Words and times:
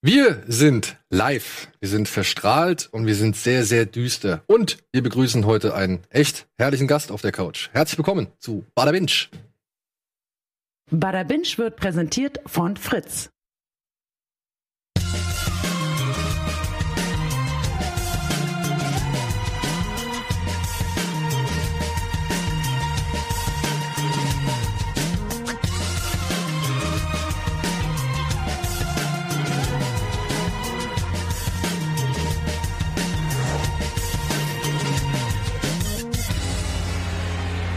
Wir 0.00 0.44
sind 0.46 0.96
live, 1.10 1.72
wir 1.80 1.88
sind 1.88 2.08
verstrahlt 2.08 2.88
und 2.92 3.06
wir 3.06 3.16
sind 3.16 3.34
sehr, 3.34 3.64
sehr 3.64 3.84
düster. 3.84 4.44
Und 4.46 4.78
wir 4.92 5.02
begrüßen 5.02 5.44
heute 5.44 5.74
einen 5.74 6.04
echt 6.10 6.46
herrlichen 6.56 6.86
Gast 6.86 7.10
auf 7.10 7.20
der 7.20 7.32
Couch. 7.32 7.68
Herzlich 7.72 7.98
willkommen 7.98 8.28
zu 8.38 8.64
Bada 8.76 8.92
Binge. 8.92 9.26
Bada 10.92 11.24
Binge 11.24 11.48
wird 11.56 11.74
präsentiert 11.74 12.38
von 12.46 12.76
Fritz. 12.76 13.30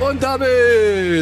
Und 0.09 0.23
damit 0.23 0.49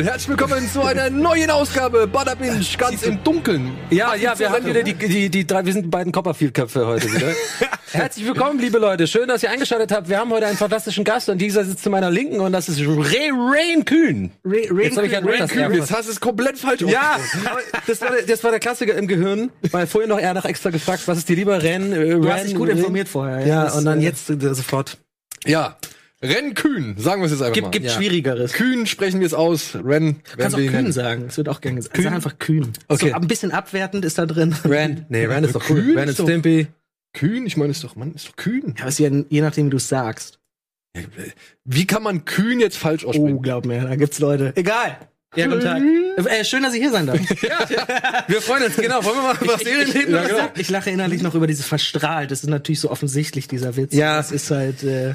herzlich 0.06 0.30
willkommen 0.30 0.68
zu 0.72 0.82
einer 0.82 1.10
neuen 1.10 1.50
Ausgabe 1.52 2.08
Bada 2.08 2.34
Binge, 2.34 2.62
ganz 2.78 3.04
im 3.04 3.22
Dunkeln. 3.24 3.78
Ja, 3.90 4.16
ja, 4.16 4.38
wir 4.40 4.50
haben 4.50 4.66
wieder 4.66 4.84
die, 4.84 4.94
die, 4.94 5.30
die 5.30 5.46
drei, 5.46 5.66
wir 5.66 5.74
sind 5.74 5.84
die 5.84 5.90
beiden 5.90 6.14
Copperfield-Köpfe 6.14 6.88
heute 6.88 7.14
wieder. 7.14 7.28
Herzlich 7.92 8.26
willkommen, 8.26 8.58
liebe 8.60 8.78
Leute. 8.78 9.06
Schön, 9.08 9.28
dass 9.28 9.44
ihr 9.44 9.52
eingeschaltet 9.52 9.92
habt. 9.92 10.08
Wir 10.08 10.18
haben 10.18 10.32
heute 10.32 10.46
einen 10.48 10.56
fantastischen 10.58 11.04
Gast 11.04 11.28
und 11.28 11.40
dieser 11.40 11.66
sitzt 11.66 11.84
zu 11.84 11.90
meiner 11.90 12.10
Linken 12.10 12.40
und 12.40 12.54
das 12.54 12.70
ist 12.70 12.80
Ray 12.80 13.32
Rain 13.32 13.84
Kühn. 13.84 14.32
Ray, 14.46 14.70
Jetzt 14.86 14.98
hab 14.98 15.04
ich 15.04 15.12
ja 15.12 15.20
Rain 15.20 15.40
das 15.40 15.52
Kühn, 15.52 15.74
jetzt 15.74 15.92
hast 15.94 16.08
du 16.08 16.12
es 16.14 16.20
komplett 16.22 16.58
falsch 16.58 16.82
Ja, 16.82 17.18
das 17.86 18.00
war, 18.02 18.12
der- 18.12 18.22
das 18.24 18.44
war 18.46 18.52
der 18.52 18.60
Klassiker 18.62 18.94
im 18.96 19.08
Gehirn, 19.08 19.52
weil 19.72 19.88
vorhin 19.88 20.10
noch 20.10 20.20
er 20.20 20.34
noch 20.34 20.46
extra 20.46 20.70
gefragt, 20.70 21.04
was 21.06 21.18
ist 21.18 21.28
dir 21.28 21.36
lieber, 21.36 21.62
Ren, 21.62 21.92
äh, 21.92 22.12
Du 22.12 22.22
Ren, 22.22 22.32
hast 22.34 22.46
dich 22.46 22.56
gut 22.56 22.70
Ren? 22.70 22.78
informiert 22.78 23.10
vorher. 23.10 23.46
Ja, 23.46 23.66
Das, 23.66 23.76
und 23.76 23.84
dann 23.86 24.00
äh, 24.00 24.04
jetzt 24.06 24.30
äh, 24.30 24.54
sofort. 24.54 24.98
Ja, 25.46 25.76
Renn 26.22 26.54
Kühn, 26.54 26.96
sagen 26.98 27.22
wir 27.22 27.28
es 27.28 27.32
jetzt 27.32 27.42
einfach 27.42 27.56
mal. 27.56 27.62
Gibt, 27.62 27.72
gibt 27.72 27.86
Ja. 27.86 27.92
Schwierigeres. 27.94 28.52
Kühn 28.54 28.86
sprechen 28.86 29.20
wir 29.22 29.28
es 29.28 29.34
aus, 29.34 29.76
Renn 29.76 30.22
Kannst 30.24 30.38
werden 30.38 30.54
auch 30.54 30.58
kühn 30.58 30.72
nennen. 30.72 30.92
sagen. 30.92 31.26
Es 31.30 31.38
wird 31.38 31.48
auch 31.48 31.62
gerne 31.62 31.78
gesagt. 31.78 31.96
Sag 32.02 32.12
einfach 32.12 32.38
kühn. 32.40 32.74
Okay. 32.90 33.10
So, 33.10 33.16
ein 33.16 33.28
bisschen 33.28 33.52
abwertend 33.52 34.04
ist 34.04 34.18
da 34.18 34.26
drin. 34.26 34.54
Ren, 34.66 35.06
nee, 35.10 35.26
Ren 35.26 35.44
ist 35.46 35.56
doch 35.56 35.70
cool. 35.70 35.82
Kühn 35.82 35.98
Ren 35.98 36.10
ist 36.10 36.22
Stimpy. 36.22 36.68
Kühn, 37.14 37.46
ich 37.46 37.56
meine, 37.58 37.72
ist 37.72 37.84
doch, 37.84 37.96
Mann, 37.96 38.14
ist 38.14 38.28
doch 38.28 38.36
Kühn. 38.36 38.76
Ja, 38.78 38.88
ist 38.88 39.00
ja 39.00 39.10
je 39.30 39.42
nachdem, 39.42 39.68
wie 39.68 39.70
du 39.72 39.78
es 39.78 39.88
sagst. 39.88 40.40
Wie 41.64 41.88
kann 41.88 42.04
man 42.04 42.26
Kühn 42.26 42.60
jetzt 42.60 42.78
falsch 42.78 43.06
aussprechen? 43.06 43.36
Oh, 43.38 43.40
glaub 43.40 43.66
mir, 43.66 43.82
da 43.82 43.96
gibt's 43.96 44.20
Leute. 44.20 44.52
Egal. 44.56 44.98
Ja, 45.36 45.46
guten 45.48 45.62
Tag. 45.62 45.82
Äh, 46.26 46.44
schön, 46.44 46.64
dass 46.64 46.74
ich 46.74 46.82
hier 46.82 46.92
sein 46.92 47.06
darf. 47.06 47.20
Wir 48.28 48.42
freuen 48.42 48.64
uns, 48.64 48.76
genau. 48.76 49.04
Wollen 49.06 49.16
wir 49.18 49.22
mal 49.22 49.38
über 49.40 49.58
Serien 49.60 49.92
reden? 49.92 50.16
Ich, 50.26 50.32
lache- 50.32 50.52
ich 50.56 50.70
lache 50.72 50.90
innerlich 50.90 51.22
noch 51.22 51.36
über 51.36 51.46
dieses 51.46 51.68
verstrahlt. 51.68 52.32
Das 52.32 52.42
ist 52.44 52.50
natürlich 52.50 52.80
so 52.80 52.90
offensichtlich, 52.90 53.48
dieser 53.48 53.76
Witz. 53.78 53.94
Ja. 53.94 54.18
Das 54.18 54.32
ist 54.32 54.50
halt, 54.50 54.82
äh, 54.84 55.14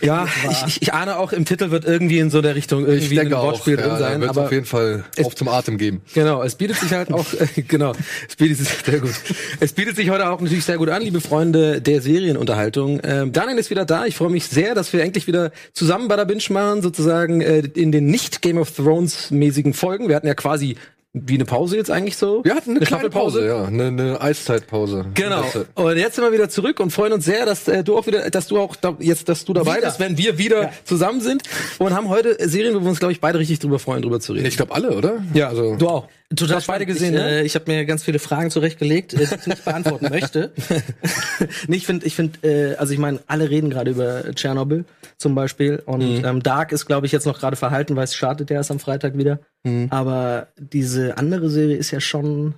Ja, 0.00 0.26
ich, 0.50 0.66
ich, 0.66 0.82
ich 0.82 0.92
ahne 0.94 1.16
auch, 1.16 1.32
im 1.32 1.44
Titel 1.44 1.70
wird 1.70 1.84
irgendwie 1.84 2.18
in 2.18 2.30
so 2.30 2.42
der 2.42 2.54
Richtung 2.54 2.86
irgendwie 2.86 3.18
ein 3.18 3.30
Wortspiel 3.30 3.74
ja, 3.76 3.80
drin 3.80 3.90
da 3.90 3.98
sein. 3.98 4.20
wird 4.20 4.30
es 4.30 4.36
Aber 4.36 4.46
auf 4.46 4.52
jeden 4.52 4.66
Fall 4.66 5.04
es- 5.16 5.24
auf 5.26 5.34
zum 5.34 5.48
Atem 5.48 5.78
geben. 5.78 6.02
Genau, 6.14 6.42
es 6.42 6.54
bietet 6.54 6.76
sich 6.76 6.92
halt 6.92 7.12
auch, 7.12 7.26
äh, 7.34 7.62
genau, 7.68 7.92
es 8.28 8.36
bietet 8.36 8.58
sich 8.58 8.68
sehr 8.68 9.00
gut. 9.00 9.14
Es 9.60 9.72
bietet 9.72 9.96
sich 9.96 10.10
heute 10.10 10.28
auch 10.28 10.40
natürlich 10.40 10.64
sehr 10.64 10.78
gut 10.78 10.90
an, 10.90 11.02
liebe 11.02 11.20
Freunde 11.20 11.80
der 11.80 12.00
Serienunterhaltung. 12.02 13.00
Ähm, 13.02 13.32
Daniel 13.32 13.58
ist 13.58 13.70
wieder 13.70 13.84
da. 13.84 14.06
Ich 14.06 14.16
freue 14.16 14.30
mich 14.30 14.46
sehr, 14.46 14.74
dass 14.74 14.92
wir 14.92 15.02
endlich 15.02 15.26
wieder 15.26 15.50
zusammen 15.72 16.08
bei 16.08 16.16
der 16.16 16.24
Binge 16.24 16.42
machen, 16.50 16.82
sozusagen 16.82 17.40
äh, 17.40 17.60
in 17.74 17.90
den 17.90 18.06
nicht 18.06 18.42
Game 18.42 18.58
of 18.58 18.70
Thrones 18.72 19.30
mäßigen 19.30 19.74
Folgen. 19.74 20.08
Wir 20.08 20.16
hatten 20.16 20.26
ja 20.26 20.34
quasi 20.34 20.76
wie 21.14 21.34
eine 21.34 21.44
Pause 21.44 21.76
jetzt 21.76 21.92
eigentlich 21.92 22.16
so. 22.16 22.44
Wir 22.44 22.56
hatten 22.56 22.70
eine, 22.70 22.80
kleine 22.80 23.02
Staffelpause. 23.02 23.38
Pause, 23.38 23.46
ja, 23.46 23.64
eine, 23.64 23.86
eine 23.86 24.20
Eiszeitpause. 24.20 25.06
Genau. 25.14 25.44
Und 25.74 25.96
jetzt 25.96 26.16
sind 26.16 26.24
wir 26.24 26.32
wieder 26.32 26.48
zurück 26.48 26.80
und 26.80 26.90
freuen 26.90 27.12
uns 27.12 27.24
sehr, 27.24 27.46
dass 27.46 27.68
äh, 27.68 27.84
du 27.84 27.96
auch 27.96 28.06
wieder, 28.08 28.28
dass 28.30 28.48
du 28.48 28.58
auch 28.58 28.74
da, 28.74 28.96
jetzt, 28.98 29.28
dass 29.28 29.44
du 29.44 29.52
dabei 29.52 29.76
Wieder. 29.76 29.86
bist, 29.86 30.00
wenn 30.00 30.18
wir 30.18 30.38
wieder 30.38 30.72
zusammen 30.82 31.20
sind 31.20 31.44
und 31.78 31.94
haben 31.94 32.08
heute 32.08 32.36
Serien, 32.48 32.74
wo 32.74 32.80
wir 32.80 32.88
uns 32.88 32.98
glaube 32.98 33.12
ich 33.12 33.20
beide 33.20 33.38
richtig 33.38 33.60
drüber 33.60 33.78
freuen, 33.78 34.02
drüber 34.02 34.18
zu 34.18 34.32
reden. 34.32 34.46
Ich 34.46 34.56
glaube 34.56 34.74
alle, 34.74 34.96
oder? 34.96 35.22
ja, 35.34 35.48
also 35.48 35.76
du 35.76 35.88
auch. 35.88 36.08
Total 36.36 36.48
Du 36.48 36.54
hast 36.56 36.66
beide 36.66 36.86
gesehen, 36.86 37.14
Ich, 37.14 37.20
ne? 37.20 37.30
äh, 37.40 37.42
ich 37.44 37.54
habe 37.54 37.70
mir 37.70 37.84
ganz 37.84 38.02
viele 38.04 38.18
Fragen 38.18 38.50
zurechtgelegt, 38.50 39.14
äh, 39.14 39.18
die 39.26 39.34
ich 39.34 39.46
nicht 39.46 39.64
beantworten 39.64 40.08
möchte. 40.10 40.52
nee, 41.68 41.76
ich 41.76 41.86
finde, 41.86 42.06
ich 42.06 42.14
finde, 42.14 42.38
äh, 42.46 42.76
also 42.76 42.92
ich 42.92 42.98
meine, 42.98 43.20
alle 43.26 43.50
reden 43.50 43.70
gerade 43.70 43.90
über 43.90 44.24
Tschernobyl 44.34 44.84
zum 45.18 45.34
Beispiel 45.34 45.82
und 45.86 46.18
Mhm. 46.20 46.24
ähm, 46.24 46.42
Dark 46.42 46.72
ist, 46.72 46.86
glaube 46.86 47.06
ich, 47.06 47.12
jetzt 47.12 47.26
noch 47.26 47.38
gerade 47.38 47.56
verhalten, 47.56 47.96
weil 47.96 48.04
es 48.04 48.14
startet 48.14 48.50
ja 48.50 48.56
erst 48.56 48.70
am 48.70 48.80
Freitag 48.80 49.16
wieder. 49.16 49.40
Mhm. 49.64 49.88
Aber 49.90 50.48
diese 50.58 51.16
andere 51.18 51.48
Serie 51.50 51.76
ist 51.76 51.90
ja 51.90 52.00
schon, 52.00 52.54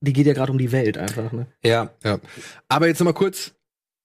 die 0.00 0.12
geht 0.12 0.26
ja 0.26 0.32
gerade 0.34 0.52
um 0.52 0.58
die 0.58 0.72
Welt 0.72 0.98
einfach. 0.98 1.32
Ne? 1.32 1.46
Ja. 1.64 1.90
Ja. 2.04 2.18
Aber 2.68 2.86
jetzt 2.86 2.98
noch 3.00 3.06
mal 3.06 3.12
kurz, 3.12 3.52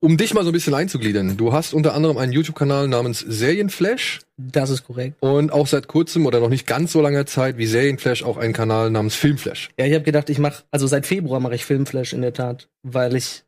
um 0.03 0.17
dich 0.17 0.33
mal 0.33 0.43
so 0.43 0.49
ein 0.49 0.53
bisschen 0.53 0.73
einzugliedern. 0.73 1.37
Du 1.37 1.53
hast 1.53 1.73
unter 1.73 1.93
anderem 1.93 2.17
einen 2.17 2.31
YouTube-Kanal 2.33 2.87
namens 2.87 3.19
Serienflash 3.19 4.19
Das 4.37 4.69
ist 4.71 4.83
korrekt. 4.83 5.15
und 5.21 5.51
auch 5.53 5.67
seit 5.67 5.87
kurzem 5.87 6.25
oder 6.25 6.39
noch 6.39 6.49
nicht 6.49 6.65
ganz 6.65 6.91
so 6.91 7.01
langer 7.01 7.25
Zeit 7.27 7.57
wie 7.57 7.67
Serienflash 7.67 8.23
auch 8.23 8.37
einen 8.37 8.53
Kanal 8.53 8.89
namens 8.89 9.15
Filmflash. 9.15 9.69
Ja, 9.79 9.85
ich 9.85 9.93
habe 9.93 10.03
gedacht, 10.03 10.29
ich 10.31 10.39
mache, 10.39 10.63
also 10.71 10.87
seit 10.87 11.05
Februar 11.05 11.39
mache 11.39 11.55
ich 11.55 11.65
Filmflash 11.65 12.13
in 12.13 12.21
der 12.21 12.33
Tat, 12.33 12.67
weil 12.83 13.15
ich 13.15 13.43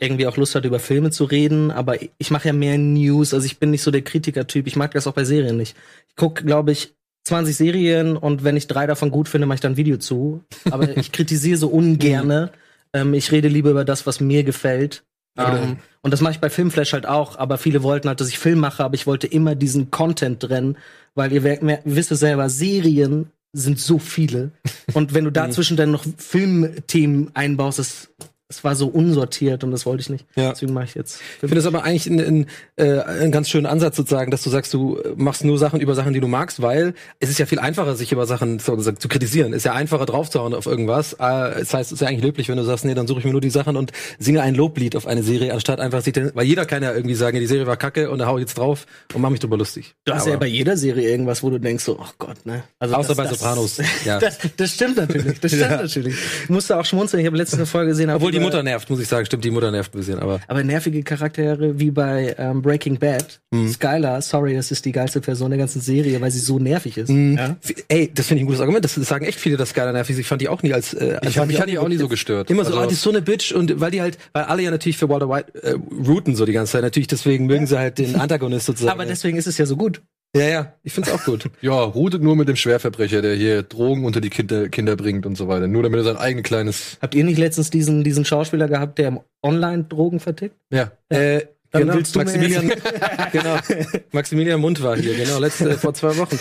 irgendwie 0.00 0.26
auch 0.26 0.38
Lust 0.38 0.54
hatte, 0.54 0.66
über 0.68 0.80
Filme 0.80 1.10
zu 1.10 1.24
reden, 1.24 1.70
aber 1.70 1.98
ich 2.16 2.30
mache 2.30 2.48
ja 2.48 2.54
mehr 2.54 2.78
News, 2.78 3.34
also 3.34 3.44
ich 3.44 3.58
bin 3.58 3.70
nicht 3.70 3.82
so 3.82 3.90
der 3.90 4.02
Kritiker-Typ, 4.02 4.66
ich 4.66 4.76
mag 4.76 4.92
das 4.92 5.06
auch 5.06 5.12
bei 5.12 5.24
Serien 5.24 5.58
nicht. 5.58 5.76
Ich 6.08 6.16
gucke, 6.16 6.44
glaube 6.44 6.72
ich, 6.72 6.94
20 7.28 7.54
Serien 7.54 8.16
und 8.16 8.42
wenn 8.42 8.56
ich 8.56 8.66
drei 8.66 8.86
davon 8.86 9.10
gut 9.10 9.28
finde, 9.28 9.46
mache 9.46 9.56
ich 9.56 9.60
dann 9.60 9.72
ein 9.72 9.76
Video 9.76 9.98
zu. 9.98 10.42
Aber 10.70 10.88
ich 10.96 11.12
kritisiere 11.12 11.58
so 11.58 11.68
ungerne. 11.68 12.52
ähm, 12.94 13.12
ich 13.14 13.30
rede 13.32 13.48
lieber 13.48 13.70
über 13.70 13.84
das, 13.84 14.06
was 14.06 14.20
mir 14.20 14.44
gefällt. 14.44 15.04
Ähm, 15.36 15.78
und 16.02 16.12
das 16.12 16.20
mache 16.20 16.32
ich 16.32 16.40
bei 16.40 16.50
Filmflash 16.50 16.92
halt 16.92 17.06
auch, 17.06 17.36
aber 17.38 17.58
viele 17.58 17.82
wollten 17.82 18.08
halt, 18.08 18.20
dass 18.20 18.28
ich 18.28 18.38
Film 18.38 18.60
mache, 18.60 18.84
aber 18.84 18.94
ich 18.94 19.06
wollte 19.06 19.26
immer 19.26 19.54
diesen 19.54 19.90
Content 19.90 20.42
drin, 20.42 20.76
weil 21.14 21.32
ihr 21.32 21.42
mehr, 21.62 21.80
wisst 21.84 22.12
es 22.12 22.20
selber, 22.20 22.48
Serien 22.48 23.30
sind 23.52 23.80
so 23.80 23.98
viele. 23.98 24.50
Und 24.94 25.14
wenn 25.14 25.24
du 25.24 25.30
dazwischen 25.30 25.76
dann 25.76 25.90
noch 25.90 26.04
Filmthemen 26.18 27.30
einbaust, 27.34 27.78
das, 27.78 28.10
das 28.54 28.64
war 28.64 28.74
so 28.76 28.86
unsortiert 28.86 29.64
und 29.64 29.70
das 29.70 29.86
wollte 29.86 30.00
ich 30.02 30.10
nicht. 30.10 30.24
Ja. 30.36 30.50
Deswegen 30.50 30.72
mache 30.72 30.84
ich 30.84 30.94
jetzt. 30.94 31.20
Ich 31.36 31.40
finde 31.40 31.58
es 31.58 31.66
aber 31.66 31.84
eigentlich 31.84 32.06
ein, 32.06 32.20
ein, 32.20 32.46
äh, 32.76 33.00
ein 33.00 33.32
ganz 33.32 33.48
schönen 33.48 33.66
Ansatz 33.66 33.96
sozusagen, 33.96 34.30
dass 34.30 34.42
du 34.42 34.50
sagst, 34.50 34.72
du 34.72 34.98
machst 35.16 35.44
nur 35.44 35.58
Sachen 35.58 35.80
über 35.80 35.94
Sachen, 35.94 36.12
die 36.12 36.20
du 36.20 36.28
magst, 36.28 36.62
weil 36.62 36.94
es 37.20 37.30
ist 37.30 37.38
ja 37.38 37.46
viel 37.46 37.58
einfacher, 37.58 37.96
sich 37.96 38.12
über 38.12 38.26
Sachen 38.26 38.58
so 38.58 38.76
gesagt, 38.76 39.02
zu 39.02 39.08
kritisieren. 39.08 39.52
Ist 39.52 39.64
ja 39.64 39.72
einfacher 39.72 40.06
draufzuhauen 40.06 40.54
auf 40.54 40.66
irgendwas. 40.66 41.14
Äh, 41.14 41.18
das 41.18 41.74
heißt, 41.74 41.90
es 41.90 41.92
ist 41.92 42.00
ja 42.00 42.08
eigentlich 42.08 42.22
löblich, 42.24 42.48
wenn 42.48 42.56
du 42.56 42.64
sagst, 42.64 42.84
nee, 42.84 42.94
dann 42.94 43.06
suche 43.06 43.20
ich 43.20 43.24
mir 43.24 43.32
nur 43.32 43.40
die 43.40 43.50
Sachen 43.50 43.76
und 43.76 43.92
singe 44.18 44.42
ein 44.42 44.54
Loblied 44.54 44.96
auf 44.96 45.06
eine 45.06 45.22
Serie, 45.22 45.52
anstatt 45.52 45.80
einfach 45.80 46.02
sich, 46.02 46.12
den, 46.12 46.30
weil 46.34 46.46
jeder 46.46 46.64
kann 46.66 46.82
ja 46.82 46.92
irgendwie 46.94 47.14
sagen, 47.14 47.38
die 47.40 47.46
Serie 47.46 47.66
war 47.66 47.76
kacke 47.76 48.10
und 48.10 48.18
da 48.18 48.26
hau 48.26 48.36
ich 48.38 48.42
jetzt 48.42 48.58
drauf 48.58 48.86
und 49.14 49.20
mach 49.22 49.30
mich 49.30 49.40
drüber 49.40 49.56
lustig. 49.56 49.94
Du 50.04 50.12
hast 50.14 50.26
ja 50.26 50.36
bei 50.36 50.46
jeder 50.46 50.76
Serie 50.76 51.08
irgendwas, 51.08 51.42
wo 51.42 51.50
du 51.50 51.58
denkst 51.58 51.84
so, 51.84 51.98
ach 52.02 52.12
Gott, 52.18 52.44
ne? 52.46 52.62
Also 52.78 52.94
Außer 52.94 53.14
bei 53.14 53.26
Sopranos, 53.26 53.78
ja. 54.04 54.18
Das, 54.24 54.38
das 54.56 54.70
stimmt 54.72 54.96
natürlich. 54.96 55.40
Das 55.40 55.50
stimmt 55.52 55.70
Ja. 55.70 55.76
natürlich. 55.82 56.14
Ich 56.44 56.50
musste 56.50 56.78
auch 56.78 56.84
schmunzeln. 56.84 57.20
Ich 57.20 57.26
habe 57.26 57.36
letztens 57.36 57.60
eine 57.60 57.66
Folge 57.66 57.90
gesehen. 57.90 58.10
Obwohl 58.10 58.32
die 58.32 58.40
Mutter 58.44 58.62
nervt, 58.62 58.88
muss 58.90 59.00
ich 59.00 59.08
sagen. 59.08 59.26
Stimmt, 59.26 59.44
die 59.44 59.50
Mutter 59.50 59.70
nervt 59.70 59.94
ein 59.94 59.98
bisschen, 59.98 60.18
aber. 60.18 60.40
Aber 60.46 60.62
nervige 60.62 61.02
Charaktere 61.02 61.78
wie 61.80 61.90
bei 61.90 62.34
ähm, 62.38 62.62
Breaking 62.62 62.98
Bad. 62.98 63.40
Mhm. 63.50 63.68
Skylar, 63.68 64.22
sorry, 64.22 64.54
das 64.54 64.70
ist 64.70 64.84
die 64.84 64.92
geilste 64.92 65.20
Person 65.20 65.50
der 65.50 65.58
ganzen 65.58 65.80
Serie, 65.80 66.20
weil 66.20 66.30
sie 66.30 66.38
so 66.40 66.58
nervig 66.58 66.96
ist. 66.98 67.08
Mhm. 67.10 67.36
Ja? 67.36 67.56
Ey, 67.88 68.10
das 68.14 68.26
finde 68.26 68.38
ich 68.38 68.44
ein 68.44 68.46
gutes 68.46 68.60
Argument. 68.60 68.84
Das, 68.84 68.94
das 68.94 69.08
sagen 69.08 69.24
echt 69.24 69.38
viele, 69.40 69.56
dass 69.56 69.70
Skylar 69.70 69.92
nervig 69.92 70.14
ist. 70.14 70.20
Ich 70.20 70.26
fand 70.26 70.40
die 70.42 70.48
auch 70.48 70.62
nie 70.62 70.72
als. 70.72 70.94
Äh, 70.94 71.18
als 71.20 71.30
Ich 71.30 71.38
hab 71.38 71.46
mich 71.46 71.60
hat 71.60 71.68
die 71.68 71.78
auch 71.78 71.88
nie 71.88 71.96
so 71.96 72.08
gestört. 72.08 72.50
Immer 72.50 72.64
so, 72.64 72.70
Also- 72.70 72.80
ah, 72.82 72.86
die 72.86 72.94
ist 72.94 73.02
so 73.02 73.10
eine 73.10 73.22
Bitch 73.22 73.52
und 73.52 73.80
weil 73.80 73.90
die 73.90 74.00
halt, 74.00 74.18
weil 74.32 74.44
alle 74.44 74.62
ja 74.62 74.70
natürlich 74.70 74.96
für 74.98 75.08
Walter 75.08 75.28
White 75.28 75.52
äh, 75.62 75.74
routen 76.06 76.36
so 76.36 76.44
die 76.46 76.52
ganze 76.52 76.72
Zeit. 76.72 76.82
Natürlich, 76.82 77.06
deswegen 77.08 77.46
mögen 77.46 77.66
sie 77.66 77.78
halt 77.78 77.98
den 77.98 78.16
Antagonist 78.20 78.66
sozusagen. 78.66 78.92
Aber 78.92 79.06
deswegen 79.06 79.36
ist 79.38 79.46
es 79.46 79.58
ja 79.58 79.66
so 79.66 79.76
gut. 79.76 80.02
Ja, 80.34 80.42
ja, 80.48 80.74
ich 80.82 80.92
find's 80.92 81.10
auch 81.10 81.24
gut. 81.24 81.50
Ja, 81.60 81.72
rudet 81.80 82.22
nur 82.22 82.36
mit 82.36 82.48
dem 82.48 82.56
Schwerverbrecher, 82.56 83.22
der 83.22 83.34
hier 83.34 83.62
Drogen 83.62 84.04
unter 84.04 84.20
die 84.20 84.30
Kinder, 84.30 84.68
Kinder 84.68 84.96
bringt 84.96 85.26
und 85.26 85.36
so 85.36 85.48
weiter. 85.48 85.66
Nur 85.68 85.82
damit 85.82 86.00
er 86.00 86.04
sein 86.04 86.16
eigenes 86.16 86.44
kleines. 86.44 86.98
Habt 87.00 87.14
ihr 87.14 87.24
nicht 87.24 87.38
letztens 87.38 87.70
diesen, 87.70 88.04
diesen 88.04 88.24
Schauspieler 88.24 88.68
gehabt, 88.68 88.98
der 88.98 89.24
online 89.42 89.84
Drogen 89.84 90.20
vertickt? 90.20 90.56
Ja. 90.70 90.90
äh, 91.08 91.42
Dann 91.70 91.82
genau, 91.82 91.94
willst 91.94 92.14
du 92.14 92.18
mir 92.18 92.24
Maximilian, 92.26 92.72
genau, 93.32 93.56
Maximilian 94.12 94.60
Mund 94.60 94.82
war 94.82 94.96
hier, 94.96 95.14
genau, 95.14 95.38
letzte, 95.38 95.72
vor 95.78 95.94
zwei 95.94 96.16
Wochen. 96.18 96.38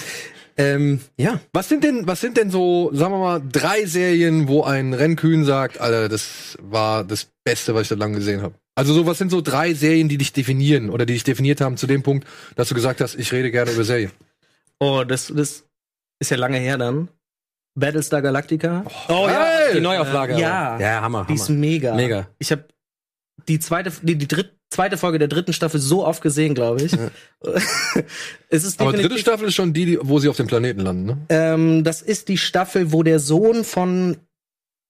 Ähm, 0.56 1.00
ja, 1.18 1.40
Was 1.52 1.68
sind 1.70 1.84
denn, 1.84 2.06
was 2.06 2.22
sind 2.22 2.38
denn 2.38 2.52
so, 2.52 2.92
sagen 2.94 3.14
wir 3.14 3.20
mal, 3.20 3.42
drei 3.52 3.86
Serien, 3.86 4.48
wo 4.48 4.64
ein 4.64 4.94
Rennkühn 4.94 5.46
sagt, 5.46 5.82
Alter, 5.82 6.10
das 6.10 6.58
war 6.62 7.04
das 7.04 7.28
Beste, 7.44 7.74
was 7.74 7.84
ich 7.84 7.88
seit 7.88 7.98
langem 8.00 8.16
gesehen 8.18 8.42
habe? 8.44 8.54
Also 8.76 8.94
so, 8.94 9.06
was 9.06 9.18
sind 9.20 9.30
so 9.30 9.42
drei 9.42 9.74
Serien, 9.74 10.10
die 10.10 10.18
dich 10.18 10.34
definieren 10.34 10.90
oder 10.90 11.06
die 11.06 11.14
dich 11.14 11.24
definiert 11.24 11.62
haben 11.62 11.78
zu 11.78 11.86
dem 11.88 12.02
Punkt, 12.02 12.28
dass 12.56 12.70
du 12.70 12.76
gesagt 12.76 13.02
hast, 13.02 13.16
ich 13.16 13.32
rede 13.32 13.52
gerne 13.52 13.72
über 13.72 13.84
Serien? 13.84 14.12
Oh, 14.80 15.04
das, 15.08 15.32
das 15.36 15.64
ist 16.20 16.32
ja 16.32 16.38
lange 16.38 16.58
her 16.58 16.78
dann. 16.78 17.10
Battlestar 17.76 18.22
Galactica. 18.22 18.86
Oh 19.10 19.28
ja, 19.28 19.46
Hey! 19.46 19.76
die 19.76 19.82
Neuauflage. 19.82 20.34
Äh, 20.36 20.42
ja. 20.42 20.80
ja, 20.80 21.02
Hammer, 21.02 21.26
Die 21.28 21.36
ist 21.36 21.50
mega. 21.50 21.96
Mega. 21.96 22.28
Ich 22.40 22.52
habe 22.52 22.66
die 23.48 23.60
zweite, 23.60 23.92
die, 24.02 24.16
die 24.16 24.28
dritt, 24.28 24.58
zweite 24.70 24.98
Folge 24.98 25.20
der 25.20 25.28
dritten 25.28 25.54
Staffel 25.54 25.80
so 25.80 26.06
oft 26.06 26.22
gesehen, 26.22 26.54
glaube 26.56 26.84
ich. 26.84 26.94
es 28.50 28.64
ist 28.64 28.80
Aber 28.80 28.94
dritte 28.94 29.18
Staffel 29.18 29.48
ist 29.48 29.56
schon 29.56 29.74
die, 29.74 29.86
die, 29.86 30.00
wo 30.02 30.20
sie 30.20 30.30
auf 30.30 30.38
dem 30.38 30.48
Planeten 30.48 30.82
landen, 30.82 31.06
ne? 31.06 31.18
Ähm, 31.30 31.84
das 31.84 32.02
ist 32.02 32.28
die 32.28 32.38
Staffel, 32.38 32.92
wo 32.92 33.04
der 33.04 33.20
Sohn 33.20 33.64
von 33.64 34.18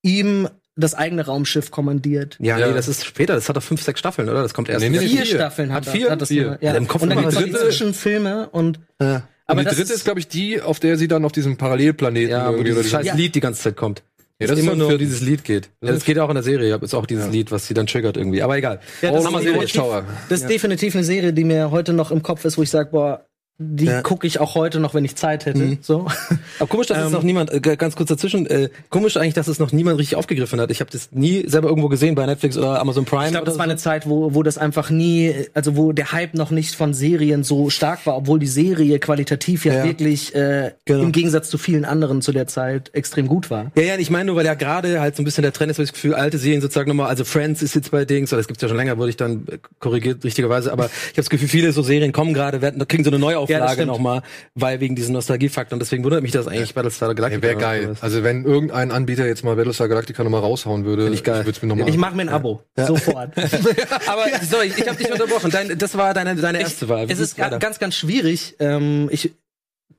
ihm 0.03 0.49
das 0.75 0.93
eigene 0.95 1.25
Raumschiff 1.25 1.69
kommandiert. 1.71 2.37
Ja, 2.39 2.57
Ja. 2.57 2.67
nee, 2.67 2.73
das 2.73 2.87
ist 2.87 3.05
später. 3.05 3.35
Das 3.35 3.47
hat 3.49 3.55
doch 3.55 3.63
fünf, 3.63 3.81
sechs 3.83 3.99
Staffeln, 3.99 4.27
oder? 4.29 4.41
Das 4.41 4.53
kommt 4.53 4.69
erst. 4.69 4.81
Nee, 4.81 4.89
nee, 4.89 4.99
Vier 4.99 5.23
vier. 5.23 5.35
Staffeln 5.35 5.71
hat, 5.73 5.85
Hat 5.85 5.93
vier? 5.95 6.09
hat 6.09 6.21
das 6.21 6.29
Vier. 6.29 6.57
ja. 6.61 6.71
Ja, 6.71 6.77
im 6.77 6.87
Kopf 6.87 7.03
und 7.03 7.09
dann 7.09 7.19
gibt's 7.19 7.35
noch 7.35 7.41
die 7.41 7.47
die 7.49 7.53
dritte- 7.53 7.65
Zwischenfilme 7.67 8.49
und 8.49 8.79
Ja. 8.99 9.15
Und 9.15 9.23
aber 9.45 9.59
die 9.61 9.65
das 9.65 9.75
dritte 9.77 9.93
ist, 9.93 10.03
glaube 10.05 10.19
ich, 10.19 10.27
die, 10.29 10.61
auf 10.61 10.79
der 10.79 10.97
sie 10.97 11.07
dann 11.07 11.25
auf 11.25 11.31
diesem 11.33 11.57
Parallelplaneten 11.57 12.29
Ja, 12.31 12.47
wo 12.47 12.51
irgendwie 12.51 12.63
dieses 12.71 12.79
oder 12.87 12.89
scheiß 12.89 13.05
Ja. 13.07 13.13
Lied 13.15 13.35
die 13.35 13.39
ganze 13.41 13.61
Zeit 13.61 13.75
kommt. 13.75 13.99
Ja, 13.99 14.47
Ja, 14.47 14.47
das 14.47 14.49
das 14.49 14.59
ist 14.59 14.65
immer 14.65 14.75
nur 14.75 14.85
um 14.87 14.91
vierten. 14.91 15.05
dieses 15.05 15.21
Lied 15.21 15.43
geht. 15.43 15.69
Ja, 15.81 15.91
das 15.91 16.05
geht 16.05 16.17
auch 16.17 16.29
in 16.29 16.35
der 16.35 16.43
Serie. 16.43 16.79
Ist 16.81 16.93
auch 16.95 17.05
dieses 17.05 17.29
Lied, 17.29 17.51
was 17.51 17.67
sie 17.67 17.73
dann 17.73 17.85
triggert 17.85 18.17
irgendwie. 18.17 18.41
Aber 18.41 18.57
egal. 18.57 18.79
Ja, 19.01 19.11
das, 19.11 19.25
Oh, 19.25 19.37
ist 19.37 19.45
definitiv, 19.45 19.81
das 20.29 20.39
ist 20.41 20.49
definitiv 20.49 20.95
eine 20.95 21.03
Serie, 21.03 21.33
die 21.33 21.43
mir 21.43 21.69
heute 21.71 21.93
noch 21.93 22.09
im 22.11 22.23
Kopf 22.23 22.43
ist, 22.45 22.57
wo 22.57 22.63
ich 22.63 22.69
sage, 22.69 22.89
boah, 22.91 23.25
die 23.59 23.85
Ja. 23.85 24.01
gucke 24.01 24.25
ich 24.25 24.39
auch 24.39 24.55
heute 24.55 24.79
noch, 24.79 24.93
wenn 24.95 25.05
ich 25.05 25.15
Zeit 25.15 25.45
hätte. 25.45 25.59
Mhm. 25.59 25.77
So. 25.81 26.07
Aber 26.59 26.67
komisch, 26.67 26.87
dass 26.87 26.97
es 26.97 27.05
Ähm, 27.05 27.11
noch 27.11 27.23
niemand, 27.23 27.51
äh, 27.53 27.59
ganz 27.77 27.95
kurz 27.95 28.09
dazwischen, 28.09 28.47
äh, 28.47 28.69
komisch 28.89 29.15
eigentlich, 29.15 29.35
dass 29.35 29.47
es 29.47 29.59
noch 29.59 29.71
niemand 29.71 29.99
richtig 29.99 30.15
aufgegriffen 30.17 30.59
hat. 30.59 30.71
Ich 30.71 30.79
habe 30.79 30.89
das 30.91 31.09
nie 31.11 31.47
selber 31.47 31.69
irgendwo 31.69 31.87
gesehen 31.87 32.15
bei 32.15 32.25
Netflix 32.25 32.57
oder 32.57 32.79
Amazon 32.81 33.05
Prime. 33.05 33.25
Ich 33.25 33.31
glaube, 33.31 33.45
das 33.45 33.57
war 33.57 33.63
eine 33.65 33.77
Zeit, 33.77 34.09
wo, 34.09 34.33
wo 34.33 34.41
das 34.43 34.57
einfach 34.57 34.89
nie, 34.89 35.33
also 35.53 35.77
wo 35.77 35.91
der 35.91 36.11
Hype 36.11 36.33
noch 36.33 36.49
nicht 36.51 36.75
von 36.75 36.93
Serien 36.93 37.43
so 37.43 37.69
stark 37.69 38.05
war, 38.05 38.17
obwohl 38.17 38.39
die 38.39 38.47
Serie 38.47 38.97
qualitativ 38.99 39.65
ja, 39.65 39.73
Ja. 39.75 39.83
wirklich 39.83 40.33
äh, 40.35 40.71
Genau. 40.85 41.03
im 41.03 41.11
Gegensatz 41.11 41.49
zu 41.49 41.57
vielen 41.57 41.85
anderen 41.85 42.21
zu 42.21 42.31
der 42.31 42.47
Zeit 42.47 42.89
extrem 42.93 43.27
gut 43.27 43.49
war. 43.51 43.71
Ja, 43.75 43.83
ja, 43.83 43.95
ich 43.97 44.09
meine 44.09 44.25
nur, 44.25 44.35
weil 44.35 44.45
ja 44.45 44.55
gerade 44.55 44.99
halt 44.99 45.15
so 45.15 45.21
ein 45.21 45.25
bisschen 45.25 45.43
der 45.43 45.53
Trend 45.53 45.69
ist, 45.71 45.77
habe 45.77 45.83
ich 45.83 45.91
das 45.91 45.95
Gefühl, 45.95 46.15
alte 46.15 46.37
Serien 46.37 46.61
sozusagen 46.61 46.89
nochmal, 46.89 47.07
also 47.07 47.23
Friends 47.23 47.61
ist 47.61 47.75
jetzt 47.75 47.91
bei 47.91 48.03
Dings, 48.05 48.33
oder 48.33 48.39
das 48.39 48.47
gibt's 48.47 48.61
ja 48.61 48.67
schon 48.67 48.77
länger, 48.77 48.97
wurde 48.97 49.09
ich 49.11 49.17
dann 49.17 49.45
äh, 49.47 49.59
korrigiert, 49.79 50.23
richtigerweise, 50.23 50.71
aber 50.71 50.85
ich 50.85 50.91
habe 51.09 51.15
das 51.17 51.29
Gefühl, 51.29 51.47
viele 51.47 51.71
so 51.71 51.83
Serien 51.83 52.11
kommen 52.11 52.33
gerade, 52.33 52.61
werden, 52.61 52.85
kriegen 52.87 53.03
so 53.03 53.11
eine 53.11 53.19
Ja, 53.23 53.41
das 53.41 53.52
Neuauflage 53.59 53.81
stimmt. 53.81 53.87
nochmal, 53.87 54.21
weil 54.55 54.79
wegen 54.79 54.95
diesem 54.95 55.13
Nostalgiefaktor 55.13 55.75
und 55.75 55.79
deswegen 55.79 56.03
wundert 56.03 56.21
mich 56.21 56.31
das 56.31 56.47
eigentlich, 56.47 56.73
Battlestar 56.73 57.13
Galactica. 57.15 57.41
Wäre 57.41 57.55
geil. 57.55 57.95
Also 58.01 58.23
wenn 58.23 58.45
irgendein 58.45 58.91
Anbieter 58.91 59.25
jetzt 59.25 59.43
mal 59.43 59.55
Battlestar 59.55 59.87
Galactica 59.87 60.23
nochmal 60.23 60.41
raushauen 60.41 60.85
würde, 60.85 61.09
ich 61.09 61.23
geil. 61.23 61.39
würde 61.39 61.51
es 61.51 61.61
mir 61.61 61.67
nochmal. 61.67 61.89
Ich 61.89 61.97
mache 61.97 62.15
mir 62.15 62.23
ein 62.23 62.29
Abo. 62.29 62.63
Sofort. 62.77 63.31
Aber 64.07 64.25
sorry, 64.43 64.67
ich 64.75 64.87
habe 64.87 64.97
dich 64.97 65.11
unterbrochen. 65.11 65.51
Dein, 65.51 65.77
das 65.77 65.97
war 65.97 66.13
deine, 66.13 66.35
deine 66.35 66.59
erste 66.59 66.89
Wahl. 66.89 67.07
Wie 67.07 67.13
es 67.13 67.19
ist 67.19 67.39
weiter? 67.39 67.59
ganz, 67.59 67.79
ganz 67.79 67.95
schwierig. 67.95 68.55
Ähm, 68.59 69.09
ich 69.11 69.31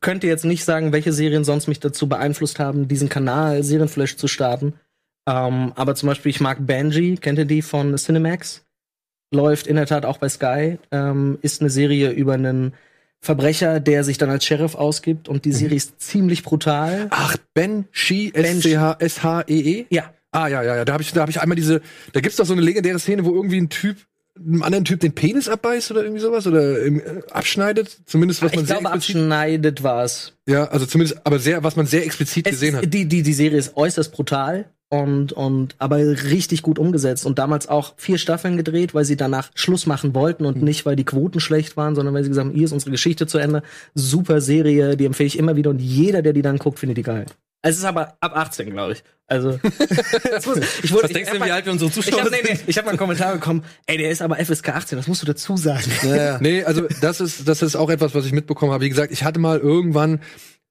könnte 0.00 0.26
jetzt 0.26 0.44
nicht 0.44 0.64
sagen, 0.64 0.92
welche 0.92 1.12
Serien 1.12 1.44
sonst 1.44 1.66
mich 1.66 1.80
dazu 1.80 2.08
beeinflusst 2.08 2.58
haben, 2.58 2.88
diesen 2.88 3.08
Kanal 3.08 3.62
Serienflash 3.62 4.16
zu 4.16 4.28
starten. 4.28 4.74
Ähm, 5.26 5.72
aber 5.76 5.94
zum 5.94 6.08
Beispiel, 6.08 6.30
ich 6.30 6.40
mag 6.40 6.66
Banji, 6.66 7.16
kennt 7.16 7.38
ihr 7.38 7.46
die 7.46 7.62
von 7.62 7.96
Cinemax? 7.96 8.64
Läuft 9.32 9.66
in 9.66 9.76
der 9.76 9.86
Tat 9.86 10.04
auch 10.04 10.18
bei 10.18 10.28
Sky. 10.28 10.78
Ähm, 10.90 11.38
ist 11.40 11.60
eine 11.60 11.70
Serie 11.70 12.10
über 12.10 12.34
einen 12.34 12.74
Verbrecher, 13.25 13.81
der 13.81 14.05
sich 14.05 14.19
dann 14.19 14.29
als 14.29 14.44
Sheriff 14.44 14.75
ausgibt 14.75 15.29
und 15.29 15.44
die 15.47 15.49
Mhm. 15.49 15.55
Serie 15.55 15.76
ist 15.79 16.00
ziemlich 16.00 16.43
brutal. 16.43 17.06
Ach, 17.11 17.37
Ben 17.55 17.87
Shi. 17.91 18.31
S-C-H-S-H-E-E? 18.35 19.87
Ja, 19.91 20.11
Ah, 20.37 20.49
ja, 20.49 20.65
ja, 20.65 20.75
ja. 20.75 20.85
Da 20.85 20.94
habe 20.94 21.03
ich, 21.05 21.12
da 21.12 21.23
hab 21.23 21.29
ich 21.29 21.41
einmal 21.41 21.55
diese, 21.55 21.81
da 22.12 22.19
gibt's 22.21 22.37
doch 22.38 22.44
so 22.44 22.55
eine 22.55 22.62
legendäre 22.62 22.99
Szene, 22.99 23.25
wo 23.25 23.32
irgendwie 23.32 23.61
ein 23.61 23.69
Typ 23.69 23.99
einem 24.36 24.62
anderen 24.62 24.84
Typ 24.84 25.00
den 25.00 25.12
Penis 25.12 25.48
abbeißt 25.48 25.90
oder 25.92 26.02
irgendwie 26.02 26.20
sowas 26.20 26.46
oder 26.46 26.84
äh, 26.84 27.22
abschneidet. 27.31 27.98
Zumindest 28.06 28.42
was 28.42 28.52
man 28.52 28.64
ich 28.64 28.69
sehr 28.69 28.81
glaube, 28.81 28.94
abschneidet 28.94 29.82
war 29.82 30.04
es. 30.04 30.32
ja, 30.46 30.64
also 30.64 30.86
zumindest, 30.86 31.25
aber 31.25 31.38
sehr, 31.38 31.62
was 31.62 31.76
man 31.76 31.86
sehr 31.86 32.04
explizit 32.04 32.46
Es 32.46 32.52
gesehen 32.52 32.75
ist, 32.75 32.82
hat. 32.82 32.94
Die, 32.94 33.06
die, 33.06 33.22
die 33.22 33.32
Serie 33.32 33.58
ist 33.58 33.76
äußerst 33.76 34.12
brutal 34.12 34.66
und, 34.88 35.32
und 35.32 35.76
aber 35.78 35.98
richtig 35.98 36.62
gut 36.62 36.78
umgesetzt 36.78 37.26
und 37.26 37.38
damals 37.38 37.69
auch 37.69 37.94
vier 37.96 38.19
Staffeln 38.19 38.56
gedreht, 38.56 38.94
weil 38.94 39.04
sie 39.04 39.16
danach 39.16 39.50
Schluss 39.54 39.86
machen 39.86 40.14
wollten 40.14 40.44
und 40.44 40.62
nicht, 40.62 40.84
weil 40.84 40.96
die 40.96 41.04
Quoten 41.04 41.40
schlecht 41.40 41.76
waren, 41.76 41.94
sondern 41.94 42.14
weil 42.14 42.25
sie 42.25 42.30
gesagt 42.30 42.48
haben, 42.48 42.54
hier 42.54 42.64
ist 42.64 42.72
unsere 42.72 42.90
Geschichte 42.90 43.26
zu 43.26 43.38
Ende. 43.38 43.62
Super 43.94 44.40
Serie, 44.40 44.96
die 44.96 45.06
empfehle 45.06 45.26
ich 45.28 45.38
immer 45.38 45.56
wieder 45.56 45.70
und 45.70 45.80
jeder, 45.80 46.22
der 46.22 46.32
die 46.32 46.42
dann 46.42 46.58
guckt, 46.58 46.78
findet 46.78 46.98
die 46.98 47.02
geil. 47.02 47.26
Es 47.64 47.78
ist 47.78 47.84
aber 47.84 48.19
ab 48.20 48.37
18, 48.37 48.70
glaube 48.70 48.93
ich. 48.93 49.02
Also, 49.26 49.58
das 50.31 50.46
muss, 50.46 50.58
ich 50.82 50.93
wurde, 50.93 51.05
Was 51.05 51.12
denkst 51.12 51.31
du, 51.31 51.43
wie 51.43 51.50
alt 51.50 51.64
wir 51.64 51.72
unsere 51.72 51.88
ich 51.88 51.94
Zuschauer 51.94 52.20
habe 52.20 52.31
nee, 52.31 52.43
nee, 52.43 52.55
sind? 52.56 52.69
ich 52.69 52.76
hab 52.76 52.84
mal 52.84 52.90
einen 52.90 52.99
Kommentar 52.99 53.32
bekommen, 53.32 53.64
ey, 53.87 53.96
der 53.96 54.11
ist 54.11 54.20
aber 54.20 54.37
FSK 54.37 54.69
18, 54.69 54.99
das 54.99 55.06
musst 55.06 55.22
du 55.22 55.26
dazu 55.26 55.56
sagen. 55.56 55.90
Ja, 56.02 56.16
ja. 56.16 56.38
Nee, 56.43 56.62
also 56.62 56.82
das 57.00 57.22
ist, 57.22 57.49
das 57.49 57.62
ist 57.62 57.75
auch 57.75 57.88
etwas, 57.88 58.14
was 58.14 58.26
ich 58.26 58.32
mitbekommen 58.32 58.70
habe. 58.70 58.84
Wie 58.84 58.90
gesagt, 58.90 59.12
ich 59.12 59.25
hatte 59.25 59.40
mal 59.40 59.58
irgendwann, 59.58 60.20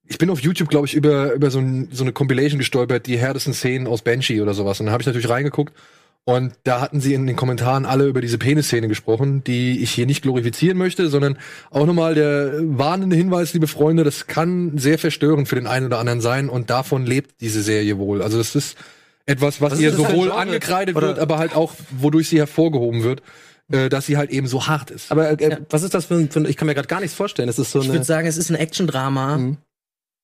ich 0.06 0.20
bin 0.20 0.30
auf 0.30 0.40
YouTube, 0.40 0.70
glaube 0.70 0.86
ich, 0.86 0.94
über, 0.94 1.34
über 1.34 1.50
so, 1.50 1.58
ein, 1.58 1.90
so 1.92 2.04
eine 2.04 2.14
Compilation 2.14 2.60
gestolpert, 2.60 3.08
die 3.08 3.18
härtesten 3.18 3.56
Szenen 3.56 3.88
aus 3.88 4.04
Banshee 4.04 4.42
oder 4.42 4.54
sowas. 4.54 4.80
Und 4.80 4.86
da 4.86 4.92
habe 4.92 5.02
ich 5.02 5.08
natürlich 5.08 5.30
reingeguckt. 5.30 5.74
Und 6.26 6.54
da 6.64 6.80
hatten 6.80 7.02
sie 7.02 7.14
in 7.14 7.28
den 7.28 7.36
Kommentaren 7.36 7.86
alle 7.86 8.08
über 8.08 8.22
diese 8.22 8.38
Penisszene 8.38 8.88
gesprochen, 8.88 9.44
die 9.44 9.82
ich 9.84 9.92
hier 9.92 10.06
nicht 10.06 10.22
glorifizieren 10.22 10.78
möchte, 10.78 11.10
sondern 11.10 11.38
auch 11.70 11.86
nochmal 11.86 12.16
der 12.16 12.54
warnende 12.62 13.16
Hinweis, 13.18 13.54
liebe 13.54 13.68
Freunde, 13.68 14.06
das 14.06 14.26
kann 14.28 14.78
sehr 14.78 14.98
verstörend 14.98 15.50
für 15.50 15.56
den 15.56 15.68
einen 15.68 15.88
oder 15.88 16.00
anderen 16.00 16.22
sein 16.22 16.48
und 16.48 16.70
davon 16.70 17.06
lebt 17.06 17.42
diese 17.42 17.62
Serie 17.62 17.98
wohl. 17.98 18.22
Also 18.22 18.38
das 18.38 18.56
ist 18.56 18.78
etwas, 19.26 19.60
was, 19.60 19.74
Was 19.74 19.80
ihr 19.82 19.92
sowohl 19.92 20.32
angekreidet 20.32 20.96
Oder- 20.96 21.08
wird, 21.08 21.20
aber 21.20 21.40
halt 21.40 21.56
auch, 21.56 21.74
wodurch 21.92 22.30
sie 22.30 22.38
hervorgehoben 22.40 23.04
wird, 23.04 23.22
äh, 23.70 23.90
dass 23.90 24.06
sie 24.06 24.16
halt 24.16 24.30
eben 24.32 24.48
so 24.48 24.66
hart 24.68 24.92
ist. 24.92 25.12
Aber 25.12 25.30
äh, 25.42 25.58
was 25.70 25.84
ist 25.84 25.94
das 25.94 26.06
für 26.06 26.16
ein, 26.16 26.30
für 26.32 26.40
ein 26.40 26.46
ich 26.46 26.56
kann 26.56 26.68
mir 26.68 26.74
gerade 26.74 26.88
gar 26.88 27.02
nichts 27.02 27.16
vorstellen. 27.18 27.50
Es 27.50 27.60
ist 27.60 27.72
so 27.72 27.80
Ich 27.80 27.86
eine 27.86 27.96
würde 27.96 28.06
sagen, 28.06 28.28
es 28.28 28.38
ist 28.38 28.50
ein 28.50 28.56
Action-Drama, 28.56 29.38
Mhm. 29.40 29.58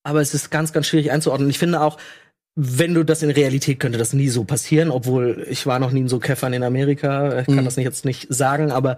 aber 0.04 0.22
es 0.22 0.34
ist 0.34 0.50
ganz, 0.50 0.72
ganz 0.72 0.88
schwierig 0.88 1.12
einzuordnen. 1.12 1.50
Ich 1.50 1.60
finde 1.60 1.82
auch, 1.82 1.98
wenn 2.62 2.94
du 2.94 3.04
das 3.06 3.24
in 3.24 3.30
Realität 3.30 3.80
könnte 3.80 3.98
das 3.98 4.12
nie 4.12 4.28
so 4.28 4.44
passieren, 4.44 4.92
obwohl 4.92 5.46
ich 5.50 5.66
war 5.66 5.80
noch 5.80 5.92
nie 5.92 6.02
in 6.02 6.10
so 6.10 6.20
Käffern 6.20 6.52
in 6.52 6.64
Amerika, 6.64 7.40
ich 7.40 7.46
kann 7.46 7.56
Mhm. 7.56 7.66
das 7.66 7.78
nicht 7.78 7.86
jetzt 7.86 8.04
nicht 8.04 8.28
sagen, 8.30 8.70
aber 8.72 8.98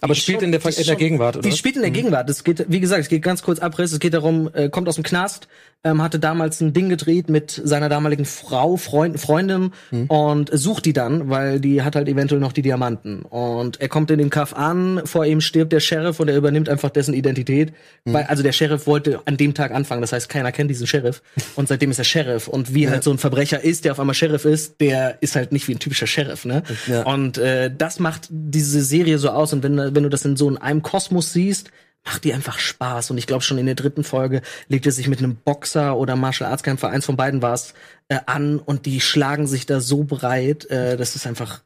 aber 0.00 0.14
spielt 0.14 0.38
schon- 0.38 0.44
in 0.46 0.52
der, 0.52 0.60
in 0.64 0.74
der 0.76 0.82
schon- 0.84 0.96
Gegenwart, 0.96 1.36
oder? 1.36 1.48
Die 1.48 1.56
spielt 1.56 1.76
in 1.76 1.82
der 1.82 1.90
Gegenwart. 1.90 2.28
Es 2.30 2.44
geht, 2.44 2.66
wie 2.68 2.80
gesagt, 2.80 3.02
es 3.02 3.08
geht 3.08 3.22
ganz 3.22 3.42
kurz 3.42 3.58
Abriss. 3.58 3.92
Es 3.92 3.98
geht 4.00 4.14
darum, 4.14 4.50
äh, 4.54 4.68
kommt 4.68 4.88
aus 4.88 4.94
dem 4.96 5.04
Knast, 5.04 5.48
ähm, 5.82 6.02
hatte 6.02 6.18
damals 6.18 6.60
ein 6.60 6.72
Ding 6.74 6.88
gedreht 6.90 7.28
mit 7.30 7.58
seiner 7.64 7.88
damaligen 7.88 8.24
Frau, 8.26 8.76
Freund, 8.76 9.18
Freundin 9.18 9.72
und 10.08 10.50
sucht 10.52 10.84
die 10.84 10.92
dann, 10.92 11.30
weil 11.30 11.58
die 11.58 11.82
hat 11.82 11.96
halt 11.96 12.06
eventuell 12.08 12.40
noch 12.40 12.52
die 12.52 12.60
Diamanten. 12.62 13.22
Und 13.22 13.80
er 13.80 13.88
kommt 13.88 14.10
in 14.10 14.18
dem 14.18 14.28
Kaff 14.30 14.52
an, 14.54 15.00
vor 15.06 15.24
ihm 15.24 15.40
stirbt 15.40 15.72
der 15.72 15.80
Sheriff 15.80 16.20
und 16.20 16.28
er 16.28 16.36
übernimmt 16.36 16.68
einfach 16.68 16.90
dessen 16.90 17.14
Identität. 17.14 17.72
Weil, 18.04 18.24
also 18.24 18.42
der 18.42 18.52
Sheriff 18.52 18.86
wollte 18.86 19.20
an 19.24 19.36
dem 19.36 19.54
Tag 19.54 19.70
anfangen. 19.72 20.00
Das 20.02 20.12
heißt, 20.12 20.28
keiner 20.28 20.52
kennt 20.52 20.70
diesen 20.70 20.86
Sheriff. 20.86 21.22
Und 21.56 21.68
seitdem 21.68 21.90
ist 21.90 21.98
er 21.98 22.04
Sheriff. 22.04 22.48
Und 22.48 22.74
wie 22.74 22.88
halt 22.90 23.02
so 23.02 23.10
ein 23.10 23.18
Verbrecher 23.18 23.62
ist, 23.62 23.84
der 23.84 23.92
auf 23.92 24.00
einmal 24.00 24.14
Sheriff 24.14 24.44
ist, 24.44 24.80
der 24.80 25.18
ist 25.22 25.34
halt 25.36 25.50
nicht 25.52 25.66
wie 25.68 25.72
ein 25.74 25.78
typischer 25.78 26.06
Sheriff, 26.06 26.44
ne? 26.44 26.62
Ja. 26.88 27.02
Und 27.04 27.38
äh, 27.38 27.70
das 27.76 27.98
macht 28.00 28.28
diese 28.30 28.82
Serie 28.82 29.18
so 29.18 29.30
aus. 29.30 29.52
Und 29.54 29.62
wenn, 29.62 29.89
wenn 29.94 30.02
du 30.02 30.08
das 30.08 30.24
in 30.24 30.36
so 30.36 30.54
einem 30.56 30.82
Kosmos 30.82 31.32
siehst, 31.32 31.70
macht 32.04 32.24
die 32.24 32.32
einfach 32.32 32.58
Spaß. 32.58 33.10
Und 33.10 33.18
ich 33.18 33.26
glaube, 33.26 33.42
schon 33.42 33.58
in 33.58 33.66
der 33.66 33.74
dritten 33.74 34.04
Folge 34.04 34.42
legt 34.68 34.86
er 34.86 34.92
sich 34.92 35.08
mit 35.08 35.18
einem 35.18 35.36
Boxer 35.36 35.96
oder 35.96 36.16
Martial 36.16 36.50
Arts 36.50 36.62
Kämpfer, 36.62 36.88
eins 36.88 37.04
von 37.06 37.16
beiden 37.16 37.42
war 37.42 37.54
es, 37.54 37.74
äh, 38.08 38.18
an 38.26 38.58
und 38.58 38.86
die 38.86 39.00
schlagen 39.00 39.46
sich 39.46 39.66
da 39.66 39.80
so 39.80 40.04
breit. 40.04 40.64
Äh, 40.70 40.96
das 40.96 41.14
ist 41.16 41.26
einfach 41.26 41.62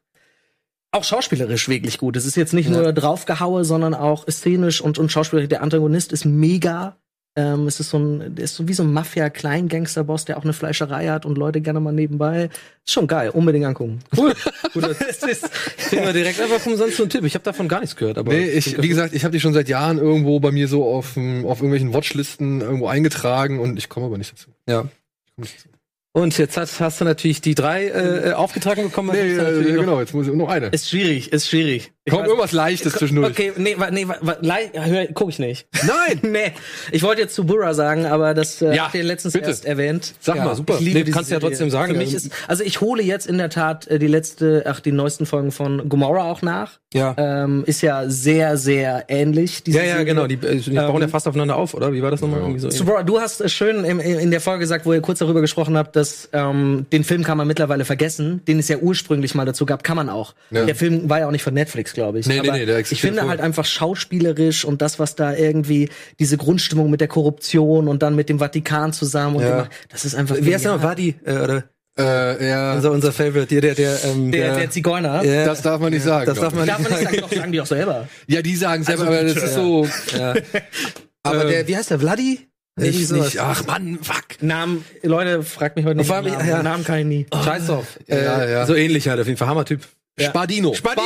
auch 0.90 1.04
schauspielerisch 1.04 1.68
wirklich 1.68 1.98
gut. 1.98 2.16
Es 2.16 2.24
ist 2.24 2.36
jetzt 2.36 2.52
nicht 2.52 2.70
Ja. 2.70 2.76
nur 2.76 2.92
draufgehaue, 2.92 3.64
sondern 3.64 3.94
auch 3.94 4.26
szenisch 4.28 4.80
und, 4.80 4.98
und 4.98 5.10
schauspielerisch. 5.10 5.48
Der 5.48 5.62
Antagonist 5.62 6.12
ist 6.12 6.24
mega. 6.24 6.96
Ähm, 7.36 7.66
es 7.66 7.80
ist 7.80 7.90
so 7.90 7.98
ein, 7.98 8.34
der 8.36 8.44
ist 8.44 8.54
so 8.54 8.68
wie 8.68 8.74
so 8.74 8.84
ein 8.84 8.92
Mafia-Kleingangster-Boss, 8.92 10.24
der 10.24 10.38
auch 10.38 10.44
eine 10.44 10.52
Fleischerei 10.52 11.08
hat 11.08 11.26
und 11.26 11.36
Leute 11.36 11.60
gerne 11.60 11.80
mal 11.80 11.92
nebenbei. 11.92 12.48
Ist 12.84 12.92
schon 12.92 13.08
geil, 13.08 13.30
unbedingt 13.30 13.64
angucken. 13.64 13.98
Cool. 14.16 14.34
es 15.08 15.22
ist, 15.22 15.50
Kriegen 15.88 16.04
wir 16.04 16.12
direkt 16.12 16.40
einfach 16.40 16.64
umsonst 16.64 16.96
so 16.96 17.02
einen 17.02 17.10
Tipp. 17.10 17.24
Ich 17.24 17.34
habe 17.34 17.44
davon 17.44 17.66
gar 17.66 17.80
nichts 17.80 17.96
gehört. 17.96 18.18
Aber 18.18 18.32
Nee, 18.32 18.48
ich, 18.50 18.80
wie 18.80 18.88
gesagt, 18.88 19.14
ich 19.14 19.24
habe 19.24 19.32
die 19.32 19.40
schon 19.40 19.52
seit 19.52 19.68
Jahren 19.68 19.98
irgendwo 19.98 20.38
bei 20.38 20.52
mir 20.52 20.68
so 20.68 20.84
auf, 20.84 21.16
auf 21.16 21.16
irgendwelchen 21.16 21.92
Watchlisten 21.92 22.60
irgendwo 22.60 22.86
eingetragen 22.86 23.58
und 23.58 23.78
ich 23.78 23.88
komme 23.88 24.06
aber 24.06 24.18
nicht 24.18 24.32
dazu. 24.32 24.50
ja. 24.68 24.82
Ich 25.26 25.32
komm 25.34 25.42
nicht 25.42 25.56
dazu. 25.56 25.68
Und 26.16 26.38
jetzt 26.38 26.56
hast, 26.56 26.78
hast 26.78 27.00
du 27.00 27.04
natürlich 27.04 27.40
die 27.40 27.56
drei 27.56 27.88
äh, 27.88 28.32
aufgetragen 28.34 28.84
bekommen. 28.84 29.10
Nee, 29.12 29.32
äh, 29.32 29.72
genau, 29.72 29.98
jetzt 29.98 30.14
muss 30.14 30.28
ich 30.28 30.32
noch 30.32 30.48
eine. 30.48 30.68
ist 30.68 30.88
schwierig, 30.88 31.32
ist 31.32 31.48
schwierig. 31.48 31.90
Ich 32.06 32.12
Kommt 32.12 32.24
weiß- 32.24 32.28
irgendwas 32.28 32.52
Leichtes 32.52 32.92
zwischendurch. 32.92 33.30
Okay, 33.30 33.52
nee, 33.56 33.76
wa, 33.78 33.90
nee, 33.90 34.04
hör, 34.06 35.06
guck 35.14 35.30
ich 35.30 35.38
nicht. 35.38 35.66
Nein! 35.86 36.18
nee, 36.22 36.52
ich 36.92 37.02
wollte 37.02 37.22
jetzt 37.22 37.34
zu 37.34 37.44
Burra 37.46 37.72
sagen, 37.72 38.04
aber 38.04 38.34
das 38.34 38.60
äh, 38.60 38.74
Ja, 38.76 38.84
habt 38.84 38.94
ihr 38.94 39.04
letztens 39.04 39.32
bitte. 39.32 39.46
erst 39.48 39.64
erwähnt. 39.64 40.12
Sag 40.20 40.36
Ja, 40.36 40.44
mal, 40.44 40.54
super. 40.54 40.74
Ich 40.74 40.80
liebe 40.80 40.98
Nee, 41.02 41.10
kannst 41.10 41.30
du 41.30 41.34
ja 41.34 41.40
trotzdem 41.40 41.70
sagen. 41.70 41.92
Für 41.92 41.98
mich 41.98 42.10
Ähm, 42.10 42.16
ist, 42.16 42.30
also 42.46 42.62
ich 42.62 42.82
hole 42.82 43.02
jetzt 43.02 43.26
in 43.26 43.38
der 43.38 43.48
Tat 43.48 43.86
äh, 43.86 43.98
die 43.98 44.06
letzte, 44.06 44.64
ach 44.66 44.80
die 44.80 44.92
neuesten 44.92 45.24
Folgen 45.24 45.50
von 45.50 45.88
Gomorrah 45.88 46.24
auch 46.30 46.42
nach. 46.42 46.72
Ja. 46.92 47.14
Ähm, 47.16 47.64
ist 47.66 47.80
ja 47.80 48.08
sehr, 48.08 48.56
sehr 48.58 49.04
ähnlich. 49.08 49.64
diese 49.64 49.78
ja, 49.78 49.84
ja, 49.84 49.90
Serie. 49.92 50.04
genau. 50.04 50.26
Die, 50.26 50.34
äh, 50.34 50.56
die 50.58 50.70
bauen 50.70 51.00
ja 51.00 51.08
fast 51.08 51.26
aufeinander 51.26 51.56
auf, 51.56 51.72
oder? 51.72 51.92
Wie 51.94 52.02
war 52.02 52.10
das 52.10 52.20
nochmal? 52.20 52.40
Ja. 52.40 52.46
Irgendwie 52.48 52.70
so 52.70 52.84
Bro, 52.84 53.02
du 53.04 53.18
hast 53.18 53.40
äh, 53.40 53.48
schön 53.48 53.82
im, 53.84 53.98
in 53.98 54.30
der 54.30 54.42
Folge 54.42 54.60
gesagt, 54.60 54.84
wo 54.84 54.92
ihr 54.92 55.00
kurz 55.00 55.20
darüber 55.20 55.40
gesprochen 55.40 55.76
habt, 55.78 55.96
dass 55.96 56.28
ähm, 56.34 56.84
den 56.92 57.02
Film 57.02 57.24
kann 57.24 57.38
man 57.38 57.46
mittlerweile 57.48 57.86
vergessen, 57.86 58.42
den 58.46 58.58
es 58.58 58.68
ja 58.68 58.76
ursprünglich 58.76 59.34
mal 59.34 59.46
dazu 59.46 59.64
gab, 59.64 59.82
kann 59.82 59.96
man 59.96 60.10
auch. 60.10 60.34
Ja. 60.50 60.66
Der 60.66 60.74
Film 60.76 61.08
war 61.08 61.20
ja 61.20 61.26
auch 61.26 61.30
nicht 61.32 61.42
von 61.42 61.54
Netflix, 61.54 61.93
glaube 61.94 62.18
ich. 62.18 62.26
Nee, 62.26 62.40
nee, 62.40 62.48
Aber 62.48 62.58
nee, 62.58 62.66
der 62.66 62.78
ich 62.80 63.00
finde 63.00 63.20
vorher. 63.20 63.30
halt 63.30 63.40
einfach 63.40 63.64
schauspielerisch 63.64 64.64
und 64.64 64.82
das, 64.82 64.98
was 64.98 65.14
da 65.16 65.34
irgendwie 65.34 65.88
diese 66.18 66.36
Grundstimmung 66.36 66.90
mit 66.90 67.00
der 67.00 67.08
Korruption 67.08 67.88
und 67.88 68.02
dann 68.02 68.14
mit 68.14 68.28
dem 68.28 68.38
Vatikan 68.38 68.92
zusammen 68.92 69.36
und 69.36 69.42
Ja. 69.42 69.62
dem, 69.62 69.68
das 69.88 70.04
ist 70.04 70.14
einfach. 70.14 70.36
Wie 70.38 70.52
heißt 70.54 70.64
der 70.64 70.72
genial. 70.72 70.90
Wadi? 70.90 71.14
Äh, 71.24 71.32
oder 71.38 71.64
Äh, 71.96 72.48
ja, 72.48 72.74
unser, 72.74 72.90
unser 72.90 73.12
Favorite, 73.12 73.46
der, 73.46 73.60
der, 73.60 73.74
der, 73.76 74.04
ähm, 74.04 74.32
der, 74.32 74.56
der 74.56 74.70
Zigeuner. 74.70 75.22
Ja. 75.24 75.44
das 75.46 75.62
darf 75.62 75.80
man 75.80 75.92
nicht 75.92 76.02
sagen. 76.02 76.26
Das 76.26 76.40
darf 76.40 76.52
man 76.52 76.66
Darf 76.66 76.80
man 76.80 76.90
nicht 76.90 77.00
nicht 77.00 77.10
sagen, 77.10 77.20
doch, 77.30 77.32
sagen 77.40 77.52
die 77.52 77.60
auch 77.60 77.66
selber. 77.66 78.08
Ja, 78.26 78.42
die 78.42 78.56
sagen 78.56 78.82
selber, 78.82 79.04
Also, 79.06 79.12
aber 79.20 79.22
das 79.34 79.42
ist 79.44 79.54
so. 79.54 79.88
Ja. 80.18 80.34
Aber 81.22 81.42
Ähm, 81.44 81.48
der, 81.50 81.68
wie 81.68 81.76
heißt 81.76 81.90
der? 81.90 82.00
Vladi? 82.00 82.40
Nicht, 82.76 83.12
nicht. 83.12 83.38
Ach 83.38 83.64
Mann, 83.68 84.00
fuck. 84.02 84.42
Namen, 84.42 84.84
Leute, 85.04 85.44
fragt 85.44 85.76
mich 85.76 85.84
heute 85.86 85.98
nicht. 85.98 86.08
Vor 86.08 86.20
Namen. 86.22 86.48
ja. 86.48 86.60
Namen 86.64 86.82
kann 86.82 86.98
ich 86.98 87.04
nie. 87.06 87.26
Scheiß 87.32 87.68
drauf. 87.68 87.86
Ja, 88.08 88.42
äh, 88.42 88.52
ja. 88.52 88.66
So 88.66 88.74
ähnlich 88.74 89.06
halt, 89.08 89.20
auf 89.20 89.26
jeden 89.28 89.38
Fall. 89.38 89.46
Hammer-Typ. 89.46 89.82
Ja. 90.18 90.28
Spadino. 90.30 90.74
Spadino! 90.74 91.04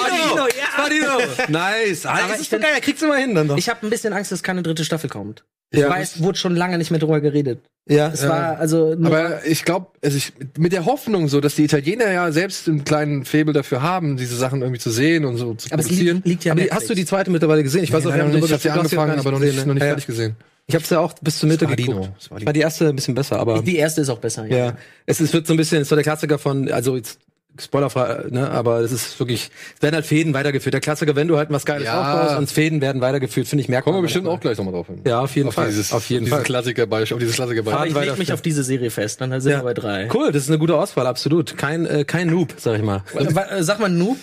ja. 0.48 0.66
Spadino! 0.72 1.18
Nice. 1.48 2.04
Ah, 2.06 2.10
Aber 2.10 2.28
das 2.32 2.40
ich 2.42 2.52
ist 2.52 2.60
geil, 2.60 2.70
er 2.74 2.80
kriegt's 2.80 3.02
immer 3.02 3.16
hin 3.16 3.34
dann 3.34 3.48
doch. 3.48 3.56
Ich 3.56 3.68
habe 3.68 3.86
ein 3.86 3.90
bisschen 3.90 4.12
Angst, 4.12 4.30
dass 4.32 4.42
keine 4.42 4.62
dritte 4.62 4.84
Staffel 4.84 5.08
kommt. 5.08 5.44
Ich 5.70 5.80
Ja. 5.80 5.88
weiß, 5.90 6.22
wurde 6.22 6.38
schon 6.38 6.56
lange 6.56 6.76
nicht 6.78 6.90
mehr 6.90 7.00
drüber 7.00 7.20
geredet. 7.20 7.60
ja. 7.88 8.08
Es 8.12 8.26
war 8.28 8.58
also 8.58 8.96
Aber 9.02 9.44
ich 9.46 9.64
glaube, 9.64 9.86
also 10.02 10.16
ich, 10.16 10.32
mit 10.58 10.72
der 10.72 10.84
Hoffnung 10.86 11.28
so, 11.28 11.40
dass 11.40 11.54
die 11.56 11.64
Italiener 11.64 12.10
ja 12.10 12.32
selbst 12.32 12.68
einen 12.68 12.84
kleinen 12.84 13.24
Faible 13.24 13.52
dafür 13.54 13.82
haben, 13.82 14.16
diese 14.16 14.36
Sachen 14.36 14.60
irgendwie 14.62 14.80
zu 14.80 14.90
sehen 14.90 15.24
und 15.24 15.36
so 15.38 15.54
zu 15.54 15.70
aber 15.72 15.80
es 15.80 15.88
produzieren. 15.88 16.16
liegt, 16.16 16.26
liegt 16.26 16.44
ja 16.44 16.52
aber 16.52 16.60
Netflix. 16.62 16.82
hast 16.82 16.90
du 16.90 16.94
die 16.94 17.04
zweite 17.06 17.30
mittlerweile 17.30 17.62
gesehen? 17.62 17.84
Ich 17.84 17.92
weiß 17.92 18.06
auch, 18.06 18.14
wir 18.14 18.22
haben 18.22 18.34
Ich 18.36 18.52
hab 18.52 18.60
sie 18.60 18.68
du 18.68 18.74
angefangen, 18.74 19.18
aber 19.18 19.30
noch 19.30 19.38
nicht, 19.40 19.56
ne? 19.56 19.66
noch 19.66 19.74
nicht 19.74 19.82
Ja, 19.82 19.88
fertig 19.88 20.06
gesehen. 20.06 20.36
Ich 20.66 20.74
hab's 20.74 20.90
ja 20.90 21.00
auch 21.00 21.14
bis 21.22 21.38
zur 21.38 21.48
Mitte 21.48 21.64
Spadino. 21.64 22.00
geguckt. 22.00 22.22
Spadino. 22.22 22.46
War 22.46 22.52
die 22.52 22.60
erste 22.60 22.88
ein 22.88 22.96
bisschen 22.96 23.14
besser, 23.14 23.38
aber 23.38 23.62
Die 23.62 23.76
erste 23.76 24.02
ist 24.02 24.10
auch 24.10 24.18
besser, 24.18 24.44
ja. 24.46 24.56
ja. 24.56 24.76
Es 25.06 25.18
ist, 25.20 25.32
wird 25.32 25.46
so 25.46 25.54
ein 25.54 25.56
bisschen, 25.56 25.80
es 25.80 25.90
war 25.90 25.96
der 25.96 26.02
Klassiker 26.04 26.38
von, 26.38 26.70
also 26.70 26.94
jetzt 26.96 27.18
spoilerfrei, 27.60 28.24
ne, 28.30 28.50
aber 28.50 28.80
es 28.80 28.92
ist 28.92 29.18
wirklich, 29.18 29.50
es 29.76 29.82
werden 29.82 29.94
halt 29.94 30.06
Fäden 30.06 30.34
weitergeführt. 30.34 30.72
Der 30.74 30.80
Klassiker, 30.80 31.16
wenn 31.16 31.28
du 31.28 31.36
halt 31.36 31.50
was 31.50 31.64
Geiles 31.64 31.86
Ja. 31.86 32.00
aufbaust 32.00 32.38
und 32.38 32.50
Fäden 32.50 32.80
werden 32.80 33.00
weitergeführt, 33.00 33.46
finde 33.48 33.62
ich 33.62 33.68
merkt 33.68 33.84
Kommen 33.84 33.98
wir 33.98 34.02
bestimmt 34.02 34.26
auch 34.28 34.40
gleich 34.40 34.56
nochmal 34.58 34.74
drauf 34.74 34.86
hin. 34.86 35.00
Ja, 35.06 35.20
auf 35.20 35.34
jeden 35.36 35.48
auf 35.48 35.54
Fall. 35.54 35.68
Dieses, 35.68 35.92
auf 35.92 36.08
jeden 36.10 36.24
dieses 36.24 36.36
Fall. 36.36 36.44
Klassikerbeispiel, 36.44 37.14
auf 37.14 37.20
dieses 37.20 37.34
Aber 37.38 37.46
Klassikerbeispiel. 37.46 37.88
ich 37.88 37.94
weiter 37.94 38.06
leg 38.10 38.18
mich 38.18 38.28
auf- 38.32 38.38
auf 38.38 38.42
diese 38.42 38.62
Serie 38.64 38.90
fest, 38.90 39.20
dann 39.20 39.40
sind 39.40 39.52
Ja. 39.52 39.58
wir 39.58 39.64
bei 39.64 39.74
drei. 39.74 40.08
Cool, 40.12 40.32
das 40.32 40.42
ist 40.44 40.48
eine 40.50 40.58
gute 40.58 40.76
Auswahl, 40.76 41.06
absolut. 41.06 41.56
Kein, 41.56 41.86
äh, 41.86 42.04
kein 42.04 42.28
Noob, 42.28 42.54
sag 42.56 42.76
ich 42.76 42.82
mal. 42.84 43.02
Äh, 43.14 43.62
Sag 43.62 43.80
mal 43.80 43.88
Noob. 43.88 44.16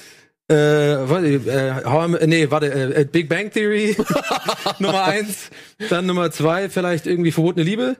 Äh, 0.48 0.54
warte, 0.56 1.28
äh, 1.28 1.86
how 1.86 2.08
I, 2.22 2.28
nee, 2.28 2.52
warte, 2.52 2.68
äh, 2.72 3.02
äh, 3.02 3.06
Big 3.06 3.28
Bang 3.28 3.50
Theory, 3.52 3.96
Nummer 4.80 5.04
eins, 5.06 5.50
dann 5.90 6.06
Nummer 6.06 6.30
zwei, 6.30 6.70
vielleicht 6.70 7.08
irgendwie 7.08 7.32
verbotene 7.32 7.66
Liebe 7.66 7.96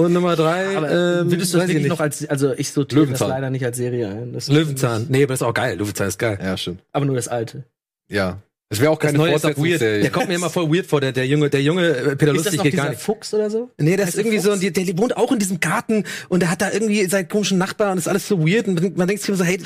und 0.00 0.12
Nummer 0.12 0.36
drei, 0.36 0.76
Aber 0.76 0.90
ähm, 0.90 1.30
würdest 1.30 1.52
du 1.54 1.58
das 1.58 1.68
wirklich 1.68 1.82
nicht. 1.84 1.90
noch 1.90 2.00
als, 2.00 2.26
also 2.28 2.52
ich 2.52 2.70
sortiere 2.72 3.00
das 3.02 3.08
Löwenzahn. 3.10 3.28
leider 3.28 3.50
nicht 3.50 3.64
als 3.64 3.76
Serie 3.76 4.08
ein. 4.08 4.32
Das 4.32 4.48
Löwenzahn. 4.48 5.06
Nee, 5.08 5.22
aber 5.24 5.32
das 5.34 5.40
ist 5.40 5.46
auch 5.46 5.54
geil. 5.54 5.76
Löwenzahn 5.78 6.08
ist 6.08 6.18
geil. 6.18 6.38
Ja, 6.42 6.56
stimmt. 6.56 6.82
Aber 6.92 7.04
nur 7.06 7.16
das 7.16 7.28
alte. 7.28 7.64
Ja. 8.08 8.38
Es 8.72 8.78
wäre 8.80 8.92
auch 8.92 8.98
keine 9.00 9.14
das 9.14 9.18
Neue 9.26 9.34
ist 9.34 9.44
auch 9.44 9.48
weird. 9.48 9.56
Fortsetzungsserie. 9.58 10.00
Der 10.02 10.10
kommt 10.12 10.28
mir 10.28 10.34
immer 10.36 10.48
voll 10.48 10.72
weird 10.72 10.86
vor, 10.86 11.00
der, 11.00 11.10
der 11.10 11.26
junge, 11.26 11.50
der 11.50 11.60
junge 11.60 11.88
äh, 11.88 12.14
Peter 12.14 12.32
Ist 12.32 12.46
das 12.46 12.52
Lustig 12.54 12.56
noch 12.58 12.62
geht 12.64 12.72
dieser 12.74 12.82
gar 12.84 12.90
nicht. 12.90 13.02
Fuchs 13.02 13.34
oder 13.34 13.50
so? 13.50 13.68
Nee, 13.78 13.96
der 13.96 14.06
Heißt 14.06 14.14
ist 14.14 14.20
irgendwie 14.20 14.38
so, 14.38 14.50
Fuchs? 14.52 14.60
der, 14.60 14.70
der 14.70 14.96
wohnt 14.98 15.16
auch 15.16 15.32
in 15.32 15.40
diesem 15.40 15.58
Garten 15.58 16.04
und 16.28 16.38
der 16.40 16.50
hat 16.52 16.62
da 16.62 16.70
irgendwie 16.70 17.04
seinen 17.06 17.28
komischen 17.28 17.58
Nachbar 17.58 17.90
und 17.90 17.98
ist 17.98 18.06
alles 18.06 18.28
so 18.28 18.46
weird 18.46 18.68
und 18.68 18.96
man 18.96 19.08
denkt 19.08 19.22
sich 19.22 19.28
immer 19.28 19.38
so, 19.38 19.44
hey, 19.44 19.58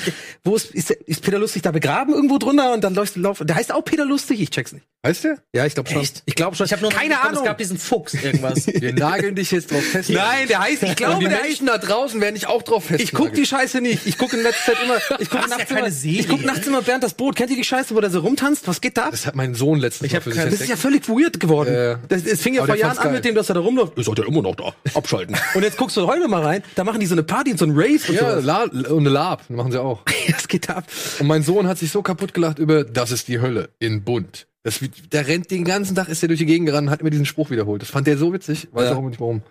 wo 0.43 0.55
ist, 0.55 0.71
ist, 0.73 0.89
der- 0.89 1.07
ist 1.07 1.21
Peter 1.21 1.37
Lustig 1.37 1.61
da 1.61 1.69
begraben 1.71 2.15
irgendwo 2.15 2.39
drunter 2.39 2.73
und 2.73 2.83
dann 2.83 2.95
läuft, 2.95 3.15
läuft 3.15 3.47
der 3.47 3.55
heißt 3.55 3.71
auch 3.71 3.85
Peter 3.85 4.05
Lustig, 4.05 4.41
ich 4.41 4.49
check's 4.49 4.73
nicht. 4.73 4.85
Heißt 5.05 5.23
der? 5.23 5.37
Ja, 5.53 5.67
ich 5.67 5.75
glaube 5.75 5.87
schon. 5.87 6.01
Echt? 6.01 6.23
Ich 6.25 6.33
glaube 6.33 6.55
schon. 6.55 6.65
Ich 6.65 6.71
habe 6.71 6.81
nur 6.81 6.89
keine 6.89 7.21
Ahnung. 7.21 7.37
Es 7.37 7.43
gab 7.43 7.59
diesen 7.59 7.77
Fuchs 7.77 8.15
irgendwas. 8.15 8.65
Wir 8.73 8.91
nageln 8.91 9.35
dich 9.35 9.51
jetzt 9.51 9.69
drauf 9.71 9.83
fest. 9.83 10.09
Nein, 10.09 10.47
der 10.47 10.61
heißt, 10.61 10.81
ich 10.81 10.95
glaube, 10.95 11.19
die 11.19 11.25
der 11.29 11.37
heißt 11.37 11.45
Menschen 11.47 11.67
da 11.67 11.77
draußen 11.77 12.19
werden 12.21 12.33
dich 12.33 12.47
auch 12.47 12.63
drauf 12.63 12.85
fest. 12.85 13.01
Ich 13.03 13.11
guck 13.11 13.31
die 13.35 13.45
Scheiße 13.45 13.81
nicht. 13.81 14.07
Ich 14.07 14.17
gucke 14.17 14.35
in 14.35 14.41
letzter 14.41 14.73
Zeit 14.73 14.83
immer. 14.83 14.97
Ich 15.19 15.29
gucke 15.29 15.43
Das 15.43 15.51
ja 15.51 15.57
nachts 15.57 15.69
keine 15.69 15.87
immer. 15.89 16.19
Ich 16.19 16.27
guck 16.27 16.43
nachts 16.43 16.65
immer 16.65 16.81
Bernd 16.81 17.03
das 17.03 17.13
Brot. 17.13 17.35
Kennt 17.35 17.51
ihr 17.51 17.55
die 17.55 17.63
Scheiße, 17.63 17.93
wo 17.93 18.01
der 18.01 18.09
so 18.09 18.21
rumtanzt? 18.21 18.67
Was 18.67 18.81
geht 18.81 18.94
ab? 18.99 19.11
Das 19.11 19.25
hat 19.25 19.35
mein 19.35 19.55
Sohn 19.55 19.79
letztens 19.79 20.09
Ich 20.11 20.15
hab 20.15 20.23
keine- 20.23 20.49
Das 20.51 20.61
ist 20.61 20.67
ja 20.69 20.75
völlig 20.75 21.07
weird 21.09 21.39
geworden. 21.39 21.73
Ja. 21.73 21.99
Das, 22.07 22.25
es 22.25 22.41
fing 22.41 22.53
ja 22.53 22.65
vor 22.65 22.75
Jahren 22.75 22.97
an 22.97 23.11
mit 23.13 23.23
dem, 23.25 23.35
dass 23.35 23.49
er 23.49 23.55
da 23.55 23.61
rumläuft. 23.61 23.97
Ist 23.97 24.09
der 24.17 24.25
immer 24.27 24.41
noch 24.41 24.55
da. 24.55 24.73
Abschalten. 24.93 25.35
Und 25.53 25.63
jetzt 25.63 25.77
guckst 25.77 25.95
du 25.97 26.07
heute 26.07 26.27
mal 26.27 26.41
rein. 26.43 26.63
Da 26.75 26.83
machen 26.83 26.99
die 26.99 27.05
so 27.05 27.15
eine 27.15 27.23
Party 27.23 27.51
und 27.51 27.57
so 27.59 27.65
ein 27.65 27.71
Rave 27.71 27.99
und 28.09 28.13
Ja, 28.15 28.39
so. 28.41 28.45
La 28.45 28.63
und 28.63 28.85
eine 28.99 29.09
Lab, 29.09 29.49
machen 29.49 29.71
sie 29.71 29.81
auch. 29.81 30.01
Das 30.29 30.47
geht 30.47 30.69
ab. 30.69 30.85
Und 31.19 31.27
mein 31.27 31.43
Sohn 31.43 31.67
hat 31.67 31.77
sich 31.77 31.91
so 31.91 32.01
kaputt 32.01 32.33
gelacht 32.33 32.59
über 32.59 32.83
Das 32.83 33.11
ist 33.11 33.27
die 33.27 33.39
Hölle 33.39 33.69
in 33.79 34.03
bunt. 34.03 34.47
Das, 34.63 34.79
der 35.11 35.27
rennt 35.27 35.51
den 35.51 35.63
ganzen 35.63 35.95
Tag, 35.95 36.09
ist 36.09 36.21
der 36.23 36.27
durch 36.27 36.39
die 36.39 36.45
Gegend 36.47 36.67
gerannt, 36.67 36.89
hat 36.89 37.03
mir 37.03 37.11
diesen 37.11 37.25
Spruch 37.27 37.51
wiederholt. 37.51 37.81
Das 37.83 37.89
fand 37.89 38.07
der 38.07 38.17
so 38.17 38.33
witzig. 38.33 38.67
Weiß 38.71 38.89
Ja. 38.89 38.95
auch 38.95 39.01
nicht 39.03 39.19
warum. 39.19 39.43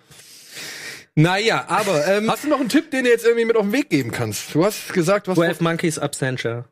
Naja, 1.15 1.65
aber 1.69 2.07
ähm, 2.09 2.29
Hast 2.31 2.43
du 2.45 2.49
noch 2.49 2.59
einen 2.59 2.69
Tipp, 2.69 2.91
den 2.91 3.05
du 3.05 3.11
jetzt 3.11 3.25
irgendwie 3.25 3.45
mit 3.45 3.57
auf 3.57 3.63
den 3.63 3.73
Weg 3.73 3.89
geben 3.91 4.11
kannst? 4.11 4.53
Du 4.55 4.65
hast 4.65 4.93
gesagt, 4.93 5.29
was. 5.29 5.37
12 5.37 5.61
Monkeys 5.61 5.99
Absentia. 5.99 6.65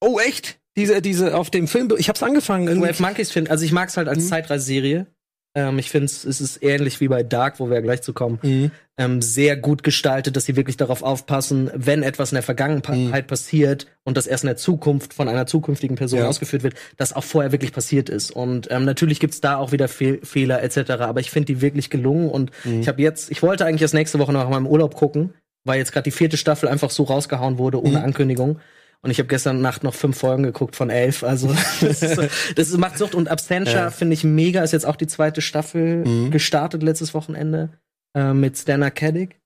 oh 0.00 0.18
echt? 0.20 0.58
Diese, 0.76 1.00
diese 1.02 1.36
auf 1.36 1.50
dem 1.50 1.68
Film. 1.68 1.88
Ich 1.98 2.08
hab's 2.08 2.22
angefangen. 2.22 2.66
irgendwie. 2.68 2.86
12 2.88 3.00
Monkeys 3.00 3.30
finde, 3.32 3.50
also 3.50 3.64
ich 3.64 3.72
mag 3.72 3.88
es 3.88 3.96
halt 3.96 4.08
als 4.08 4.24
Mhm. 4.24 4.28
Zeitreiseserie. 4.28 5.06
Ähm, 5.54 5.78
ich 5.78 5.88
finde 5.90 6.04
es 6.06 6.24
ist 6.26 6.62
ähnlich 6.62 7.00
wie 7.00 7.08
bei 7.08 7.22
Dark, 7.22 7.60
wo 7.60 7.68
wir 7.68 7.76
ja 7.76 7.80
gleich 7.80 8.02
zu 8.02 8.12
kommen. 8.12 8.38
Mhm. 8.42 8.70
Ähm, 8.98 9.22
sehr 9.22 9.56
gut 9.56 9.82
gestaltet, 9.82 10.36
dass 10.36 10.44
sie 10.44 10.54
wirklich 10.56 10.76
darauf 10.76 11.02
aufpassen, 11.02 11.70
wenn 11.74 12.02
etwas 12.02 12.30
in 12.32 12.36
der 12.36 12.42
Vergangenheit 12.42 13.26
passiert 13.26 13.86
und 14.04 14.16
das 14.18 14.26
erst 14.26 14.44
in 14.44 14.48
der 14.48 14.56
Zukunft 14.56 15.14
von 15.14 15.28
einer 15.28 15.46
zukünftigen 15.46 15.96
Person 15.96 16.20
Ja. 16.20 16.28
ausgeführt 16.28 16.62
wird, 16.62 16.74
dass 16.98 17.14
auch 17.14 17.24
vorher 17.24 17.52
wirklich 17.52 17.72
passiert 17.72 18.10
ist. 18.10 18.30
Und 18.30 18.68
ähm, 18.70 18.84
natürlich 18.84 19.18
gibt's 19.18 19.40
da 19.40 19.56
auch 19.56 19.72
wieder 19.72 19.88
Fehl 19.88 20.20
Fehler 20.22 20.62
etc. 20.62 20.90
Aber 21.00 21.20
ich 21.20 21.30
finde 21.30 21.46
die 21.46 21.62
wirklich 21.62 21.88
gelungen. 21.88 22.28
Und 22.28 22.50
ich 22.80 22.88
habe 22.88 23.00
jetzt, 23.00 23.30
ich 23.30 23.42
wollte 23.42 23.64
eigentlich 23.64 23.82
erst 23.82 23.94
nächste 23.94 24.18
Woche 24.18 24.32
nach 24.32 24.48
meinem 24.50 24.66
Urlaub 24.66 24.94
gucken, 24.94 25.32
weil 25.64 25.78
jetzt 25.78 25.92
gerade 25.92 26.04
die 26.04 26.10
vierte 26.10 26.36
Staffel 26.36 26.68
einfach 26.68 26.90
so 26.90 27.02
rausgehauen 27.04 27.56
wurde 27.58 27.82
ohne 27.82 28.02
Ankündigung. 28.02 28.60
Und 29.02 29.10
ich 29.10 29.18
habe 29.18 29.28
gestern 29.28 29.60
Nacht 29.60 29.84
noch 29.84 29.94
fünf 29.94 30.18
Folgen 30.18 30.42
geguckt 30.42 30.74
von 30.76 30.90
elf. 30.90 31.22
Also 31.22 31.48
das, 31.80 32.02
ist, 32.02 32.14
so- 32.16 32.22
das 32.56 32.68
ist- 32.68 32.78
macht 32.78 32.98
Sucht. 32.98 33.14
Und 33.14 33.28
Absentia 33.28 33.90
finde 33.90 34.14
ich 34.14 34.24
mega. 34.24 34.62
Ist 34.62 34.72
jetzt 34.72 34.86
auch 34.86 34.96
die 34.96 35.06
zweite 35.06 35.40
Staffel 35.40 36.30
gestartet 36.30 36.82
letztes 36.82 37.14
Wochenende 37.14 37.70
äh, 38.16 38.32
mit 38.32 38.58
Stana 38.58 38.90
Caddick 38.90 39.38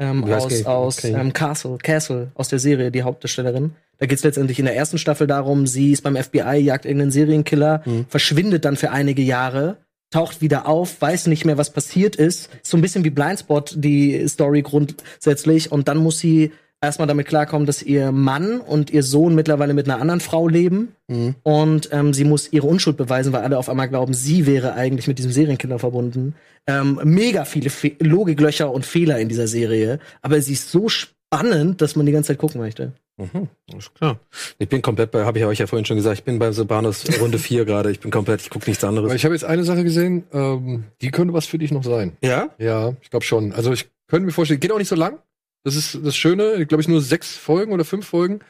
ähm, 0.00 0.24
aus, 0.24 0.48
die? 0.48 0.64
aus 0.66 0.98
Okay. 1.04 1.14
ähm, 1.18 1.32
Castle, 1.32 1.78
Castle 1.78 2.32
aus 2.34 2.48
der 2.48 2.58
Serie, 2.58 2.90
die 2.90 3.02
Hauptdarstellerin. 3.02 3.72
Da 3.98 4.06
geht's 4.06 4.24
letztendlich 4.24 4.58
in 4.58 4.64
der 4.64 4.74
ersten 4.74 4.98
Staffel 4.98 5.26
darum, 5.28 5.66
sie 5.66 5.92
ist 5.92 6.02
beim 6.02 6.16
FBI, 6.16 6.56
jagt 6.56 6.86
irgendeinen 6.86 7.10
Serienkiller, 7.12 7.82
Mhm. 7.84 8.06
verschwindet 8.08 8.64
dann 8.64 8.76
für 8.76 8.90
einige 8.90 9.22
Jahre, 9.22 9.76
taucht 10.10 10.40
wieder 10.40 10.66
auf, 10.66 11.00
weiß 11.00 11.26
nicht 11.28 11.44
mehr, 11.44 11.56
was 11.58 11.70
passiert 11.70 12.16
ist. 12.16 12.50
So 12.62 12.76
ein 12.76 12.80
bisschen 12.80 13.04
wie 13.04 13.10
Blindspot, 13.10 13.74
die 13.76 14.26
Story 14.28 14.62
grundsätzlich. 14.62 15.70
Und 15.70 15.86
dann 15.88 15.98
muss 15.98 16.18
sie 16.18 16.52
erstmal 16.82 17.08
damit 17.08 17.26
klarkommen, 17.26 17.66
dass 17.66 17.82
ihr 17.82 18.12
Mann 18.12 18.60
und 18.60 18.90
ihr 18.90 19.02
Sohn 19.02 19.34
mittlerweile 19.34 19.72
mit 19.72 19.88
einer 19.88 20.00
anderen 20.00 20.20
Frau 20.20 20.48
leben. 20.48 20.94
Mhm. 21.08 21.36
Und 21.42 21.88
ähm, 21.92 22.12
sie 22.12 22.24
muss 22.24 22.52
ihre 22.52 22.66
Unschuld 22.66 22.96
beweisen, 22.96 23.32
weil 23.32 23.42
alle 23.42 23.56
auf 23.58 23.68
einmal 23.68 23.88
glauben, 23.88 24.12
sie 24.12 24.46
wäre 24.46 24.74
eigentlich 24.74 25.06
mit 25.06 25.18
diesem 25.18 25.32
Serienkiller 25.32 25.78
verbunden. 25.78 26.34
Ähm, 26.66 27.00
mega 27.04 27.44
viele 27.44 27.70
Fe 27.70 27.92
Logiklöcher 28.00 28.70
und 28.70 28.84
Fehler 28.84 29.18
in 29.18 29.28
dieser 29.28 29.48
Serie. 29.48 30.00
Aber 30.20 30.40
sie 30.40 30.52
ist 30.52 30.70
so 30.70 30.88
spannend, 30.88 31.80
dass 31.80 31.96
man 31.96 32.04
die 32.04 32.12
ganze 32.12 32.28
Zeit 32.28 32.38
gucken 32.38 32.60
möchte. 32.60 32.92
Mhm, 33.18 33.48
ist 33.76 33.94
klar. 33.94 34.18
Ich 34.58 34.68
bin 34.68 34.80
komplett 34.82 35.10
bei, 35.10 35.24
habe 35.24 35.38
ich 35.38 35.44
euch 35.44 35.58
ja 35.58 35.66
vorhin 35.66 35.84
schon 35.84 35.96
gesagt, 35.96 36.18
ich 36.18 36.24
bin 36.24 36.38
bei 36.38 36.50
Sopranos 36.52 37.04
Runde 37.20 37.38
4 37.38 37.64
gerade. 37.64 37.90
Ich 37.90 38.00
bin 38.00 38.10
komplett, 38.10 38.40
ich 38.40 38.50
gucke 38.50 38.68
nichts 38.68 38.82
Aber 38.82 38.96
anderes. 38.96 39.14
ich 39.14 39.24
habe 39.24 39.34
jetzt 39.34 39.44
eine 39.44 39.64
Sache 39.64 39.84
gesehen, 39.84 40.24
ähm, 40.32 40.84
die 41.00 41.10
könnte 41.10 41.34
was 41.34 41.46
für 41.46 41.58
dich 41.58 41.70
noch 41.72 41.84
sein. 41.84 42.16
Ja? 42.22 42.50
Ja, 42.58 42.94
ich 43.02 43.10
glaube 43.10 43.24
schon. 43.24 43.52
Also 43.52 43.72
ich 43.72 43.88
könnte 44.08 44.26
mir 44.26 44.32
vorstellen, 44.32 44.60
geht 44.60 44.72
auch 44.72 44.78
nicht 44.78 44.88
so 44.88 44.96
lang. 44.96 45.18
Das 45.64 45.76
ist 45.76 45.98
das 46.02 46.16
Schöne, 46.16 46.66
glaube 46.66 46.82
ich, 46.82 46.88
nur 46.88 47.00
sechs 47.02 47.36
Folgen 47.36 47.72
oder 47.72 47.84
fünf 47.84 48.06
Folgen. 48.06 48.40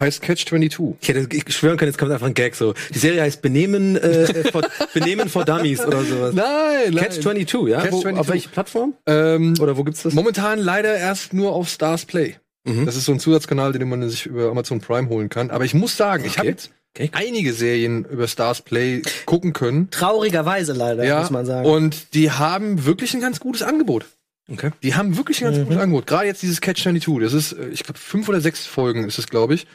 Heißt 0.00 0.22
Catch 0.22 0.46
22. 0.48 0.96
Ich 1.00 1.08
hätte 1.08 1.28
ich 1.36 1.54
schwören 1.54 1.76
können, 1.76 1.90
jetzt 1.90 1.98
kommt 1.98 2.10
einfach 2.10 2.26
ein 2.26 2.34
Gag 2.34 2.56
so. 2.56 2.74
Die 2.92 2.98
Serie 2.98 3.22
heißt 3.22 3.42
Benehmen, 3.42 3.94
äh, 3.96 4.50
vor, 4.50 4.62
Benehmen 4.94 5.28
vor 5.28 5.44
Dummies 5.44 5.80
oder 5.86 6.02
sowas. 6.02 6.34
Nein, 6.34 6.94
Catch 6.96 7.22
22, 7.22 7.68
ja? 7.70 7.80
Catch 7.80 7.92
wo, 7.92 8.00
22. 8.02 8.18
Auf 8.20 8.28
welche 8.28 8.48
Plattform? 8.48 8.94
Ähm, 9.06 9.54
Oder 9.60 9.76
wo 9.76 9.84
gibt's 9.84 10.02
das? 10.02 10.12
momentan 10.14 10.58
leider 10.58 10.96
erst 10.96 11.32
nur 11.32 11.52
auf 11.52 11.68
Stars 11.68 12.06
Play. 12.06 12.36
Mhm. 12.64 12.86
Das 12.86 12.96
ist 12.96 13.04
so 13.04 13.12
ein 13.12 13.20
Zusatzkanal, 13.20 13.72
den 13.72 13.88
man 13.88 14.08
sich 14.08 14.26
über 14.26 14.50
Amazon 14.50 14.80
Prime 14.80 15.08
holen 15.08 15.28
kann. 15.28 15.50
Aber 15.50 15.64
ich 15.64 15.74
muss 15.74 15.96
sagen, 15.96 16.24
ich 16.24 16.38
habe 16.38 16.48
Okay. 16.48 16.56
jetzt 16.56 16.70
Okay. 16.96 17.10
einige 17.12 17.52
Serien 17.52 18.04
über 18.04 18.26
Stars 18.28 18.62
Play 18.62 19.02
gucken 19.26 19.52
können. 19.52 19.90
Traurigerweise 19.90 20.72
leider, 20.72 21.04
ja, 21.04 21.20
muss 21.20 21.30
man 21.30 21.44
sagen. 21.46 21.68
und 21.68 22.14
die 22.14 22.30
haben 22.32 22.84
wirklich 22.84 23.14
ein 23.14 23.20
ganz 23.20 23.38
gutes 23.40 23.62
Angebot. 23.62 24.06
Okay. 24.50 24.70
Die 24.82 24.94
haben 24.94 25.16
wirklich 25.16 25.40
ein 25.40 25.44
ganz 25.46 25.58
Mhm. 25.58 25.64
gutes 25.64 25.78
Angebot. 25.80 26.06
Gerade 26.06 26.26
jetzt 26.26 26.42
dieses 26.42 26.60
Catch 26.60 26.82
22. 26.82 27.18
Das 27.20 27.32
ist, 27.32 27.52
äh, 27.52 27.68
ich 27.68 27.82
glaube, 27.82 27.98
fünf 27.98 28.28
oder 28.28 28.40
sechs 28.40 28.66
Folgen 28.66 29.04
ist 29.04 29.18
es, 29.18 29.26
glaube 29.28 29.54
ich. 29.54 29.66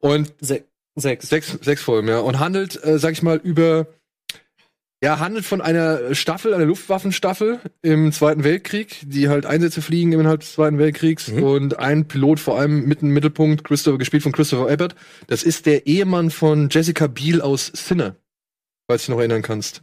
Und 0.00 0.32
Se 0.40 0.64
sechs. 0.96 1.28
Sechs, 1.28 1.58
sechs 1.60 1.82
Folgen, 1.82 2.08
ja. 2.08 2.18
Und 2.20 2.38
handelt, 2.40 2.82
äh, 2.84 2.98
sag 2.98 3.12
ich 3.12 3.22
mal, 3.22 3.36
über, 3.36 3.86
ja, 5.02 5.18
handelt 5.20 5.44
von 5.44 5.60
einer 5.60 6.14
Staffel, 6.14 6.54
einer 6.54 6.64
Luftwaffenstaffel 6.64 7.60
im 7.82 8.12
Zweiten 8.12 8.44
Weltkrieg, 8.44 9.02
die 9.04 9.28
halt 9.28 9.44
Einsätze 9.46 9.82
fliegen 9.82 10.12
innerhalb 10.12 10.40
des 10.40 10.54
Zweiten 10.54 10.78
Weltkriegs. 10.78 11.28
Mhm. 11.28 11.42
Und 11.42 11.78
ein 11.78 12.08
Pilot 12.08 12.40
vor 12.40 12.58
allem 12.58 12.86
mitten 12.86 13.06
im 13.08 13.12
Mittelpunkt, 13.12 13.62
Christopher, 13.62 13.98
gespielt 13.98 14.22
von 14.22 14.32
Christopher 14.32 14.72
Abbott. 14.72 14.94
Das 15.26 15.42
ist 15.42 15.66
der 15.66 15.86
Ehemann 15.86 16.30
von 16.30 16.68
Jessica 16.70 17.06
Biel 17.06 17.42
aus 17.42 17.66
Sinner. 17.74 18.16
Falls 18.88 19.02
du 19.02 19.06
dich 19.06 19.14
noch 19.14 19.18
erinnern 19.20 19.42
kannst. 19.42 19.82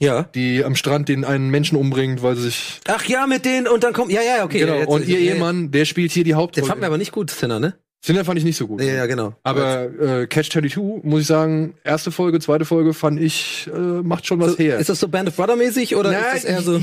Ja. 0.00 0.24
Die 0.34 0.64
am 0.64 0.74
Strand 0.74 1.08
den 1.08 1.24
einen 1.24 1.50
Menschen 1.50 1.76
umbringt, 1.76 2.22
weil 2.22 2.36
sie 2.36 2.42
sich. 2.42 2.80
Ach 2.88 3.04
ja, 3.04 3.26
mit 3.26 3.44
denen 3.44 3.68
und 3.68 3.84
dann 3.84 3.92
kommt, 3.92 4.10
ja, 4.12 4.22
ja, 4.22 4.44
okay. 4.44 4.58
genau. 4.60 4.74
jetzt- 4.74 4.88
und 4.88 5.06
ihr 5.06 5.20
ja. 5.20 5.34
Ehemann, 5.34 5.70
der 5.70 5.84
spielt 5.84 6.10
hier 6.12 6.24
die 6.24 6.30
Der 6.30 6.38
Hauptrolle. 6.38 6.66
fand 6.66 6.80
mir 6.80 6.86
aber 6.86 6.98
nicht 6.98 7.12
gut, 7.12 7.30
Sinner, 7.30 7.60
ne? 7.60 7.74
Cinder 8.04 8.24
fand 8.24 8.38
ich 8.38 8.44
nicht 8.44 8.56
so 8.58 8.66
gut. 8.66 8.82
Ja, 8.82 8.92
ja, 8.92 9.06
genau. 9.06 9.34
Aber 9.44 9.84
äh, 9.84 10.26
Catch 10.26 10.50
22, 10.52 11.04
muss 11.04 11.22
ich 11.22 11.26
sagen, 11.26 11.74
erste 11.84 12.10
Folge, 12.10 12.38
zweite 12.40 12.66
Folge 12.66 12.92
fand 12.92 13.18
ich, 13.20 13.70
äh, 13.74 13.78
macht 13.78 14.26
schon 14.26 14.40
was 14.40 14.52
so, 14.52 14.58
her. 14.58 14.78
ist 14.78 14.90
das 14.90 15.00
so 15.00 15.08
Band 15.08 15.28
of 15.30 15.36
Brother 15.36 15.56
mäßig 15.56 15.96
oder 15.96 16.10
Na, 16.12 16.18
ist 16.32 16.44
das 16.44 16.44
eher 16.44 16.60
so? 16.62 16.78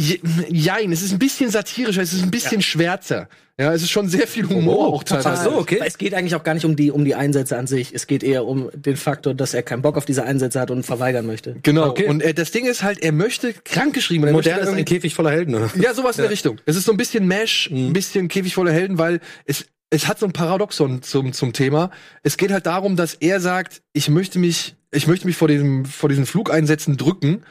Jein, 0.49 0.91
es 0.91 1.03
ist 1.03 1.11
ein 1.11 1.19
bisschen 1.19 1.51
satirischer, 1.51 2.01
es 2.01 2.13
ist 2.13 2.23
ein 2.23 2.31
bisschen 2.31 2.61
schwärzer. 2.61 3.27
Ja, 3.59 3.71
es 3.71 3.83
ist 3.83 3.91
schon 3.91 4.07
sehr 4.09 4.25
viel 4.25 4.49
Humor 4.49 4.87
auch 4.87 5.03
Ach 5.03 5.21
teilweise. 5.21 5.43
so, 5.43 5.51
okay. 5.57 5.77
Weil 5.79 5.87
Es 5.87 5.99
geht 5.99 6.15
eigentlich 6.15 6.33
auch 6.33 6.43
gar 6.43 6.55
nicht 6.55 6.65
um 6.65 6.75
die, 6.75 6.89
um 6.89 7.05
die 7.05 7.13
Einsätze 7.13 7.55
an 7.57 7.67
sich. 7.67 7.93
Es 7.93 8.07
geht 8.07 8.23
eher 8.23 8.45
um 8.45 8.71
den 8.73 8.95
Faktor, 8.97 9.35
dass 9.35 9.53
er 9.53 9.61
keinen 9.61 9.83
Bock 9.83 9.97
auf 9.97 10.05
diese 10.05 10.23
Einsätze 10.23 10.59
hat 10.59 10.71
und 10.71 10.83
verweigern 10.83 11.27
möchte. 11.27 11.57
Genau. 11.61 11.89
Okay. 11.89 12.07
Und 12.07 12.23
äh, 12.23 12.33
das 12.33 12.49
Ding 12.49 12.65
ist 12.65 12.81
halt, 12.81 13.03
er 13.03 13.11
möchte 13.11 13.53
krankgeschrieben. 13.53 14.25
Er 14.25 14.33
Modern 14.33 14.55
ist 14.61 14.67
ein 14.69 14.73
irgendwie- 14.79 14.95
Käfig 14.95 15.13
voller 15.13 15.29
Helden, 15.31 15.53
oder? 15.53 15.69
Ja, 15.79 15.93
sowas 15.93 16.17
in 16.17 16.23
der 16.23 16.31
Richtung. 16.31 16.57
Es 16.65 16.75
ist 16.75 16.85
so 16.85 16.91
ein 16.91 16.97
bisschen 16.97 17.27
Mesh, 17.27 17.69
ein 17.71 17.93
bisschen 17.93 18.27
Käfig 18.29 18.55
voller 18.55 18.71
Helden, 18.71 18.97
weil 18.97 19.19
es, 19.45 19.65
es 19.91 20.07
hat 20.07 20.17
so 20.17 20.25
ein 20.25 20.31
Paradoxon 20.31 21.03
zum, 21.03 21.33
zum 21.33 21.53
Thema. 21.53 21.91
Es 22.23 22.37
geht 22.37 22.51
halt 22.51 22.65
darum, 22.65 22.95
dass 22.95 23.13
er 23.13 23.39
sagt, 23.39 23.81
ich 23.93 24.09
möchte 24.09 24.39
mich, 24.39 24.75
ich 24.89 25.05
möchte 25.05 25.27
mich 25.27 25.35
vor 25.35 25.49
diesem, 25.49 25.85
vor 25.85 26.09
diesen 26.09 26.25
Flugeinsätzen 26.25 26.97
drücken 26.97 27.43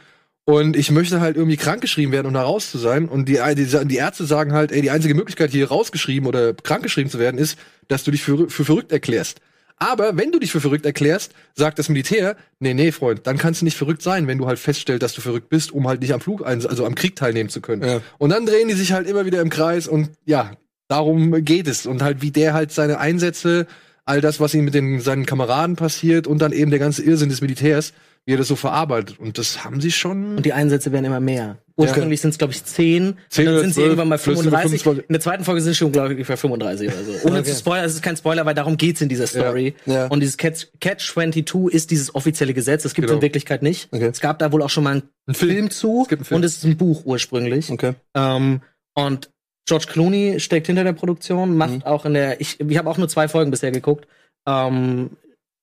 und 0.43 0.75
ich 0.75 0.89
möchte 0.89 1.21
halt 1.21 1.37
irgendwie 1.37 1.55
krankgeschrieben 1.55 2.11
werden, 2.11 2.25
um 2.25 2.33
da 2.33 2.41
raus 2.41 2.71
zu 2.71 2.79
sein. 2.79 3.07
Und 3.07 3.29
die, 3.29 3.39
die, 3.55 3.87
die 3.87 3.95
Ärzte 3.95 4.25
sagen 4.25 4.53
halt, 4.53 4.71
ey, 4.71 4.81
die 4.81 4.89
einzige 4.89 5.13
Möglichkeit, 5.13 5.51
hier 5.51 5.67
rausgeschrieben 5.67 6.27
oder 6.27 6.53
krankgeschrieben 6.55 7.11
zu 7.11 7.19
werden, 7.19 7.37
ist, 7.37 7.59
dass 7.87 8.03
du 8.03 8.09
dich 8.09 8.23
für, 8.23 8.49
für 8.49 8.65
verrückt 8.65 8.91
erklärst. 8.91 9.39
Aber 9.77 10.17
wenn 10.17 10.31
du 10.31 10.39
dich 10.39 10.51
für 10.51 10.61
verrückt 10.61 10.85
erklärst, 10.85 11.33
sagt 11.55 11.77
das 11.79 11.89
Militär, 11.89 12.37
nee, 12.59 12.73
nee, 12.73 12.91
Freund, 12.91 13.25
dann 13.25 13.37
kannst 13.37 13.61
du 13.61 13.65
nicht 13.65 13.77
verrückt 13.77 14.01
sein, 14.01 14.27
wenn 14.27 14.37
du 14.37 14.47
halt 14.47 14.59
feststellst, 14.59 15.01
dass 15.01 15.13
du 15.13 15.21
verrückt 15.21 15.49
bist, 15.49 15.71
um 15.71 15.87
halt 15.87 16.01
nicht 16.01 16.13
am 16.13 16.21
Flug, 16.21 16.45
also 16.45 16.85
am 16.85 16.95
Krieg 16.95 17.15
teilnehmen 17.15 17.49
zu 17.49 17.61
können. 17.61 17.83
Ja. 17.83 18.01
Und 18.17 18.31
dann 18.31 18.45
drehen 18.45 18.67
die 18.67 18.75
sich 18.75 18.93
halt 18.93 19.07
immer 19.07 19.25
wieder 19.25 19.41
im 19.41 19.49
Kreis 19.49 19.87
und 19.87 20.09
ja, 20.25 20.51
darum 20.91 21.43
geht 21.43 21.67
es. 21.67 21.85
Und 21.85 22.01
halt, 22.01 22.21
wie 22.21 22.31
der 22.31 22.53
halt 22.53 22.71
seine 22.71 22.99
Einsätze, 22.99 23.65
all 24.05 24.21
das, 24.21 24.39
was 24.39 24.53
ihm 24.53 24.65
mit 24.65 24.73
den, 24.73 24.99
seinen 24.99 25.25
Kameraden 25.25 25.75
passiert 25.75 26.27
und 26.27 26.39
dann 26.41 26.51
eben 26.51 26.69
der 26.71 26.79
ganze 26.79 27.03
Irrsinn 27.03 27.29
des 27.29 27.41
Militärs, 27.41 27.93
wie 28.25 28.33
er 28.33 28.37
das 28.37 28.47
so 28.49 28.55
verarbeitet. 28.55 29.19
Und 29.19 29.37
das 29.39 29.63
haben 29.63 29.81
sie 29.81 29.91
schon. 29.91 30.35
Und 30.37 30.45
die 30.45 30.53
Einsätze 30.53 30.91
werden 30.91 31.05
immer 31.05 31.19
mehr. 31.19 31.57
Ursprünglich 31.75 32.21
sind 32.21 32.29
es, 32.31 32.37
glaube 32.37 32.53
ich, 32.53 32.63
10. 32.63 33.15
Zehn 33.29 33.47
oder 33.47 33.55
dann 33.55 33.61
sind 33.63 33.69
sie 33.73 33.75
12, 33.81 33.85
irgendwann 33.87 34.07
mal 34.09 34.17
plus 34.19 34.41
über 34.41 34.59
35. 34.59 34.83
25. 34.83 35.09
In 35.09 35.13
der 35.13 35.21
zweiten 35.21 35.43
Folge 35.43 35.61
sind 35.61 35.73
sie 35.73 35.77
schon, 35.77 35.91
glaube 35.91 36.09
ich, 36.09 36.11
ungefähr 36.11 36.37
35 36.37 36.87
oder 36.89 37.03
so. 37.03 37.11
Ohne 37.27 37.39
Okay. 37.39 37.49
zu 37.49 37.57
spoilern, 37.57 37.85
es 37.85 37.93
ist 37.93 38.03
kein 38.03 38.15
Spoiler, 38.17 38.45
weil 38.45 38.53
darum 38.53 38.77
geht's 38.77 39.01
in 39.01 39.09
dieser 39.09 39.25
Story. 39.25 39.73
Ja. 39.87 39.93
Ja. 39.93 40.07
Und 40.07 40.19
dieses 40.19 40.37
Catch, 40.37 40.67
Catch 40.79 41.11
22 41.11 41.73
ist 41.73 41.89
dieses 41.89 42.13
offizielle 42.13 42.53
Gesetz. 42.53 42.83
Das 42.83 42.93
gibt 42.93 43.05
es 43.05 43.09
Genau. 43.09 43.17
in 43.17 43.21
Wirklichkeit 43.23 43.63
nicht. 43.63 43.87
Okay. 43.91 44.05
Es 44.11 44.19
gab 44.19 44.37
da 44.37 44.51
wohl 44.51 44.61
auch 44.61 44.69
schon 44.69 44.83
mal 44.83 44.91
einen 44.91 45.03
Ein 45.27 45.33
Film. 45.33 45.51
Film, 45.53 45.69
zu 45.71 46.01
Es 46.03 46.09
gibt 46.09 46.19
einen 46.19 46.25
Film. 46.25 46.35
und 46.37 46.43
es 46.45 46.57
ist 46.57 46.65
ein 46.65 46.77
Buch 46.77 47.01
ursprünglich. 47.05 47.71
Okay. 47.71 47.93
Ähm, 48.13 48.61
und 48.93 49.31
George 49.71 49.85
Clooney 49.87 50.37
steckt 50.41 50.67
hinter 50.67 50.83
der 50.83 50.91
Produktion, 50.91 51.55
macht 51.55 51.71
Mhm. 51.75 51.83
auch 51.83 52.03
in 52.03 52.13
der, 52.13 52.41
ich, 52.41 52.59
ich 52.59 52.77
habe 52.77 52.89
auch 52.89 52.97
nur 52.97 53.07
zwei 53.07 53.29
Folgen 53.29 53.51
bisher 53.51 53.71
geguckt, 53.71 54.05
ähm, 54.45 55.11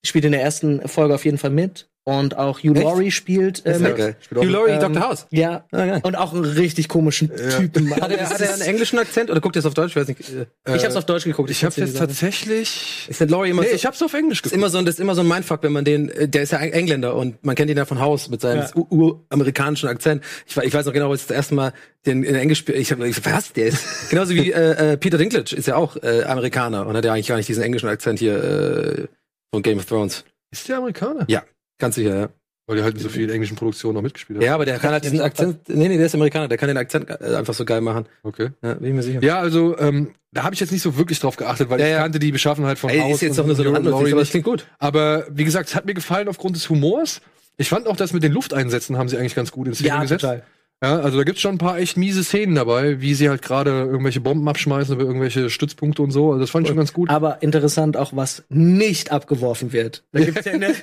spielt 0.03 0.25
in 0.25 0.31
der 0.31 0.41
ersten 0.41 0.87
Folge 0.87 1.13
auf 1.13 1.25
jeden 1.25 1.37
Fall 1.37 1.51
mit. 1.51 1.87
Und 2.17 2.37
auch 2.37 2.59
Hugh? 2.59 2.73
Laurie 2.81 3.11
spielt 3.11 3.65
äh, 3.65 3.73
Ist 3.73 3.81
mit. 3.81 3.95
geil. 3.95 4.15
Hugh. 4.33 4.43
Laurie, 4.45 4.71
Ähm, 4.71 4.79
Dr. 4.93 5.01
House. 5.07 5.27
Ja. 5.31 5.65
Ah, 5.71 5.85
geil. 5.85 5.99
Und 6.03 6.15
auch 6.15 6.33
einen 6.33 6.45
richtig 6.45 6.87
komischen 6.87 7.29
Typen. 7.35 7.91
Hat 8.01 8.11
er, 8.11 8.29
hat 8.29 8.41
er 8.41 8.53
einen 8.53 8.61
englischen 8.61 8.97
Akzent 8.99 9.29
oder 9.29 9.41
guckt 9.41 9.55
er 9.55 9.59
es 9.59 9.65
auf 9.65 9.73
Deutsch? 9.73 9.91
Ich 9.91 9.95
weiß 9.95 10.07
nicht. 10.07 10.21
äh, 10.29 10.75
ich 10.75 10.85
hab's 10.85 10.95
auf 10.95 11.05
Deutsch 11.05 11.25
geguckt. 11.25 11.49
Ich 11.49 11.63
hab's 11.63 11.75
kann's 11.75 11.89
jetzt 11.91 11.99
tatsächlich. 11.99 13.05
Ist 13.09 13.19
denn 13.21 13.29
Laurie 13.29 13.49
immer 13.51 13.61
Nee, 13.61 13.69
so, 13.69 13.75
ich 13.75 13.85
hab's 13.85 14.01
auf 14.01 14.13
Englisch 14.13 14.39
ist 14.39 14.43
geguckt. 14.43 14.57
immer 14.57 14.69
so, 14.69 14.81
das 14.81 14.95
ist 14.95 14.99
immer 14.99 15.15
so 15.15 15.21
ein 15.21 15.27
Mindfuck, 15.27 15.63
wenn 15.63 15.71
man 15.71 15.85
den, 15.85 16.09
äh, 16.09 16.27
der 16.27 16.43
ist 16.43 16.51
ja 16.51 16.59
Engländer 16.59 17.15
und 17.15 17.43
man 17.45 17.55
kennt 17.55 17.69
ihn 17.69 17.77
ja 17.77 17.85
von 17.85 17.99
Haus 17.99 18.29
mit 18.29 18.41
seinem 18.41 18.59
Ja. 18.61 18.69
uramerikanischen 18.75 19.89
Akzent. 19.89 20.23
Ich, 20.47 20.55
ich 20.57 20.73
weiß 20.73 20.85
noch 20.85 20.93
genau, 20.93 21.11
als 21.11 21.21
ich 21.21 21.27
das 21.27 21.35
erste 21.37 21.55
Mal 21.55 21.73
den 22.05 22.23
in 22.23 22.35
Englisch 22.35 22.59
spiel- 22.59 22.75
ich 22.75 22.91
habe 22.91 23.07
ich, 23.07 23.23
was 23.25 23.53
der 23.53 23.67
ist 23.67 23.85
genauso 24.09 24.33
wie 24.33 24.51
äh, 24.51 24.93
äh, 24.93 24.97
Peter 24.97 25.17
Dinklage 25.17 25.55
ist 25.55 25.67
ja 25.67 25.75
auch 25.75 25.97
äh, 25.97 26.23
Amerikaner 26.23 26.87
und 26.87 26.95
hat 26.95 27.05
ja 27.05 27.13
eigentlich 27.13 27.27
gar 27.27 27.35
nicht 27.37 27.49
diesen 27.49 27.63
englischen 27.63 27.89
Akzent 27.89 28.19
hier 28.19 28.41
äh, 28.43 29.07
von 29.53 29.61
Game 29.63 29.77
of 29.79 29.85
Thrones. 29.85 30.23
Ist 30.51 30.67
der 30.69 30.77
Amerikaner? 30.77 31.25
Ja. 31.27 31.43
Ganz 31.79 31.95
sicher, 31.95 32.15
ja. 32.15 32.29
Weil 32.67 32.75
der 32.75 32.85
halt 32.85 32.97
in 32.97 33.01
so 33.01 33.09
vielen 33.09 33.31
englischen 33.31 33.55
Produktionen 33.57 33.95
noch 33.95 34.03
mitgespielt 34.03 34.37
hat. 34.37 34.45
Ja, 34.45 34.53
aber 34.53 34.63
der 34.63 34.77
kann 34.77 34.91
halt 34.91 35.03
diesen 35.03 35.21
Akzent. 35.21 35.67
Nee, 35.69 35.87
nee, 35.87 35.97
der 35.97 36.05
ist 36.05 36.13
Amerikaner, 36.13 36.47
der 36.47 36.59
kann 36.59 36.67
den 36.67 36.77
Akzent 36.77 37.09
äh, 37.09 37.35
einfach 37.35 37.55
so 37.55 37.65
geil 37.65 37.81
machen. 37.81 38.05
Okay. 38.21 38.49
Ja, 38.61 38.75
bin 38.75 38.89
ich 38.89 38.93
mir 38.93 39.01
sicher. 39.01 39.23
Ja, 39.23 39.39
also, 39.39 39.75
ähm, 39.79 40.11
da 40.31 40.43
habe 40.43 40.53
ich 40.53 40.59
jetzt 40.59 40.71
nicht 40.71 40.83
so 40.83 40.95
wirklich 40.95 41.19
drauf 41.19 41.35
geachtet, 41.35 41.71
weil 41.71 41.79
Ja, 41.79 41.85
ich 41.87 41.91
ja. 41.93 41.97
kannte 42.03 42.19
die 42.19 42.31
Beschaffenheit 42.31 42.77
von 42.77 42.91
Ey, 42.91 42.99
Haus 42.99 43.15
ist 43.15 43.21
jetzt 43.21 43.39
doch 43.39 43.47
nur 43.47 43.55
so 43.55 43.63
eine 43.63 43.73
Randnotiz, 43.73 43.91
Laurie 43.99 44.11
aber 44.11 44.21
das 44.21 44.29
klingt 44.29 44.45
gut. 44.45 44.67
Aber 44.77 45.25
wie 45.31 45.45
gesagt, 45.45 45.69
es 45.69 45.75
hat 45.75 45.87
mir 45.87 45.95
gefallen 45.95 46.27
aufgrund 46.27 46.55
des 46.57 46.69
Humors. 46.69 47.21
Ich 47.57 47.69
fand 47.69 47.87
auch, 47.87 47.95
dass 47.97 48.13
mit 48.13 48.21
den 48.21 48.33
Lufteinsätzen 48.33 48.97
haben 48.99 49.09
sie 49.09 49.17
eigentlich 49.17 49.33
ganz 49.35 49.51
gut 49.51 49.67
ins 49.67 49.77
Szene 49.79 49.89
Ja, 49.89 50.01
gesetzt. 50.03 50.21
total. 50.21 50.43
Ja, 50.81 50.97
also 50.99 51.17
da 51.17 51.25
gibt's 51.25 51.41
schon 51.41 51.55
ein 51.55 51.57
paar 51.57 51.77
echt 51.77 51.97
miese 51.97 52.23
Szenen 52.23 52.55
dabei, 52.55 53.01
wie 53.01 53.13
sie 53.13 53.27
halt 53.27 53.41
gerade 53.41 53.71
irgendwelche 53.71 54.21
Bomben 54.21 54.47
abschmeißen 54.47 54.95
über 54.95 55.03
irgendwelche 55.03 55.49
Stützpunkte 55.49 56.01
und 56.01 56.11
so. 56.11 56.29
Also 56.29 56.39
das 56.39 56.51
fand 56.51 56.65
ich 56.65 56.69
schon 56.69 56.77
ganz 56.77 56.93
gut. 56.93 57.09
Aber 57.09 57.43
interessant 57.43 57.97
auch, 57.97 58.11
was 58.15 58.43
nicht 58.47 59.11
abgeworfen 59.11 59.73
wird. 59.73 60.03
Da 60.13 60.19
gibt's 60.23 60.45
ja 60.45 60.53
eine, 60.53 60.73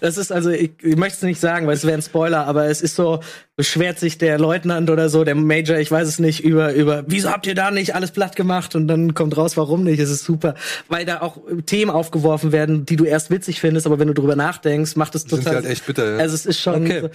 das 0.00 0.16
ist 0.16 0.32
also, 0.32 0.48
ich, 0.48 0.70
ich 0.80 0.96
möchte 0.96 1.16
es 1.16 1.22
nicht 1.22 1.40
sagen, 1.40 1.66
weil 1.66 1.74
es 1.74 1.84
wäre 1.84 1.98
ein 1.98 2.02
Spoiler, 2.02 2.46
aber 2.46 2.66
es 2.66 2.80
ist 2.80 2.96
so, 2.96 3.20
beschwert 3.54 3.98
sich 3.98 4.16
der 4.16 4.38
Leutnant 4.38 4.88
oder 4.88 5.10
so, 5.10 5.24
der 5.24 5.34
Major, 5.34 5.76
ich 5.76 5.90
weiß 5.90 6.08
es 6.08 6.18
nicht, 6.18 6.42
über, 6.42 6.72
über, 6.72 7.04
wieso 7.06 7.28
habt 7.28 7.46
ihr 7.46 7.54
da 7.54 7.70
nicht 7.70 7.94
alles 7.94 8.12
platt 8.12 8.34
gemacht? 8.34 8.74
Und 8.76 8.88
dann 8.88 9.12
kommt 9.12 9.36
raus, 9.36 9.58
warum 9.58 9.84
nicht? 9.84 10.00
Es 10.00 10.08
ist 10.08 10.24
super. 10.24 10.54
Weil 10.88 11.04
da 11.04 11.20
auch 11.20 11.36
Themen 11.66 11.90
aufgeworfen 11.90 12.50
werden, 12.50 12.86
die 12.86 12.96
du 12.96 13.04
erst 13.04 13.30
witzig 13.30 13.60
findest, 13.60 13.86
aber 13.86 13.98
wenn 13.98 14.08
du 14.08 14.14
drüber 14.14 14.36
nachdenkst, 14.36 14.96
macht 14.96 15.14
es 15.14 15.22
Sind 15.22 15.44
total. 15.44 15.56
halt 15.56 15.66
echt 15.66 15.84
bitter, 15.84 16.12
ja. 16.12 16.16
Also 16.16 16.34
es 16.34 16.46
ist 16.46 16.60
schon. 16.60 16.84
Okay. 16.86 17.00
So, 17.02 17.10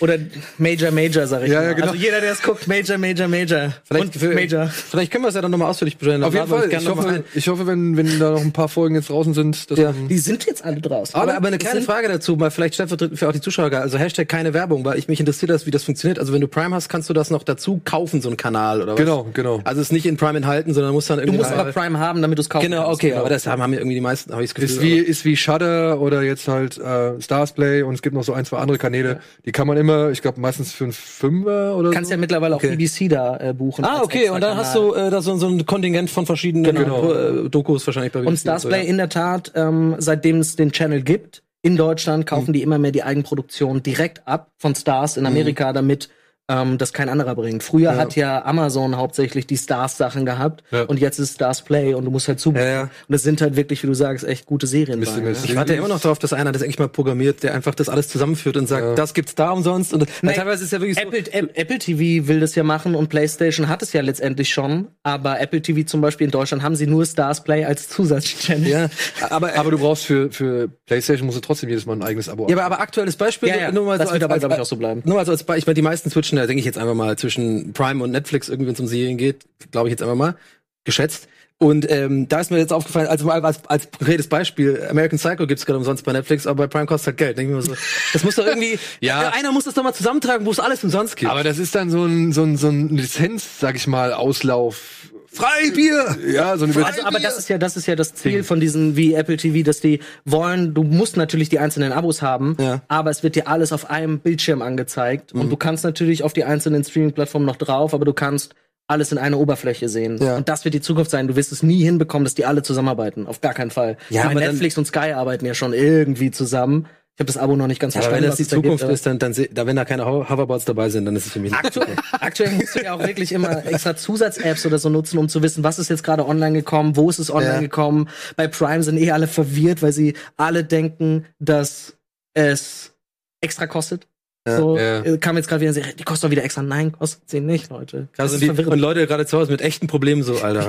oder 0.00 0.16
Major, 0.58 0.90
Major, 0.90 1.26
sag 1.26 1.42
ich 1.42 1.50
Ja, 1.50 1.60
mal. 1.60 1.64
ja, 1.66 1.72
genau. 1.72 1.86
Also 1.88 1.98
jeder, 1.98 2.20
der 2.20 2.32
es 2.32 2.42
guckt, 2.42 2.68
Major, 2.68 2.98
Major, 2.98 3.28
Major. 3.28 3.72
Vielleicht, 3.84 4.22
Und 4.22 4.34
Major. 4.34 4.66
vielleicht 4.68 5.10
können 5.10 5.24
wir 5.24 5.28
es 5.28 5.34
ja 5.34 5.40
dann 5.42 5.50
nochmal 5.50 5.68
ausführlich 5.70 5.96
besprechen. 5.96 6.24
Auf 6.24 6.34
jeden 6.34 6.46
Fall. 6.48 6.68
Ich 6.72 6.84
mal 6.84 6.96
hoffe, 6.96 7.24
ich 7.34 7.48
hoffe, 7.48 7.66
wenn, 7.66 7.96
wenn 7.96 8.18
da 8.18 8.30
noch 8.32 8.40
ein 8.40 8.52
paar 8.52 8.68
Folgen 8.68 8.94
jetzt 8.94 9.10
draußen 9.10 9.34
sind, 9.34 9.70
dass 9.70 9.78
Ja. 9.78 9.92
Die 10.08 10.18
sind 10.18 10.46
jetzt 10.46 10.64
alle 10.64 10.80
draußen. 10.80 11.14
Aber, 11.14 11.34
aber 11.36 11.48
eine 11.48 11.58
kleine 11.58 11.82
Frage 11.82 12.08
dazu, 12.08 12.36
mal 12.36 12.50
vielleicht 12.50 12.74
stellvertretend 12.74 13.18
für 13.18 13.28
auch 13.28 13.32
die 13.32 13.40
Zuschauer, 13.40 13.72
also 13.72 13.98
Hashtag 13.98 14.28
keine 14.28 14.54
Werbung, 14.54 14.84
weil 14.84 14.98
ich 14.98 15.08
mich 15.08 15.20
interessiert 15.20 15.50
das, 15.50 15.66
wie 15.66 15.70
das 15.70 15.84
funktioniert. 15.84 16.18
Also 16.18 16.32
wenn 16.32 16.40
du 16.40 16.48
Prime 16.48 16.74
hast, 16.74 16.88
kannst 16.88 17.08
du 17.08 17.14
das 17.14 17.30
noch 17.30 17.42
dazu 17.42 17.80
kaufen, 17.84 18.20
so 18.22 18.28
einen 18.28 18.36
Kanal 18.36 18.82
oder 18.82 18.92
was? 18.92 18.98
Genau, 19.00 19.26
genau. 19.34 19.60
Also 19.64 19.80
es 19.80 19.88
ist 19.88 19.92
nicht 19.92 20.06
in 20.06 20.16
Prime 20.16 20.36
enthalten, 20.36 20.74
sondern 20.74 20.92
muss 20.92 21.06
dann 21.06 21.18
Du 21.18 21.22
irgendwie. 21.24 21.38
musst 21.38 21.52
aber 21.52 21.72
Prime 21.72 21.98
haben, 21.98 22.22
damit 22.22 22.38
du 22.38 22.42
es 22.42 22.48
kaufen 22.50 22.64
genau, 22.70 22.84
kannst. 22.86 23.02
okay, 23.02 23.14
aber 23.14 23.28
das 23.28 23.46
haben, 23.46 23.62
haben 23.62 23.72
ja 23.72 23.78
irgendwie 23.80 23.96
die 23.96 24.00
meisten, 24.00 24.32
habe 24.32 24.44
ich 24.44 24.50
das 24.50 24.54
Gefühl. 24.54 24.76
Ist 24.76 24.82
wie, 24.82 24.98
ist 24.98 25.24
wie 25.24 25.36
Shudder 25.36 26.00
oder 26.00 26.22
jetzt 26.22 26.46
halt 26.48 26.78
äh, 26.78 27.20
Starsplay 27.20 27.82
und 27.82 27.94
es 27.94 28.02
gibt 28.02 28.14
noch 28.14 28.22
so 28.24 28.32
ein, 28.32 28.44
zwei 28.44 28.58
andere 28.58 28.78
Kanäle. 28.78 29.20
Die 29.44 29.52
kann 29.52 29.66
man 29.66 29.76
immer, 29.76 29.87
ich 30.12 30.22
glaube, 30.22 30.40
meistens 30.40 30.72
für 30.72 30.84
einen 30.84 30.92
Fünfer 30.92 31.76
oder 31.76 31.88
Du 31.88 31.94
kannst 31.94 32.08
so. 32.08 32.14
ja 32.14 32.18
mittlerweile 32.20 32.54
auch 32.56 32.62
Okay. 32.62 32.76
BBC 32.76 33.08
da 33.10 33.36
äh, 33.38 33.52
buchen. 33.54 33.84
Ah, 33.84 34.00
okay, 34.02 34.30
und 34.30 34.40
dann 34.40 34.56
hast 34.56 34.74
du 34.74 34.94
äh, 34.94 35.10
da 35.10 35.20
so, 35.22 35.36
so 35.36 35.48
ein 35.48 35.64
Kontingent 35.66 36.10
von 36.10 36.26
verschiedenen 36.26 36.74
Genau. 36.74 37.12
äh, 37.12 37.48
Dokus 37.50 37.86
wahrscheinlich 37.86 38.12
bei 38.12 38.20
Und 38.20 38.26
BBC 38.26 38.40
Starsplay 38.40 38.80
so, 38.80 38.84
ja. 38.84 38.90
in 38.90 38.96
der 38.98 39.08
Tat, 39.08 39.52
ähm, 39.54 39.94
seitdem 39.98 40.38
es 40.40 40.56
den 40.56 40.72
Channel 40.72 41.02
gibt, 41.02 41.42
in 41.62 41.76
Deutschland 41.76 42.24
kaufen 42.26 42.52
die 42.52 42.62
immer 42.62 42.78
mehr 42.78 42.92
die 42.92 43.02
Eigenproduktion 43.02 43.82
direkt 43.82 44.26
ab 44.28 44.50
von 44.58 44.74
Stars 44.74 45.16
in 45.16 45.26
Amerika, 45.26 45.72
damit 45.72 46.08
ähm, 46.50 46.78
das 46.78 46.92
kein 46.92 47.08
anderer 47.08 47.34
bringt. 47.34 47.62
Früher 47.62 47.92
Ja. 47.92 47.96
hat 47.96 48.16
ja 48.16 48.44
Amazon 48.44 48.96
hauptsächlich 48.96 49.46
die 49.46 49.56
Stars-Sachen 49.56 50.24
gehabt 50.24 50.64
Ja. 50.70 50.82
und 50.84 50.98
jetzt 50.98 51.18
ist 51.18 51.34
Stars 51.34 51.62
Play 51.62 51.94
und 51.94 52.04
du 52.04 52.10
musst 52.10 52.28
halt 52.28 52.40
zubuchen. 52.40 52.64
Ja, 52.66 52.72
ja. 52.72 52.82
Und 52.82 52.90
das 53.08 53.22
sind 53.22 53.40
halt 53.40 53.56
wirklich, 53.56 53.82
wie 53.82 53.86
du 53.86 53.94
sagst, 53.94 54.24
echt 54.26 54.46
gute 54.46 54.66
Serien. 54.66 54.98
Mr. 55.00 55.06
bei, 55.16 55.20
Miss. 55.20 55.40
ne? 55.42 55.50
Ich 55.50 55.56
warte 55.56 55.72
ja 55.74 55.78
immer 55.78 55.88
noch 55.88 56.00
darauf, 56.00 56.18
dass 56.18 56.32
einer 56.32 56.52
das 56.52 56.62
eigentlich 56.62 56.78
mal 56.78 56.88
programmiert, 56.88 57.42
der 57.42 57.54
einfach 57.54 57.74
das 57.74 57.88
alles 57.88 58.08
zusammenführt 58.08 58.56
und 58.56 58.66
sagt, 58.68 58.82
Ja. 58.84 58.94
das 58.94 59.12
gibt's 59.14 59.34
da 59.34 59.50
umsonst. 59.50 59.92
Und 59.92 60.06
Nein, 60.22 60.34
teilweise 60.36 60.64
ist 60.64 60.72
ja 60.72 60.80
wirklich 60.80 60.96
so, 60.96 61.02
Apple, 61.02 61.32
App- 61.32 61.50
Apple 61.58 61.78
TV 61.78 62.26
will 62.28 62.40
das 62.40 62.54
ja 62.54 62.62
machen 62.62 62.94
und 62.94 63.08
PlayStation 63.08 63.68
hat 63.68 63.82
es 63.82 63.92
ja 63.92 64.00
letztendlich 64.00 64.48
schon, 64.48 64.88
aber 65.02 65.40
Apple 65.40 65.60
TV 65.60 65.86
zum 65.86 66.00
Beispiel 66.00 66.24
in 66.24 66.30
Deutschland 66.30 66.62
haben 66.62 66.76
sie 66.76 66.86
nur 66.86 67.04
Stars 67.04 67.44
Play 67.44 67.64
als 67.66 67.88
Zusatzchannel. 67.88 68.68
ja, 68.68 68.88
aber, 69.30 69.54
Aber 69.58 69.70
du 69.70 69.78
brauchst 69.78 70.04
für, 70.06 70.30
für 70.32 70.68
PlayStation 70.86 71.26
musst 71.26 71.36
du 71.36 71.42
trotzdem 71.42 71.68
jedes 71.68 71.84
Mal 71.84 71.94
ein 71.94 72.02
eigenes 72.02 72.28
Abo 72.28 72.46
Ja, 72.48 72.56
aber, 72.56 72.64
aber 72.64 72.80
aktuelles 72.80 73.16
Beispiel, 73.16 73.48
Ja, 73.50 73.56
ja, 73.56 73.72
nur 73.72 73.84
mal 73.84 73.98
das 73.98 74.08
so 74.08 74.14
wird 74.14 74.22
als, 74.24 74.44
aber, 74.44 74.54
als, 74.54 74.58
ich, 74.60 74.62
auch 74.62 74.66
so 74.66 74.76
bleiben. 74.76 75.02
Nur 75.04 75.16
mal 75.16 75.26
so 75.26 75.32
als 75.32 75.42
Beispiel, 75.44 75.58
ich 75.58 75.66
meine, 75.66 75.74
die 75.74 75.82
meisten 75.82 76.10
switchen, 76.10 76.37
da 76.38 76.46
denke 76.46 76.60
ich 76.60 76.66
jetzt 76.66 76.78
einfach 76.78 76.94
mal 76.94 77.16
zwischen 77.18 77.72
Prime 77.72 78.02
und 78.02 78.10
Netflix, 78.10 78.48
irgendwie 78.48 78.68
wenn 78.68 78.74
es 78.74 78.80
um 78.80 78.86
Serien 78.86 79.18
geht, 79.18 79.44
glaube 79.70 79.88
ich 79.88 79.92
jetzt 79.92 80.02
einfach 80.02 80.16
mal, 80.16 80.36
geschätzt. 80.84 81.28
Und 81.60 81.90
ähm, 81.90 82.28
da 82.28 82.38
ist 82.38 82.52
mir 82.52 82.58
jetzt 82.58 82.72
aufgefallen, 82.72 83.08
also 83.08 83.26
mal 83.26 83.44
als, 83.44 83.60
als 83.66 83.90
konkretes 83.90 84.28
Beispiel, 84.28 84.86
American 84.88 85.18
Psycho 85.18 85.44
gibt's 85.48 85.66
gerade 85.66 85.78
umsonst 85.78 86.04
bei 86.04 86.12
Netflix, 86.12 86.46
aber 86.46 86.64
bei 86.64 86.66
Prime 86.68 86.86
kostet 86.86 87.08
halt 87.08 87.16
Geld. 87.16 87.38
Denke 87.38 87.52
ich 87.52 87.56
mir 87.56 87.62
so, 87.62 87.74
das 88.12 88.22
muss 88.22 88.36
doch 88.36 88.46
irgendwie, 88.46 88.78
Ja. 89.00 89.22
ja. 89.22 89.28
einer 89.30 89.50
muss 89.50 89.64
das 89.64 89.74
doch 89.74 89.82
mal 89.82 89.92
zusammentragen, 89.92 90.46
wo 90.46 90.52
es 90.52 90.60
alles 90.60 90.84
umsonst 90.84 91.16
gibt. 91.16 91.30
Aber 91.32 91.42
das 91.42 91.58
ist 91.58 91.74
dann 91.74 91.90
so 91.90 92.04
ein, 92.04 92.32
so 92.32 92.44
ein, 92.44 92.56
so 92.56 92.68
ein 92.68 92.96
Lizenz, 92.96 93.58
sag 93.58 93.74
ich 93.74 93.88
mal, 93.88 94.12
Auslauf. 94.12 95.10
Freibier! 95.30 96.16
Ja, 96.26 96.56
so 96.56 96.64
ein 96.64 96.70
Über 96.72 96.86
Also, 96.86 97.02
aber 97.04 97.20
das 97.20 97.38
ist 97.38 97.48
ja, 97.48 97.58
das 97.58 97.76
ist 97.76 97.86
ja 97.86 97.94
das 97.96 98.14
Ziel 98.14 98.42
von 98.44 98.60
diesen 98.60 98.96
wie 98.96 99.14
Apple 99.14 99.36
TV, 99.36 99.64
dass 99.64 99.80
die 99.80 100.00
wollen, 100.24 100.74
du 100.74 100.82
musst 100.82 101.16
natürlich 101.16 101.48
die 101.48 101.58
einzelnen 101.58 101.92
Abos 101.92 102.22
haben, 102.22 102.56
Ja. 102.58 102.82
aber 102.88 103.10
es 103.10 103.22
wird 103.22 103.36
dir 103.36 103.46
alles 103.48 103.72
auf 103.72 103.90
einem 103.90 104.20
Bildschirm 104.20 104.62
angezeigt 104.62 105.32
und 105.32 105.50
du 105.50 105.56
kannst 105.56 105.84
natürlich 105.84 106.22
auf 106.22 106.32
die 106.32 106.44
einzelnen 106.44 106.82
Streaming-Plattformen 106.84 107.46
noch 107.46 107.56
drauf, 107.56 107.94
aber 107.94 108.04
du 108.04 108.12
kannst 108.12 108.54
alles 108.90 109.12
in 109.12 109.18
einer 109.18 109.38
Oberfläche 109.38 109.88
sehen. 109.90 110.16
Ja. 110.18 110.36
Und 110.36 110.48
das 110.48 110.64
wird 110.64 110.72
die 110.74 110.80
Zukunft 110.80 111.10
sein. 111.10 111.28
Du 111.28 111.36
wirst 111.36 111.52
es 111.52 111.62
nie 111.62 111.82
hinbekommen, 111.84 112.24
dass 112.24 112.34
die 112.34 112.46
alle 112.46 112.62
zusammenarbeiten. 112.62 113.26
Auf 113.26 113.42
gar 113.42 113.52
keinen 113.52 113.70
Fall. 113.70 113.98
Ja, 114.08 114.24
aber 114.24 114.40
Netflix 114.40 114.78
und 114.78 114.86
Sky 114.86 115.12
arbeiten 115.12 115.44
ja 115.44 115.52
schon 115.52 115.74
irgendwie 115.74 116.30
zusammen. 116.30 116.86
Ich 117.18 117.20
habe 117.20 117.26
das 117.32 117.36
Abo 117.36 117.56
noch 117.56 117.66
nicht 117.66 117.80
ganz 117.80 117.96
Aber 117.96 118.04
wenn 118.12 118.22
verstanden. 118.22 118.30
das 118.30 118.36
die 118.36 118.44
da 118.44 118.56
Zukunft 118.62 118.84
gibt, 118.84 118.92
ist, 118.92 119.04
dann, 119.04 119.18
dann, 119.18 119.34
da, 119.50 119.66
wenn 119.66 119.74
da 119.74 119.84
keine 119.84 120.06
Ho- 120.06 120.28
Hoverboards 120.30 120.64
dabei 120.66 120.88
sind, 120.88 121.04
dann 121.04 121.16
ist 121.16 121.26
es 121.26 121.32
für 121.32 121.40
mich 121.40 121.50
nicht. 121.50 121.64
Aktuell, 121.64 121.96
aktuell 122.12 122.52
musst 122.52 122.76
du 122.76 122.84
ja 122.84 122.94
auch 122.94 123.04
wirklich 123.04 123.32
immer 123.32 123.66
extra 123.66 123.96
Zusatz-Apps 123.96 124.64
oder 124.66 124.78
so 124.78 124.88
nutzen, 124.88 125.18
um 125.18 125.28
zu 125.28 125.42
wissen, 125.42 125.64
was 125.64 125.80
ist 125.80 125.90
jetzt 125.90 126.04
gerade 126.04 126.24
online 126.24 126.56
gekommen, 126.56 126.94
wo 126.94 127.10
ist 127.10 127.18
es 127.18 127.28
online 127.28 127.54
Ja. 127.54 127.60
gekommen. 127.60 128.08
Bei 128.36 128.46
Prime 128.46 128.84
sind 128.84 128.98
eh 128.98 129.10
alle 129.10 129.26
verwirrt, 129.26 129.82
weil 129.82 129.92
sie 129.92 130.14
alle 130.36 130.62
denken, 130.62 131.24
dass 131.40 131.96
es 132.34 132.92
extra 133.40 133.66
kostet. 133.66 134.06
Ja. 134.46 134.56
So 134.56 134.78
Ja. 134.78 135.00
äh, 135.02 135.18
kam 135.18 135.36
jetzt 135.36 135.48
gerade 135.48 135.60
wieder, 135.60 135.72
die 135.72 136.04
kostet 136.04 136.28
doch 136.28 136.30
wieder 136.30 136.44
extra. 136.44 136.62
Nein, 136.62 136.92
kostet 136.92 137.28
sie 137.28 137.40
nicht, 137.40 137.68
Leute. 137.70 138.06
Also 138.16 138.36
ist 138.36 138.42
die, 138.44 138.50
und 138.50 138.78
Leute 138.78 139.04
gerade 139.08 139.26
zu 139.26 139.36
Hause 139.38 139.50
mit 139.50 139.60
echten 139.60 139.88
Problemen 139.88 140.22
so, 140.22 140.36
Alter. 140.38 140.68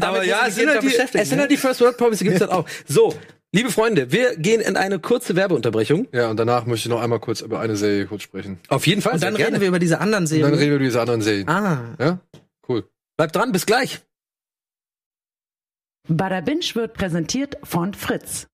Aber 0.00 0.18
das, 0.18 0.26
ja, 0.26 0.46
es 0.46 0.54
sind, 0.56 0.68
halt 0.68 0.82
die, 0.82 0.94
es 0.94 1.10
sind 1.28 1.36
ne? 1.36 1.40
halt 1.42 1.50
die 1.50 1.56
First 1.56 1.80
World 1.80 1.96
Problems, 1.96 2.18
die 2.18 2.24
gibt's 2.24 2.40
halt 2.40 2.50
auch. 2.50 2.66
So, 2.86 3.14
liebe 3.54 3.70
Freunde, 3.70 4.12
wir 4.12 4.36
gehen 4.36 4.60
in 4.60 4.76
eine 4.76 4.98
kurze 4.98 5.34
Werbeunterbrechung. 5.36 6.08
Ja, 6.12 6.28
und 6.30 6.36
danach 6.38 6.66
möchte 6.66 6.88
ich 6.88 6.90
noch 6.90 7.00
einmal 7.00 7.20
kurz 7.20 7.40
über 7.40 7.60
eine 7.60 7.76
Serie 7.76 8.06
kurz 8.06 8.22
sprechen. 8.22 8.58
Auf 8.68 8.86
jeden 8.86 9.00
Fall. 9.00 9.14
Und 9.14 9.22
dann 9.22 9.36
reden 9.36 9.60
wir 9.60 9.68
über 9.68 9.78
diese 9.78 10.00
anderen 10.00 10.24
Und 10.24 10.28
Serien. 10.28 10.50
dann 10.50 10.58
reden 10.58 10.70
wir 10.70 10.76
über 10.76 10.84
diese 10.84 11.00
anderen 11.00 11.22
Serien. 11.22 11.48
ah, 11.48 11.94
Ja? 11.98 12.18
Cool. 12.68 12.88
Bleibt 13.16 13.34
dran, 13.36 13.52
bis 13.52 13.64
gleich. 13.66 14.00
Bada 16.08 16.40
Binge 16.42 16.64
wird 16.74 16.94
präsentiert 16.94 17.56
von 17.62 17.94
Fritz. 17.94 18.46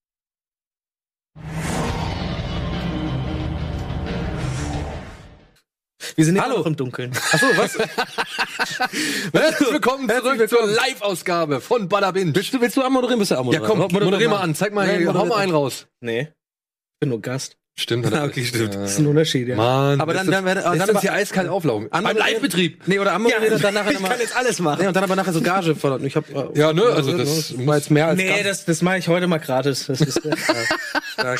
Wir 6.16 6.24
sind 6.24 6.40
Hallo. 6.40 6.62
im 6.64 6.76
Dunkeln. 6.76 7.12
Achso, 7.32 7.46
was? 7.56 7.76
Herzlich 9.32 9.72
willkommen 9.72 10.08
zurück 10.08 10.38
willkommen. 10.38 10.48
zur 10.48 10.66
Live-Ausgabe 10.66 11.60
von 11.60 11.88
Bada 11.88 12.10
Binge. 12.10 12.34
willst, 12.34 12.52
du, 12.54 12.60
willst 12.60 12.76
du 12.76 12.82
anmoderieren? 12.82 13.18
Bist 13.18 13.30
du 13.30 13.34
Ja, 13.34 13.40
anmoderieren? 13.40 13.78
komm, 13.88 13.92
Moderier 13.92 14.28
mal 14.28 14.40
an. 14.40 14.54
Zeig 14.54 14.72
mal, 14.72 14.86
Ja, 14.88 14.96
hier, 14.98 15.14
hau 15.14 15.26
mal 15.26 15.36
einen 15.36 15.52
raus. 15.52 15.86
Nee. 16.00 16.20
Ich 16.22 17.00
bin 17.00 17.10
nur 17.10 17.20
Gast. 17.20 17.56
Stimmt. 17.80 18.12
Ah, 18.12 18.24
okay, 18.24 18.40
recht. 18.40 18.48
stimmt. 18.54 18.74
Ja. 18.74 18.80
Das 18.82 18.90
ist 18.92 18.98
ein 18.98 19.06
Unterschied, 19.06 19.48
ja. 19.48 19.56
Mann, 19.56 20.00
Aber 20.00 20.12
dann- 20.12 20.26
lässt 20.26 20.36
dann 20.38 20.44
werde- 20.44 20.68
uns- 20.68 20.78
dann 20.78 20.90
aber- 20.90 21.00
hier 21.00 21.12
eiskalt 21.14 21.48
auflaufen. 21.48 21.88
Beim 21.90 22.16
Live-Betrieb. 22.16 22.82
Nee, 22.86 22.98
oder 22.98 23.16
und 23.16 23.24
dann 23.62 23.74
nachher 23.74 23.92
ich 23.92 24.02
kann 24.02 24.20
jetzt 24.20 24.36
alles 24.36 24.58
machen. 24.60 24.78
Nee, 24.82 24.88
und 24.88 24.94
dann 24.94 25.04
aber 25.04 25.16
nachher 25.16 25.32
so 25.32 25.40
Gage 25.40 25.74
fordern. 25.74 26.04
Ich 26.04 26.14
hab, 26.14 26.28
äh, 26.30 26.58
Ja, 26.58 26.72
ne, 26.72 26.82
also 26.82 27.16
das 27.16 27.54
war 27.66 27.76
jetzt 27.76 27.90
mehr 27.90 28.08
als 28.08 28.18
Nee, 28.18 28.42
das, 28.42 28.64
das 28.66 28.82
mache 28.82 28.98
ich 28.98 29.08
heute 29.08 29.26
mal 29.26 29.38
gratis. 29.38 29.86
Das 29.86 30.00
ist, 30.02 30.18
äh, 30.26 31.36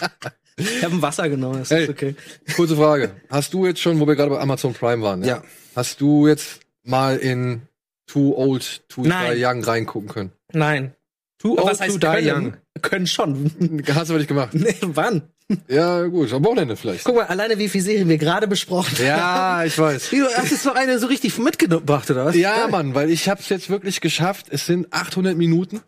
ich 0.56 0.82
habe 0.84 0.94
ein 0.94 1.02
Wasser 1.02 1.28
genommen, 1.28 1.60
das 1.60 1.70
Hey. 1.70 1.84
ist 1.84 1.90
okay. 1.90 2.14
Kurze 2.56 2.76
Frage. 2.76 3.10
Hast 3.30 3.52
du 3.54 3.66
jetzt 3.66 3.80
schon, 3.80 4.00
wo 4.00 4.06
wir 4.06 4.16
gerade 4.16 4.30
bei 4.30 4.38
Amazon 4.40 4.72
Prime 4.74 5.02
waren, 5.02 5.22
Ja. 5.24 5.42
hast 5.76 6.00
du 6.00 6.26
jetzt 6.26 6.60
mal 6.84 7.16
in 7.18 7.62
Too 8.06 8.34
Old 8.36 8.88
to 8.88 9.02
Nein. 9.02 9.36
Die 9.36 9.44
Young 9.44 9.62
reingucken 9.62 10.08
können? 10.08 10.32
Nein. 10.52 10.94
Too 11.38 11.52
Aber 11.52 11.62
old 11.64 11.72
was 11.72 11.80
heißt 11.80 11.92
to 11.92 11.98
die 11.98 12.06
können? 12.24 12.44
young. 12.46 12.54
Können 12.82 13.06
schon. 13.06 13.82
Hast 13.94 14.08
du 14.10 14.14
aber 14.14 14.18
nicht 14.18 14.28
gemacht. 14.28 14.50
nee, 14.54 14.74
wann? 14.80 15.22
Ja, 15.68 16.06
gut, 16.06 16.32
am 16.32 16.44
Wochenende 16.44 16.76
vielleicht. 16.76 17.04
Guck 17.04 17.16
mal, 17.16 17.26
alleine 17.26 17.58
wie 17.58 17.68
viele 17.68 17.84
Serien 17.84 18.08
wir 18.08 18.18
gerade 18.18 18.46
besprochen 18.46 18.96
haben. 18.98 19.06
Ja, 19.06 19.64
ich 19.64 19.78
weiß. 19.78 20.10
Du 20.20 20.24
hast 20.24 20.50
jetzt 20.50 20.64
noch 20.64 20.74
eine 20.74 20.98
so 20.98 21.06
richtig 21.06 21.38
mitgebracht, 21.38 22.10
oder 22.10 22.26
was? 22.26 22.36
Ja, 22.36 22.68
Mann, 22.68 22.94
weil 22.94 23.10
ich 23.10 23.28
hab's 23.28 23.48
jetzt 23.48 23.70
wirklich 23.70 24.00
geschafft. 24.00 24.46
Es 24.50 24.66
sind 24.66 24.92
800 24.92 25.36
Minuten. 25.36 25.80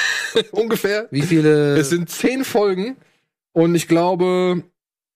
Ungefähr. 0.50 1.08
Wie 1.10 1.22
viele? 1.22 1.76
Es 1.76 1.90
sind 1.90 2.10
10 2.10 2.44
Folgen. 2.44 2.96
Und 3.52 3.74
ich 3.74 3.88
glaube, 3.88 4.62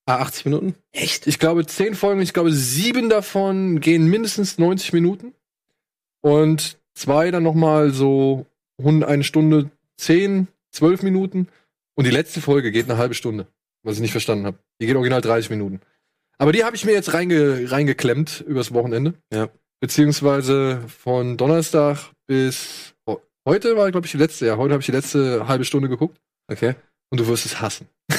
ah, 0.07 0.17
80 0.17 0.47
Minuten? 0.47 0.75
Echt? 0.93 1.27
ich 1.27 1.39
glaube 1.39 1.67
10 1.67 1.95
Folgen. 1.95 2.23
Ich 2.23 2.33
glaube, 2.33 2.53
sieben 2.53 3.11
davon 3.11 3.81
gehen 3.81 4.07
mindestens 4.07 4.59
90 4.59 4.93
Minuten. 4.93 5.35
Und 6.23 6.79
zwei 6.95 7.31
dann 7.31 7.43
nochmal 7.43 7.93
so 7.93 8.47
eine 8.83 9.25
Stunde 9.25 9.71
10, 9.99 10.49
12 10.73 11.03
Minuten. 11.03 11.49
Und 11.95 12.07
die 12.07 12.11
letzte 12.11 12.41
Folge 12.41 12.73
geht 12.73 12.89
eine 12.89 12.99
halbe 12.99 13.15
Stunde. 13.15 13.47
Was 13.83 13.97
ich 13.97 14.01
nicht 14.01 14.13
verstanden 14.13 14.47
habe. 14.47 14.59
Die 14.81 14.87
geht 14.87 14.97
original 14.97 15.21
30 15.21 15.51
Minuten. 15.51 15.81
Aber 16.39 16.53
die 16.53 16.65
habe 16.65 16.77
ich 16.77 16.85
mir 16.85 16.93
jetzt 16.93 17.13
reinge 17.13 17.71
reingeklemmt 17.71 18.45
übers 18.47 18.73
Wochenende. 18.73 19.15
Ja. 19.33 19.49
Beziehungsweise 19.81 20.83
von 20.89 21.37
Donnerstag 21.37 22.13
bis 22.27 22.95
heute 23.47 23.77
war, 23.77 23.91
glaube 23.91 24.07
ich, 24.07 24.13
die 24.13 24.19
letzte. 24.19 24.47
Ja, 24.47 24.57
heute 24.57 24.73
habe 24.73 24.81
ich 24.81 24.87
die 24.87 24.93
letzte 24.93 25.49
halbe 25.49 25.65
Stunde 25.65 25.89
geguckt. 25.89 26.19
Okay. 26.51 26.75
Und 27.11 27.21
du 27.21 27.27
wirst 27.27 27.47
es 27.47 27.61
hassen. 27.61 27.89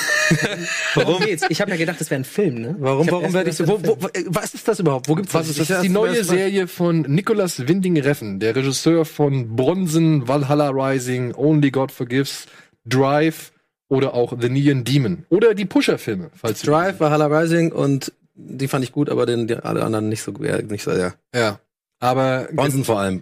Warum 0.96 1.22
geht's? 1.24 1.44
Ich 1.50 1.62
habe 1.62 1.72
ja 1.72 1.78
gedacht, 1.78 2.00
das 2.00 2.10
wäre 2.10 2.22
ein 2.22 2.26
Film, 2.26 2.62
ne? 2.62 2.76
Warum, 2.80 3.10
warum 3.10 3.34
werde 3.34 3.50
ich 3.50 3.56
so? 3.56 3.68
Wo, 3.68 3.78
das 3.78 3.90
wo, 3.90 4.10
was 4.28 4.54
ist 4.54 4.68
das 4.68 4.80
überhaupt? 4.80 5.10
Wo 5.10 5.16
gibt's 5.16 5.34
Was 5.34 5.50
ist 5.50 5.60
das? 5.60 5.68
Das 5.68 5.78
ist 5.78 5.84
die 5.84 5.90
neue 5.90 6.20
das 6.20 6.28
Serie 6.28 6.68
von 6.68 7.02
Nicolas 7.02 7.68
Winding 7.68 8.00
Refn, 8.00 8.40
der 8.40 8.56
Regisseur 8.56 9.06
von 9.06 9.56
Bronzen, 9.56 10.28
Valhalla 10.28 10.70
Rising, 10.70 11.34
Only 11.36 11.72
God 11.72 11.92
Forgives, 11.92 12.46
Drive 12.86 13.52
oder 13.92 14.14
auch 14.14 14.34
The 14.40 14.50
Neon 14.50 14.86
Demon. 14.86 15.26
Oder 15.30 15.54
die 15.54 15.66
Pusher-Filme, 15.66 16.32
falls 16.34 16.62
du- 16.62 16.68
Drive, 16.72 17.00
Valhalla 17.02 17.26
Rising 17.28 17.72
und 17.74 18.14
die 18.34 18.68
fand 18.70 18.84
ich 18.86 18.92
gut, 18.94 19.10
aber 19.10 19.26
den, 19.26 19.48
die, 19.48 19.56
alle 19.58 19.84
anderen 19.84 20.08
nicht 20.08 20.22
so, 20.24 20.34
ja, 20.42 20.62
nicht 20.62 20.84
so, 20.84 20.92
ja. 20.92 21.14
Ja. 21.36 21.60
Aber 22.00 22.48
Bronson 22.54 22.86
vor 22.86 23.00
allem. 23.00 23.22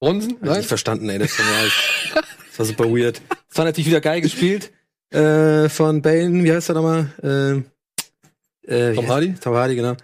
Ich 0.00 0.08
Nein? 0.40 0.56
nicht 0.58 0.66
verstanden, 0.68 1.08
ey, 1.10 1.18
das 1.18 1.38
war, 1.38 1.44
das 2.50 2.58
war 2.58 2.66
super 2.66 2.84
weird. 2.86 3.20
Das 3.48 3.58
war 3.58 3.64
natürlich 3.66 3.86
wieder 3.88 4.00
geil 4.00 4.20
gespielt, 4.22 4.70
äh, 5.10 5.68
von 5.68 6.00
Bane, 6.02 6.42
wie 6.44 6.52
heißt 6.52 6.70
er 6.70 6.74
nochmal? 6.74 7.10
Ähm, 7.22 7.64
äh, 8.66 8.94
Tom 8.94 9.06
Hardy? 9.08 9.34
Tom 9.34 9.54
Hardy, 9.54 9.76
genau. 9.76 9.96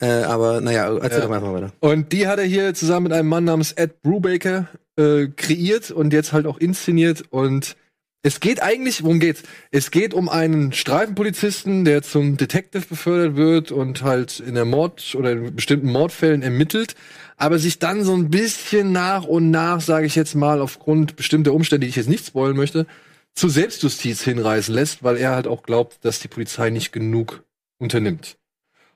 Äh, 0.00 0.22
aber, 0.22 0.60
naja, 0.60 0.92
erzähl 0.96 1.20
Ja. 1.20 1.26
doch 1.26 1.34
einfach 1.34 1.52
weiter. 1.52 1.72
Und 1.80 2.12
die 2.12 2.26
hat 2.28 2.38
er 2.38 2.44
hier 2.44 2.72
zusammen 2.74 3.04
mit 3.04 3.12
einem 3.12 3.28
Mann 3.28 3.44
namens 3.44 3.72
Ed 3.72 4.00
Brubaker 4.02 4.68
äh, 4.96 5.26
kreiert 5.36 5.90
und 5.90 6.12
jetzt 6.12 6.32
halt 6.32 6.46
auch 6.46 6.58
inszeniert. 6.58 7.24
Und 7.30 7.76
es 8.24 8.40
geht 8.40 8.62
eigentlich, 8.62 9.04
worum 9.04 9.20
geht's? 9.20 9.42
Es 9.70 9.90
geht 9.90 10.14
um 10.14 10.30
einen 10.30 10.72
Streifenpolizisten, 10.72 11.84
der 11.84 12.02
zum 12.02 12.38
Detective 12.38 12.86
befördert 12.86 13.36
wird 13.36 13.70
und 13.70 14.02
halt 14.02 14.40
in 14.40 14.54
der 14.54 14.64
Mord 14.64 15.14
oder 15.14 15.32
in 15.32 15.54
bestimmten 15.54 15.92
Mordfällen 15.92 16.40
ermittelt, 16.40 16.96
aber 17.36 17.58
sich 17.58 17.80
dann 17.80 18.02
so 18.02 18.14
ein 18.14 18.30
bisschen 18.30 18.92
nach 18.92 19.24
und 19.24 19.50
nach, 19.50 19.82
sage 19.82 20.06
ich 20.06 20.14
jetzt 20.14 20.34
mal, 20.34 20.62
aufgrund 20.62 21.16
bestimmter 21.16 21.52
Umstände, 21.52 21.84
die 21.84 21.90
ich 21.90 21.96
jetzt 21.96 22.08
nicht 22.08 22.26
spoilen 22.26 22.56
möchte, 22.56 22.86
zu 23.34 23.50
Selbstjustiz 23.50 24.22
hinreißen 24.22 24.74
lässt, 24.74 25.02
weil 25.02 25.18
er 25.18 25.32
halt 25.32 25.46
auch 25.46 25.62
glaubt, 25.62 26.02
dass 26.02 26.20
die 26.20 26.28
Polizei 26.28 26.70
nicht 26.70 26.92
genug 26.92 27.44
unternimmt. 27.78 28.38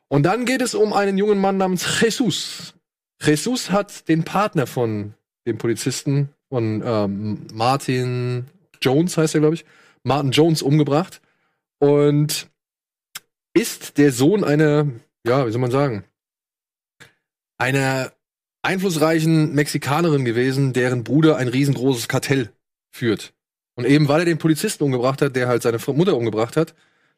Und 0.09 0.23
dann 0.23 0.47
geht 0.47 0.63
es 0.63 0.75
um 0.75 0.95
einen 0.95 1.19
jungen 1.19 1.39
Mann 1.39 1.59
namens 1.59 2.01
Jesus. 2.01 2.73
Jesus 3.21 3.71
hat 3.71 4.09
den 4.09 4.25
Partner 4.25 4.67
von 4.67 5.13
dem 5.47 5.59
Polizisten, 5.59 6.31
von 6.49 6.83
ähm, 6.83 7.47
Martin 7.53 8.47
Jones 8.83 9.17
heißt 9.17 9.35
er, 9.35 9.41
glaube 9.41 9.55
ich, 9.55 9.65
Martin 10.03 10.31
Jones 10.31 10.63
umgebracht 10.63 11.21
und 11.79 12.49
ist 13.55 13.99
der 13.99 14.13
Sohn 14.13 14.45
einer, 14.45 14.87
ja, 15.27 15.47
wie 15.47 15.51
soll 15.51 15.61
man 15.61 15.71
sagen, 15.71 16.05
einer 17.59 18.13
einflussreichen 18.63 19.55
Mexikanerin 19.55 20.25
gewesen, 20.25 20.73
deren 20.73 21.05
Bruder 21.05 21.37
ein 21.37 21.49
riesengroßes 21.49 22.09
Kartell 22.09 22.51
führt. 22.91 23.33
Und 23.75 23.87
eben 23.87 24.09
weil 24.09 24.21
er 24.21 24.25
den 24.25 24.39
Polizisten 24.39 24.85
umgebracht 24.85 25.23
hat, 25.23 25.37
der 25.37 25.49
halt 25.49 25.63
seine 25.63 25.79
Mutter 25.79 26.17
umgebracht 26.17 26.57
hat, 26.57 26.75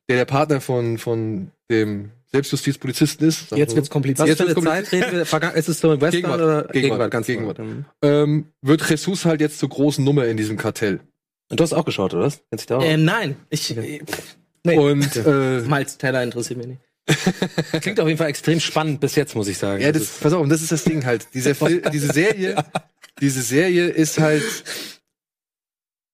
der 0.09 0.17
der 0.17 0.25
Partner 0.27 0.61
von, 0.61 0.99
von 0.99 1.51
dem 1.71 2.11
Selbstjustizpolizisten 2.27 3.27
ist. 3.27 3.51
Jetzt 3.53 3.75
wird's 3.75 3.91
kompliziert. 3.91 4.29
Was 4.29 4.39
Jetzt 4.39 4.57
wird's 4.57 4.65
Zeit 4.65 4.93
reden 4.93 5.13
wir? 5.13 5.55
Ist 5.55 5.69
es 5.69 5.83
Western 5.83 6.11
Gegenwart. 6.11 6.41
oder 6.41 6.63
Gegenwart. 6.65 7.11
ganz 7.11 7.27
Gegenwart. 7.27 7.59
Mhm. 7.59 7.85
ähm, 8.03 8.47
wird 8.63 8.89
Jesus 8.89 9.25
halt 9.25 9.41
jetzt 9.41 9.59
zur 9.59 9.69
großen 9.69 10.05
Nummer 10.05 10.27
in 10.27 10.37
diesem 10.37 10.57
Kartell. 10.57 11.01
Und 11.51 11.61
du 11.61 11.65
hast 11.65 11.73
auch 11.73 11.85
geschaut, 11.85 12.15
oder? 12.15 12.25
was? 12.25 12.41
Kennst 12.49 12.63
dich 12.63 12.67
da 12.67 12.79
auch? 12.79 12.85
Ähm, 12.85 13.05
nein, 13.05 13.37
ich. 13.51 13.77
äh, 13.77 14.05
pff, 14.05 14.37
Nee. 14.65 14.77
Und 14.77 15.17
äh, 15.27 15.61
Miles 15.63 15.99
Teller 15.99 16.23
interessiert 16.23 16.59
mich 16.59 16.67
nicht. 16.67 16.81
Klingt 17.81 17.99
auf 17.99 18.07
jeden 18.07 18.19
Fall 18.19 18.29
extrem 18.29 18.61
spannend 18.61 19.01
bis 19.01 19.17
jetzt, 19.17 19.35
muss 19.35 19.49
ich 19.49 19.59
sagen. 19.59 19.83
ja, 19.83 19.91
das, 19.91 20.19
pass 20.19 20.33
auf, 20.33 20.43
und 20.43 20.49
das 20.49 20.63
ist 20.63 20.71
das 20.71 20.85
Ding 20.85 21.05
halt. 21.05 21.27
Dieser 21.35 21.55
Fil 21.55 21.83
diese 21.93 22.13
Serie, 22.13 22.63
diese 23.21 23.43
Serie 23.43 23.89
ist 23.89 24.19
halt, 24.19 24.45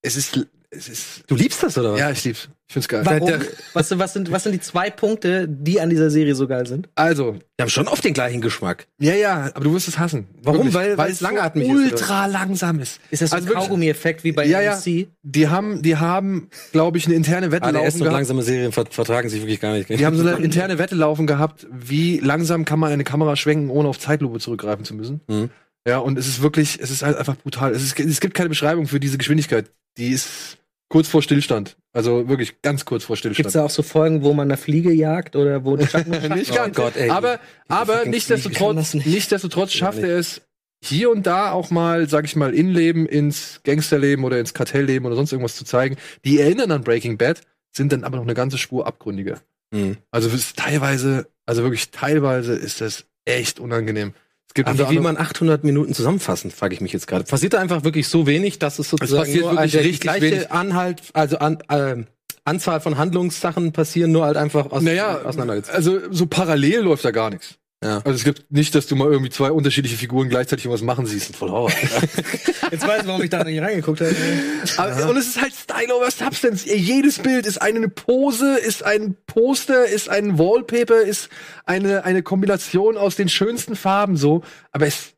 es 0.03 0.17
ist, 0.17 0.47
ist, 0.71 1.23
du 1.27 1.35
liebst 1.37 1.63
das, 1.63 1.77
oder 1.79 1.93
was? 1.93 2.01
ja, 2.01 2.11
ich 2.11 2.25
lieb's. 2.25 2.49
Ich 2.69 2.73
find's 2.73 2.89
geil. 2.89 3.03
Warum? 3.05 3.31
Was, 3.75 3.89
sind- 3.89 3.99
was, 4.01 4.13
sind, 4.13 4.33
was 4.33 4.43
sind 4.43 4.51
die 4.53 4.61
zwei 4.61 4.91
Punkte, 4.91 5.47
die 5.49 5.81
an 5.81 5.89
dieser 5.89 6.11
Serie 6.11 6.35
so 6.35 6.49
geil 6.49 6.67
sind? 6.67 6.89
Also, 6.97 7.35
Wir 7.57 7.63
haben 7.63 7.71
schon 7.71 7.87
oft 7.87 8.03
den 8.03 8.13
gleichen 8.13 8.41
Geschmack. 8.41 8.89
ja, 8.99 9.15
ja, 9.15 9.51
aber 9.55 9.65
du 9.65 9.73
wirst 9.75 9.87
es 9.87 9.99
hassen. 10.01 10.27
Warum? 10.43 10.75
Weil- 10.75 10.99
weil 10.99 11.13
es 11.13 11.21
langatmig 11.21 11.69
so 11.69 11.79
ist, 11.79 11.93
ultra 11.93 12.27
langsam 12.27 12.81
ist. 12.81 13.01
Ist 13.11 13.23
das 13.23 13.31
so 13.31 13.37
Also 13.37 13.47
ein 13.47 13.49
wirklich- 13.51 13.65
Kaugummi-Effekt 13.69 14.25
wie 14.25 14.33
bei 14.33 14.45
Ja, 14.47 14.61
ja. 14.61 14.73
MC? 14.77 15.07
Die 15.23 15.47
haben, 15.49 15.83
die 15.83 15.97
haben, 15.97 16.49
glaube 16.73 16.99
ich, 16.99 17.07
eine 17.07 17.15
interne 17.15 17.53
Wette 17.53 17.67
ADS 17.67 17.75
laufen 17.75 17.93
und 17.95 17.99
gehabt. 18.01 18.13
langsame 18.15 18.43
Serien 18.43 18.73
ver 18.73 18.87
vertragen 18.91 19.29
sich 19.29 19.41
wirklich 19.43 19.61
gar 19.61 19.73
nicht. 19.73 19.89
Die 19.89 20.05
haben 20.05 20.17
so 20.17 20.27
eine 20.27 20.45
interne 20.45 20.79
Wette 20.79 20.97
laufen 20.97 21.29
gehabt, 21.29 21.69
wie 21.71 22.19
langsam 22.19 22.65
kann 22.65 22.81
man 22.81 22.91
eine 22.93 23.05
Kamera 23.05 23.37
schwenken, 23.37 23.71
ohne 23.71 23.89
auf 23.89 24.01
Zeitlupe 24.01 24.41
zurückgreifen 24.41 24.85
zu 24.85 24.95
müssen. 24.95 25.21
Mhm. 25.29 25.51
Ja, 25.87 25.99
und 25.99 26.19
es 26.19 26.27
ist 26.27 26.43
wirklich, 26.43 26.81
es 26.83 26.91
ist 26.91 27.05
halt 27.05 27.17
einfach 27.17 27.37
brutal. 27.37 27.71
Es, 27.71 27.85
ist, 27.85 28.01
es 28.01 28.19
gibt 28.21 28.35
keine 28.35 28.49
Beschreibung 28.49 28.89
für 28.89 28.99
diese 28.99 29.19
Geschwindigkeit. 29.19 29.67
Die 29.99 30.09
ist 30.11 30.59
kurz 30.89 31.09
vor 31.09 31.23
Stillstand. 31.23 31.77
Also 31.93 32.29
wirklich 32.29 32.61
ganz 32.63 32.85
kurz 32.85 33.05
vor 33.05 33.15
Gibt 33.17 33.21
Stillstand. 33.21 33.47
es 33.49 33.53
da 33.55 33.65
auch 33.65 33.71
so 33.71 33.83
Folgen, 33.83 34.23
wo 34.23 34.35
man 34.35 34.49
eine 34.49 34.57
Fliege 34.59 34.93
jagt 34.93 35.35
oder 35.35 35.65
wo 35.65 35.79
Schatten 35.85 36.11
nicht 36.35 36.53
Oh 36.53 36.55
ganz. 36.57 36.77
Gott, 36.77 36.97
ey. 36.97 37.09
aber, 37.11 37.41
aber 37.69 38.05
nichtsdestotrotz, 38.05 38.95
nicht. 38.95 39.07
nichtsdestotrotz 39.07 39.73
schafft 39.73 40.01
er 40.01 40.19
es, 40.19 40.43
hier 40.85 41.11
und 41.11 41.27
da 41.27 41.53
auch 41.53 41.71
mal, 41.71 42.09
sag 42.09 42.27
ich 42.27 42.37
mal, 42.37 42.55
Innenleben 42.55 43.07
ins 43.07 43.61
Gangsterleben 43.65 44.25
oder 44.25 44.39
ins 44.39 44.53
Kartellleben 44.53 45.07
oder 45.07 45.17
sonst 45.17 45.33
irgendwas 45.33 45.57
zu 45.57 45.65
zeigen. 45.65 45.97
Die 46.25 46.39
erinnern 46.39 46.71
an 46.71 46.85
Breaking 46.85 47.17
Bad, 47.17 47.41
sind 47.75 47.93
dann 47.93 48.05
aber 48.05 48.17
noch 48.17 48.25
eine 48.25 48.35
ganze 48.35 48.59
Spur 48.59 48.87
abgründiger. 48.87 49.41
Mhm. 49.71 49.97
Also 50.11 50.31
teilweise, 50.55 51.29
also 51.47 51.63
wirklich 51.63 51.91
teilweise 51.91 52.55
ist 52.55 52.81
das 52.81 53.07
echt 53.25 53.59
unangenehm. 53.59 54.13
Es 54.57 54.65
gibt 54.65 54.69
Aber 54.81 54.91
wie 54.91 54.95
will 54.95 55.03
man 55.03 55.19
800 55.19 55.65
Minuten 55.65 55.93
zusammenfassen, 55.93 56.51
frage 56.51 56.75
ich 56.75 56.81
mich 56.81 56.91
jetzt 56.91 57.07
gerade. 57.07 57.25
Passiert 57.25 57.53
da 57.53 57.59
einfach 57.59 57.85
wirklich 57.85 58.09
so 58.09 58.27
wenig, 58.27 58.59
dass 58.59 58.79
es 58.79 58.89
sozusagen 58.89 59.25
passiert 59.25 59.45
nur 59.45 59.53
wirklich 59.53 59.77
eine 59.77 59.85
richtig 59.85 60.01
gleiche 60.01 60.23
wenig. 60.23 60.51
Anhalt, 60.51 61.03
also 61.13 61.39
an, 61.39 61.59
ähm, 61.69 62.07
Anzahl 62.47 62.81
von 62.81 62.97
Handlungssachen 62.97 63.73
passieren, 63.73 64.13
nur 64.13 64.25
halt 64.25 64.39
einfach 64.39 64.71
aus, 64.73 64.83
naja, 64.83 65.21
auseinandergezogen. 65.23 65.77
also 65.77 66.01
so 66.11 66.27
parallel 66.27 66.81
läuft 66.81 67.05
da 67.05 67.11
gar 67.11 67.29
nichts. 67.29 67.59
Ja. 67.85 67.99
Also 67.99 68.13
es 68.13 68.25
gibt 68.25 68.51
nicht, 68.51 68.75
dass 68.75 68.87
du 68.87 68.97
mal 68.97 69.11
irgendwie 69.11 69.31
zwei 69.31 69.51
unterschiedliche 69.51 69.97
Figuren 69.97 70.31
gleichzeitig 70.31 70.65
irgendwas 70.65 70.83
machen 70.83 71.05
siehst. 71.05 71.37
Voll 71.37 71.51
Horror. 71.51 71.71
Jetzt 72.71 72.87
weiß 72.87 73.03
ich, 73.03 73.07
warum 73.07 73.23
ich 73.23 73.29
da 73.29 73.45
nicht 73.45 73.61
reingeguckt 73.61 74.01
habe. 74.01 74.17
Aber, 74.79 75.11
und 75.11 75.17
es 75.19 75.29
ist 75.29 75.41
halt 75.41 75.53
Style 75.55 75.95
over 75.95 76.11
Substance. 76.11 76.65
Jedes 76.67 77.19
Bild 77.19 77.47
ist 77.47 77.61
eine 77.61 77.89
Pose, 77.89 78.57
ist 78.59 78.83
ein 78.83 79.17
Poster, 79.27 79.87
ist 79.87 80.09
ein 80.09 80.39
Wallpaper, 80.39 81.03
ist 81.03 81.29
eine, 81.67 82.05
eine 82.05 82.23
Kombination 82.23 82.97
aus 82.97 83.15
den 83.15 83.29
schönsten 83.29 83.77
Farben 83.77 84.17
so. 84.17 84.43
Aber 84.73 84.87
es 84.87 85.13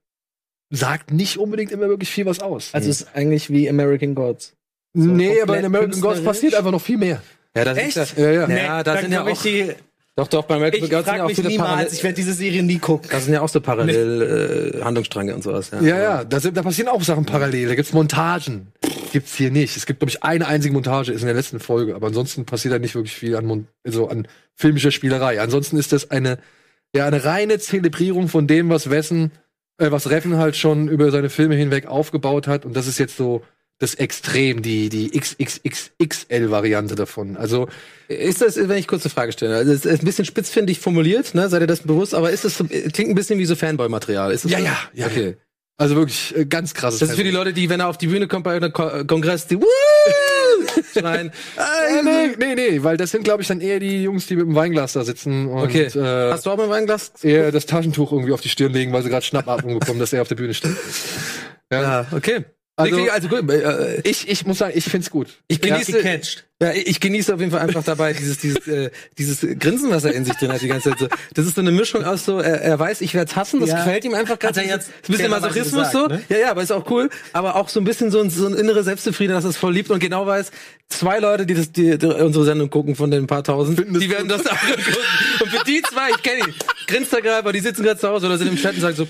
sagt 0.71 1.13
nicht 1.13 1.39
unbedingt 1.39 1.71
immer 1.71 1.89
wirklich 1.89 2.11
viel 2.11 2.27
was 2.27 2.41
aus. 2.41 2.71
Also 2.73 2.91
es 2.91 3.03
ist 3.03 3.15
eigentlich 3.15 3.51
wie 3.51 3.71
American 3.71 4.17
Gods. 4.17 4.55
nee, 4.95 5.29
komplett 5.29 5.43
aber 5.43 5.59
in 5.59 5.65
American 5.65 6.01
Gods 6.01 6.25
passiert 6.25 6.55
einfach 6.55 6.73
noch 6.73 6.83
viel 6.83 6.99
mehr. 6.99 7.23
ja, 7.57 7.65
da 7.65 7.75
Echt? 7.75 7.95
sind 7.95 8.19
Ja, 8.19 8.31
ja. 8.31 8.49
ja, 8.49 8.57
ja, 8.57 8.83
da 8.83 8.99
sind 8.99 9.13
ja 9.13 9.23
auch, 9.23 9.29
ich, 9.29 9.41
die, 9.43 9.75
doch, 10.19 10.27
doch, 10.27 10.45
bei 10.47 10.69
ich 10.71 10.91
Gods 10.91 11.07
sind 11.07 11.17
ja 11.17 11.25
auch 11.25 11.31
viele 11.31 11.47
niemals, 11.47 11.69
Parallel, 11.69 11.93
ich 11.93 12.03
werde 12.03 12.17
diese 12.17 12.33
Serie 12.33 12.65
nie 12.65 12.81
gucken. 12.81 13.09
da 13.09 13.21
sind 13.21 13.35
ja 13.35 13.41
auch 13.41 13.49
so 13.49 13.61
parallel 13.61 14.75
äh, 14.75 14.83
Handlungsstränge 14.83 15.33
und 15.33 15.45
sowas. 15.45 15.71
Ja, 15.71 15.81
Ja, 15.81 15.99
ja, 15.99 16.25
da, 16.25 16.41
sind, 16.41 16.57
da 16.57 16.63
passieren 16.63 16.89
auch 16.89 17.01
Sachen 17.03 17.25
parallel. 17.25 17.69
Da 17.69 17.77
gibt's 17.77 17.93
Montagen. 17.93 18.73
Gibt's 19.13 19.37
hier 19.37 19.53
nicht. 19.53 19.77
Es 19.77 19.87
gibt, 19.87 20.01
glaube 20.01 20.11
ich, 20.11 20.25
eine 20.25 20.49
einzige 20.49 20.75
Montage, 20.75 21.13
ist 21.13 21.21
in 21.21 21.29
der 21.29 21.37
letzten 21.37 21.61
Folge. 21.61 21.95
Aber 21.95 22.09
ansonsten 22.09 22.47
passiert 22.47 22.75
da 22.75 22.81
nicht 22.81 22.97
wirklich 22.97 23.15
viel 23.15 23.37
an, 23.37 23.47
Mon 23.47 23.69
also 23.87 24.09
an 24.09 24.27
filmischer 24.57 24.91
Spielerei. 24.91 25.41
Ansonsten 25.41 25.77
ist 25.77 25.93
das 25.93 26.11
eine, 26.11 26.39
ja, 26.93 27.07
eine 27.07 27.25
reine 27.25 27.61
Zelebrierung 27.61 28.27
von 28.27 28.49
dem, 28.49 28.71
was 28.71 28.91
Wessen, 28.91 29.31
äh, 29.77 29.93
was 29.93 30.11
Reffen 30.11 30.37
halt 30.37 30.57
schon 30.57 30.89
über 30.89 31.13
seine 31.13 31.31
Filme 31.31 31.55
hinweg 31.55 31.87
aufgebaut 31.87 32.49
hat. 32.49 32.65
Und 32.65 32.75
das 32.75 32.89
ist 32.89 32.99
jetzt 32.99 33.17
so 33.17 33.45
das 33.81 33.95
Extrem, 33.95 34.61
die, 34.63 34.89
die 34.89 35.11
XXXXL-Variante 35.19 36.95
davon. 36.97 37.37
Also, 37.37 37.69
Ist 38.09 38.41
das, 38.43 38.57
wenn 38.57 38.77
ich 38.79 38.89
kurz 38.89 39.05
eine 39.05 39.11
Frage 39.11 39.33
stelle, 39.33 39.57
also 39.57 39.71
es 39.73 39.85
ist 39.85 40.01
ein 40.03 40.05
bisschen 40.05 40.25
spitzfindig 40.25 40.81
formuliert, 40.81 41.35
ne? 41.35 41.49
Seid 41.49 41.61
ihr 41.61 41.67
das 41.67 41.81
bewusst? 41.81 42.15
Aber 42.15 42.31
ist 42.31 42.45
das 42.45 42.57
so, 42.59 42.65
klingt 42.65 43.11
ein 43.11 43.15
bisschen 43.15 43.39
wie 43.39 43.45
so 43.47 43.55
Fanboy-Material? 43.55 44.33
Ist 44.33 44.45
das 44.45 44.53
Ja, 44.53 44.59
so? 44.59 44.65
ja, 44.65 44.77
ja, 44.95 45.07
Okay. 45.07 45.37
also 45.77 45.95
wirklich 45.95 46.35
äh, 46.37 46.45
ganz 46.47 46.75
krasses 46.75 46.99
Das 47.01 47.11
ist 47.11 47.17
für 47.17 47.23
die 47.25 47.31
Leute, 47.31 47.53
die, 47.53 47.69
wenn 47.71 47.81
er 47.81 47.89
auf 47.89 47.99
die 47.99 48.09
Bühne 48.09 48.27
kommt 48.27 48.45
bei 48.45 48.57
einem 48.57 48.73
Ko 48.73 49.05
Kongress, 49.07 49.47
die 49.47 49.59
schreien. 50.99 51.29
Äh, 51.57 52.03
nee, 52.03 52.35
nee, 52.39 52.55
nee, 52.57 52.83
weil 52.83 52.97
das 52.97 53.11
sind, 53.13 53.23
glaube 53.23 53.43
ich, 53.43 53.49
dann 53.49 53.61
eher 53.61 53.79
die 53.79 54.03
Jungs, 54.03 54.27
die 54.27 54.35
mit 54.37 54.47
dem 54.47 54.55
Weinglas 54.57 54.95
da 54.95 55.05
sitzen 55.05 55.47
und 55.49 55.63
Okay. 55.63 55.85
äh, 55.85 56.33
Hast 56.33 56.47
du 56.47 56.51
auch 56.51 56.57
mal 56.57 56.65
ein 56.65 56.71
Weinglas? 56.71 57.13
eher 57.23 57.53
das 57.53 57.67
Taschentuch 57.67 58.11
irgendwie 58.13 58.33
auf 58.33 58.41
die 58.41 58.49
Stirn 58.49 58.73
legen, 58.73 58.93
weil 58.93 59.03
sie 59.05 59.09
gerade 59.11 59.25
Schnappatmung 59.25 59.79
bekommen, 59.79 60.01
dass 60.01 60.13
er 60.13 60.23
auf 60.23 60.29
der 60.29 60.35
Bühne 60.35 60.55
steht. 60.55 60.73
Ja. 61.71 61.83
Ja, 61.83 62.07
okay. 62.13 62.47
Also- 62.79 62.97
Also, 62.97 63.11
also 63.11 63.29
gut, 63.29 63.51
äh, 63.51 64.01
Ich, 64.05 64.29
ich 64.29 64.47
muss 64.47 64.59
sagen, 64.59 64.73
ich 64.77 64.85
find's 64.85 65.11
gut. 65.11 65.29
ich 65.49 65.61
genieße, 65.61 65.93
Gecatcht. 65.93 66.45
Ja, 66.61 66.73
ich 66.73 66.99
genieße 66.99 67.33
auf 67.35 67.39
jeden 67.41 67.53
Fall 67.53 67.61
einfach 67.61 67.85
dabei 67.85 68.13
dieses, 68.13 68.39
dieses, 68.39 68.67
äh, 68.67 68.91
dieses 69.17 69.41
Grinsen, 69.61 69.91
was 69.91 70.05
er 70.05 70.13
in 70.13 70.25
sich 70.25 70.35
drin 70.35 70.51
hat 70.53 70.61
die 70.61 70.67
ganze 70.69 70.91
Zeit. 70.91 70.99
So. 70.99 71.09
Das 71.35 71.47
ist 71.47 71.55
so 71.55 71.61
eine 71.61 71.71
Mischung 71.71 72.05
aus 72.05 72.25
so, 72.25 72.39
er, 72.41 72.61
er 72.63 72.79
weiß, 72.79 73.01
ich 73.01 73.15
werde 73.15 73.35
hassen, 73.37 73.61
das 73.61 73.71
Ja. 73.71 73.77
gefällt 73.77 74.05
ihm 74.05 74.15
einfach 74.15 74.33
Hat 74.35 74.41
gerade. 74.41 74.61
er 74.63 74.67
jetzt 74.67 74.89
ein 74.89 75.13
bisschen 75.13 75.31
Masochismus 75.31 75.89
gesagt, 75.91 75.93
so. 75.93 76.07
ne? 76.09 76.21
Ja, 76.29 76.39
ja, 76.39 76.51
aber 76.51 76.63
ist 76.63 76.73
auch 76.73 76.91
cool. 76.91 77.11
Aber 77.33 77.55
auch 77.57 77.69
so 77.69 77.79
ein 77.81 77.85
bisschen 77.85 78.11
so 78.11 78.21
ein, 78.21 78.31
so 78.31 78.47
ein 78.47 78.55
innere 78.55 78.83
Selbstzufriedenheit, 78.83 79.39
dass 79.39 79.45
er 79.45 79.51
es 79.51 79.57
voll 79.57 79.73
liebt 79.73 79.91
und 79.91 80.01
genau 80.01 80.27
weiß, 80.27 80.51
zwei 80.89 81.19
Leute, 81.21 81.47
die 81.47 81.55
das, 81.55 81.71
die, 81.71 81.97
die 81.97 82.07
unsere 82.07 82.45
Sendung 82.45 82.71
gucken 82.71 82.97
von 82.97 83.11
den 83.11 83.27
paar 83.29 83.45
tausend, 83.45 83.79
Finden 83.79 83.99
die 84.01 84.11
werden 84.11 84.29
das 84.29 84.45
auch 84.47 84.59
gucken. 84.61 84.85
Und 85.43 85.51
für 85.51 85.65
die 85.65 85.81
zwei, 85.83 86.11
ich 86.11 86.23
kenne 86.25 86.43
die, 86.47 86.93
grinst 86.93 87.13
er 87.13 87.23
gerade, 87.23 87.37
aber 87.39 87.53
die 87.53 87.61
sitzen 87.61 87.85
gerade 87.85 88.01
zu 88.01 88.09
Hause 88.09 88.27
oder 88.27 88.37
sind 88.37 88.49
im 88.49 88.57
Chat 88.57 88.75
und 88.75 88.81
sagen 88.81 88.97
so, 88.97 89.07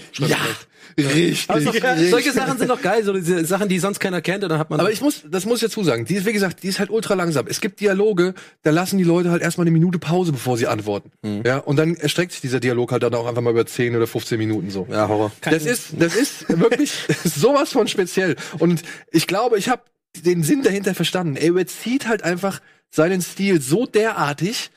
Ja, 0.98 1.06
richtig. 1.06 1.46
Geil. 1.80 1.94
richtig. 1.94 2.10
Solche 2.10 2.32
Sachen 2.32 2.58
sind 2.58 2.68
doch 2.68 2.82
geil, 2.82 3.04
so 3.04 3.12
diese 3.12 3.44
Sachen, 3.44 3.68
die 3.68 3.78
sonst 3.78 4.00
keiner 4.00 4.20
kennt, 4.20 4.42
und 4.42 4.50
dann 4.50 4.58
hat 4.58 4.68
man. 4.70 4.80
Aber 4.80 4.90
ich 4.90 5.00
muss, 5.00 5.22
das 5.30 5.44
muss 5.44 5.62
ich 5.62 5.68
dazu 5.68 5.84
sagen, 5.84 6.04
die 6.04 6.16
ist, 6.16 6.26
wie 6.26 6.32
gesagt, 6.32 6.62
die 6.64 6.68
ist 6.68 6.80
halt 6.80 6.90
ultra 6.90 7.14
langsam. 7.14 7.37
Es 7.46 7.60
gibt 7.60 7.80
Dialoge, 7.80 8.34
da 8.62 8.70
lassen 8.70 8.98
die 8.98 9.04
Leute 9.04 9.30
halt 9.30 9.42
erstmal 9.42 9.66
eine 9.66 9.70
Minute 9.70 9.98
Pause, 9.98 10.32
bevor 10.32 10.56
sie 10.56 10.66
antworten. 10.66 11.12
Ja, 11.44 11.58
und 11.58 11.76
dann 11.76 11.94
erstreckt 11.96 12.32
sich 12.32 12.40
dieser 12.40 12.60
Dialog 12.60 12.92
halt 12.92 13.02
dann 13.02 13.14
auch 13.14 13.26
einfach 13.26 13.42
mal 13.42 13.50
über 13.50 13.66
10 13.66 13.94
oder 13.94 14.06
15 14.06 14.38
Minuten 14.38 14.70
so. 14.70 14.86
ja, 14.90 15.08
Horror. 15.08 15.30
Das 15.42 15.64
ist, 15.64 15.92
das 15.98 16.16
ist 16.16 16.48
wirklich 16.48 16.92
sowas 17.24 17.72
von 17.72 17.86
speziell. 17.86 18.36
Und 18.58 18.82
ich 19.10 19.26
glaube, 19.26 19.58
ich 19.58 19.68
habe 19.68 19.82
den 20.16 20.42
Sinn 20.42 20.62
dahinter 20.62 20.94
verstanden. 20.94 21.36
Er 21.36 21.48
überzieht 21.48 22.08
halt 22.08 22.22
einfach 22.22 22.60
seinen 22.90 23.20
Stil 23.20 23.60
so 23.60 23.86
derartig, 23.86 24.70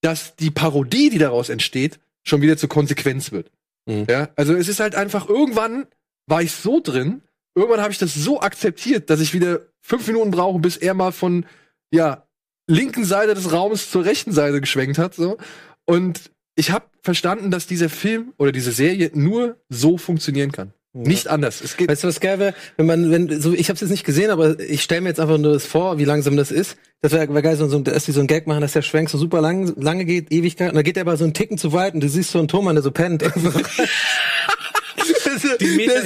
dass 0.00 0.36
die 0.36 0.50
Parodie, 0.50 1.10
die 1.10 1.18
daraus 1.18 1.48
entsteht, 1.48 1.98
schon 2.22 2.42
wieder 2.42 2.56
zur 2.56 2.68
Konsequenz 2.68 3.32
wird. 3.32 3.50
Mhm. 3.86 4.06
Ja, 4.08 4.28
also 4.36 4.54
es 4.54 4.68
ist 4.68 4.80
halt 4.80 4.94
einfach, 4.94 5.28
irgendwann 5.28 5.86
war 6.26 6.42
ich 6.42 6.52
so 6.52 6.80
drin, 6.80 7.22
irgendwann 7.54 7.80
habe 7.80 7.92
ich 7.92 7.98
das 7.98 8.14
so 8.14 8.40
akzeptiert, 8.40 9.10
dass 9.10 9.20
ich 9.20 9.34
wieder 9.34 9.60
fünf 9.80 10.06
Minuten 10.06 10.30
brauche, 10.30 10.58
bis 10.58 10.76
er 10.76 10.94
mal 10.94 11.12
von, 11.12 11.46
ja, 11.94 12.26
linken 12.66 13.04
Seite 13.04 13.34
des 13.34 13.52
Raums 13.52 13.90
zur 13.90 14.04
rechten 14.04 14.32
Seite 14.32 14.60
geschwenkt 14.60 14.98
hat, 14.98 15.14
so. 15.14 15.38
Und 15.86 16.30
ich 16.56 16.70
habe 16.70 16.86
verstanden, 17.02 17.50
dass 17.50 17.66
dieser 17.66 17.88
Film 17.88 18.32
oder 18.38 18.52
diese 18.52 18.70
Serie 18.72 19.10
nur 19.14 19.56
so 19.68 19.98
funktionieren 19.98 20.52
kann. 20.52 20.72
Nicht 20.96 21.26
anders. 21.26 21.60
Es 21.60 21.76
geht, 21.76 21.88
Weißt 21.88 22.04
du, 22.04 22.08
was 22.08 22.20
geil 22.20 22.38
wäre, 22.38 22.54
wenn 22.76 22.86
man, 22.86 23.10
wenn, 23.10 23.40
so, 23.40 23.52
ich 23.52 23.68
habe 23.68 23.74
es 23.74 23.80
jetzt 23.80 23.90
nicht 23.90 24.04
gesehen, 24.04 24.30
aber 24.30 24.60
ich 24.60 24.80
stelle 24.80 25.00
mir 25.00 25.08
jetzt 25.08 25.18
einfach 25.18 25.38
nur 25.38 25.54
das 25.54 25.66
vor, 25.66 25.98
wie 25.98 26.04
langsam 26.04 26.36
das 26.36 26.52
ist. 26.52 26.76
Das 27.00 27.10
wäre 27.10 27.34
wär 27.34 27.42
geil, 27.42 27.56
so, 27.56 27.66
so, 27.66 27.80
dass 27.80 28.04
die 28.04 28.12
so 28.12 28.20
einen 28.20 28.28
Gag 28.28 28.46
machen, 28.46 28.60
dass 28.60 28.74
der 28.74 28.82
Schwenk 28.82 29.10
so 29.10 29.18
super 29.18 29.40
lang, 29.40 29.74
lange 29.76 30.04
geht, 30.04 30.30
Ewigkeit, 30.30 30.68
und 30.68 30.76
dann 30.76 30.84
geht 30.84 30.94
der 30.94 31.02
aber 31.02 31.16
so 31.16 31.24
einen 31.24 31.34
Ticken 31.34 31.58
zu 31.58 31.72
weit 31.72 31.94
und 31.94 32.00
du 32.00 32.08
siehst 32.08 32.30
so 32.30 32.38
einen 32.38 32.46
Thomann, 32.46 32.76
der 32.76 32.84
so 32.84 32.92
pennt. 32.92 33.22
die 33.26 33.26
ist 33.26 33.42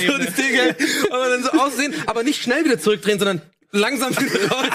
so 0.07 0.16
das 0.16 0.35
Ding, 0.35 0.59
aber 1.11 1.29
dann 1.29 1.42
so 1.42 1.51
aussehen, 1.51 1.92
aber 2.07 2.22
nicht 2.22 2.42
schnell 2.42 2.64
wieder 2.64 2.79
zurückdrehen, 2.79 3.18
sondern 3.18 3.42
langsam 3.72 4.11
wieder 4.11 4.50
raus. 4.50 4.66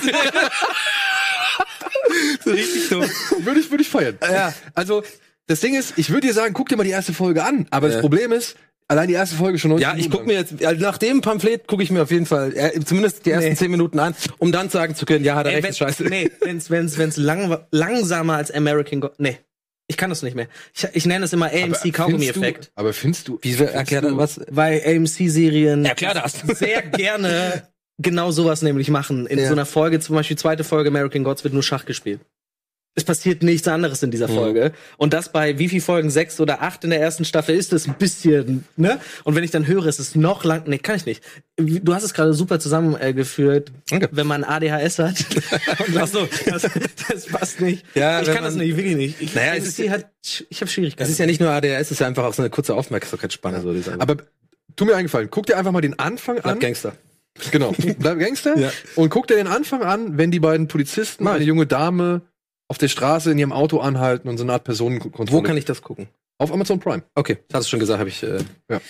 so 2.43 2.51
richtig 2.51 2.89
dumm. 2.89 3.05
würde 3.39 3.59
ich, 3.59 3.69
würde 3.71 3.81
ich 3.83 3.89
feiern. 3.89 4.17
Ja. 4.21 4.53
Also, 4.73 5.03
das 5.47 5.59
Ding 5.59 5.75
ist, 5.75 5.93
ich 5.97 6.09
würde 6.09 6.27
dir 6.27 6.33
sagen, 6.33 6.53
guck 6.53 6.69
dir 6.69 6.77
mal 6.77 6.83
die 6.83 6.89
erste 6.91 7.13
Folge 7.13 7.43
an. 7.43 7.67
Aber 7.69 7.87
Ja. 7.87 7.93
das 7.93 8.01
Problem 8.01 8.31
ist, 8.31 8.55
allein 8.87 9.07
die 9.07 9.13
erste 9.13 9.35
Folge 9.35 9.57
schon 9.59 9.71
90 9.71 9.81
Ja, 9.87 9.95
ich 9.97 10.09
guck 10.09 10.25
mir 10.25 10.33
jetzt, 10.33 10.63
also 10.63 10.81
nach 10.81 10.97
dem 10.97 11.21
Pamphlet 11.21 11.67
gucke 11.67 11.83
ich 11.83 11.91
mir 11.91 12.03
auf 12.03 12.11
jeden 12.11 12.25
Fall 12.25 12.55
äh, 12.55 12.79
zumindest 12.83 13.25
die 13.25 13.31
ersten 13.31 13.49
Nee. 13.51 13.55
zehn 13.55 13.71
Minuten 13.71 13.99
an, 13.99 14.15
um 14.37 14.51
dann 14.51 14.69
sagen 14.69 14.95
zu 14.95 15.05
können, 15.05 15.23
ja, 15.25 15.35
hat 15.35 15.45
er 15.45 15.51
Ey, 15.53 15.55
recht, 15.55 15.63
wenn, 15.65 15.69
ist 15.71 15.77
scheiße. 15.79 16.03
Nee, 16.05 16.31
wenn's, 16.41 16.69
wenn's, 16.69 16.97
wenn's 16.97 17.17
lang, 17.17 17.57
langsamer 17.71 18.35
als 18.35 18.51
American 18.51 19.01
God. 19.01 19.13
Nee. 19.19 19.37
Ich 19.87 19.97
kann 19.97 20.09
das 20.09 20.21
nicht 20.23 20.33
mehr. 20.35 20.47
Ich, 20.73 20.87
ich 20.93 21.05
nenne 21.05 21.25
es 21.25 21.33
immer 21.33 21.47
AMC 21.51 21.91
Kaugummi-Effekt. 21.93 22.71
Aber 22.75 22.93
findest 22.93 23.27
du, 23.27 23.37
Wie 23.41 23.53
erklärt 23.57 24.05
er 24.05 24.15
was? 24.15 24.39
Weil 24.49 24.81
AMC-Serien 24.85 25.83
Erklär 25.83 26.13
das. 26.13 26.39
sehr 26.57 26.81
gerne 26.83 27.67
genau 27.99 28.31
sowas 28.31 28.61
nämlich 28.61 28.89
machen. 28.89 29.27
In 29.27 29.39
Ja. 29.39 29.47
so 29.47 29.53
einer 29.53 29.65
Folge, 29.65 29.99
zum 29.99 30.15
Beispiel 30.15 30.37
zweite 30.37 30.63
Folge 30.63 30.89
American 30.89 31.23
Gods, 31.23 31.43
wird 31.43 31.53
nur 31.53 31.63
Schach 31.63 31.85
gespielt. 31.85 32.19
Es 32.95 33.03
passiert 33.03 33.41
nichts 33.41 33.67
anderes 33.67 34.03
in 34.03 34.11
dieser 34.11 34.27
Mhm. 34.27 34.35
Folge. 34.35 34.71
Und 34.97 35.13
das 35.13 35.31
bei 35.31 35.57
wie 35.57 35.67
viel 35.67 35.81
Folgen? 35.81 36.11
Sechs 36.11 36.39
oder 36.39 36.61
acht 36.61 36.83
in 36.83 36.91
der 36.91 37.01
ersten 37.01 37.25
Staffel 37.25 37.55
ist 37.55 37.73
es 37.73 37.87
ein 37.87 37.95
bisschen, 37.95 38.65
ne? 38.75 38.99
Und 39.23 39.33
wenn 39.33 39.43
ich 39.43 39.49
dann 39.49 39.65
höre, 39.65 39.87
es 39.87 39.97
ist 39.99 40.15
noch 40.15 40.43
lang, 40.43 40.65
nee, 40.67 40.77
kann 40.77 40.97
ich 40.97 41.07
nicht. 41.07 41.23
Du 41.57 41.95
hast 41.95 42.03
es 42.03 42.13
gerade 42.13 42.35
super 42.35 42.59
zusammengeführt, 42.59 43.71
Danke. 43.89 44.09
wenn 44.11 44.27
man 44.27 44.43
ADHS 44.43 44.99
hat. 44.99 45.15
Ach 45.97 46.05
so, 46.07 46.27
das, 46.45 46.67
das 47.09 47.25
passt 47.25 47.61
nicht. 47.61 47.83
Ja, 47.95 48.21
ich 48.21 48.27
kann 48.31 48.43
das 48.43 48.53
nicht, 48.53 48.77
wirklich 48.77 48.95
nicht. 48.95 49.19
Ich, 49.21 49.33
Naja, 49.33 49.55
es 49.55 49.65
ist- 49.65 49.79
ich 49.79 49.89
habe 49.89 50.69
Schwierigkeiten. 50.69 50.99
Das 51.01 51.09
ist 51.09 51.17
ja 51.17 51.25
nicht 51.25 51.41
nur 51.41 51.49
ADHS, 51.49 51.81
es 51.81 51.91
ist 51.93 51.99
ja 51.99 52.05
einfach 52.05 52.25
auch 52.25 52.33
so 52.35 52.43
eine 52.43 52.51
kurze 52.51 52.75
Aufmerksamkeitsspanne. 52.75 53.61
So, 53.61 53.73
diese 53.73 53.99
aber 53.99 54.17
tu 54.75 54.85
mir 54.85 54.95
eingefallen, 54.95 55.29
guck 55.31 55.47
dir 55.47 55.57
einfach 55.57 55.71
mal 55.71 55.81
den 55.81 55.97
Anfang 55.97 56.35
Bleib 56.35 56.45
an. 56.45 56.59
Gangster. 56.59 56.95
Genau. 57.51 57.73
Bleib 57.99 58.19
Gangster. 58.19 58.57
Ja. 58.57 58.71
Und 58.95 59.09
guck 59.09 59.27
dir 59.27 59.35
den 59.35 59.47
Anfang 59.47 59.81
an, 59.81 60.17
wenn 60.17 60.31
die 60.31 60.39
beiden 60.39 60.67
Polizisten 60.67 61.23
Mach 61.23 61.33
eine 61.33 61.43
junge 61.43 61.65
Dame 61.65 62.21
auf 62.67 62.77
der 62.77 62.87
Straße 62.87 63.31
in 63.31 63.39
ihrem 63.39 63.51
Auto 63.51 63.79
anhalten 63.79 64.29
und 64.29 64.37
so 64.37 64.43
eine 64.43 64.53
Art 64.53 64.63
Personenkontrolle. 64.63 65.31
Wo 65.31 65.41
kann 65.41 65.57
ich 65.57 65.65
das 65.65 65.81
gucken? 65.81 66.07
Auf 66.37 66.51
Amazon 66.51 66.79
Prime. 66.79 67.03
Okay, 67.15 67.37
hast 67.53 67.65
du 67.67 67.69
schon 67.71 67.79
gesagt, 67.79 67.99
habe 67.99 68.09
ich 68.09 68.23
äh, 68.23 68.39
Ja. 68.69 68.81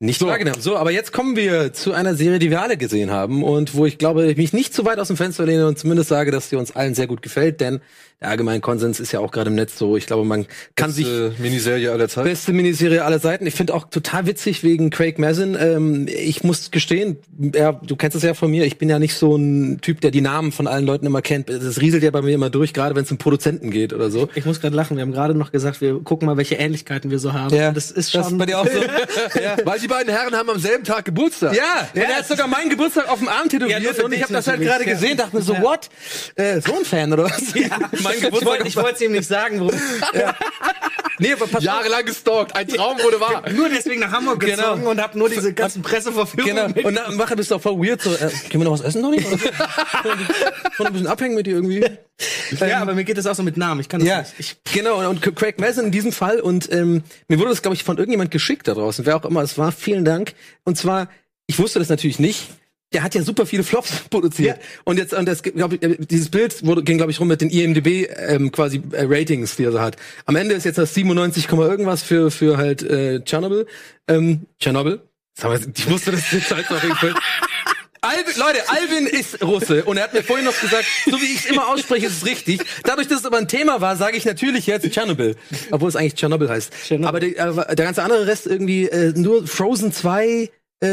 nicht 0.00 0.18
So. 0.20 0.26
wahrgenommen. 0.26 0.60
So, 0.60 0.76
aber 0.76 0.90
jetzt 0.90 1.12
kommen 1.12 1.36
wir 1.36 1.72
zu 1.72 1.92
einer 1.92 2.14
Serie, 2.14 2.38
die 2.38 2.50
wir 2.50 2.62
alle 2.62 2.76
gesehen 2.76 3.10
haben 3.10 3.42
und 3.42 3.74
wo 3.74 3.86
ich 3.86 3.98
glaube, 3.98 4.26
ich 4.30 4.36
mich 4.36 4.52
nicht 4.52 4.74
zu 4.74 4.84
weit 4.84 4.98
aus 4.98 5.08
dem 5.08 5.16
Fenster 5.16 5.44
lehne 5.46 5.66
und 5.66 5.78
zumindest 5.78 6.08
sage, 6.08 6.30
dass 6.30 6.50
sie 6.50 6.56
uns 6.56 6.74
allen 6.76 6.94
sehr 6.94 7.06
gut 7.06 7.22
gefällt, 7.22 7.60
denn 7.60 7.80
der 8.20 8.30
allgemeine 8.30 8.60
Konsens 8.60 9.00
ist 9.00 9.12
ja 9.12 9.20
auch 9.20 9.30
gerade 9.30 9.50
im 9.50 9.56
Netz 9.56 9.76
so. 9.78 9.96
Ich 9.96 10.06
glaube, 10.06 10.24
man 10.24 10.46
kann 10.76 10.90
sich 10.90 11.04
Beste 11.06 11.34
Miniserie 11.38 11.92
aller 11.92 12.08
Zeiten. 12.08 12.28
Beste 12.28 12.52
Miniserie 12.52 13.04
aller 13.04 13.18
Seiten. 13.18 13.46
Ich 13.46 13.54
finde 13.54 13.74
auch 13.74 13.88
total 13.90 14.26
witzig 14.26 14.62
wegen 14.62 14.90
Craig 14.90 15.18
Mazin. 15.18 15.56
Ähm, 15.60 16.06
ich 16.08 16.42
muss 16.42 16.70
gestehen, 16.70 17.18
ja, 17.54 17.72
du 17.72 17.96
kennst 17.96 18.16
es 18.16 18.22
ja 18.22 18.34
von 18.34 18.50
mir, 18.50 18.64
ich 18.64 18.78
bin 18.78 18.88
ja 18.88 18.98
nicht 18.98 19.14
so 19.14 19.36
ein 19.36 19.80
Typ, 19.80 20.00
der 20.00 20.10
die 20.10 20.20
Namen 20.20 20.52
von 20.52 20.66
allen 20.66 20.86
Leuten 20.86 21.06
immer 21.06 21.22
kennt. 21.22 21.50
Das 21.50 21.80
rieselt 21.80 22.02
ja 22.02 22.10
bei 22.10 22.22
mir 22.22 22.34
immer 22.34 22.50
durch, 22.50 22.72
gerade 22.72 22.94
wenn 22.94 23.04
es 23.04 23.10
um 23.10 23.18
Produzenten 23.18 23.70
geht 23.70 23.92
oder 23.92 24.10
so. 24.10 24.28
Ich 24.34 24.46
muss 24.46 24.60
gerade 24.60 24.74
lachen. 24.74 24.96
Wir 24.96 25.02
haben 25.02 25.12
gerade 25.12 25.34
noch 25.34 25.52
gesagt, 25.52 25.80
wir 25.80 26.00
gucken 26.00 26.26
mal, 26.26 26.36
welche 26.36 26.54
Ähnlichkeiten 26.54 27.10
wir 27.10 27.18
so 27.18 27.32
haben. 27.32 27.54
Das 27.54 27.90
ist 27.90 28.10
schon 28.12 28.22
das 28.22 28.32
ist 28.32 28.38
bei 28.38 28.46
dir 28.46 28.58
auch 28.58 28.66
so. 28.66 28.80
ja. 29.40 29.56
Weil 29.64 29.78
die 29.80 29.88
beiden 29.88 30.12
Herren 30.12 30.34
haben 30.34 30.48
am 30.50 30.58
selben 30.58 30.84
Tag 30.84 31.04
Geburtstag. 31.04 31.54
Ja, 31.54 31.88
und 31.94 32.00
er 32.00 32.16
hat 32.16 32.26
sogar 32.26 32.46
meinen 32.46 32.70
Geburtstag 32.70 33.08
auf 33.10 33.18
dem 33.18 33.28
Arm 33.28 33.48
Ja, 33.52 33.58
tätowiert 33.58 33.96
für 33.96 34.04
und 34.04 34.12
ich 34.12 34.22
habe 34.22 34.32
das 34.32 34.46
halt 34.46 34.60
gerade 34.60 34.86
ja. 34.86 34.92
gesehen, 34.92 35.16
dachte 35.16 35.36
mir 35.36 35.42
so, 35.42 35.54
Ja. 35.54 35.62
what? 35.62 35.88
Äh, 36.36 36.60
so 36.60 36.74
ein 36.78 36.84
Fan 36.84 37.12
oder 37.12 37.24
was? 37.24 37.54
Ja, 37.54 37.68
mein 38.04 38.14
ich 38.16 38.20
Geburtstag. 38.22 38.48
wollte 38.50 38.68
ich 38.68 38.76
wollte 38.76 38.94
es 38.94 39.00
ihm 39.00 39.12
nicht 39.12 39.26
sagen, 39.28 39.58
nee, 41.18 41.32
aber 41.32 41.46
pass 41.46 41.56
auf. 41.56 41.62
Jahrelang 41.62 42.04
gestalkt. 42.04 42.54
Ein 42.56 42.68
Traum 42.68 42.98
wurde 43.02 43.20
wahr. 43.20 43.42
nur 43.54 43.68
deswegen 43.68 44.00
nach 44.00 44.12
Hamburg 44.12 44.40
Genau. 44.40 44.56
gezogen 44.74 44.86
und 44.86 45.00
habe 45.00 45.18
nur 45.18 45.28
diese 45.28 45.52
ganzen 45.52 45.82
Presseverführungen 45.82 46.74
Genau. 46.74 46.88
Und 46.88 46.94
dann 46.94 47.16
mache 47.16 47.36
bist 47.36 47.50
du 47.50 47.56
auch 47.56 47.60
voll 47.62 47.78
weird. 47.78 48.02
So, 48.02 48.12
äh, 48.14 48.18
können 48.18 48.62
wir 48.62 48.64
noch 48.64 48.72
was 48.72 48.80
essen, 48.82 49.02
Donny? 49.02 49.20
Schon 50.76 50.86
ein 50.86 50.92
bisschen 50.92 51.06
abhängen 51.08 51.34
mit 51.34 51.46
dir 51.46 51.54
irgendwie. 51.54 51.84
Ja, 52.60 52.80
aber 52.80 52.94
mir 52.94 53.04
geht 53.04 53.18
das 53.18 53.26
auch 53.26 53.34
so 53.34 53.42
mit 53.42 53.56
Namen. 53.56 53.80
Ich 53.80 53.88
kann 53.88 54.00
das 54.00 54.08
Ja, 54.08 54.18
nicht. 54.20 54.34
Ich, 54.38 54.56
genau. 54.72 54.98
Und, 54.98 55.06
und 55.24 55.36
Craig 55.36 55.58
Mazin 55.60 55.86
in 55.86 55.90
diesem 55.92 56.12
Fall. 56.12 56.40
Und 56.40 56.70
ähm, 56.72 57.02
mir 57.28 57.38
wurde 57.38 57.50
das, 57.50 57.62
glaube 57.62 57.74
ich, 57.74 57.84
von 57.84 57.96
irgendjemand 57.98 58.30
geschickt 58.30 58.68
da 58.68 58.74
draußen. 58.74 59.06
Wer 59.06 59.16
auch 59.16 59.24
immer 59.24 59.42
es 59.42 59.56
war. 59.58 59.72
Vielen 59.72 60.04
Dank. 60.04 60.34
Und 60.64 60.76
zwar, 60.78 61.08
ich 61.46 61.58
wusste 61.58 61.78
das 61.78 61.88
natürlich 61.88 62.18
nicht. 62.18 62.48
Der 62.94 63.02
hat 63.02 63.14
ja 63.14 63.22
super 63.22 63.44
viele 63.44 63.64
Flops 63.64 63.90
produziert. 64.10 64.58
Und 64.84 64.96
jetzt, 64.96 65.12
und 65.12 65.26
das, 65.26 65.42
glaub 65.42 65.72
ich, 65.72 65.82
äh, 65.82 65.96
dieses 65.98 66.30
Bild 66.30 66.64
wurde, 66.64 66.82
ging, 66.82 66.96
glaube 66.96 67.12
ich, 67.12 67.20
rum 67.20 67.28
mit 67.28 67.40
den 67.40 67.50
IMDb 67.50 68.08
ähm, 68.16 68.50
quasi 68.50 68.82
äh, 68.92 69.04
Ratings, 69.04 69.56
die 69.56 69.64
er 69.64 69.72
so 69.72 69.80
hat. 69.80 69.96
Am 70.24 70.36
Ende 70.36 70.54
ist 70.54 70.64
jetzt 70.64 70.78
das 70.78 70.94
97, 70.94 71.48
Komma 71.48 71.66
irgendwas 71.66 72.02
für 72.02 72.30
für 72.30 72.56
halt 72.56 72.82
äh, 72.82 73.20
Chernobyl. 73.24 73.66
Ähm, 74.08 74.46
Chernobyl. 74.58 75.00
Ich 75.36 75.90
wusste 75.90 76.12
das 76.12 76.30
jetzt 76.30 76.54
halt 76.54 76.66
jeden 76.70 76.94
Fall. 76.94 77.14
Alvin, 78.04 78.34
Leute, 78.36 78.58
Alvin 78.68 79.06
ist 79.06 79.42
Russe 79.42 79.82
und 79.84 79.96
er 79.96 80.04
hat 80.04 80.12
mir 80.12 80.22
vorhin 80.22 80.44
noch 80.44 80.60
gesagt, 80.60 80.84
so 81.06 81.18
wie 81.22 81.24
ich 81.24 81.38
es 81.38 81.46
immer 81.46 81.68
ausspreche, 81.68 82.06
ist 82.06 82.18
es 82.18 82.26
richtig. 82.26 82.60
Dadurch, 82.82 83.08
dass 83.08 83.20
es 83.20 83.26
aber 83.26 83.38
ein 83.38 83.48
Thema 83.48 83.80
war, 83.80 83.96
sage 83.96 84.18
ich 84.18 84.26
natürlich 84.26 84.66
jetzt 84.66 84.88
Tschernobyl, 84.90 85.36
obwohl 85.70 85.88
es 85.88 85.96
eigentlich 85.96 86.14
Tschernobyl 86.14 86.50
heißt. 86.50 86.70
Tschernobyl. 86.84 87.08
Aber 87.08 87.20
der, 87.20 87.70
äh, 87.70 87.74
der 87.74 87.86
ganze 87.86 88.02
andere 88.02 88.26
Rest 88.26 88.46
irgendwie 88.46 88.88
äh, 88.88 89.14
nur 89.16 89.46
Frozen 89.46 89.90
2, 89.90 90.26
äh, 90.26 90.48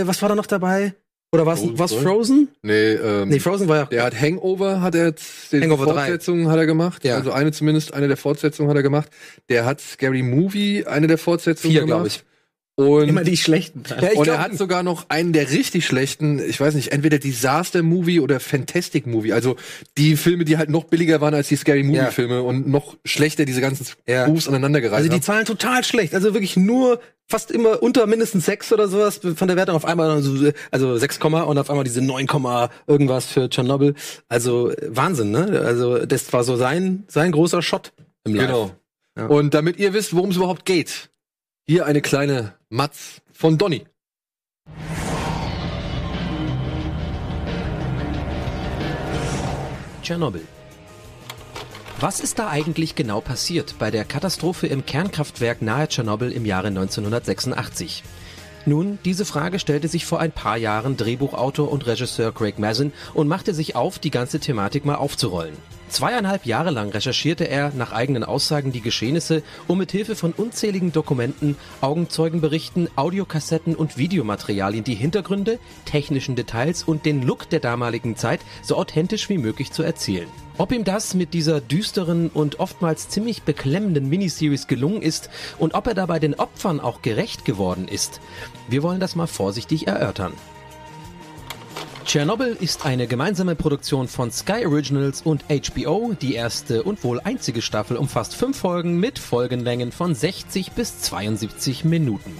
was 0.05 0.21
war 0.21 0.29
da 0.29 0.35
noch 0.35 0.45
dabei? 0.45 0.93
Oder 1.33 1.45
was 1.45 1.59
Frozen 1.61 1.79
was 1.79 1.91
2? 1.91 2.01
Frozen? 2.01 2.47
Nee, 2.61 2.91
ähm, 2.93 3.29
Nee, 3.29 3.39
Frozen 3.39 3.67
war 3.69 3.77
ja 3.77 3.85
der 3.85 4.03
hat 4.03 4.19
Hangover, 4.19 4.81
hat 4.81 4.95
er 4.95 5.05
jetzt, 5.07 5.51
den 5.53 5.63
Hangover 5.63 5.85
drei. 5.85 5.93
Fortsetzungen 5.93 6.49
hat 6.49 6.57
er 6.57 6.65
gemacht. 6.65 7.05
Ja. 7.05 7.15
Also 7.15 7.31
eine 7.31 7.53
zumindest, 7.53 7.93
eine 7.93 8.09
der 8.09 8.17
Fortsetzungen 8.17 8.69
hat 8.69 8.75
er 8.75 8.83
gemacht. 8.83 9.09
Der 9.47 9.63
hat 9.65 9.79
Scary 9.79 10.23
Movie, 10.23 10.85
eine 10.85 11.07
der 11.07 11.17
Fortsetzungen 11.17 11.71
Vier, 11.71 11.81
gemacht. 11.81 11.95
glaube 11.97 12.07
ich. 12.07 12.23
Und 12.89 13.09
immer 13.09 13.23
die 13.23 13.37
schlechten 13.37 13.83
Teile. 13.83 14.01
Ja, 14.13 14.17
und 14.17 14.23
glaub- 14.23 14.37
er 14.37 14.41
hat 14.43 14.57
sogar 14.57 14.83
noch 14.83 15.05
einen 15.09 15.33
der 15.33 15.49
richtig 15.51 15.85
schlechten, 15.85 16.39
ich 16.39 16.59
weiß 16.59 16.73
nicht, 16.75 16.91
entweder 16.91 17.19
Disaster 17.19 17.83
Movie 17.83 18.19
oder 18.19 18.39
Fantastic 18.39 19.07
Movie. 19.07 19.33
Also 19.33 19.55
die 19.97 20.15
Filme, 20.15 20.45
die 20.45 20.57
halt 20.57 20.69
noch 20.69 20.85
billiger 20.85 21.21
waren 21.21 21.33
als 21.33 21.47
die 21.49 21.55
Scary 21.55 21.83
Movie 21.83 21.97
Ja. 21.97 22.11
Filme 22.11 22.41
und 22.41 22.67
noch 22.67 22.97
schlechter 23.05 23.45
diese 23.45 23.61
ganzen 23.61 23.85
Ja. 24.07 24.27
Moves 24.27 24.47
aneinandergereiht 24.47 24.97
Also 24.97 25.09
die 25.09 25.15
haben. 25.15 25.21
Zahlen 25.21 25.45
total 25.45 25.83
schlecht. 25.83 26.13
Also 26.15 26.33
wirklich 26.33 26.57
nur 26.57 26.99
fast 27.27 27.51
immer 27.51 27.81
unter 27.81 28.07
mindestens 28.07 28.45
sechs 28.45 28.73
oder 28.73 28.87
sowas 28.89 29.21
von 29.35 29.47
der 29.47 29.55
Wertung 29.55 29.75
auf 29.75 29.85
einmal 29.85 30.21
so, 30.21 30.51
also 30.69 30.97
6, 30.97 31.19
Komma 31.19 31.43
und 31.43 31.57
auf 31.57 31.69
einmal 31.69 31.85
diese 31.85 32.01
9, 32.01 32.27
Komma 32.27 32.69
irgendwas 32.87 33.25
für 33.27 33.49
Tschernobyl. 33.49 33.95
Also 34.27 34.73
Wahnsinn, 34.87 35.31
ne? 35.31 35.61
Also 35.65 36.05
das 36.05 36.33
war 36.33 36.43
so 36.43 36.57
sein 36.57 37.03
sein 37.07 37.31
großer 37.31 37.61
Shot 37.61 37.93
im 38.25 38.35
Live. 38.35 38.47
Genau. 38.47 38.71
Ja. 39.17 39.27
Und 39.27 39.53
damit 39.53 39.77
ihr 39.77 39.93
wisst, 39.93 40.13
worum 40.15 40.31
es 40.31 40.37
überhaupt 40.37 40.65
geht, 40.65 41.09
hier 41.71 41.85
eine 41.85 42.01
kleine 42.01 42.55
Matz 42.67 43.21
von 43.31 43.57
Donny. 43.57 43.85
Tschernobyl. 50.03 50.45
Was 52.01 52.19
ist 52.19 52.39
da 52.39 52.49
eigentlich 52.49 52.95
genau 52.95 53.21
passiert 53.21 53.75
bei 53.79 53.89
der 53.89 54.03
Katastrophe 54.03 54.67
im 54.67 54.85
Kernkraftwerk 54.85 55.61
nahe 55.61 55.87
Tschernobyl 55.87 56.33
im 56.33 56.45
Jahre 56.45 56.67
1986? 56.67 58.03
Nun, 58.65 58.99
diese 59.05 59.23
Frage 59.23 59.57
stellte 59.57 59.87
sich 59.87 60.05
vor 60.05 60.19
ein 60.19 60.33
paar 60.33 60.57
Jahren 60.57 60.97
Drehbuchautor 60.97 61.71
und 61.71 61.87
Regisseur 61.87 62.33
Craig 62.33 62.59
Mazin 62.59 62.91
und 63.13 63.29
machte 63.29 63.53
sich 63.53 63.77
auf, 63.77 63.97
die 63.97 64.11
ganze 64.11 64.41
Thematik 64.41 64.83
mal 64.83 64.95
aufzurollen. 64.95 65.55
Zweieinhalb 65.91 66.45
Jahre 66.45 66.71
lang 66.71 66.89
recherchierte 66.89 67.49
er 67.49 67.73
nach 67.75 67.91
eigenen 67.91 68.23
Aussagen 68.23 68.71
die 68.71 68.79
Geschehnisse, 68.79 69.43
um 69.67 69.77
mit 69.77 69.91
Hilfe 69.91 70.15
von 70.15 70.31
unzähligen 70.31 70.93
Dokumenten, 70.93 71.57
Augenzeugenberichten, 71.81 72.87
Audiokassetten 72.95 73.75
und 73.75 73.97
Videomaterialien 73.97 74.85
die 74.85 74.95
Hintergründe, 74.95 75.59
technischen 75.83 76.37
Details 76.37 76.83
und 76.83 77.05
den 77.05 77.23
Look 77.23 77.49
der 77.49 77.59
damaligen 77.59 78.15
Zeit 78.15 78.39
so 78.63 78.77
authentisch 78.77 79.27
wie 79.27 79.37
möglich 79.37 79.73
zu 79.73 79.83
erzählen. 79.83 80.29
Ob 80.57 80.71
ihm 80.71 80.85
das 80.85 81.13
mit 81.13 81.33
dieser 81.33 81.59
düsteren 81.59 82.29
und 82.29 82.61
oftmals 82.61 83.09
ziemlich 83.09 83.43
beklemmenden 83.43 84.07
Miniseries 84.07 84.67
gelungen 84.67 85.01
ist 85.01 85.29
und 85.59 85.73
ob 85.73 85.87
er 85.87 85.93
dabei 85.93 86.19
den 86.19 86.35
Opfern 86.35 86.79
auch 86.79 87.01
gerecht 87.01 87.43
geworden 87.43 87.89
ist, 87.89 88.21
wir 88.69 88.81
wollen 88.81 89.01
das 89.01 89.17
mal 89.17 89.27
vorsichtig 89.27 89.87
erörtern. 89.87 90.31
Chernobyl 92.05 92.57
ist 92.59 92.85
eine 92.85 93.07
gemeinsame 93.07 93.55
Produktion 93.55 94.07
von 94.07 94.31
Sky 94.31 94.65
Originals 94.65 95.21
und 95.21 95.45
HBO. 95.45 96.13
Die 96.19 96.33
erste 96.33 96.83
und 96.83 97.03
wohl 97.03 97.21
einzige 97.21 97.61
Staffel 97.61 97.95
umfasst 97.95 98.35
fünf 98.35 98.57
Folgen 98.57 98.99
mit 98.99 99.17
Folgenlängen 99.17 99.91
von 99.91 100.13
60 100.13 100.73
bis 100.73 101.01
72 101.01 101.85
Minuten. 101.85 102.37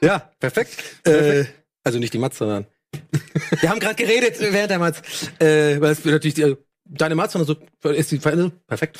Ja, 0.00 0.30
perfekt. 0.40 0.82
Äh, 1.06 1.44
also 1.84 1.98
nicht 1.98 2.14
die 2.14 2.18
Matz, 2.18 2.38
sondern. 2.38 2.66
Wir 3.60 3.70
haben 3.70 3.80
gerade 3.80 3.96
geredet 3.96 4.36
während 4.40 4.70
der 4.70 4.78
Matz. 4.78 5.02
Äh, 5.38 5.80
weil 5.80 5.92
es 5.92 6.04
natürlich 6.04 6.34
die, 6.34 6.42
äh, 6.42 6.56
deine 6.88 7.14
sondern 7.32 7.56
so 7.82 7.90
ist 7.90 8.10
die 8.12 8.18
perfekt. 8.66 8.98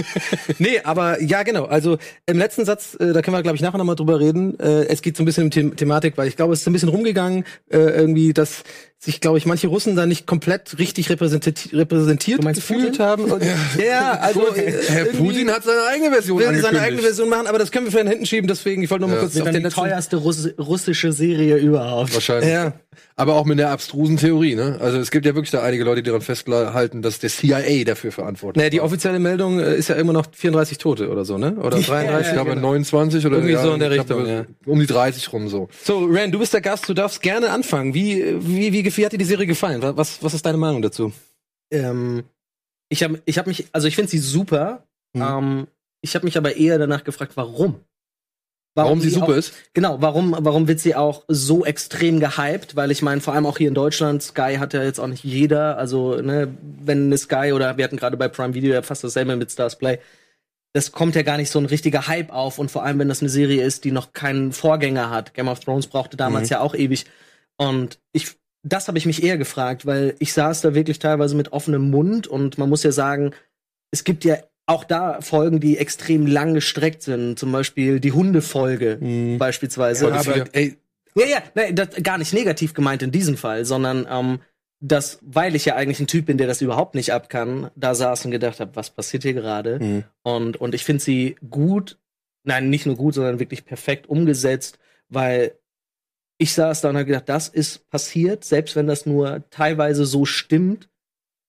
nee, 0.58 0.80
aber 0.84 1.20
ja, 1.22 1.42
genau. 1.42 1.64
Also 1.64 1.98
im 2.26 2.38
letzten 2.38 2.64
Satz, 2.64 2.94
äh, 2.94 3.12
da 3.12 3.22
können 3.22 3.36
wir, 3.36 3.42
glaube 3.42 3.56
ich, 3.56 3.62
nachher 3.62 3.78
nochmal 3.78 3.96
drüber 3.96 4.20
reden. 4.20 4.58
Äh, 4.58 4.84
es 4.86 5.02
geht 5.02 5.16
so 5.16 5.22
ein 5.22 5.26
bisschen 5.26 5.44
um 5.44 5.52
The 5.52 5.70
Thematik, 5.70 6.16
weil 6.18 6.28
ich 6.28 6.36
glaube, 6.36 6.52
es 6.52 6.60
ist 6.60 6.66
ein 6.66 6.72
bisschen 6.72 6.88
rumgegangen, 6.88 7.44
äh, 7.70 7.78
irgendwie, 7.78 8.32
dass 8.32 8.64
sich, 9.04 9.20
glaube 9.20 9.36
ich, 9.36 9.46
manche 9.46 9.66
Russen 9.66 9.96
da 9.96 10.06
nicht 10.06 10.28
komplett 10.28 10.78
richtig 10.78 11.10
repräsentiert, 11.10 11.70
repräsentiert 11.72 12.38
Du 12.38 12.44
meinst 12.44 12.60
gefühlt 12.60 12.90
Putin? 12.92 13.04
haben. 13.04 13.24
Und, 13.24 13.42
ja, 13.84 14.12
also 14.12 14.54
äh, 14.54 14.70
Herr 14.86 15.06
irgendwie 15.06 15.26
Putin 15.28 15.50
hat 15.50 15.64
seine 15.64 15.82
eigene 15.92 16.10
Version 16.12 16.38
will 16.38 16.60
seine 16.60 16.80
eigene 16.80 17.02
Version 17.02 17.28
machen, 17.28 17.48
aber 17.48 17.58
das 17.58 17.72
können 17.72 17.86
wir 17.86 17.90
vielleicht 17.90 18.08
hinten 18.10 18.26
schieben, 18.26 18.46
deswegen, 18.46 18.82
ich 18.82 18.90
wollte 18.90 19.00
nur 19.00 19.08
mal 19.08 19.16
Ja. 19.16 19.22
kurz 19.22 19.40
auf 19.40 19.50
den 19.50 19.64
die 19.64 19.68
teuerste 19.70 20.16
Russ 20.18 20.48
russische 20.56 21.12
Serie 21.12 21.56
überhaupt. 21.56 22.14
Wahrscheinlich. 22.14 22.50
Ja. 22.50 22.74
Aber 23.16 23.34
auch 23.34 23.44
mit 23.44 23.60
einer 23.60 23.70
abstrusen 23.70 24.16
Theorie, 24.18 24.54
ne? 24.54 24.78
Also 24.80 24.98
es 24.98 25.10
gibt 25.10 25.26
ja 25.26 25.34
wirklich 25.34 25.50
da 25.50 25.62
einige 25.62 25.84
Leute, 25.84 26.02
die 26.02 26.06
daran 26.08 26.22
festhalten, 26.22 27.02
dass 27.02 27.18
der 27.18 27.30
CIA 27.30 27.84
dafür 27.84 28.12
verantwortlich 28.12 28.58
Naja, 28.60 28.70
die 28.70 28.80
offizielle 28.80 29.18
Meldung 29.18 29.60
äh, 29.60 29.76
ist 29.76 29.88
ja 29.88 29.96
immer 29.96 30.12
noch 30.12 30.26
34 30.32 30.78
Tote 30.78 31.10
oder 31.10 31.24
so, 31.24 31.38
ne? 31.38 31.54
Oder 31.56 31.78
33? 31.80 32.28
Ich 32.28 32.32
glaube 32.32 32.56
29 32.56 33.26
oder 33.26 33.36
Irgendwie 33.36 33.56
so 33.56 33.72
in 33.72 33.80
der 33.80 33.90
glaube, 33.90 34.16
Richtung, 34.16 34.26
ja. 34.26 34.44
Um 34.66 34.78
die 34.80 34.86
30 34.86 35.32
rum 35.32 35.48
so. 35.48 35.68
So, 35.82 36.06
Ran, 36.10 36.32
du 36.32 36.38
bist 36.38 36.54
der 36.54 36.60
Gast, 36.60 36.88
du 36.88 36.94
darfst 36.94 37.22
gerne 37.22 37.50
anfangen. 37.50 37.94
Wie, 37.94 38.34
wie, 38.40 38.72
wie, 38.72 38.82
wie 38.96 39.04
hat 39.04 39.12
dir 39.12 39.18
die 39.18 39.24
Serie 39.24 39.46
gefallen? 39.46 39.80
Was, 39.82 40.22
was 40.22 40.34
ist 40.34 40.44
deine 40.44 40.58
Meinung 40.58 40.82
dazu? 40.82 41.12
Ähm, 41.70 42.24
ich 42.88 43.02
habe 43.02 43.22
ich 43.24 43.38
hab 43.38 43.46
mich, 43.46 43.66
also 43.72 43.88
ich 43.88 43.94
finde 43.94 44.10
sie 44.10 44.18
super. 44.18 44.86
Mhm. 45.14 45.22
Ähm, 45.22 45.66
ich 46.02 46.14
habe 46.14 46.24
mich 46.24 46.36
aber 46.36 46.56
eher 46.56 46.78
danach 46.78 47.04
gefragt, 47.04 47.32
warum? 47.36 47.80
Warum 48.74 49.00
sie 49.00 49.08
die 49.08 49.14
super 49.14 49.26
auch, 49.26 49.36
ist? 49.36 49.52
Genau, 49.74 50.00
warum, 50.00 50.34
warum 50.38 50.66
wird 50.66 50.80
sie 50.80 50.94
auch 50.94 51.24
so 51.28 51.64
extrem 51.64 52.20
gehypt? 52.20 52.74
Weil 52.74 52.90
ich 52.90 53.02
meine, 53.02 53.20
vor 53.20 53.34
allem 53.34 53.44
auch 53.44 53.58
hier 53.58 53.68
in 53.68 53.74
Deutschland, 53.74 54.22
Sky 54.22 54.56
hat 54.58 54.72
ja 54.72 54.82
jetzt 54.82 54.98
auch 54.98 55.06
nicht 55.08 55.24
jeder. 55.24 55.76
Also, 55.76 56.16
ne, 56.22 56.48
wenn 56.82 57.06
eine 57.06 57.18
Sky 57.18 57.52
oder 57.52 57.76
wir 57.76 57.84
hatten 57.84 57.98
gerade 57.98 58.16
bei 58.16 58.28
Prime 58.28 58.54
Video 58.54 58.72
ja 58.72 58.82
fast 58.82 59.04
dasselbe 59.04 59.36
mit 59.36 59.52
Stars 59.52 59.76
Play, 59.76 59.98
das 60.72 60.90
kommt 60.90 61.14
ja 61.14 61.22
gar 61.22 61.36
nicht 61.36 61.50
so 61.50 61.58
ein 61.58 61.66
richtiger 61.66 62.06
Hype 62.06 62.32
auf. 62.32 62.58
Und 62.58 62.70
vor 62.70 62.82
allem, 62.82 62.98
wenn 62.98 63.08
das 63.08 63.20
eine 63.20 63.28
Serie 63.28 63.62
ist, 63.62 63.84
die 63.84 63.92
noch 63.92 64.14
keinen 64.14 64.52
Vorgänger 64.52 65.10
hat. 65.10 65.34
Game 65.34 65.48
of 65.48 65.60
Thrones 65.60 65.86
brauchte 65.86 66.16
damals 66.16 66.48
Mhm. 66.48 66.52
ja 66.54 66.60
auch 66.60 66.74
ewig. 66.74 67.04
Und 67.58 67.98
ich, 68.12 68.36
das 68.62 68.88
habe 68.88 68.98
ich 68.98 69.06
mich 69.06 69.22
eher 69.22 69.38
gefragt, 69.38 69.86
weil 69.86 70.14
ich 70.18 70.32
saß 70.32 70.60
da 70.60 70.74
wirklich 70.74 70.98
teilweise 70.98 71.34
mit 71.36 71.52
offenem 71.52 71.90
Mund 71.90 72.26
und 72.26 72.58
man 72.58 72.68
muss 72.68 72.82
ja 72.82 72.92
sagen, 72.92 73.32
es 73.90 74.04
gibt 74.04 74.24
ja 74.24 74.36
auch 74.66 74.84
da 74.84 75.20
Folgen, 75.20 75.58
die 75.60 75.76
extrem 75.78 76.26
lang 76.26 76.54
gestreckt 76.54 77.02
sind. 77.02 77.38
Zum 77.38 77.50
Beispiel 77.50 77.98
die 78.00 78.12
Hundefolge 78.12 78.98
Mhm. 79.00 79.38
beispielsweise. 79.38 80.06
Aber, 80.12 80.18
Aber, 80.18 80.44
ey, 80.54 80.76
ja, 81.14 81.26
ja, 81.26 81.42
nein, 81.54 81.74
das 81.74 81.88
gar 82.02 82.18
nicht 82.18 82.32
negativ 82.32 82.72
gemeint 82.72 83.02
in 83.02 83.10
diesem 83.10 83.36
Fall, 83.36 83.64
sondern 83.64 84.06
ähm, 84.08 84.38
dass, 84.80 85.18
weil 85.22 85.54
ich 85.54 85.64
ja 85.64 85.76
eigentlich 85.76 86.00
ein 86.00 86.06
Typ 86.06 86.26
bin, 86.26 86.38
der 86.38 86.46
das 86.46 86.60
überhaupt 86.62 86.94
nicht 86.94 87.12
ab 87.12 87.28
kann, 87.28 87.70
da 87.76 87.94
saß 87.94 88.24
und 88.24 88.30
gedacht 88.30 88.60
habe, 88.60 88.74
was 88.74 88.90
passiert 88.90 89.22
hier 89.24 89.34
gerade? 89.34 89.78
Mhm. 89.78 90.04
Und, 90.22 90.56
und 90.60 90.74
ich 90.74 90.84
finde 90.84 91.02
sie 91.02 91.36
gut, 91.50 91.98
nein, 92.44 92.70
nicht 92.70 92.86
nur 92.86 92.96
gut, 92.96 93.14
sondern 93.14 93.38
wirklich 93.40 93.64
perfekt 93.64 94.08
umgesetzt, 94.08 94.78
weil 95.08 95.52
ich 96.42 96.52
saß 96.54 96.80
da 96.80 96.88
und 96.90 96.96
habe 96.96 97.06
gedacht, 97.06 97.28
das 97.28 97.48
ist 97.48 97.88
passiert, 97.90 98.44
selbst 98.44 98.74
wenn 98.76 98.86
das 98.86 99.06
nur 99.06 99.44
teilweise 99.50 100.04
so 100.04 100.24
stimmt, 100.24 100.88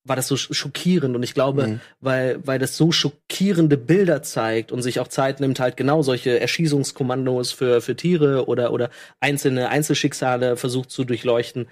war 0.06 0.16
das 0.16 0.28
so 0.28 0.34
sch- 0.34 0.52
schockierend. 0.52 1.16
Und 1.16 1.22
ich 1.22 1.32
glaube, 1.34 1.66
Mhm. 1.66 1.80
weil, 2.00 2.46
weil 2.46 2.58
das 2.58 2.76
so 2.76 2.92
schockierende 2.92 3.76
Bilder 3.78 4.22
zeigt 4.22 4.70
und 4.70 4.82
sich 4.82 5.00
auch 5.00 5.08
Zeit 5.08 5.40
nimmt, 5.40 5.60
halt 5.60 5.76
genau 5.76 6.02
solche 6.02 6.38
Erschießungskommandos 6.40 7.52
für, 7.52 7.80
für 7.80 7.96
Tiere 7.96 8.46
oder, 8.46 8.72
oder 8.72 8.90
einzelne 9.20 9.70
Einzelschicksale 9.70 10.56
versucht 10.56 10.90
zu 10.90 11.04
durchleuchten, 11.04 11.68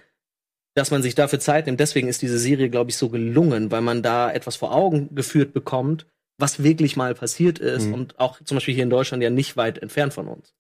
dass 0.75 0.91
man 0.91 1.03
sich 1.03 1.15
dafür 1.15 1.41
Zeit 1.41 1.67
nimmt. 1.67 1.79
Deswegen 1.81 2.09
ist 2.09 2.23
diese 2.23 2.39
Serie, 2.39 2.71
glaube 2.71 2.91
ich, 2.91 2.97
so 2.97 3.11
gelungen, 3.11 3.71
weil 3.71 3.83
man 3.83 4.03
da 4.03 4.33
etwas 4.33 4.57
vor 4.57 4.75
Augen 4.75 5.15
geführt 5.15 5.53
bekommt, 5.53 6.07
was 6.39 6.63
wirklich 6.63 6.97
mal 6.97 7.15
passiert 7.15 7.59
ist 7.59 7.85
Mhm. 7.89 7.95
und 7.95 8.19
auch 8.19 8.41
zum 8.43 8.57
Beispiel 8.57 8.75
hier 8.75 8.85
in 8.85 8.91
Deutschland 8.91 9.23
ja 9.23 9.29
nicht 9.31 9.59
weit 9.59 9.77
entfernt 9.79 10.15
von 10.15 10.29
uns. 10.29 10.55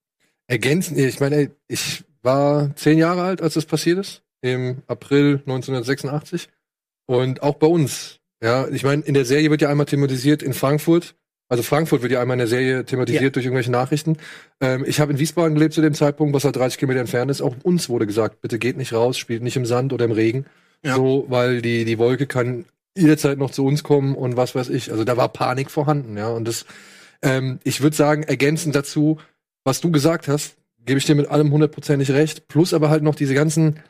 Ergänzen, 0.53 0.98
ich 0.98 1.18
meine, 1.18 1.36
ey, 1.36 1.50
ich 1.66 2.05
war 2.22 2.76
zehn 2.76 2.98
Jahre 2.98 3.22
alt, 3.22 3.40
als 3.40 3.55
das 3.55 3.64
passiert 3.64 3.98
ist, 3.98 4.22
im 4.42 4.82
April 4.86 5.40
1986. 5.46 6.50
Und 7.07 7.42
auch 7.42 7.55
bei 7.55 7.66
uns, 7.66 8.20
ja, 8.42 8.68
ich 8.68 8.84
meine, 8.84 9.03
in 9.03 9.14
der 9.14 9.24
Serie 9.24 9.50
wird 9.50 9.62
ja 9.62 9.70
einmal 9.70 9.86
thematisiert 9.86 10.42
in 10.42 10.53
Frankfurt. 10.53 11.14
Also 11.48 11.62
Frankfurt 11.62 12.03
wird 12.03 12.12
ja 12.12 12.20
einmal 12.20 12.34
in 12.34 12.40
der 12.40 12.48
Serie 12.48 12.84
thematisiert 12.84 13.22
Ja. 13.22 13.30
durch 13.30 13.46
irgendwelche 13.46 13.70
Nachrichten. 13.70 14.18
Ähm, 14.61 14.84
ich 14.86 15.00
habe 15.00 15.12
in 15.12 15.18
Wiesbaden 15.18 15.55
gelebt 15.55 15.72
zu 15.72 15.80
dem 15.80 15.94
Zeitpunkt, 15.94 16.34
was 16.34 16.44
halt 16.44 16.57
30 16.57 16.78
Kilometer 16.78 17.00
entfernt 17.00 17.30
ist. 17.30 17.40
Auch 17.40 17.57
uns 17.62 17.88
wurde 17.88 18.07
gesagt, 18.07 18.42
bitte 18.42 18.59
geht 18.59 18.76
nicht 18.76 18.92
raus, 18.92 19.16
spielt 19.16 19.42
nicht 19.42 19.57
im 19.57 19.64
Sand 19.64 19.94
oder 19.94 20.05
im 20.05 20.12
Regen. 20.12 20.44
Ja. 20.84 20.96
So, 20.96 21.24
weil 21.28 21.62
die, 21.62 21.86
die 21.86 21.98
Wolke 21.98 22.26
kann 22.26 22.66
jederzeit 22.94 23.38
noch 23.38 23.50
zu 23.50 23.64
uns 23.64 23.82
kommen 23.82 24.14
und 24.14 24.36
was 24.36 24.55
weiß 24.55 24.68
ich. 24.68 24.90
Also 24.92 25.05
da 25.05 25.16
war 25.16 25.30
Panik 25.30 25.70
vorhanden, 25.70 26.18
ja. 26.18 26.28
Und 26.28 26.46
das, 26.46 26.66
ähm, 27.22 27.59
ich 27.64 27.80
würde 27.80 27.96
sagen, 27.96 28.22
ergänzend 28.22 28.74
dazu, 28.74 29.18
was 29.64 29.80
du 29.80 29.90
gesagt 29.90 30.28
hast, 30.28 30.56
gebe 30.84 30.98
ich 30.98 31.06
dir 31.06 31.14
mit 31.14 31.28
allem 31.28 31.50
hundertprozentig 31.52 32.10
recht. 32.10 32.48
Plus 32.48 32.74
aber 32.74 32.90
halt 32.90 33.02
noch 33.02 33.14
diese 33.14 33.34
ganzen 33.34 33.80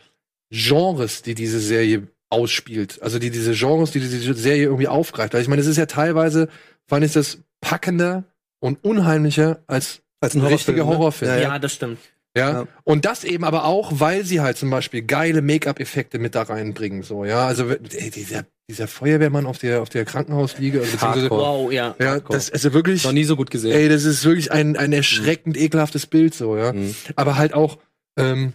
Genres, 0.51 1.23
die 1.23 1.35
diese 1.35 1.61
Serie 1.61 2.09
ausspielt. 2.29 3.01
Also 3.03 3.19
die 3.19 3.31
diese 3.31 3.53
Genres, 3.53 3.91
die 3.91 4.01
diese 4.01 4.35
Serie 4.35 4.65
irgendwie 4.65 4.89
aufgreift. 4.89 5.35
Also 5.35 5.43
ich 5.43 5.49
meine, 5.49 5.63
es 5.63 5.69
ist 5.69 5.77
ja 5.79 5.87
teilweise, 5.87 6.49
fand 6.87 7.05
ich 7.05 7.13
das 7.13 7.39
packender 7.61 8.25
und 8.61 8.85
unheimlicher 8.85 9.61
als 9.67 10.03
Als 10.21 10.35
ein 10.35 10.43
richtiger 10.43 10.87
Horrorfilm, 10.87 10.89
ne? 10.89 10.99
Horrorfilm. 10.99 11.31
Ja, 11.31 11.37
Ja, 11.37 11.55
ja. 11.55 11.59
das 11.59 11.73
stimmt. 11.73 11.99
Ja? 12.37 12.51
Ja. 12.53 12.69
Und 12.85 13.05
das 13.05 13.25
eben 13.25 13.45
aber 13.45 13.65
auch, 13.65 13.93
weil 14.01 14.25
sie 14.25 14.41
halt 14.41 14.57
zum 14.57 14.71
Beispiel 14.71 15.03
geile 15.03 15.43
Make-up-Effekte 15.43 16.19
mit 16.19 16.35
da 16.35 16.43
reinbringen, 16.43 17.03
so, 17.03 17.25
ja. 17.25 17.47
Also, 17.47 17.69
ey, 17.71 18.11
dieser, 18.11 18.45
dieser 18.73 18.89
Feuerwehrmann 18.89 19.47
auf 19.47 19.59
der, 19.59 19.83
auf 19.83 19.89
der 19.89 20.05
Krankenhausliege, 20.05 20.81
also, 20.81 20.93
beziehungsweise. 20.93 21.31
Wow, 21.31 21.73
ja. 21.73 21.95
ja, 21.99 22.07
Hardcore. 22.07 22.37
das 22.37 22.45
ist 22.49 22.55
also 22.55 22.73
wirklich, 22.73 23.05
Noch 23.05 23.13
nie 23.13 23.25
so 23.25 23.37
gut 23.37 23.51
gesehen. 23.51 23.73
ey, 23.73 23.89
das 23.89 24.05
ist 24.05 24.25
wirklich 24.25 24.51
ein, 24.53 24.77
ein 24.77 24.93
erschreckend 24.93 25.57
ekelhaftes 25.57 26.07
Bild, 26.07 26.35
so, 26.35 26.57
ja. 26.57 26.73
Mhm. 26.73 26.95
Aber 27.17 27.37
halt 27.37 27.55
auch, 27.55 27.79
ähm, 28.17 28.55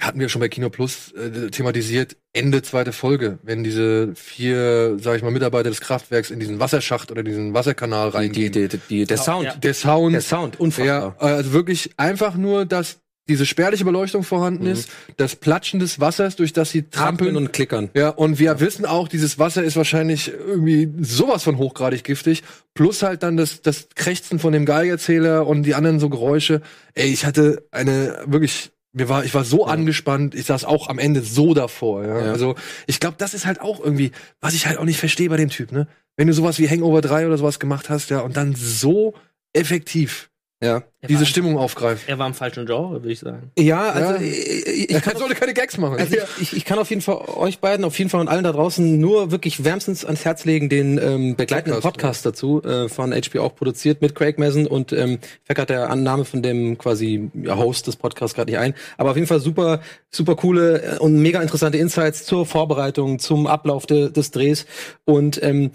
hatten 0.00 0.18
wir 0.18 0.28
schon 0.28 0.40
bei 0.40 0.48
Kino 0.48 0.70
Plus 0.70 1.12
äh, 1.12 1.50
thematisiert, 1.50 2.16
Ende 2.32 2.62
zweite 2.62 2.92
Folge, 2.92 3.38
wenn 3.42 3.62
diese 3.62 4.14
vier, 4.14 4.96
sag 4.98 5.16
ich 5.16 5.22
mal, 5.22 5.30
Mitarbeiter 5.30 5.68
des 5.68 5.80
Kraftwerks 5.80 6.30
in 6.30 6.40
diesen 6.40 6.58
Wasserschacht 6.58 7.10
oder 7.10 7.22
diesen 7.22 7.52
Wasserkanal 7.54 8.08
reingehen. 8.08 8.52
die, 8.52 8.68
die, 8.68 8.78
die, 8.88 9.04
der 9.04 9.18
Sound. 9.18 9.44
ja. 9.44 9.54
der 9.56 9.74
Sound, 9.74 10.14
Der 10.14 10.22
Sound, 10.22 10.54
ja, 10.54 10.60
unfassbar. 10.60 11.16
also 11.18 11.52
wirklich 11.52 11.90
einfach 11.98 12.34
nur, 12.34 12.64
dass 12.64 13.00
diese 13.30 13.46
spärliche 13.46 13.84
Beleuchtung 13.84 14.22
vorhanden 14.22 14.64
Mhm. 14.64 14.70
ist, 14.72 14.90
das 15.16 15.36
Platschen 15.36 15.80
des 15.80 16.00
Wassers, 16.00 16.36
durch 16.36 16.52
das 16.52 16.70
sie 16.70 16.82
trampeln. 16.82 17.00
Trampeln 17.30 17.36
und 17.36 17.52
klickern. 17.52 17.88
ja, 17.94 18.10
und 18.10 18.38
wir 18.38 18.60
wissen 18.60 18.84
auch, 18.84 19.08
dieses 19.08 19.38
Wasser 19.38 19.62
ist 19.64 19.76
wahrscheinlich 19.76 20.30
irgendwie 20.32 20.92
sowas 21.00 21.42
von 21.44 21.56
hochgradig 21.58 22.04
giftig. 22.04 22.42
Plus 22.74 23.02
halt 23.02 23.22
dann 23.22 23.36
das, 23.36 23.62
das 23.62 23.88
Krächzen 23.94 24.38
von 24.38 24.52
dem 24.52 24.64
Geigerzähler 24.66 25.46
und 25.46 25.62
die 25.62 25.74
anderen 25.74 25.98
so 26.00 26.08
Geräusche. 26.10 26.60
Ey, 26.94 27.08
ich 27.08 27.24
hatte 27.24 27.64
eine 27.70 28.18
wirklich, 28.26 28.70
mir 28.92 29.08
war, 29.08 29.24
ich 29.24 29.34
war 29.34 29.44
so 29.44 29.66
angespannt, 29.66 30.34
ich 30.34 30.46
saß 30.46 30.64
auch 30.64 30.88
am 30.88 30.98
Ende 30.98 31.22
so 31.22 31.54
davor. 31.54 32.04
Ja? 32.04 32.24
Ja. 32.26 32.32
Also 32.32 32.56
ich 32.86 32.98
glaube, 33.00 33.16
das 33.18 33.34
ist 33.34 33.46
halt 33.46 33.60
auch 33.60 33.78
irgendwie, 33.80 34.10
was 34.40 34.54
ich 34.54 34.66
halt 34.66 34.78
auch 34.78 34.84
nicht 34.84 34.98
verstehe 34.98 35.28
bei 35.28 35.36
dem 35.36 35.48
Typ, 35.50 35.72
ne? 35.72 35.86
Wenn 36.16 36.26
du 36.26 36.34
sowas 36.34 36.58
wie 36.58 36.68
Hangover 36.68 37.00
3 37.00 37.26
oder 37.28 37.38
sowas 37.38 37.58
gemacht 37.60 37.88
hast, 37.88 38.10
ja, 38.10 38.20
und 38.20 38.36
dann 38.36 38.54
so 38.54 39.14
effektiv 39.54 40.30
Ja. 40.62 40.82
Er 41.00 41.08
diese 41.08 41.24
Stimmung 41.24 41.56
aufgreift. 41.56 42.06
er 42.06 42.18
war 42.18 42.26
im 42.26 42.34
falschen 42.34 42.66
Genre, 42.66 42.92
würde 43.02 43.10
ich 43.10 43.20
sagen. 43.20 43.50
Ja, 43.58 43.88
also 43.88 44.12
Ja. 44.12 44.20
ich, 44.20 44.66
ich, 44.66 44.90
Er 44.90 45.00
kann 45.00 45.16
sollte 45.16 45.34
keine 45.34 45.54
Gags 45.54 45.78
machen. 45.78 45.96
Also 45.98 46.14
ich, 46.38 46.54
ich 46.54 46.64
kann 46.66 46.78
auf 46.78 46.90
jeden 46.90 47.00
Fall 47.00 47.16
euch 47.36 47.60
beiden, 47.60 47.86
auf 47.86 47.98
jeden 47.98 48.10
Fall 48.10 48.20
und 48.20 48.28
allen 48.28 48.44
da 48.44 48.52
draußen 48.52 49.00
nur 49.00 49.30
wirklich 49.30 49.64
wärmstens 49.64 50.04
ans 50.04 50.26
Herz 50.26 50.44
legen, 50.44 50.68
den 50.68 50.98
ähm, 50.98 51.34
begleitenden 51.36 51.80
Podcast, 51.80 52.24
Podcast, 52.24 52.26
dazu, 52.26 52.62
äh, 52.62 52.90
von 52.90 53.12
HBO 53.14 53.40
auch 53.44 53.54
produziert 53.54 54.02
mit 54.02 54.14
Craig 54.14 54.38
Mason 54.38 54.66
und 54.66 54.92
ähm, 54.92 55.18
fäckert 55.44 55.70
der 55.70 55.88
Annahme 55.88 56.26
von 56.26 56.42
dem 56.42 56.76
quasi 56.76 57.30
ja, 57.42 57.56
Host 57.56 57.86
des 57.86 57.96
Podcasts 57.96 58.34
gerade 58.34 58.50
nicht 58.52 58.60
ein. 58.60 58.74
Aber 58.98 59.12
auf 59.12 59.16
jeden 59.16 59.28
Fall 59.28 59.40
super, 59.40 59.80
super 60.10 60.36
coole 60.36 60.82
äh, 60.82 60.98
und 60.98 61.22
mega 61.22 61.40
interessante 61.40 61.78
Insights 61.78 62.26
zur 62.26 62.44
Vorbereitung, 62.44 63.18
zum 63.18 63.46
Ablauf 63.46 63.86
de, 63.86 64.10
des 64.10 64.30
Drehs. 64.30 64.66
Und 65.06 65.42
ähm, 65.42 65.70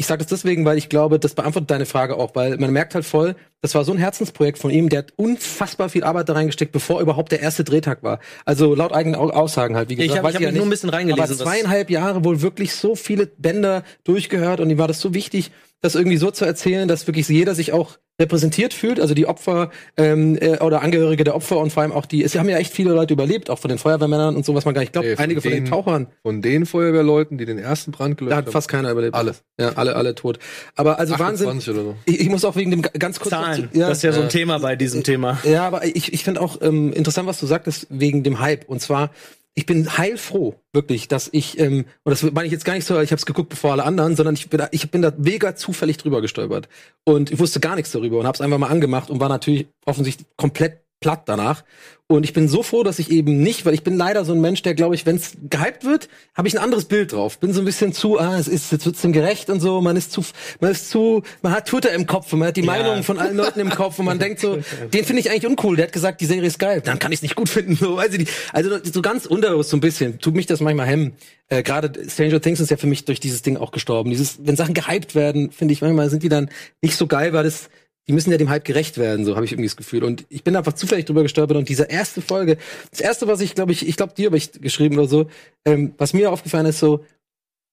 ich 0.00 0.06
sage 0.06 0.20
das 0.20 0.28
deswegen, 0.28 0.64
weil 0.64 0.78
ich 0.78 0.88
glaube, 0.88 1.18
das 1.18 1.34
beantwortet 1.34 1.70
deine 1.70 1.84
Frage 1.84 2.16
auch, 2.16 2.34
weil 2.34 2.56
man 2.56 2.72
merkt 2.72 2.94
halt 2.94 3.04
voll, 3.04 3.36
das 3.60 3.74
war 3.74 3.84
so 3.84 3.92
ein 3.92 3.98
Herzensprojekt 3.98 4.56
von 4.58 4.70
ihm, 4.70 4.88
der 4.88 5.00
hat 5.00 5.12
unfassbar 5.16 5.90
viel 5.90 6.04
Arbeit 6.04 6.30
da 6.30 6.32
reingesteckt, 6.32 6.72
bevor 6.72 7.02
überhaupt 7.02 7.32
der 7.32 7.40
erste 7.40 7.64
Drehtag 7.64 8.02
war. 8.02 8.18
Also 8.46 8.74
laut 8.74 8.92
eigenen 8.94 9.14
Au- 9.20 9.28
Aussagen 9.28 9.76
halt, 9.76 9.90
wie 9.90 9.96
gesagt. 9.96 10.10
Ich 10.12 10.16
hab- 10.16 10.24
weiß 10.24 10.30
ich 10.30 10.36
hab 10.36 10.42
ja 10.42 10.52
nur 10.52 10.62
ein 10.66 10.70
bisschen 10.70 10.88
reingelesen, 10.88 11.22
Aber 11.40 11.50
zweieinhalb 11.50 11.90
Jahre 11.90 12.24
wohl 12.24 12.40
wirklich 12.40 12.74
so 12.74 12.94
viele 12.96 13.26
Bänder 13.26 13.84
durchgehört 14.04 14.60
und 14.60 14.70
ihm 14.70 14.78
war 14.78 14.88
das 14.88 15.00
so 15.00 15.12
wichtig, 15.12 15.50
das 15.82 15.94
irgendwie 15.94 16.16
so 16.16 16.30
zu 16.30 16.44
erzählen, 16.46 16.88
dass 16.88 17.06
wirklich 17.06 17.28
jeder 17.28 17.54
sich 17.54 17.72
auch 17.74 17.98
repräsentiert 18.20 18.72
fühlt, 18.74 19.00
also 19.00 19.14
die 19.14 19.26
Opfer 19.26 19.70
ähm, 19.96 20.38
äh, 20.40 20.58
oder 20.58 20.82
Angehörige 20.82 21.24
der 21.24 21.34
Opfer 21.34 21.56
und 21.58 21.72
vor 21.72 21.82
allem 21.82 21.92
auch 21.92 22.06
die, 22.06 22.22
es 22.22 22.36
haben 22.38 22.48
ja 22.48 22.58
echt 22.58 22.72
viele 22.72 22.92
Leute 22.92 23.14
überlebt, 23.14 23.50
auch 23.50 23.58
von 23.58 23.68
den 23.70 23.78
Feuerwehrmännern 23.78 24.36
und 24.36 24.44
so, 24.44 24.54
was 24.54 24.64
man 24.64 24.74
gar 24.74 24.82
nicht 24.82 24.92
glaubt. 24.92 25.08
Nee, 25.08 25.16
von 25.16 25.24
Einige 25.24 25.40
von 25.40 25.50
den 25.50 25.64
Tauchern, 25.64 26.06
Von 26.22 26.42
den 26.42 26.66
Feuerwehrleuten, 26.66 27.38
die 27.38 27.46
den 27.46 27.58
ersten 27.58 27.90
Brand 27.90 28.18
gelöscht 28.18 28.32
da 28.32 28.36
hat 28.36 28.44
haben. 28.46 28.52
fast 28.52 28.68
keiner 28.68 28.90
überlebt. 28.90 29.14
Alle. 29.14 29.34
Ja, 29.58 29.70
alle, 29.74 29.96
alle 29.96 30.14
tot. 30.14 30.38
Aber 30.76 30.98
also 30.98 31.18
Wahnsinn. 31.18 31.48
28 31.48 31.70
oder 31.74 31.82
so. 31.82 31.96
Ich, 32.04 32.20
ich 32.20 32.28
muss 32.28 32.44
auch 32.44 32.56
wegen 32.56 32.70
dem 32.70 32.82
ga- 32.82 32.90
ganz 32.98 33.18
kurz 33.18 33.30
Zahlen. 33.30 33.68
zu- 33.72 33.78
ja, 33.78 33.88
das 33.88 33.98
ist 33.98 34.02
ja 34.04 34.12
so 34.12 34.20
ein 34.20 34.26
äh, 34.26 34.30
Thema 34.30 34.58
bei 34.58 34.76
diesem 34.76 35.02
Thema. 35.02 35.38
ja, 35.44 35.66
aber 35.66 35.84
ich, 35.84 36.12
ich 36.12 36.22
finde 36.22 36.40
auch 36.40 36.60
ähm, 36.62 36.92
interessant, 36.92 37.26
was 37.26 37.40
du 37.40 37.46
sagtest 37.46 37.86
wegen 37.90 38.22
dem 38.22 38.38
Hype. 38.40 38.68
Und 38.68 38.80
zwar, 38.80 39.10
ich 39.54 39.66
bin 39.66 39.98
heilfroh, 39.98 40.54
wirklich, 40.72 41.08
dass 41.08 41.28
ich, 41.32 41.58
ähm, 41.58 41.84
und 42.04 42.10
das 42.10 42.22
meine 42.22 42.46
ich 42.46 42.52
jetzt 42.52 42.64
gar 42.64 42.74
nicht 42.74 42.86
so, 42.86 43.00
ich 43.00 43.10
habe 43.10 43.18
es 43.18 43.26
geguckt 43.26 43.48
bevor 43.48 43.72
alle 43.72 43.84
anderen, 43.84 44.14
sondern 44.16 44.34
ich 44.34 44.48
bin 44.48 44.58
da, 44.58 44.68
ich 44.70 44.90
bin 44.90 45.02
da 45.02 45.12
mega 45.16 45.56
zufällig 45.56 45.96
drüber 45.96 46.20
gestolpert. 46.20 46.68
Und 47.04 47.30
ich 47.30 47.38
wusste 47.38 47.60
gar 47.60 47.74
nichts 47.74 47.90
darüber 47.90 48.18
und 48.18 48.26
habe 48.26 48.36
es 48.36 48.40
einfach 48.40 48.58
mal 48.58 48.68
angemacht 48.68 49.10
und 49.10 49.20
war 49.20 49.28
natürlich 49.28 49.66
offensichtlich 49.86 50.28
komplett 50.36 50.80
platt 51.00 51.22
danach. 51.26 51.64
Und 52.10 52.24
ich 52.24 52.32
bin 52.32 52.48
so 52.48 52.64
froh, 52.64 52.82
dass 52.82 52.98
ich 52.98 53.12
eben 53.12 53.40
nicht, 53.40 53.64
weil 53.64 53.72
ich 53.72 53.84
bin 53.84 53.96
leider 53.96 54.24
so 54.24 54.32
ein 54.32 54.40
Mensch, 54.40 54.62
der 54.62 54.74
glaube 54.74 54.96
ich, 54.96 55.06
wenn 55.06 55.14
es 55.14 55.36
gehypt 55.48 55.84
wird, 55.84 56.08
habe 56.34 56.48
ich 56.48 56.58
ein 56.58 56.62
anderes 56.62 56.86
Bild 56.86 57.12
drauf. 57.12 57.38
Bin 57.38 57.52
so 57.52 57.60
ein 57.60 57.64
bisschen 57.64 57.92
zu, 57.92 58.18
ah, 58.18 58.36
es 58.36 58.48
ist 58.48 58.72
jetzt 58.72 58.84
wird's 58.84 59.00
dem 59.00 59.12
gerecht 59.12 59.48
und 59.48 59.60
so. 59.60 59.80
Man 59.80 59.96
ist 59.96 60.10
zu, 60.10 60.24
man 60.58 60.72
ist 60.72 60.90
zu, 60.90 61.22
man 61.40 61.52
hat 61.52 61.66
Twitter 61.66 61.92
im 61.92 62.08
Kopf, 62.08 62.32
und 62.32 62.40
man 62.40 62.48
hat 62.48 62.56
die 62.56 62.62
Meinungen 62.62 63.04
von 63.04 63.20
allen 63.20 63.36
Leuten 63.36 63.60
im 63.60 63.70
Kopf 63.70 64.00
und 64.00 64.06
man 64.06 64.18
denkt 64.18 64.40
so, 64.40 64.58
den 64.92 65.04
finde 65.04 65.20
ich 65.20 65.30
eigentlich 65.30 65.46
uncool. 65.46 65.76
Der 65.76 65.86
hat 65.86 65.92
gesagt, 65.92 66.20
die 66.20 66.26
Serie 66.26 66.48
ist 66.48 66.58
geil. 66.58 66.82
Dann 66.84 66.98
kann 66.98 67.12
ich 67.12 67.18
es 67.18 67.22
nicht 67.22 67.36
gut 67.36 67.48
finden. 67.48 67.76
So, 67.76 67.96
weiß 67.96 68.12
ich 68.14 68.18
nicht. 68.18 68.32
Also 68.52 68.76
so 68.82 69.02
ganz 69.02 69.26
unterbewusst 69.26 69.70
so 69.70 69.76
ein 69.76 69.80
bisschen 69.80 70.18
tut 70.18 70.34
mich 70.34 70.46
das 70.46 70.58
manchmal 70.58 70.86
hemmen. 70.86 71.12
Äh, 71.48 71.62
Gerade 71.62 71.92
Stranger 72.10 72.40
Things 72.40 72.58
ist 72.58 72.72
ja 72.72 72.76
für 72.76 72.88
mich 72.88 73.04
durch 73.04 73.20
dieses 73.20 73.42
Ding 73.42 73.56
auch 73.56 73.70
gestorben. 73.70 74.10
Dieses, 74.10 74.40
wenn 74.42 74.56
Sachen 74.56 74.74
gehypt 74.74 75.14
werden, 75.14 75.52
finde 75.52 75.74
ich 75.74 75.80
manchmal 75.80 76.10
sind 76.10 76.24
die 76.24 76.28
dann 76.28 76.50
nicht 76.82 76.96
so 76.96 77.06
geil, 77.06 77.32
weil 77.32 77.44
das 77.44 77.70
die 78.10 78.14
müssen 78.14 78.32
ja 78.32 78.38
dem 78.38 78.48
Hype 78.50 78.64
gerecht 78.64 78.98
werden, 78.98 79.24
so 79.24 79.36
habe 79.36 79.44
ich 79.44 79.52
irgendwie 79.52 79.68
das 79.68 79.76
Gefühl. 79.76 80.02
Und 80.02 80.24
ich 80.30 80.42
bin 80.42 80.56
einfach 80.56 80.72
zufällig 80.72 81.04
drüber 81.04 81.22
gestolpert 81.22 81.56
und 81.56 81.68
diese 81.68 81.84
erste 81.84 82.20
Folge, 82.20 82.58
das 82.90 82.98
erste, 82.98 83.28
was 83.28 83.40
ich 83.40 83.54
glaube 83.54 83.70
ich, 83.70 83.86
ich 83.86 83.96
glaube 83.96 84.14
dir 84.16 84.26
habe 84.26 84.36
ich 84.36 84.50
geschrieben 84.60 84.98
oder 84.98 85.06
so, 85.06 85.30
ähm, 85.64 85.94
was 85.96 86.12
mir 86.12 86.32
aufgefallen 86.32 86.66
ist, 86.66 86.80
so 86.80 87.04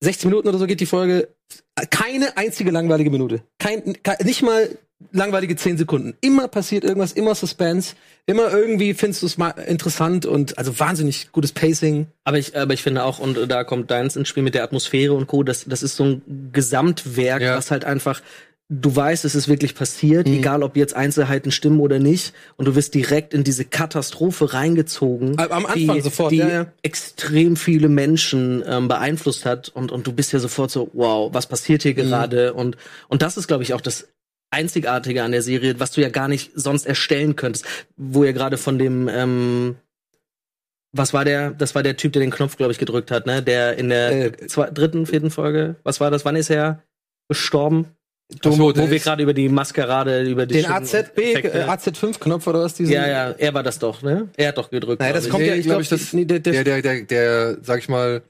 16 0.03 0.29
Minuten 0.29 0.47
oder 0.47 0.59
so 0.59 0.67
geht 0.67 0.79
die 0.79 0.85
Folge, 0.85 1.29
keine 1.89 2.37
einzige 2.37 2.69
langweilige 2.69 3.09
Minute, 3.09 3.41
kein, 3.57 3.97
kein 4.03 4.17
nicht 4.25 4.43
mal 4.43 4.69
langweilige 5.11 5.55
10 5.55 5.79
Sekunden. 5.79 6.15
Immer 6.21 6.47
passiert 6.47 6.83
irgendwas, 6.83 7.13
immer 7.13 7.33
Suspense, 7.33 7.95
immer 8.27 8.51
irgendwie 8.51 8.93
findest 8.93 9.23
du 9.23 9.25
es 9.25 9.37
mal 9.39 9.49
interessant 9.51 10.27
und 10.27 10.59
also 10.59 10.79
wahnsinnig 10.79 11.31
gutes 11.31 11.51
Pacing. 11.51 12.05
Aber 12.25 12.37
ich, 12.37 12.55
aber 12.55 12.75
ich 12.75 12.83
finde 12.83 13.03
auch, 13.03 13.17
und 13.17 13.47
da 13.49 13.63
kommt 13.63 13.89
deins 13.89 14.15
ins 14.15 14.27
Spiel 14.27 14.43
mit 14.43 14.53
der 14.53 14.63
Atmosphäre 14.63 15.13
und 15.13 15.25
Co., 15.25 15.41
das, 15.41 15.65
das 15.65 15.81
ist 15.81 15.95
so 15.95 16.03
ein 16.03 16.49
Gesamtwerk, 16.51 17.41
Ja. 17.41 17.57
was 17.57 17.71
halt 17.71 17.85
einfach, 17.85 18.21
du 18.69 18.93
weißt, 18.95 19.23
es 19.25 19.33
ist 19.35 19.47
wirklich 19.47 19.75
passiert, 19.75 20.27
Mhm. 20.27 20.33
egal 20.35 20.63
ob 20.63 20.75
jetzt 20.75 20.93
Einzelheiten 20.93 21.51
stimmen 21.51 21.79
oder 21.79 21.99
nicht, 21.99 22.33
und 22.57 22.65
du 22.65 22.75
wirst 22.75 22.93
direkt 22.93 23.33
in 23.33 23.43
diese 23.43 23.63
Katastrophe 23.65 24.53
reingezogen. 24.53 25.39
Am 25.39 25.65
Anfang 25.65 25.95
die, 25.95 26.01
sofort, 26.01 26.31
die 26.31 26.37
ja, 26.37 26.49
ja. 26.49 26.65
extrem 26.81 27.55
viele 27.55 27.87
Menschen 27.89 28.63
ähm, 28.67 28.87
beeinflusst 28.87 29.45
hat 29.45 29.69
und, 29.69 29.91
und 29.91 30.05
du 30.05 30.11
bist 30.11 30.33
ja 30.33 30.39
sofort 30.39 30.69
so, 30.71 30.89
wow, 30.93 31.33
was 31.33 31.47
passiert 31.47 31.83
hier 31.83 31.93
Mhm. 31.93 31.95
gerade? 31.97 32.53
Und, 32.53 32.75
und 33.07 33.21
das 33.21 33.37
ist, 33.37 33.47
glaube 33.47 33.63
ich, 33.63 33.73
auch 33.73 33.81
das 33.81 34.09
Einzigartige 34.49 35.23
an 35.23 35.31
der 35.31 35.41
Serie, 35.41 35.79
was 35.79 35.91
du 35.91 36.01
ja 36.01 36.09
gar 36.09 36.27
nicht 36.27 36.51
sonst 36.55 36.85
erstellen 36.85 37.35
könntest, 37.35 37.65
wo 37.97 38.23
ihr 38.23 38.33
gerade 38.33 38.57
von 38.57 38.77
dem 38.79 39.07
ähm, 39.09 39.75
was 40.93 41.13
war 41.13 41.25
der? 41.25 41.51
Das 41.51 41.75
war 41.75 41.83
der 41.83 41.97
Typ, 41.97 42.13
der 42.13 42.21
den 42.21 42.31
Knopf, 42.31 42.55
glaube 42.57 42.71
ich, 42.71 42.79
gedrückt 42.79 43.11
hat, 43.11 43.25
ne? 43.25 43.43
Der 43.43 43.77
in 43.77 43.89
der 43.89 44.25
Äh, 44.41 44.47
zwei, 44.47 44.69
dritten, 44.71 45.05
vierten 45.05 45.29
Folge. 45.31 45.75
Was 45.83 45.99
war 45.99 46.09
das? 46.11 46.23
Wann 46.25 46.35
ist 46.37 46.49
er 46.49 46.81
gestorben? 47.29 47.87
Ach 48.43 48.51
so, 48.51 48.59
wo 48.75 48.89
wir 48.89 48.99
gerade 48.99 49.23
über 49.23 49.33
die 49.33 49.47
Maskerade, 49.47 50.23
über 50.23 50.45
die 50.45 50.55
Den 50.55 50.65
AZB, 50.65 51.17
Effekte- 51.33 51.59
äh, 51.59 51.63
AZ5-Knopf 51.63 52.45
oder 52.47 52.61
was? 52.61 52.73
Diesen, 52.73 52.93
ja, 52.93 53.07
ja, 53.07 53.31
er 53.31 53.53
war 53.53 53.63
das 53.63 53.79
doch, 53.79 54.01
ne? 54.01 54.27
Er 54.35 54.49
hat 54.49 54.57
doch 54.57 54.69
gedrückt. 54.69 54.99
Naja, 54.99 55.11
glaub 55.13 55.15
das 55.19 55.25
ich. 55.25 55.31
kommt 55.31 55.45
ja, 55.45 55.53
Nee, 55.53 55.59
ich 55.59 55.65
glaub 55.65 55.71
glaube, 55.79 55.83
ich, 55.83 55.89
das- 55.89 56.13
nee, 56.13 56.25
der, 56.25 56.39
Der, 56.41 56.63
der, 56.65 56.81
der, 56.81 57.01
der, 57.03 57.57
sag 57.61 57.79
ich 57.79 57.87
mal, 57.87 58.21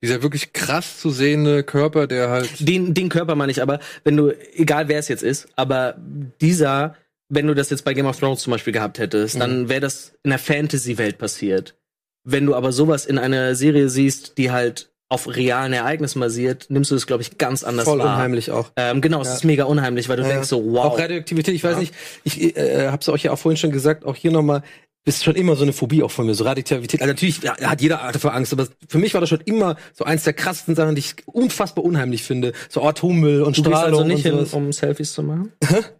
dieser 0.00 0.22
wirklich 0.22 0.52
krass 0.52 1.00
zu 1.00 1.10
sehende 1.10 1.64
Körper, 1.64 2.06
der 2.06 2.30
halt. 2.30 2.50
Den, 2.60 2.94
den 2.94 3.08
Körper 3.08 3.34
meine 3.34 3.50
ich 3.50 3.60
aber, 3.62 3.80
wenn 4.04 4.16
du, 4.16 4.30
egal 4.54 4.86
wer 4.88 4.98
es 5.00 5.08
jetzt 5.08 5.22
ist, 5.24 5.48
aber 5.56 5.96
dieser, 6.40 6.94
wenn 7.28 7.46
du 7.48 7.54
das 7.54 7.70
jetzt 7.70 7.84
bei 7.84 7.94
Game 7.94 8.06
of 8.06 8.18
Thrones 8.20 8.42
zum 8.42 8.52
Beispiel 8.52 8.72
gehabt 8.72 8.98
hättest, 9.00 9.34
Mhm. 9.36 9.40
dann 9.40 9.68
wäre 9.68 9.80
das 9.80 10.12
in 10.22 10.30
der 10.30 10.38
Fantasy-Welt 10.38 11.18
passiert. 11.18 11.74
Wenn 12.24 12.46
du 12.46 12.54
aber 12.54 12.70
sowas 12.70 13.06
in 13.06 13.18
einer 13.18 13.56
Serie 13.56 13.88
siehst, 13.88 14.38
die 14.38 14.52
halt 14.52 14.91
auf 15.12 15.28
realen 15.36 15.72
Ereignissen 15.72 16.20
basiert, 16.20 16.66
nimmst 16.70 16.90
du 16.90 16.94
das, 16.94 17.06
glaube 17.06 17.22
ich, 17.22 17.38
ganz 17.38 17.62
anders 17.64 17.84
Voll 17.84 17.98
wahr. 17.98 18.16
unheimlich 18.16 18.50
auch. 18.50 18.70
Ähm, 18.76 19.00
genau, 19.00 19.20
es 19.20 19.28
Ja. 19.28 19.34
ist 19.34 19.44
mega 19.44 19.64
unheimlich, 19.64 20.08
weil 20.08 20.16
du 20.16 20.22
Ja. 20.22 20.28
denkst 20.30 20.48
so, 20.48 20.64
wow. 20.72 20.86
Auch 20.86 20.98
Radioaktivität, 20.98 21.54
ich 21.54 21.62
weiß 21.64 21.76
nicht, 21.78 21.94
ich 22.24 22.56
äh, 22.56 22.88
hab's 22.88 23.08
euch 23.08 23.22
ja 23.24 23.32
auch 23.32 23.38
vorhin 23.38 23.56
schon 23.58 23.70
gesagt, 23.72 24.04
auch 24.04 24.16
hier 24.16 24.30
nochmal, 24.32 24.62
ist 25.04 25.24
schon 25.24 25.34
immer 25.34 25.56
so 25.56 25.64
eine 25.64 25.72
Phobie 25.72 26.04
auch 26.04 26.12
von 26.12 26.26
mir, 26.26 26.34
so 26.34 26.44
Radioaktivität. 26.44 27.00
Also 27.00 27.12
natürlich 27.12 27.42
ja, 27.42 27.56
hat 27.60 27.80
jeder 27.80 28.02
Art 28.02 28.14
dafür 28.14 28.34
Angst, 28.34 28.52
aber 28.52 28.68
für 28.88 28.98
mich 28.98 29.14
war 29.14 29.20
das 29.20 29.30
schon 29.30 29.40
immer 29.46 29.74
so 29.94 30.04
eins 30.04 30.22
der 30.22 30.32
krassesten 30.32 30.76
Sachen, 30.76 30.94
die 30.94 31.00
ich 31.00 31.16
unfassbar 31.26 31.84
unheimlich 31.84 32.22
finde. 32.22 32.52
So 32.68 32.84
Atommüll 32.84 33.42
und 33.42 33.56
du 33.58 33.62
gehst 33.62 33.74
Strahlung 33.74 34.02
also 34.02 34.04
nicht 34.14 34.22
hin, 34.24 34.46
um 34.52 34.72
Selfies 34.72 35.12
zu 35.12 35.24
machen? 35.24 35.50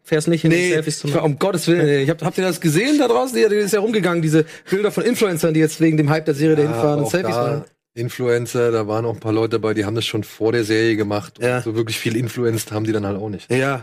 Fährst 0.05 0.29
nicht 0.29 0.43
hin, 0.43 0.53
um 0.53 0.57
Nee, 0.57 0.69
Selfies 0.71 1.01
zu 1.01 1.09
ich 1.09 1.15
war, 1.15 1.23
machen? 1.23 1.33
um 1.33 1.39
Gottes 1.41 1.67
Willen, 1.67 2.05
ich 2.05 2.11
hab, 2.11 2.23
habt 2.23 2.39
ihr 2.39 2.45
das 2.45 2.61
gesehen 2.61 2.97
da 3.01 3.09
draußen? 3.09 3.37
Die, 3.37 3.49
die 3.49 3.57
ist 3.57 3.73
ja 3.75 3.81
rumgegangen, 3.81 4.23
diese 4.23 4.45
Bilder 4.71 4.93
von 4.93 5.03
Influencern, 5.03 5.53
die 5.53 5.59
jetzt 5.59 5.81
wegen 5.81 5.97
dem 5.97 6.09
Hype 6.09 6.25
der 6.27 6.35
Serie 6.35 6.55
dahin 6.55 6.73
fahren 6.73 7.01
und 7.01 7.11
Selfies 7.11 7.35
da 7.35 7.43
machen. 7.43 7.65
Influencer, 7.95 8.71
da 8.73 8.89
waren 8.89 9.05
auch 9.05 9.15
ein 9.15 9.21
paar 9.21 9.33
Leute 9.33 9.51
dabei, 9.61 9.75
die 9.75 9.85
haben 9.85 9.95
das 9.95 10.07
schon 10.07 10.25
vor 10.25 10.53
der 10.53 10.65
Serie 10.65 10.97
gemacht. 10.97 11.39
Und 11.39 11.45
Ja. 11.45 11.61
so 11.63 11.75
wirklich 11.75 11.99
viel 11.99 12.17
influenced 12.17 12.73
haben 12.73 12.85
die 12.85 12.93
dann 12.93 13.07
halt 13.07 13.19
auch 13.19 13.29
nicht. 13.29 13.51
Ja. 13.53 13.83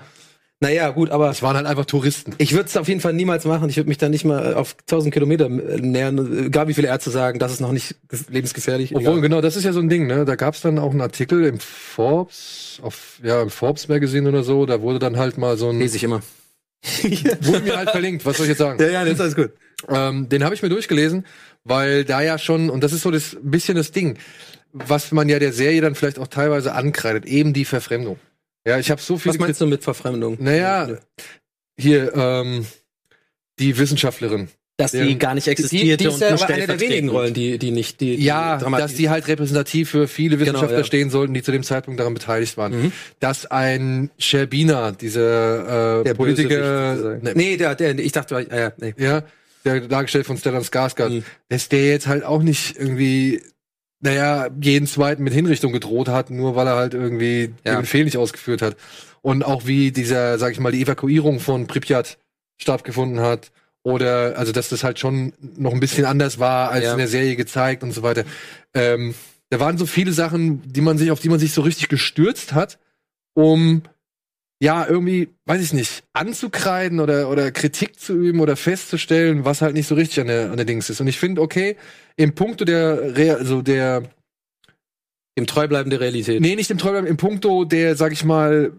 Naja, 0.62 0.90
gut, 0.90 1.10
aber 1.10 1.30
Es 1.30 1.42
waren 1.42 1.56
halt 1.56 1.66
einfach 1.66 1.86
Touristen. 1.86 2.34
Ich 2.38 2.52
würde 2.52 2.66
es 2.66 2.76
auf 2.76 2.90
jeden 2.90 3.00
Fall 3.00 3.14
niemals 3.14 3.46
machen. 3.46 3.70
Ich 3.70 3.78
würde 3.78 3.88
mich 3.88 3.98
da 3.98 4.10
nicht 4.10 4.26
mal 4.26 4.56
auf 4.56 4.76
1000 4.82 5.14
Kilometer 5.14 5.46
äh, 5.46 5.80
nähern, 5.80 6.48
egal 6.48 6.68
wie 6.68 6.74
viele 6.74 6.90
Ärzte 6.90 7.12
sagen, 7.12 7.40
das 7.40 7.54
ist 7.54 7.62
noch 7.62 7.72
nicht 7.72 7.96
lebensgefährlich. 8.30 8.92
Obwohl, 8.94 9.12
Egal. 9.14 9.22
genau, 9.22 9.42
das 9.42 9.56
ist 9.56 9.64
ja 9.64 9.72
so 9.72 9.80
ein 9.80 9.88
Ding, 9.88 10.06
ne? 10.08 10.26
Da 10.26 10.36
gab 10.36 10.56
es 10.56 10.62
dann 10.62 10.78
auch 10.78 10.92
einen 10.92 11.00
Artikel 11.00 11.46
im 11.46 11.60
Forbes, 11.60 12.80
auf, 12.82 13.20
ja, 13.24 13.42
im 13.42 13.50
Forbes 13.50 13.88
Magazine 13.88 14.28
oder 14.28 14.44
so, 14.44 14.66
da 14.66 14.82
wurde 14.82 15.00
dann 15.00 15.16
halt 15.16 15.38
mal 15.38 15.58
so 15.58 15.70
ein, 15.70 15.80
lese 15.80 15.96
ich 15.96 16.04
immer. 16.04 16.22
wurde 17.42 17.62
mir 17.62 17.78
halt 17.78 17.92
verlinkt, 17.92 18.26
was 18.26 18.36
soll 18.38 18.46
ich 18.46 18.50
jetzt 18.50 18.60
sagen? 18.60 18.82
Ja, 18.82 18.90
ja, 18.90 19.04
das 19.06 19.14
ist 19.14 19.22
alles 19.22 19.36
gut. 19.38 19.52
Ähm, 19.88 20.30
den 20.30 20.44
habe 20.44 20.56
ich 20.56 20.62
mir 20.62 20.70
durchgelesen, 20.70 21.26
weil 21.64 22.06
da 22.06 22.22
ja 22.22 22.38
schon, 22.38 22.70
und 22.70 22.84
das 22.84 22.94
ist 22.94 23.02
so 23.04 23.12
das 23.12 23.34
ein 23.34 23.52
bisschen 23.52 23.76
das 23.76 23.92
Ding, 23.92 24.18
was 24.74 25.12
man 25.12 25.30
ja 25.30 25.40
der 25.40 25.54
Serie 25.54 25.82
dann 25.82 25.96
vielleicht 25.96 26.20
auch 26.20 26.28
teilweise 26.28 26.74
ankreidet, 26.74 27.26
eben 27.26 27.54
die 27.54 27.66
Verfremdung. 27.66 28.20
Ja, 28.68 28.78
ich 28.78 28.92
habe 28.92 29.02
so 29.02 29.18
viel. 29.18 29.32
Was 29.32 29.40
meinst 29.40 29.62
du 29.62 29.66
mit 29.68 29.84
Verfremdung? 29.84 30.38
Naja, 30.40 30.90
hier, 31.78 32.14
ähm, 32.14 32.66
die 33.58 33.78
Wissenschaftlerin. 33.78 34.50
Dass 34.78 34.92
die 34.92 35.18
gar 35.18 35.36
nicht 35.36 35.48
Die, 35.48 35.52
existierte 35.52 35.98
die 35.98 36.06
ist 36.08 36.14
und 36.14 36.22
ja 36.22 36.30
nur 36.30 36.42
aber 36.42 36.54
eine 36.54 36.68
der 36.68 36.80
wenigen. 36.80 37.10
Rollen, 37.10 37.34
die, 37.34 37.58
die 37.60 37.72
nicht, 37.72 38.00
die, 38.00 38.16
die 38.16 38.24
Ja, 38.24 38.58
dass 38.58 38.94
die 38.94 39.10
halt 39.10 39.28
repräsentativ 39.28 39.90
für 39.90 40.08
viele 40.08 40.40
Wissenschaftler 40.40 40.70
Genau, 40.70 40.80
ja. 40.80 40.86
stehen 40.86 41.10
sollten, 41.10 41.34
die 41.34 41.42
zu 41.44 41.52
dem 41.52 41.64
Zeitpunkt 41.64 42.00
daran 42.00 42.14
beteiligt 42.14 42.56
waren. 42.56 42.84
Mhm. 42.84 42.92
Dass 43.20 43.46
ein 43.46 44.10
Sherbina, 44.18 44.92
dieser 44.92 46.00
äh, 46.00 46.04
der 46.06 46.14
Politiker, 46.14 47.20
ne, 47.22 47.34
Nee, 47.36 47.58
der, 47.58 47.76
der, 47.76 48.00
ich 48.00 48.14
dachte, 48.14 48.48
ja, 48.50 48.58
ja, 48.58 48.72
nee. 48.78 48.94
ja, 48.98 49.24
der 49.66 49.82
dargestellt 49.82 50.26
von 50.26 50.38
Stellan 50.38 50.64
Skarsgård, 50.64 51.10
Mhm. 51.10 51.24
dass 51.50 51.70
der 51.70 51.88
jetzt 51.90 52.08
halt 52.08 52.24
auch 52.24 52.42
nicht 52.42 52.78
irgendwie, 52.78 53.42
naja, 54.02 54.48
jeden 54.62 54.88
zweiten 54.88 55.24
mit 55.24 55.34
Hinrichtung 55.34 55.72
gedroht 55.74 56.08
hat, 56.08 56.30
nur 56.30 56.56
weil 56.56 56.68
er 56.68 56.76
halt 56.76 56.94
irgendwie 56.94 57.54
Ja. 57.66 57.76
den 57.76 57.82
Befehl 57.82 58.06
nicht 58.06 58.18
ausgeführt 58.18 58.62
hat. 58.62 58.76
Und 59.22 59.44
auch 59.44 59.66
wie 59.68 59.92
dieser, 59.92 60.38
sag 60.40 60.54
ich 60.54 60.60
mal, 60.60 60.72
die 60.72 60.82
Evakuierung 60.82 61.40
von 61.40 61.68
Pripyat 61.68 62.18
stattgefunden 62.58 63.20
hat. 63.20 63.52
Oder, 63.84 64.38
also, 64.38 64.52
dass 64.52 64.70
das 64.70 64.84
halt 64.84 65.00
schon 65.00 65.34
noch 65.58 65.74
ein 65.74 65.80
bisschen 65.80 66.06
anders 66.06 66.38
war, 66.40 66.70
als 66.72 66.84
Ja. 66.86 66.92
in 66.94 66.98
der 66.98 67.08
Serie 67.08 67.36
gezeigt 67.38 67.82
und 67.84 67.92
so 67.94 68.04
weiter. 68.04 68.24
Ähm, 68.74 69.14
da 69.50 69.60
waren 69.60 69.78
so 69.78 69.86
viele 69.86 70.12
Sachen, 70.12 70.62
die 70.72 70.82
man 70.82 70.98
sich, 70.98 71.12
auf 71.12 71.20
die 71.22 71.30
man 71.30 71.40
sich 71.40 71.54
so 71.54 71.62
richtig 71.62 71.88
gestürzt 71.88 72.54
hat, 72.54 72.78
um 73.34 73.82
ja, 74.62 74.86
irgendwie, 74.88 75.30
weiß 75.46 75.62
ich 75.62 75.74
nicht, 75.74 76.04
anzukreiden 76.14 77.00
oder, 77.00 77.30
oder 77.30 77.50
Kritik 77.52 78.00
zu 78.00 78.14
üben 78.14 78.42
oder 78.42 78.56
festzustellen, 78.58 79.46
was 79.46 79.62
halt 79.62 79.74
nicht 79.74 79.88
so 79.88 79.96
richtig 79.96 80.20
an 80.22 80.28
der, 80.28 80.52
an 80.52 80.58
der 80.58 80.66
Dings 80.66 80.90
ist. 80.90 81.00
Und 81.00 81.08
ich 81.08 81.18
finde, 81.18 81.42
okay, 81.42 81.78
im 82.18 82.36
Punkto 82.36 82.66
der, 82.66 83.16
Rea- 83.16 83.36
also 83.38 83.62
der, 83.62 84.04
Dem 85.38 85.48
Treubleiben 85.48 85.90
der 85.90 86.02
Realität. 86.02 86.42
nee, 86.42 86.56
nicht 86.56 86.70
im 86.72 86.78
Träumen, 86.78 87.06
im 87.06 87.16
Punkto 87.18 87.64
der, 87.64 87.96
sag 87.96 88.12
ich 88.12 88.26
mal, 88.26 88.74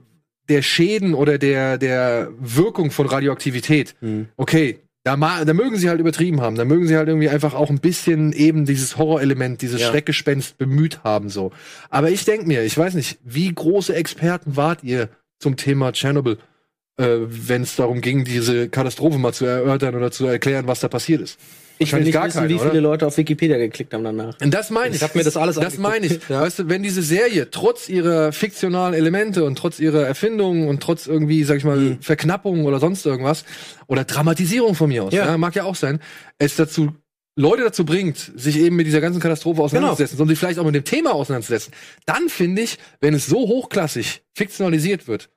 der 0.50 0.62
Schäden 0.62 1.14
oder 1.14 1.38
der, 1.38 1.78
der 1.78 2.28
Wirkung 2.38 2.90
von 2.90 3.06
Radioaktivität. 3.06 3.94
Mhm. 4.02 4.28
Okay, 4.36 4.80
da, 5.04 5.16
da 5.16 5.54
mögen 5.54 5.76
sie 5.76 5.88
halt 5.88 6.00
übertrieben 6.00 6.42
haben. 6.42 6.56
Da 6.56 6.66
mögen 6.66 6.86
sie 6.86 6.96
halt 6.96 7.08
irgendwie 7.08 7.30
einfach 7.30 7.54
auch 7.54 7.70
ein 7.70 7.80
bisschen 7.80 8.32
eben 8.34 8.66
dieses 8.66 8.98
Horrorelement, 8.98 9.62
dieses 9.62 9.80
Ja. 9.80 9.88
Schreckgespenst 9.88 10.58
bemüht 10.58 11.02
haben, 11.04 11.30
so. 11.30 11.52
Aber 11.88 12.10
ich 12.10 12.26
denk 12.26 12.46
mir, 12.46 12.64
ich 12.64 12.76
weiß 12.76 12.92
nicht, 12.94 13.18
wie 13.24 13.50
große 13.54 13.94
Experten 13.94 14.56
wart 14.56 14.84
ihr 14.84 15.08
zum 15.40 15.56
Thema 15.56 15.92
Tschernobyl, 15.92 16.38
äh, 16.98 17.06
wenn 17.26 17.62
es 17.62 17.74
darum 17.76 18.00
ging, 18.00 18.24
diese 18.24 18.68
Katastrophe 18.68 19.18
mal 19.18 19.32
zu 19.32 19.46
erörtern 19.46 19.94
oder 19.96 20.12
zu 20.12 20.26
erklären, 20.26 20.66
was 20.68 20.80
da 20.80 20.88
passiert 20.88 21.20
ist? 21.22 21.38
Ich 21.82 21.94
will 21.94 22.02
nicht 22.02 22.12
gar 22.12 22.26
wissen, 22.26 22.40
keine, 22.40 22.50
wie 22.50 22.56
oder? 22.56 22.68
viele 22.68 22.80
Leute 22.80 23.06
auf 23.06 23.16
Wikipedia 23.16 23.56
geklickt 23.56 23.94
haben 23.94 24.04
danach. 24.04 24.36
Und 24.42 24.52
das 24.52 24.68
meine 24.68 24.90
ich. 24.90 24.96
Ich 24.96 25.02
hab 25.02 25.14
mir 25.14 25.24
das 25.24 25.38
alles 25.38 25.56
Das 25.56 25.64
angeguckt. 25.78 25.82
meine 25.82 26.06
ich. 26.06 26.20
Ja. 26.28 26.42
Weißt 26.42 26.58
du, 26.58 26.68
wenn 26.68 26.82
diese 26.82 27.00
Serie 27.00 27.50
trotz 27.50 27.88
ihrer 27.88 28.32
fiktionalen 28.32 28.92
Elemente 28.92 29.44
und 29.44 29.56
trotz 29.56 29.80
ihrer 29.80 30.06
Erfindungen 30.06 30.68
und 30.68 30.82
trotz 30.82 31.06
irgendwie, 31.06 31.42
sag 31.42 31.56
ich 31.56 31.64
mal, 31.64 31.78
Mhm. 31.78 32.02
Verknappungen 32.02 32.66
oder 32.66 32.80
sonst 32.80 33.06
irgendwas 33.06 33.46
oder 33.86 34.04
Dramatisierung 34.04 34.74
von 34.74 34.90
mir 34.90 35.04
aus, 35.04 35.14
Ja. 35.14 35.24
ja. 35.24 35.38
mag 35.38 35.56
ja 35.56 35.64
auch 35.64 35.74
sein, 35.74 36.00
es 36.36 36.54
dazu 36.54 36.92
Leute 37.36 37.62
dazu 37.62 37.84
bringt, 37.84 38.32
sich 38.34 38.56
eben 38.58 38.76
mit 38.76 38.86
dieser 38.86 39.00
ganzen 39.00 39.20
Katastrophe 39.20 39.62
auseinanderzusetzen, 39.62 40.16
Genau. 40.16 40.18
sondern 40.18 40.32
sich 40.34 40.38
vielleicht 40.38 40.58
auch 40.58 40.64
mit 40.64 40.74
dem 40.74 40.84
Thema 40.84 41.12
auseinanderzusetzen, 41.14 41.72
dann 42.06 42.28
finde 42.28 42.62
ich, 42.62 42.76
wenn 43.00 43.14
es 43.14 43.26
so 43.26 43.38
hochklassig 43.48 44.22
fiktionalisiert 44.34 45.06
wird, 45.08 45.30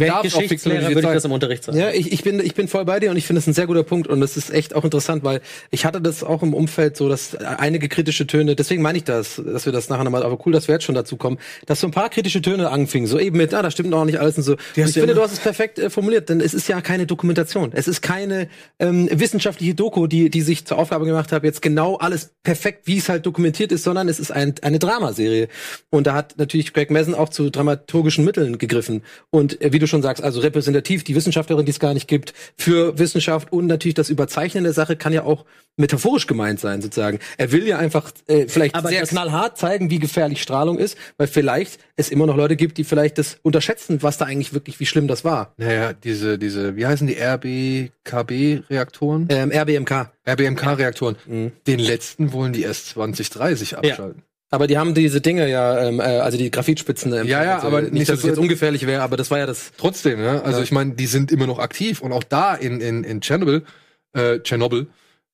darf 0.00 0.22
Geschichtslehrer, 0.22 0.48
fiktionalisiert 0.48 0.94
würde 0.94 1.08
ich 1.08 1.14
das 1.14 1.24
im 1.24 1.32
Unterricht 1.32 1.64
sagen. 1.64 1.78
Ja, 1.78 1.90
ich, 1.90 2.12
ich, 2.12 2.22
bin, 2.22 2.40
ich 2.40 2.54
bin 2.54 2.68
voll 2.68 2.84
bei 2.84 3.00
dir 3.00 3.10
und 3.10 3.16
ich 3.16 3.26
finde 3.26 3.40
es 3.40 3.46
ein 3.46 3.52
sehr 3.54 3.66
guter 3.66 3.82
Punkt 3.82 4.08
und 4.08 4.20
das 4.20 4.36
ist 4.36 4.50
echt 4.52 4.74
auch 4.74 4.84
interessant, 4.84 5.24
weil 5.24 5.40
ich 5.70 5.84
hatte 5.84 6.00
das 6.00 6.22
auch 6.24 6.42
im 6.42 6.54
Umfeld 6.54 6.96
so, 6.96 7.08
dass 7.08 7.34
einige 7.36 7.88
kritische 7.88 8.26
Töne, 8.26 8.56
deswegen 8.56 8.82
meine 8.82 8.98
ich 8.98 9.04
das, 9.04 9.40
dass 9.44 9.66
wir 9.66 9.72
das 9.72 9.88
nachher 9.88 10.04
nochmal, 10.04 10.22
aber 10.22 10.38
cool, 10.46 10.52
dass 10.52 10.68
wir 10.68 10.74
jetzt 10.74 10.84
schon 10.84 10.94
dazu 10.94 11.16
kommen, 11.16 11.38
dass 11.66 11.80
so 11.80 11.86
ein 11.86 11.92
paar 11.92 12.10
kritische 12.10 12.42
Töne 12.42 12.70
anfingen, 12.70 13.06
so 13.06 13.18
eben 13.18 13.36
mit, 13.36 13.52
ah, 13.54 13.62
da 13.62 13.70
stimmt 13.70 13.90
noch 13.90 14.04
nicht 14.04 14.18
alles 14.18 14.36
und 14.38 14.42
so. 14.44 14.52
Und 14.52 14.58
ich 14.76 14.84
finde, 14.84 15.00
immer- 15.00 15.14
du 15.14 15.22
hast 15.22 15.32
es 15.32 15.40
perfekt 15.40 15.78
äh, 15.78 15.90
formuliert, 15.90 16.28
denn 16.28 16.40
es 16.40 16.54
ist 16.54 16.68
ja 16.68 16.80
keine 16.80 17.06
Dokumentation. 17.06 17.70
Es 17.72 17.88
ist 17.88 18.02
keine 18.02 18.48
ähm, 18.78 19.08
wissenschaftliche 19.10 19.74
Doku, 19.74 20.06
die, 20.06 20.30
die 20.30 20.42
sich 20.42 20.64
zur 20.64 20.78
Aufgabe 20.78 21.04
gemacht 21.06 21.32
hat, 21.32 21.44
jetzt 21.44 21.62
genau 21.62 21.96
alles 21.96 22.30
perfekt, 22.42 22.86
wie 22.86 22.98
es 22.98 23.08
halt 23.08 23.26
dokumentiert 23.26 23.72
ist, 23.72 23.84
sondern 23.84 24.08
es 24.08 24.18
ist 24.20 24.30
ein, 24.30 24.54
eine 24.62 24.78
Dramaserie. 24.78 25.48
Und 25.90 26.06
da 26.06 26.14
hat 26.14 26.38
natürlich 26.38 26.72
Greg 26.72 26.90
Messon 26.90 27.14
auch 27.14 27.28
zu 27.28 27.50
dramaturgischen 27.50 28.24
Mitteln 28.24 28.58
gegriffen. 28.58 29.02
Und 29.30 29.60
äh, 29.60 29.72
wie 29.72 29.78
du 29.82 29.86
schon 29.86 30.02
sagst, 30.02 30.22
also 30.22 30.40
repräsentativ 30.40 31.04
die 31.04 31.14
Wissenschaftlerin, 31.14 31.66
die 31.66 31.70
es 31.70 31.80
gar 31.80 31.94
nicht 31.94 32.08
gibt, 32.08 32.32
für 32.56 32.98
Wissenschaft 32.98 33.52
und 33.52 33.66
natürlich 33.66 33.94
das 33.94 34.10
Überzeichnen 34.10 34.64
der 34.64 34.72
Sache 34.72 34.96
kann 34.96 35.12
ja 35.12 35.24
auch 35.24 35.44
metaphorisch 35.76 36.26
gemeint 36.26 36.60
sein, 36.60 36.82
sozusagen. 36.82 37.18
Er 37.38 37.52
will 37.52 37.66
ja 37.66 37.78
einfach 37.78 38.10
äh, 38.26 38.46
vielleicht 38.46 38.74
Aber 38.74 38.88
sehr 38.88 39.02
knallhart 39.02 39.58
zeigen, 39.58 39.90
wie 39.90 39.98
gefährlich 39.98 40.42
Strahlung 40.42 40.78
ist, 40.78 40.96
weil 41.16 41.26
vielleicht 41.26 41.80
es 41.96 42.10
immer 42.10 42.26
noch 42.26 42.36
Leute 42.36 42.56
gibt, 42.56 42.76
die 42.78 42.84
vielleicht 42.84 43.18
das 43.18 43.38
unterschätzen, 43.42 44.02
was 44.02 44.18
da 44.18 44.26
eigentlich 44.26 44.52
wirklich, 44.52 44.78
wie 44.80 44.86
schlimm 44.86 45.08
das 45.08 45.24
war. 45.24 45.54
Naja, 45.56 45.92
diese, 45.92 46.38
diese, 46.38 46.76
wie 46.76 46.86
heißen 46.86 47.06
die 47.06 47.16
RBKB-Reaktoren? 47.18 49.28
Ähm, 49.30 49.50
RBMK. 49.50 50.10
RBMK-Reaktoren. 50.28 51.16
Mhm. 51.26 51.52
Den 51.66 51.78
letzten 51.78 52.32
wollen 52.32 52.52
die 52.52 52.62
erst 52.62 52.88
2030 52.90 53.78
abschalten. 53.78 54.22
Aber 54.52 54.66
die 54.66 54.76
haben 54.76 54.92
diese 54.92 55.22
Dinge 55.22 55.48
ja, 55.48 55.80
ähm, 55.88 55.98
äh, 55.98 56.02
also 56.02 56.36
die 56.36 56.50
Graphitspitzen. 56.50 57.10
Ähm, 57.14 57.26
Ja, 57.26 57.42
ja, 57.42 57.54
also 57.56 57.68
aber 57.68 57.80
nicht, 57.80 57.94
nicht 57.94 58.10
dass 58.10 58.18
es 58.18 58.24
jetzt 58.26 58.38
ungefährlich 58.38 58.86
wäre, 58.86 59.00
aber 59.02 59.16
das 59.16 59.30
war 59.30 59.38
ja 59.38 59.46
das. 59.46 59.72
Trotzdem, 59.78 60.20
ja. 60.22 60.42
Also 60.42 60.58
Ja. 60.58 60.64
ich 60.64 60.70
meine, 60.72 60.92
die 60.92 61.06
sind 61.06 61.32
immer 61.32 61.46
noch 61.46 61.58
aktiv 61.58 62.02
und 62.02 62.12
auch 62.12 62.22
da 62.22 62.54
in, 62.54 62.82
in, 62.82 63.02
in 63.02 63.22
Tschernobyl, 63.22 63.64
äh, 64.12 64.40
Tschernobyl, 64.40 64.88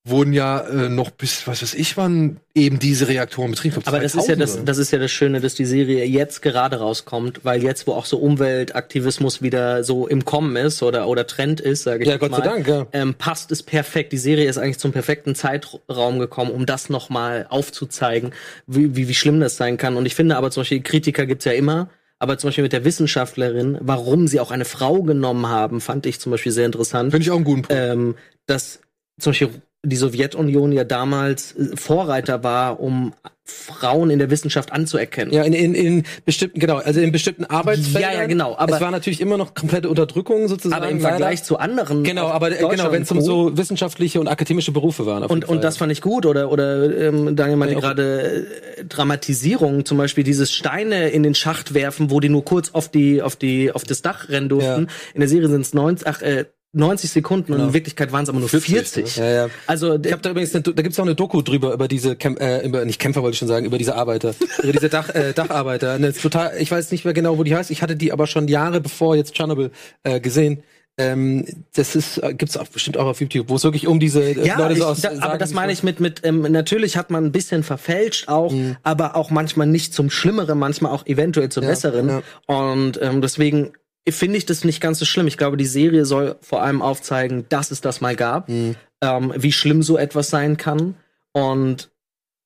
wurden 0.05 0.33
ja 0.33 0.61
äh, 0.61 0.89
noch 0.89 1.11
bis, 1.11 1.47
was 1.47 1.63
weiß 1.63 1.75
ich, 1.75 1.97
wann 1.97 2.39
eben 2.55 2.79
diese 2.79 3.09
Reaktoren 3.09 3.51
betrieben. 3.51 3.75
Glaub, 3.75 3.89
Aber 3.89 4.01
das 4.01 4.15
ist 4.15 4.29
ja 4.29 4.37
2000 4.37 4.41
das, 4.41 4.65
das 4.65 4.79
ist 4.79 4.91
ja 4.91 4.99
das 4.99 5.11
Schöne, 5.11 5.41
dass 5.41 5.55
die 5.55 5.65
Serie 5.67 6.05
jetzt 6.05 6.41
gerade 6.41 6.77
rauskommt, 6.79 7.45
weil 7.45 7.63
jetzt, 7.63 7.87
wo 7.87 7.93
auch 7.93 8.07
so 8.07 8.19
Umweltaktivismus 8.19 9.43
wieder 9.43 9.85
so 9.85 10.07
im 10.07 10.25
Kommen 10.25 10.57
ist 10.57 10.83
oder, 10.83 11.09
oder 11.09 11.27
Trend 11.27 11.61
ist, 11.61 11.83
sage 11.83 12.05
ich 12.05 12.09
Ja, 12.09 12.17
Gott 12.17 12.31
mal, 12.31 12.39
sei 12.39 12.45
Dank, 12.45 12.69
ja. 12.69 12.87
ähm, 12.93 13.15
passt 13.15 13.53
es 13.53 13.63
perfekt. 13.63 14.13
Die 14.13 14.19
Serie 14.19 14.49
ist 14.49 14.59
eigentlich 14.59 14.79
zum 14.79 14.93
perfekten 14.93 15.35
Zeitraum 15.35 16.19
gekommen, 16.19 16.51
um 16.51 16.65
das 16.65 16.89
nochmal 16.89 17.47
aufzuzeigen, 17.49 18.33
wie, 18.67 18.97
wie, 18.97 19.09
wie 19.09 19.15
schlimm 19.15 19.41
das 19.41 19.57
sein 19.57 19.77
kann. 19.77 19.97
Und 19.97 20.07
ich 20.07 20.15
finde 20.15 20.37
aber 20.37 20.51
zum 20.51 20.63
Beispiel, 20.63 20.81
Kritiker 20.81 21.27
gibt's 21.27 21.45
ja 21.45 21.53
immer, 21.53 21.91
aber 22.19 22.39
zum 22.39 22.49
Beispiel 22.49 22.65
mit 22.65 22.73
der 22.73 22.85
Wissenschaftlerin, 22.85 23.79
warum 23.81 24.27
sie 24.27 24.41
auch 24.41 24.51
eine 24.51 24.65
Frau 24.65 25.03
genommen 25.03 25.49
haben, 25.49 25.81
fand 25.81 26.07
ich 26.07 26.19
zum 26.19 26.33
Beispiel 26.33 26.53
sehr 26.53 26.67
interessant 26.67 27.11
Finde 27.13 27.23
ich 27.23 27.31
auch 27.31 27.37
einen 27.37 27.45
guten 27.45 27.63
Punkt. 27.63 27.83
ähm, 27.83 28.15
dass 28.47 28.81
zum 29.21 29.31
Beispiel 29.31 29.51
die 29.85 29.97
Sowjetunion 29.97 30.73
ja 30.73 30.85
damals 30.85 31.53
äh, 31.57 31.77
Vorreiter 31.77 32.43
war, 32.43 32.81
um 32.81 33.15
Frauen 33.51 34.11
in 34.11 34.19
der 34.19 34.29
Wissenschaft 34.29 34.73
anzuerkennen. 34.73 35.33
Ja, 35.33 35.43
in, 35.43 35.55
in, 35.55 35.75
in 35.75 36.03
bestimmten, 36.27 36.61
genau, 36.61 36.77
also 36.77 37.01
in 37.01 37.13
bestimmten 37.13 37.47
Arbeitsfeldern. 37.47 38.03
Ja, 38.13 38.19
ja, 38.21 38.27
genau, 38.27 38.55
aber- 38.59 38.75
es 38.75 38.81
war 38.83 38.91
natürlich 38.91 39.23
immer 39.23 39.39
noch 39.39 39.55
komplette 39.55 39.89
Unterdrückung 39.89 40.49
sozusagen. 40.49 40.83
aber 40.83 40.91
im 40.91 40.99
leider. 40.99 41.09
Vergleich 41.17 41.45
zu 41.45 41.57
anderen. 41.59 42.05
Genau, 42.05 42.27
aber 42.27 42.51
äh, 42.51 42.57
genau, 42.69 42.93
wenn 42.93 43.03
es 43.03 43.11
um 43.11 43.23
so 43.23 43.57
wissenschaftliche 43.57 44.21
und 44.21 44.29
akademische 44.29 44.73
Berufe 44.73 45.07
waren. 45.07 45.23
und, 45.23 45.31
jeden 45.31 45.43
und 45.45 45.49
Fall. 45.49 45.61
das 45.61 45.79
fand 45.79 45.93
ich 45.93 46.03
gut 46.03 46.27
oder 46.27 46.51
oder 46.53 46.95
ähm, 46.95 47.37
Daniel 47.37 47.57
meinte 47.57 47.75
Ja, 47.77 47.81
gerade 47.81 48.47
äh, 48.77 48.85
Dramatisierung 48.85 49.87
zum 49.87 49.97
Beispiel 49.97 50.25
dieses 50.25 50.53
Steine 50.53 51.09
in 51.09 51.23
den 51.23 51.35
Schacht 51.35 51.73
werfen 51.73 52.11
wo 52.11 52.21
die 52.21 52.29
nur 52.29 52.45
kurz 52.45 52.71
auf 52.75 52.89
die 52.91 53.23
auf 53.23 53.37
die 53.37 53.73
auf 53.73 53.85
das 53.85 54.03
Dach 54.03 54.29
rennen 54.29 54.51
durften 54.51 54.83
Ja. 54.83 54.93
in 55.15 55.21
der 55.21 55.29
Serie 55.29 55.49
sind 55.49 55.63
es 55.63 55.73
90 55.73 56.07
ach, 56.07 56.21
äh, 56.21 56.45
90 56.79 57.11
Sekunden 57.11 57.53
und 57.53 57.59
Genau. 57.59 57.69
in 57.69 57.75
Wirklichkeit 57.75 58.13
waren 58.13 58.23
es 58.23 58.29
aber 58.29 58.39
nur 58.39 58.49
40. 58.49 59.17
Ja, 59.17 59.31
ja. 59.31 59.49
Also 59.67 59.99
Ich 60.03 60.13
habe 60.13 60.23
da 60.23 60.31
übrigens, 60.31 60.55
eine, 60.55 60.63
da 60.63 60.83
gibt's 60.83 60.99
auch 60.99 61.05
eine 61.05 61.15
Doku 61.15 61.43
drüber 61.43 61.73
über 61.75 61.89
diese 61.89 62.17
Kämp 62.17 62.41
äh, 62.41 62.65
über, 62.67 62.85
nicht 62.85 62.99
Kämpfer 63.01 63.23
wollte 63.23 63.35
ich 63.35 63.39
schon 63.39 63.49
sagen, 63.49 63.67
über 63.67 63.79
diese 63.79 63.95
Arbeiter, 63.97 64.35
über 64.63 64.73
diese 64.73 64.89
Dach, 64.89 65.09
äh, 65.15 65.33
Dacharbeiter. 65.35 65.93
Eine 65.93 66.13
total, 66.13 66.53
ich 66.59 66.71
weiß 66.71 66.91
nicht 66.93 67.05
mehr 67.05 67.15
genau, 67.15 67.37
wo 67.39 67.43
die 67.45 67.55
heißt. 67.55 67.71
Ich 67.71 67.83
hatte 67.83 67.97
die 67.97 68.13
aber 68.13 68.27
schon 68.27 68.49
Jahre 68.49 68.81
bevor 68.81 69.17
jetzt 69.17 69.35
Chernobyl 69.35 69.71
äh, 70.05 70.21
gesehen. 70.21 70.63
Ähm, 71.01 71.45
das 71.77 71.95
ist 71.95 72.19
äh, 72.19 72.35
gibt's 72.35 72.57
auch 72.57 72.67
bestimmt 72.67 72.97
auch 72.97 73.07
auf 73.07 73.21
YouTube, 73.21 73.49
wo 73.49 73.55
es 73.55 73.63
wirklich 73.63 73.87
um 73.87 74.01
diese 74.01 74.21
äh, 74.21 74.45
ja, 74.47 74.59
Leute 74.59 74.77
so 74.81 74.87
aus. 74.87 75.01
da, 75.01 75.11
aber 75.21 75.39
das 75.39 75.53
meine 75.53 75.71
ich 75.73 75.85
mit 75.85 76.01
mit 76.01 76.23
ähm, 76.25 76.43
natürlich 76.51 76.97
hat 76.97 77.11
man 77.11 77.25
ein 77.27 77.31
bisschen 77.31 77.63
verfälscht 77.63 78.27
auch, 78.29 78.53
aber 78.83 79.15
auch 79.15 79.31
manchmal 79.31 79.69
nicht 79.69 79.95
zum 79.95 80.11
Schlimmeren, 80.11 80.59
manchmal 80.59 80.91
auch 80.91 81.07
eventuell 81.07 81.51
zum 81.51 81.63
Ja, 81.63 81.69
Besseren. 81.71 82.09
ja. 82.09 82.23
Und 82.47 82.99
ähm, 83.01 83.21
deswegen 83.23 83.75
finde 84.09 84.39
ich 84.39 84.47
das 84.47 84.65
nicht 84.65 84.81
ganz 84.81 84.99
so 84.99 85.05
schlimm. 85.05 85.27
Ich 85.27 85.37
glaube, 85.37 85.57
die 85.57 85.67
Serie 85.67 86.05
soll 86.05 86.37
vor 86.41 86.63
allem 86.63 86.83
aufzeigen, 86.83 87.45
dass 87.49 87.71
es 87.71 87.81
das 87.81 88.01
mal 88.01 88.17
gab, 88.17 88.49
Mhm. 88.49 88.77
ähm, 89.03 89.33
wie 89.37 89.53
schlimm 89.53 89.83
so 89.83 89.97
etwas 89.99 90.31
sein 90.31 90.57
kann 90.57 90.95
und 91.33 91.91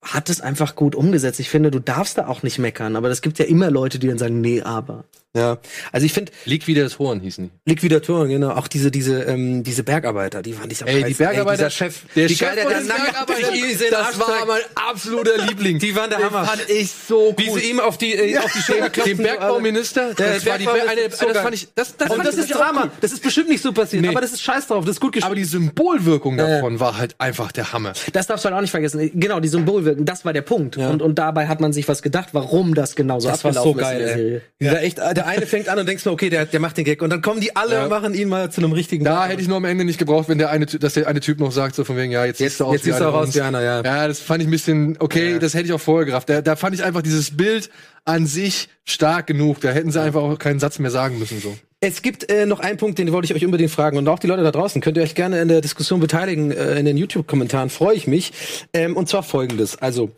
hat 0.04 0.28
es 0.28 0.40
einfach 0.40 0.74
gut 0.74 0.94
umgesetzt. 0.96 1.38
Ich 1.38 1.48
finde, 1.48 1.70
du 1.70 1.78
darfst 1.78 2.18
da 2.18 2.26
auch 2.26 2.42
nicht 2.42 2.58
meckern, 2.58 2.96
aber 2.96 3.08
es 3.10 3.22
gibt 3.22 3.38
ja 3.38 3.44
immer 3.44 3.70
Leute, 3.70 3.98
die 4.00 4.08
dann 4.08 4.18
sagen, 4.18 4.40
nee, 4.40 4.60
aber. 4.60 5.04
Ja, 5.34 5.56
also 5.92 6.04
ich 6.04 6.12
finde 6.12 6.30
das 6.74 6.98
Horn, 6.98 7.20
hießen 7.20 7.50
die. 7.64 7.70
Liquidatoren, 7.70 8.28
genau, 8.28 8.50
auch 8.50 8.68
diese 8.68 8.90
diese 8.90 9.22
ähm, 9.22 9.62
diese 9.62 9.82
Bergarbeiter, 9.82 10.42
die 10.42 10.52
fand 10.52 10.70
ich 10.70 10.82
am 10.82 10.88
Ey, 10.88 11.04
die. 11.04 11.14
Bergarbeiter, 11.14 11.56
dieser 11.56 11.70
Chef, 11.70 12.02
der 12.14 12.28
wie 12.28 12.34
Chef 12.34 12.48
geil 12.48 12.56
der 12.56 12.68
den 12.68 13.90
das 13.90 14.18
war 14.18 14.44
mein 14.46 14.60
absoluter 14.74 15.38
Liebling. 15.46 15.78
Die 15.78 15.96
waren 15.96 16.10
der 16.10 16.18
Den 16.18 16.26
Hammer. 16.26 16.44
fand 16.44 16.68
ich 16.68 16.90
so 16.92 17.34
Wie 17.38 17.48
cool. 17.48 17.58
sie 17.60 17.70
ihm 17.70 17.80
auf 17.80 17.96
die 17.96 18.12
äh, 18.12 18.36
auf 18.36 18.52
die 18.52 18.58
Schädel 18.60 18.90
klopfen. 18.90 19.16
Den 19.16 19.22
Bergbauminister, 19.24 20.12
Der 20.14 20.34
das 20.34 20.44
war 20.46 20.58
die, 20.58 20.66
Bergbau- 20.66 20.86
eine, 20.88 21.02
so 21.10 21.24
das 21.24 21.32
geil. 21.34 21.42
fand 21.42 21.54
ich, 21.54 21.68
das, 21.74 21.96
das 21.96 22.10
Und 22.10 22.26
das 22.26 22.34
ist 22.36 22.50
Drama. 22.54 22.90
Das 23.00 23.12
ist 23.12 23.22
bestimmt 23.22 23.48
nicht 23.48 23.62
so 23.62 23.72
passiert, 23.72 24.02
Nee. 24.02 24.08
aber 24.08 24.20
das 24.20 24.32
ist 24.32 24.42
scheiß 24.42 24.66
drauf, 24.66 24.84
das 24.84 24.96
ist 24.96 25.00
gut 25.00 25.16
Aber 25.22 25.34
gespielt. 25.34 25.38
die 25.38 25.44
Symbolwirkung 25.50 26.38
ja. 26.38 26.46
davon 26.46 26.78
war 26.78 26.98
halt 26.98 27.14
einfach 27.18 27.52
der 27.52 27.72
Hammer. 27.72 27.94
Das 28.12 28.26
darfst 28.26 28.44
du 28.44 28.48
halt 28.50 28.56
auch 28.56 28.60
nicht 28.60 28.70
vergessen. 28.70 29.10
Genau, 29.14 29.40
die 29.40 29.48
Symbolwirkung, 29.48 30.04
das 30.04 30.26
war 30.26 30.34
der 30.34 30.42
Punkt. 30.42 30.76
Ja. 30.76 30.90
Und, 30.90 31.00
und 31.00 31.18
dabei 31.18 31.46
hat 31.48 31.60
man 31.60 31.72
sich 31.72 31.88
was 31.88 32.02
gedacht, 32.02 32.28
warum 32.32 32.74
das 32.74 32.96
genau 32.96 33.18
so 33.18 33.28
das 33.28 33.42
war 33.44 33.50
abgelaufen 33.50 33.72
so 33.72 33.80
geil, 33.80 34.00
ist 34.02 34.10
ey. 34.10 34.16
Serie. 34.16 34.42
Dieser 34.60 34.82
echt, 34.82 35.00
der 35.22 35.30
eine 35.30 35.46
fängt 35.46 35.68
an 35.68 35.78
und 35.78 35.86
denkst 35.88 36.04
mir, 36.04 36.12
okay, 36.12 36.28
der, 36.30 36.46
der 36.46 36.60
macht 36.60 36.76
den 36.76 36.84
Gag. 36.84 37.00
Und 37.02 37.10
dann 37.10 37.22
kommen 37.22 37.40
die 37.40 37.54
alle 37.56 37.74
Ja. 37.76 37.82
und 37.84 37.90
machen 37.90 38.14
ihn 38.14 38.28
mal 38.28 38.50
zu 38.50 38.60
einem 38.60 38.72
richtigen. 38.72 39.04
Da 39.04 39.26
hätte 39.26 39.40
ich 39.40 39.48
nur 39.48 39.56
am 39.56 39.64
Ende 39.64 39.84
nicht 39.84 39.98
gebraucht, 39.98 40.28
wenn 40.28 40.38
der 40.38 40.50
eine, 40.50 40.66
dass 40.66 40.94
der 40.94 41.06
eine 41.08 41.20
Typ 41.20 41.38
noch 41.40 41.52
sagt, 41.52 41.74
so 41.74 41.84
von 41.84 41.96
wegen, 41.96 42.12
ja, 42.12 42.24
jetzt, 42.24 42.40
Jetzt- 42.40 42.50
siehst 42.52 42.60
du 42.60 42.64
aus 42.66 42.72
jetzt 42.74 42.84
siehst 42.84 43.00
du 43.00 43.04
einer 43.06 43.14
auch 43.14 43.20
aus 43.20 43.34
wie 43.34 43.40
einer, 43.40 43.62
ja. 43.62 43.82
Ja, 43.82 44.08
das 44.08 44.18
fand 44.20 44.42
ich 44.42 44.48
ein 44.48 44.50
bisschen, 44.50 44.96
okay, 44.98 45.32
Ja. 45.32 45.38
das 45.38 45.54
hätte 45.54 45.66
ich 45.66 45.72
auch 45.72 45.80
vorher 45.80 46.04
gerafft. 46.06 46.28
Da, 46.28 46.40
da 46.42 46.56
fand 46.56 46.74
ich 46.74 46.82
einfach 46.84 47.02
dieses 47.02 47.36
Bild 47.36 47.70
an 48.04 48.26
sich 48.26 48.68
stark 48.84 49.26
genug. 49.28 49.60
Da 49.60 49.70
hätten 49.70 49.90
sie 49.90 50.00
einfach 50.00 50.22
auch 50.22 50.38
keinen 50.38 50.58
Satz 50.60 50.78
mehr 50.78 50.90
sagen 50.90 51.18
müssen, 51.18 51.40
so. 51.40 51.56
Es 51.84 52.00
gibt 52.02 52.30
äh, 52.30 52.46
noch 52.46 52.60
einen 52.60 52.76
Punkt, 52.76 52.98
den 53.00 53.10
wollte 53.10 53.26
ich 53.26 53.34
euch 53.34 53.44
unbedingt 53.44 53.70
fragen. 53.72 53.96
Und 53.98 54.06
auch 54.06 54.20
die 54.20 54.28
Leute 54.28 54.44
da 54.44 54.52
draußen, 54.52 54.80
könnt 54.80 54.96
ihr 54.96 55.02
euch 55.02 55.16
gerne 55.16 55.40
in 55.40 55.48
der 55.48 55.60
Diskussion 55.60 55.98
beteiligen, 55.98 56.52
äh, 56.52 56.78
in 56.78 56.84
den 56.84 56.96
YouTube-Kommentaren, 56.96 57.70
freue 57.70 57.96
ich 57.96 58.06
mich. 58.06 58.32
Ähm, 58.72 58.96
und 58.96 59.08
zwar 59.08 59.24
folgendes. 59.24 59.76
Also, 59.82 60.10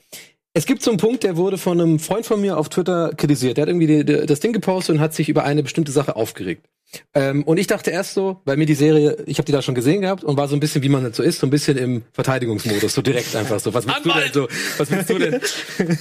es 0.57 0.67
gibt 0.67 0.83
so 0.83 0.91
einen 0.91 0.99
Punkt, 0.99 1.25
der 1.25 1.37
wurde 1.37 1.59
von 1.59 1.81
einem 1.81 1.99
Freund 1.99 2.25
von 2.25 2.41
mir 2.41 2.57
auf 2.57 2.69
Twitter 2.69 3.11
kritisiert. 3.17 3.57
Der 3.57 3.63
hat 3.63 3.69
irgendwie 3.69 3.89
die, 3.89 4.05
die, 4.05 4.25
das 4.25 4.39
Ding 4.39 4.53
gepostet 4.53 4.95
und 4.95 5.01
hat 5.01 5.13
sich 5.13 5.29
über 5.29 5.45
eine 5.45 5.65
bestimmte 5.65 5.91
Sache 5.91 6.15
aufgeregt. 6.15 6.65
Ähm, 7.13 7.43
und 7.43 7.59
ich 7.59 7.67
dachte 7.67 7.91
erst 7.91 8.15
so, 8.15 8.41
weil 8.45 8.57
mir 8.57 8.67
die 8.67 8.77
Serie, 8.77 9.17
ich 9.27 9.39
habe 9.39 9.47
die 9.47 9.53
da 9.53 9.63
schon 9.63 9.75
gesehen 9.75 10.03
gehabt 10.03 10.23
und 10.23 10.37
war 10.37 10.47
so 10.47 10.55
ein 10.55 10.61
bisschen, 10.61 10.85
wie 10.85 10.89
man 10.89 11.03
das 11.03 11.17
so 11.17 11.25
ist, 11.25 11.41
so 11.41 11.47
ein 11.49 11.51
bisschen 11.51 11.77
im 11.77 12.03
Verteidigungsmodus, 12.13 12.95
so 12.95 13.03
direkt 13.03 13.35
einfach 13.35 13.59
so. 13.59 13.75
Was 13.75 13.85
willst 13.85 14.05
du 14.05 14.13
denn 14.13 14.33
so? 14.33 14.49
Was 14.79 14.91
willst 14.93 15.11
du 15.11 15.19
denn? 15.19 15.41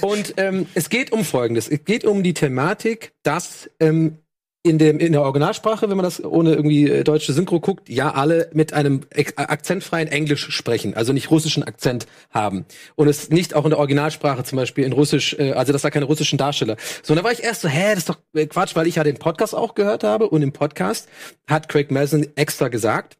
Und 0.02 0.34
ähm, 0.36 0.66
es 0.74 0.88
geht 0.88 1.10
um 1.10 1.24
Folgendes. 1.24 1.68
Es 1.68 1.84
geht 1.84 2.04
um 2.04 2.22
die 2.22 2.34
Thematik, 2.34 3.12
dass 3.24 3.68
ähm, 3.80 4.18
in, 4.66 4.78
dem, 4.78 4.98
in 4.98 5.12
der 5.12 5.20
Originalsprache, 5.20 5.90
wenn 5.90 5.96
man 5.96 6.04
das 6.04 6.24
ohne 6.24 6.54
irgendwie 6.54 6.88
äh, 6.88 7.04
deutsche 7.04 7.34
Synchro 7.34 7.60
guckt, 7.60 7.90
ja 7.90 8.14
alle 8.14 8.48
mit 8.54 8.72
einem 8.72 9.02
ex- 9.10 9.36
akzentfreien 9.36 10.08
Englisch 10.08 10.50
sprechen, 10.50 10.94
also 10.94 11.12
nicht 11.12 11.30
russischen 11.30 11.62
Akzent 11.62 12.06
haben. 12.30 12.64
Und 12.96 13.06
es 13.06 13.28
nicht 13.28 13.54
auch 13.54 13.64
in 13.64 13.70
der 13.70 13.78
Originalsprache 13.78 14.42
zum 14.42 14.56
Beispiel 14.56 14.84
in 14.84 14.92
Russisch, 14.92 15.36
äh, 15.38 15.52
also 15.52 15.72
dass 15.72 15.82
da 15.82 15.90
keine 15.90 16.06
russischen 16.06 16.38
Darsteller. 16.38 16.78
So, 17.02 17.12
und 17.12 17.18
da 17.18 17.24
war 17.24 17.30
ich 17.30 17.44
erst 17.44 17.60
so, 17.60 17.68
hä, 17.68 17.90
das 17.90 17.98
ist 17.98 18.08
doch 18.08 18.18
äh, 18.32 18.46
Quatsch, 18.46 18.74
weil 18.74 18.86
ich 18.86 18.94
ja 18.94 19.04
den 19.04 19.18
Podcast 19.18 19.54
auch 19.54 19.74
gehört 19.74 20.02
habe 20.02 20.30
und 20.30 20.40
im 20.40 20.52
Podcast 20.52 21.10
hat 21.46 21.68
Craig 21.68 21.90
Mazin 21.90 22.28
extra 22.34 22.68
gesagt, 22.68 23.18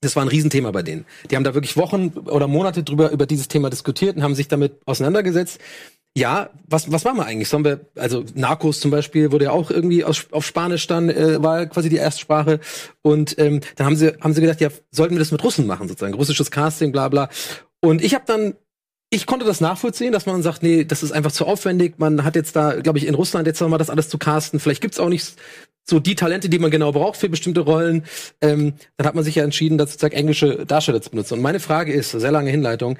das 0.00 0.16
war 0.16 0.22
ein 0.22 0.28
Riesenthema 0.28 0.70
bei 0.70 0.82
denen. 0.82 1.04
Die 1.30 1.36
haben 1.36 1.44
da 1.44 1.52
wirklich 1.54 1.76
Wochen 1.76 2.14
oder 2.26 2.46
Monate 2.46 2.82
drüber 2.82 3.10
über 3.10 3.26
dieses 3.26 3.48
Thema 3.48 3.68
diskutiert 3.68 4.16
und 4.16 4.22
haben 4.22 4.36
sich 4.36 4.48
damit 4.48 4.80
auseinandergesetzt. 4.86 5.60
Ja, 6.16 6.50
was, 6.66 6.90
was 6.90 7.04
machen 7.04 7.18
wir 7.18 7.26
eigentlich? 7.26 7.48
Sollen 7.48 7.64
wir, 7.64 7.80
also 7.94 8.24
Narcos 8.34 8.80
zum 8.80 8.90
Beispiel 8.90 9.30
wurde 9.30 9.46
ja 9.46 9.50
auch 9.52 9.70
irgendwie 9.70 10.04
aus, 10.04 10.26
auf 10.32 10.44
Spanisch 10.44 10.86
dann, 10.86 11.10
äh, 11.10 11.42
war 11.42 11.66
quasi 11.66 11.88
die 11.88 11.96
Erstsprache. 11.96 12.60
Und 13.02 13.38
ähm, 13.38 13.60
dann 13.76 13.86
haben 13.86 13.96
sie, 13.96 14.14
haben 14.20 14.32
sie 14.32 14.40
gedacht, 14.40 14.60
ja, 14.60 14.68
sollten 14.90 15.14
wir 15.14 15.20
das 15.20 15.30
mit 15.30 15.44
Russen 15.44 15.66
machen, 15.66 15.86
sozusagen, 15.86 16.14
russisches 16.14 16.50
Casting, 16.50 16.90
bla 16.90 17.08
bla. 17.08 17.28
Und 17.80 18.02
ich 18.02 18.14
habe 18.14 18.24
dann, 18.26 18.54
ich 19.10 19.26
konnte 19.26 19.46
das 19.46 19.60
nachvollziehen, 19.60 20.12
dass 20.12 20.26
man 20.26 20.42
sagt, 20.42 20.62
nee, 20.62 20.84
das 20.84 21.02
ist 21.02 21.12
einfach 21.12 21.32
zu 21.32 21.46
aufwendig. 21.46 21.94
Man 21.98 22.24
hat 22.24 22.34
jetzt 22.34 22.56
da, 22.56 22.74
glaube 22.80 22.98
ich, 22.98 23.06
in 23.06 23.14
Russland 23.14 23.46
jetzt 23.46 23.60
noch 23.60 23.68
mal 23.68 23.78
das 23.78 23.90
alles 23.90 24.08
zu 24.08 24.18
casten. 24.18 24.60
Vielleicht 24.60 24.82
gibt's 24.82 24.98
auch 24.98 25.08
nicht 25.08 25.36
so 25.88 26.00
die 26.00 26.14
Talente, 26.14 26.48
die 26.48 26.58
man 26.58 26.70
genau 26.70 26.92
braucht 26.92 27.18
für 27.18 27.28
bestimmte 27.28 27.60
Rollen. 27.60 28.04
Ähm, 28.40 28.74
dann 28.96 29.06
hat 29.06 29.14
man 29.14 29.24
sich 29.24 29.36
ja 29.36 29.44
entschieden, 29.44 29.78
das 29.78 29.92
sozusagen 29.92 30.14
englische 30.14 30.66
Darsteller 30.66 31.00
zu 31.00 31.10
benutzen. 31.10 31.34
Und 31.34 31.40
meine 31.40 31.60
Frage 31.60 31.92
ist, 31.92 32.10
sehr 32.10 32.32
lange 32.32 32.50
Hinleitung, 32.50 32.98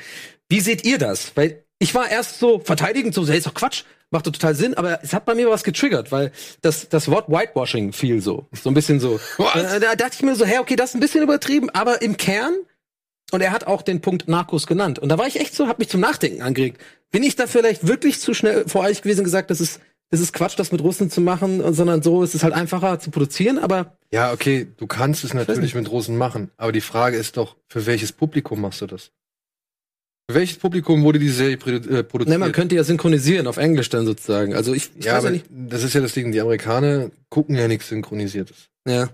wie 0.49 0.61
seht 0.61 0.87
ihr 0.87 0.99
das? 0.99 1.33
Weil 1.35 1.65
ich 1.79 1.95
war 1.95 2.11
erst 2.11 2.39
so 2.39 2.59
verteidigend, 2.59 3.15
so, 3.15 3.27
hey, 3.27 3.39
ist 3.39 3.47
doch 3.47 3.55
Quatsch, 3.55 3.85
macht 4.11 4.27
doch 4.27 4.33
total 4.33 4.55
Sinn, 4.55 4.75
aber 4.75 5.01
es 5.03 5.13
hat 5.13 5.25
bei 5.27 5.35
mir 5.35 5.49
was 5.51 5.65
getriggert, 5.65 6.11
weil 6.11 6.33
das, 6.63 6.89
das 6.89 7.09
Wort 7.11 7.29
Whitewashing 7.29 7.93
fiel 7.93 8.21
so. 8.21 8.47
So 8.53 8.71
ein 8.71 8.75
bisschen 8.75 9.01
so. 9.01 9.21
Äh, 9.55 9.81
da 9.81 9.95
dachte 9.95 10.15
ich 10.15 10.23
mir 10.23 10.35
so, 10.35 10.45
hey, 10.45 10.59
okay, 10.59 10.77
das 10.77 10.91
ist 10.91 10.95
ein 10.95 11.01
bisschen 11.01 11.23
übertrieben, 11.23 11.71
aber 11.71 12.03
im 12.03 12.17
Kern, 12.17 12.55
und 13.31 13.41
er 13.41 13.53
hat 13.53 13.67
auch 13.67 13.83
den 13.83 14.01
Punkt 14.01 14.29
Narcos 14.29 14.67
genannt. 14.67 14.99
Und 14.99 15.09
da 15.11 15.19
war 15.19 15.27
ich 15.27 15.39
echt 15.39 15.55
so, 15.55 15.69
hab 15.69 15.79
mich 15.79 15.89
zum 15.89 16.01
Nachdenken 16.01 16.43
angeregt. 16.43 16.81
Bin 17.11 17.23
ich 17.23 17.37
da 17.37 17.47
vielleicht 17.47 17.87
wirklich 17.87 18.21
zu 18.21 18.35
schnell 18.35 18.67
vor 18.67 18.83
euch 18.83 19.03
gewesen 19.03 19.21
und 19.21 19.25
gesagt, 19.25 19.51
das 19.51 19.61
ist, 19.61 19.81
das 20.11 20.21
ist 20.21 20.33
Quatsch, 20.33 20.59
das 20.59 20.73
mit 20.73 20.83
Russen 20.83 21.11
zu 21.11 21.21
machen, 21.21 21.75
sondern 21.75 22.03
so 22.03 22.23
ist 22.23 22.35
es 22.35 22.43
halt 22.43 22.55
einfacher 22.55 22.99
zu 22.99 23.11
produzieren, 23.11 23.59
aber 23.59 23.99
Ja, 24.11 24.33
okay, 24.33 24.67
du 24.77 24.87
kannst 24.87 25.25
es 25.25 25.35
natürlich 25.35 25.75
mit 25.75 25.91
Russen 25.91 26.17
machen, 26.17 26.51
aber 26.57 26.73
die 26.73 26.81
Frage 26.81 27.17
ist 27.17 27.37
doch, 27.37 27.57
für 27.69 27.85
welches 27.85 28.13
Publikum 28.13 28.63
machst 28.63 28.81
du 28.81 28.87
das? 28.87 29.13
Welches 30.31 30.59
Publikum 30.59 31.03
wurde 31.05 31.19
die 31.19 31.31
Serie 31.31 31.55
äh, 31.55 32.03
produziert? 32.03 32.29
ne, 32.29 32.39
man 32.39 32.53
könnte 32.53 32.75
ja 32.75 32.85
synchronisieren 32.85 33.47
auf 33.47 33.57
Englisch 33.57 33.89
dann 33.89 34.05
sozusagen. 34.05 34.55
Also 34.55 34.75
ich, 34.75 34.91
ich 34.99 35.07
ja, 35.07 35.13
weiß 35.15 35.19
aber 35.21 35.27
ja 35.29 35.33
nicht. 35.33 35.47
das 35.51 35.83
ist 35.83 35.95
ja 35.95 36.03
das 36.03 36.13
Ding, 36.13 36.33
die 36.33 36.41
Amerikaner 36.41 37.11
gucken 37.31 37.57
ja 37.57 37.67
nichts 37.67 37.89
Synchronisiertes. 37.89 38.69
Ja. 38.87 39.09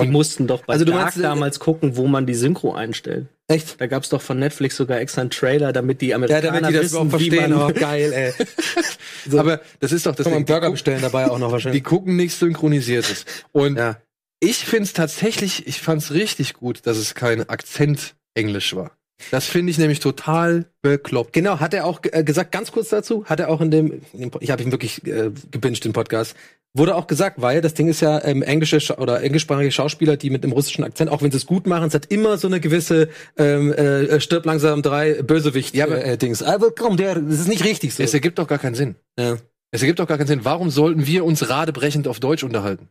Die 0.00 0.06
mussten 0.06 0.46
doch 0.46 0.64
bei 0.64 0.72
Also 0.72 0.86
du 0.86 0.92
Dark 0.92 1.02
meinst, 1.02 1.18
äh, 1.18 1.22
damals 1.22 1.60
gucken, 1.60 1.98
wo 1.98 2.06
man 2.06 2.24
die 2.24 2.32
Synchro 2.32 2.72
einstellt. 2.72 3.26
Echt? 3.48 3.78
Da 3.78 3.86
gab's 3.86 4.08
doch 4.08 4.22
von 4.22 4.38
Netflix 4.38 4.78
sogar 4.78 4.98
extra 4.98 5.20
einen 5.20 5.28
Trailer, 5.28 5.74
damit 5.74 6.00
die 6.00 6.08
Ja, 6.08 6.16
Amerikaner 6.16 6.40
damit 6.62 6.70
die 6.70 6.72
das 6.72 6.84
wissen, 6.84 6.94
überhaupt 7.02 7.20
wie 7.20 7.28
verstehen. 7.30 7.58
man 7.58 7.70
Oh, 7.70 7.74
geil, 7.74 8.12
ey. 8.14 8.32
So. 9.30 9.38
Aber 9.38 9.60
das 9.80 9.92
ist 9.92 10.06
doch 10.06 10.14
das 10.14 10.24
Kann 10.24 10.32
man. 10.34 10.44
Burger 10.46 10.66
die, 10.68 10.72
bestellen 10.72 11.02
dabei 11.02 11.26
auch 11.30 11.38
noch 11.38 11.48
gucken, 11.48 11.48
die 11.48 11.52
wahrscheinlich. 11.52 11.84
gucken 11.84 12.16
nichts 12.16 12.38
Synchronisiertes. 12.38 13.26
Und 13.52 13.76
Ja. 13.76 13.98
ich 14.40 14.64
find's 14.64 14.94
tatsächlich, 14.94 15.66
ich 15.66 15.80
fand's 15.82 16.10
richtig 16.12 16.54
gut, 16.54 16.86
dass 16.86 16.96
es 16.96 17.14
kein 17.14 17.46
Akzent-Englisch 17.48 18.74
war. 18.74 18.92
Das 19.30 19.46
finde 19.46 19.70
ich 19.70 19.78
nämlich 19.78 20.00
total 20.00 20.66
bekloppt. 20.82 21.32
Genau, 21.32 21.60
hat 21.60 21.72
er 21.72 21.86
auch 21.86 22.00
äh, 22.10 22.24
gesagt, 22.24 22.50
ganz 22.52 22.72
kurz 22.72 22.88
dazu, 22.88 23.24
hat 23.26 23.40
er 23.40 23.48
auch 23.48 23.60
in 23.60 23.70
dem, 23.70 24.02
in 24.12 24.20
dem 24.20 24.30
ich 24.40 24.50
habe 24.50 24.62
ihn 24.62 24.72
wirklich 24.72 25.06
äh, 25.06 25.30
gebinged, 25.50 25.84
den 25.84 25.92
Podcast, 25.92 26.34
wurde 26.76 26.96
auch 26.96 27.06
gesagt, 27.06 27.40
weil 27.40 27.60
das 27.60 27.74
Ding 27.74 27.86
ist 27.88 28.00
ja 28.00 28.22
ähm, 28.24 28.42
englische 28.42 28.80
Scha 28.80 28.98
oder 28.98 29.22
englischsprachige 29.22 29.70
Schauspieler, 29.70 30.16
die 30.16 30.30
mit 30.30 30.42
einem 30.42 30.52
russischen 30.52 30.82
Akzent, 30.82 31.10
auch 31.10 31.22
wenn 31.22 31.30
sie 31.30 31.36
es 31.36 31.46
gut 31.46 31.66
machen, 31.68 31.86
es 31.86 31.94
hat 31.94 32.06
immer 32.06 32.36
so 32.38 32.48
eine 32.48 32.58
gewisse 32.58 33.08
ähm, 33.38 33.72
äh, 33.72 34.18
stirb 34.20 34.44
langsam 34.46 34.82
drei 34.82 35.22
Bösewicht 35.22 35.74
Ja, 35.76 35.84
aber- 35.86 36.04
äh, 36.04 36.18
Dings. 36.18 36.42
Aber 36.42 36.72
komm, 36.72 36.96
der, 36.96 37.14
das 37.14 37.38
ist 37.40 37.48
nicht 37.48 37.64
richtig 37.64 37.94
so. 37.94 38.02
Es 38.02 38.12
ergibt 38.14 38.38
doch 38.40 38.48
gar 38.48 38.58
keinen 38.58 38.74
Sinn. 38.74 38.96
ja. 39.18 39.36
Es 39.70 39.82
ergibt 39.82 39.98
doch 39.98 40.06
gar 40.06 40.18
keinen 40.18 40.28
Sinn. 40.28 40.44
Warum 40.44 40.70
sollten 40.70 41.04
wir 41.04 41.24
uns 41.24 41.48
radebrechend 41.48 42.06
auf 42.06 42.20
Deutsch 42.20 42.44
unterhalten? 42.44 42.88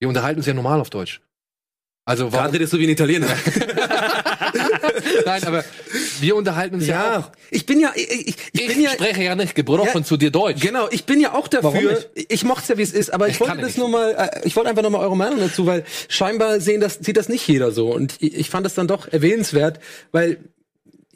Wir 0.00 0.08
unterhalten 0.08 0.38
uns 0.40 0.46
ja 0.46 0.52
normal 0.52 0.80
auf 0.82 0.90
Deutsch. 0.90 1.22
Also 2.08 2.32
warum? 2.32 2.52
Redest 2.52 2.72
du 2.72 2.78
wie 2.78 2.84
ein 2.84 2.90
Italiener. 2.90 3.26
Nein, 5.26 5.42
aber 5.44 5.64
wir 6.20 6.36
unterhalten 6.36 6.76
uns 6.76 6.86
ja, 6.86 7.18
auch. 7.18 7.22
ja, 7.22 7.32
ich 7.50 7.66
bin 7.66 7.80
ja, 7.80 7.92
ich, 7.96 8.08
ich, 8.10 8.28
ich 8.28 8.36
Ich 8.52 8.66
bin 8.68 8.80
ja, 8.80 8.90
spreche 8.90 9.24
ja 9.24 9.34
nicht 9.34 9.56
gebrochen 9.56 9.88
Ja, 9.92 10.04
zu 10.04 10.16
dir 10.16 10.30
Deutsch. 10.30 10.60
Genau, 10.62 10.86
ich 10.90 11.04
bin 11.04 11.20
ja 11.20 11.34
auch 11.34 11.48
dafür. 11.48 11.72
nicht? 12.14 12.32
Ich 12.32 12.44
mochte 12.44 12.74
ja, 12.74 12.78
wie 12.78 12.82
es 12.82 12.92
ist, 12.92 13.12
aber 13.12 13.26
ich, 13.26 13.34
Ich 13.34 13.40
wollte 13.40 13.56
das 13.56 13.66
nicht. 13.66 13.78
nur 13.78 13.88
mal, 13.88 14.12
äh, 14.12 14.46
ich 14.46 14.54
wollte 14.54 14.70
einfach 14.70 14.84
noch 14.84 14.90
mal 14.90 15.00
eure 15.00 15.16
Meinung 15.16 15.40
dazu, 15.40 15.66
weil 15.66 15.84
scheinbar 16.08 16.60
sehen 16.60 16.80
das, 16.80 16.94
sieht 17.00 17.16
das 17.16 17.28
nicht 17.28 17.46
jeder 17.48 17.72
so. 17.72 17.92
Und 17.92 18.14
ich, 18.20 18.36
ich 18.36 18.50
fand 18.50 18.64
das 18.64 18.74
dann 18.74 18.86
doch 18.86 19.08
erwähnenswert, 19.08 19.80
weil 20.12 20.38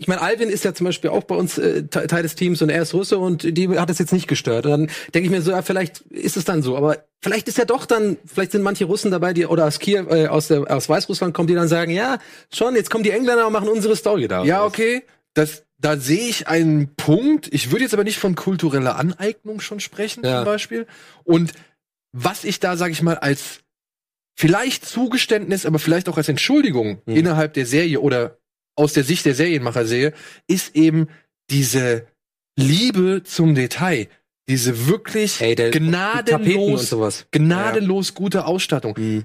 ich 0.00 0.08
meine, 0.08 0.22
Alvin 0.22 0.48
ist 0.48 0.64
ja 0.64 0.72
zum 0.72 0.86
Beispiel 0.86 1.10
auch 1.10 1.24
bei 1.24 1.34
uns 1.34 1.58
äh, 1.58 1.82
Te- 1.82 2.06
Teil 2.06 2.22
des 2.22 2.34
Teams 2.34 2.62
und 2.62 2.70
er 2.70 2.80
ist 2.80 2.94
Russe 2.94 3.18
und 3.18 3.42
die 3.56 3.68
hat 3.78 3.90
es 3.90 3.98
jetzt 3.98 4.14
nicht 4.14 4.28
gestört. 4.28 4.64
Und 4.64 4.70
dann 4.72 4.80
denke 5.12 5.26
ich 5.26 5.30
mir 5.30 5.42
so, 5.42 5.50
ja, 5.50 5.60
vielleicht 5.60 6.00
ist 6.10 6.38
es 6.38 6.44
dann 6.46 6.62
so, 6.62 6.74
aber 6.74 7.04
vielleicht 7.22 7.48
ist 7.48 7.58
ja 7.58 7.66
doch 7.66 7.84
dann, 7.84 8.16
vielleicht 8.24 8.52
sind 8.52 8.62
manche 8.62 8.86
Russen 8.86 9.10
dabei, 9.10 9.34
die 9.34 9.44
oder 9.44 9.66
aus 9.66 9.78
Kiew, 9.78 10.06
äh, 10.08 10.26
aus, 10.28 10.48
der, 10.48 10.74
aus 10.74 10.88
Weißrussland 10.88 11.34
kommen, 11.34 11.48
die 11.48 11.54
dann 11.54 11.68
sagen, 11.68 11.90
ja, 11.92 12.18
schon, 12.50 12.74
jetzt 12.76 12.88
kommen 12.88 13.04
die 13.04 13.10
Engländer 13.10 13.46
und 13.46 13.52
machen 13.52 13.68
unsere 13.68 13.94
Story 13.94 14.26
da. 14.26 14.42
Ja, 14.42 14.64
okay. 14.64 15.02
Das, 15.34 15.64
da 15.78 15.98
sehe 15.98 16.28
ich 16.30 16.48
einen 16.48 16.94
Punkt. 16.96 17.48
Ich 17.52 17.70
würde 17.70 17.84
jetzt 17.84 17.92
aber 17.92 18.04
nicht 18.04 18.18
von 18.18 18.34
kultureller 18.34 18.96
Aneignung 18.96 19.60
schon 19.60 19.80
sprechen, 19.80 20.24
Ja. 20.24 20.36
zum 20.38 20.44
Beispiel. 20.46 20.86
Und 21.24 21.52
was 22.12 22.44
ich 22.44 22.58
da, 22.58 22.78
sag 22.78 22.90
ich 22.90 23.02
mal, 23.02 23.18
als 23.18 23.60
vielleicht 24.34 24.86
Zugeständnis, 24.86 25.66
aber 25.66 25.78
vielleicht 25.78 26.08
auch 26.08 26.16
als 26.16 26.28
Entschuldigung 26.30 27.02
Mhm. 27.04 27.16
innerhalb 27.16 27.52
der 27.52 27.66
Serie 27.66 28.00
oder 28.00 28.38
aus 28.80 28.92
der 28.94 29.04
Sicht 29.04 29.24
der 29.26 29.34
Serienmacher 29.34 29.86
sehe, 29.86 30.12
ist 30.48 30.74
eben 30.74 31.08
diese 31.50 32.06
Liebe 32.58 33.22
zum 33.24 33.54
Detail. 33.54 34.08
Diese 34.48 34.86
wirklich 34.88 35.40
Ey, 35.40 35.54
der- 35.54 35.70
gnadenlos, 35.70 36.90
gnadenlos 37.30 38.14
gute 38.14 38.46
Ausstattung. 38.46 38.94
Mhm. 38.98 39.24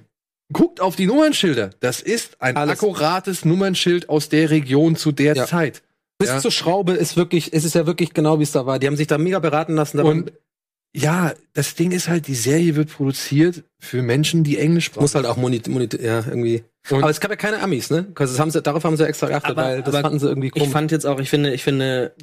Guckt 0.53 0.79
auf 0.79 0.95
die 0.95 1.07
Nummernschilder. 1.07 1.71
Das 1.79 2.01
ist 2.01 2.39
ein 2.41 2.55
Alles. 2.55 2.79
akkurates 2.79 3.45
Nummernschild 3.45 4.09
aus 4.09 4.29
der 4.29 4.51
Region 4.51 4.95
zu 4.95 5.11
der 5.11 5.35
Ja. 5.35 5.45
Zeit. 5.47 5.81
Bis 6.19 6.29
Ja. 6.29 6.39
zur 6.39 6.51
Schraube 6.51 6.93
ist 6.93 7.17
wirklich, 7.17 7.51
es 7.53 7.63
ist 7.65 7.73
ja 7.75 7.87
wirklich 7.87 8.13
genau 8.13 8.37
wie 8.39 8.43
es 8.43 8.51
da 8.51 8.65
war. 8.67 8.77
Die 8.77 8.85
haben 8.87 8.95
sich 8.95 9.07
da 9.07 9.17
mega 9.17 9.39
beraten 9.39 9.73
lassen. 9.73 9.99
Und 9.99 10.31
ja, 10.95 11.33
das 11.53 11.73
Ding 11.75 11.91
ist 11.91 12.07
halt, 12.07 12.27
die 12.27 12.35
Serie 12.35 12.75
wird 12.75 12.91
produziert 12.91 13.63
für 13.80 14.01
Menschen, 14.01 14.43
die 14.43 14.57
Englisch 14.57 14.86
sprechen. 14.86 15.03
muss 15.03 15.15
halt 15.15 15.26
auch 15.26 15.38
monit, 15.38 15.67
monit 15.67 15.93
ja, 16.01 16.23
irgendwie. 16.28 16.63
Und- 16.91 16.99
aber 17.01 17.09
es 17.09 17.19
gab 17.19 17.32
ja 17.32 17.36
keine 17.36 17.61
Amis, 17.63 17.89
ne? 17.89 18.05
Das 18.15 18.38
haben 18.39 18.51
sie, 18.51 18.61
darauf 18.61 18.84
haben 18.84 18.95
sie 18.95 19.07
extra 19.07 19.26
geachtet, 19.28 19.51
Aber- 19.57 19.63
weil 19.63 19.82
das 19.82 19.88
aber 19.95 20.01
fanden 20.03 20.19
sie 20.19 20.28
irgendwie 20.28 20.49
Ich 20.49 20.53
komisch. 20.53 20.69
fand 20.69 20.91
jetzt 20.91 21.05
auch, 21.07 21.19
ich 21.19 21.32
finde, 21.32 21.51
ich 21.51 21.63
finde, 21.63 22.13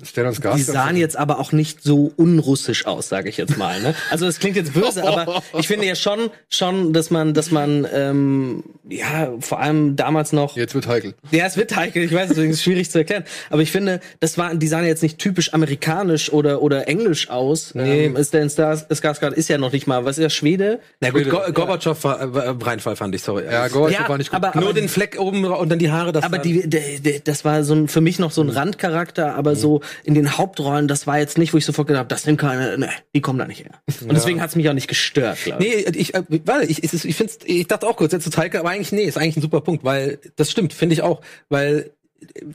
die 0.57 0.63
sahen 0.63 0.97
jetzt 0.97 1.17
aber 1.17 1.41
auch 1.41 1.51
nicht 1.51 1.83
so 1.83 2.13
unrussisch 2.17 2.87
aus, 2.87 3.09
sage 3.09 3.29
ich 3.29 3.39
jetzt 3.39 3.59
mal. 3.59 3.81
Ne? 3.83 3.93
Also 4.11 4.25
das 4.25 4.39
klingt 4.39 4.55
jetzt 4.55 4.73
böse, 4.73 5.03
aber 5.07 5.43
ich 5.59 5.67
finde 5.67 5.87
ja 5.87 5.97
schon, 5.97 6.31
schon, 6.49 6.93
dass 6.93 7.11
man, 7.11 7.35
dass 7.35 7.51
man, 7.51 7.89
ähm, 7.93 8.63
ja, 8.89 9.33
vor 9.41 9.59
allem 9.59 9.97
damals 9.97 10.33
noch 10.33 10.57
Jetzt 10.57 10.77
wird 10.77 10.87
heikel. 10.87 11.15
Ja, 11.33 11.47
es 11.47 11.57
wird 11.57 11.75
heikel, 11.75 12.05
ich 12.05 12.13
weiß, 12.15 12.29
deswegen 12.29 12.51
ist 12.51 12.59
es 12.59 12.63
schwierig 12.63 12.89
zu 12.89 12.99
erklären. 12.99 13.25
Aber 13.51 13.63
ich 13.63 13.73
finde, 13.73 13.99
das 14.21 14.39
war, 14.39 14.55
die 14.55 14.69
sahen 14.69 14.85
jetzt 14.87 15.03
nicht 15.03 15.19
typisch 15.19 15.55
amerikanisch 15.55 16.33
oder, 16.33 16.63
oder 16.63 16.87
englisch 16.87 17.31
aus. 17.31 17.75
Nee. 17.75 18.05
Ähm, 18.07 18.17
Stellan 18.25 18.49
Stars- 18.49 18.87
Skarsgård 18.89 19.33
ist 19.33 19.49
ja 19.49 19.59
noch 19.59 19.73
nicht 19.73 19.89
mal, 19.89 20.05
was 20.05 20.19
ist 20.19 20.25
das, 20.25 20.35
Schwede? 20.35 20.79
Na 21.01 21.11
gut, 21.11 21.23
Schwede. 21.23 21.31
Go 21.47 21.53
Gorbatschow 21.53 22.05
war 22.05 22.21
äh, 22.21 22.55
Reinfall, 22.61 22.97
fand 22.97 23.15
ich, 23.15 23.23
sorry. 23.23 23.45
Ja, 23.45 23.69
Gorbatschow 23.69 24.01
Ja, 24.01 24.09
war 24.09 24.19
nicht 24.19 24.31
gut. 24.31 24.43
aber- 24.45 24.61
Nur 24.61 24.73
den 24.75 24.89
Fleck 24.89 25.19
oben 25.19 25.45
und 25.45 25.69
dann 25.69 25.79
die 25.79 25.91
Haare, 25.91 26.13
das 26.13 26.25
Aber 26.25 26.37
war- 26.39 26.43
die, 26.43 26.69
der, 26.69 26.83
der, 27.01 27.21
das 27.21 27.45
war 27.45 27.65
so 27.65 27.75
ein, 27.75 27.89
für 27.89 28.01
mich 28.01 28.19
noch 28.19 28.31
so 28.31 28.43
ein 28.43 28.49
Randcharakter, 28.49 29.35
aber 29.35 29.57
so 29.57 29.81
in 30.05 30.15
den 30.15 30.37
Hauptrollen, 30.39 30.89
das 30.89 31.07
war 31.07 31.19
jetzt 31.19 31.39
nicht, 31.39 31.53
wo 31.53 31.59
ich 31.59 31.65
sofort 31.65 31.89
gedacht 31.89 32.01
habe, 32.01 32.09
das 32.09 32.23
sind 32.23 32.37
keine, 32.39 32.79
ne, 32.79 32.89
die 33.15 33.21
kommen 33.21 33.39
da 33.39 33.47
nicht 33.47 33.65
her. 33.65 33.73
Und 34.03 34.13
deswegen 34.13 34.41
hat's 34.41 34.57
mich 34.57 34.69
auch 34.69 34.75
nicht 34.75 34.89
gestört, 34.89 35.39
glaube 35.45 35.65
ich. 35.65 35.87
Nee, 35.87 35.99
ich, 35.99 36.15
äh, 36.15 36.23
warte, 36.45 36.67
ich, 36.67 36.83
es 36.83 36.95
ist- 36.95 37.05
ich, 37.05 37.17
find's, 37.17 37.39
ich 37.45 37.67
dachte 37.67 37.87
auch 37.87 37.97
kurz, 37.97 38.13
jetzt 38.13 38.25
zu 38.25 38.31
Teike, 38.31 38.61
aber 38.61 38.71
eigentlich, 38.71 38.93
nee, 38.93 39.05
ist 39.05 39.19
eigentlich 39.19 39.37
ein 39.37 39.43
super 39.43 39.61
Punkt, 39.61 39.85
weil 39.85 40.19
das 40.37 40.51
stimmt, 40.51 40.73
finde 40.73 40.95
ich 40.95 41.03
auch. 41.03 41.21
Weil 41.49 41.91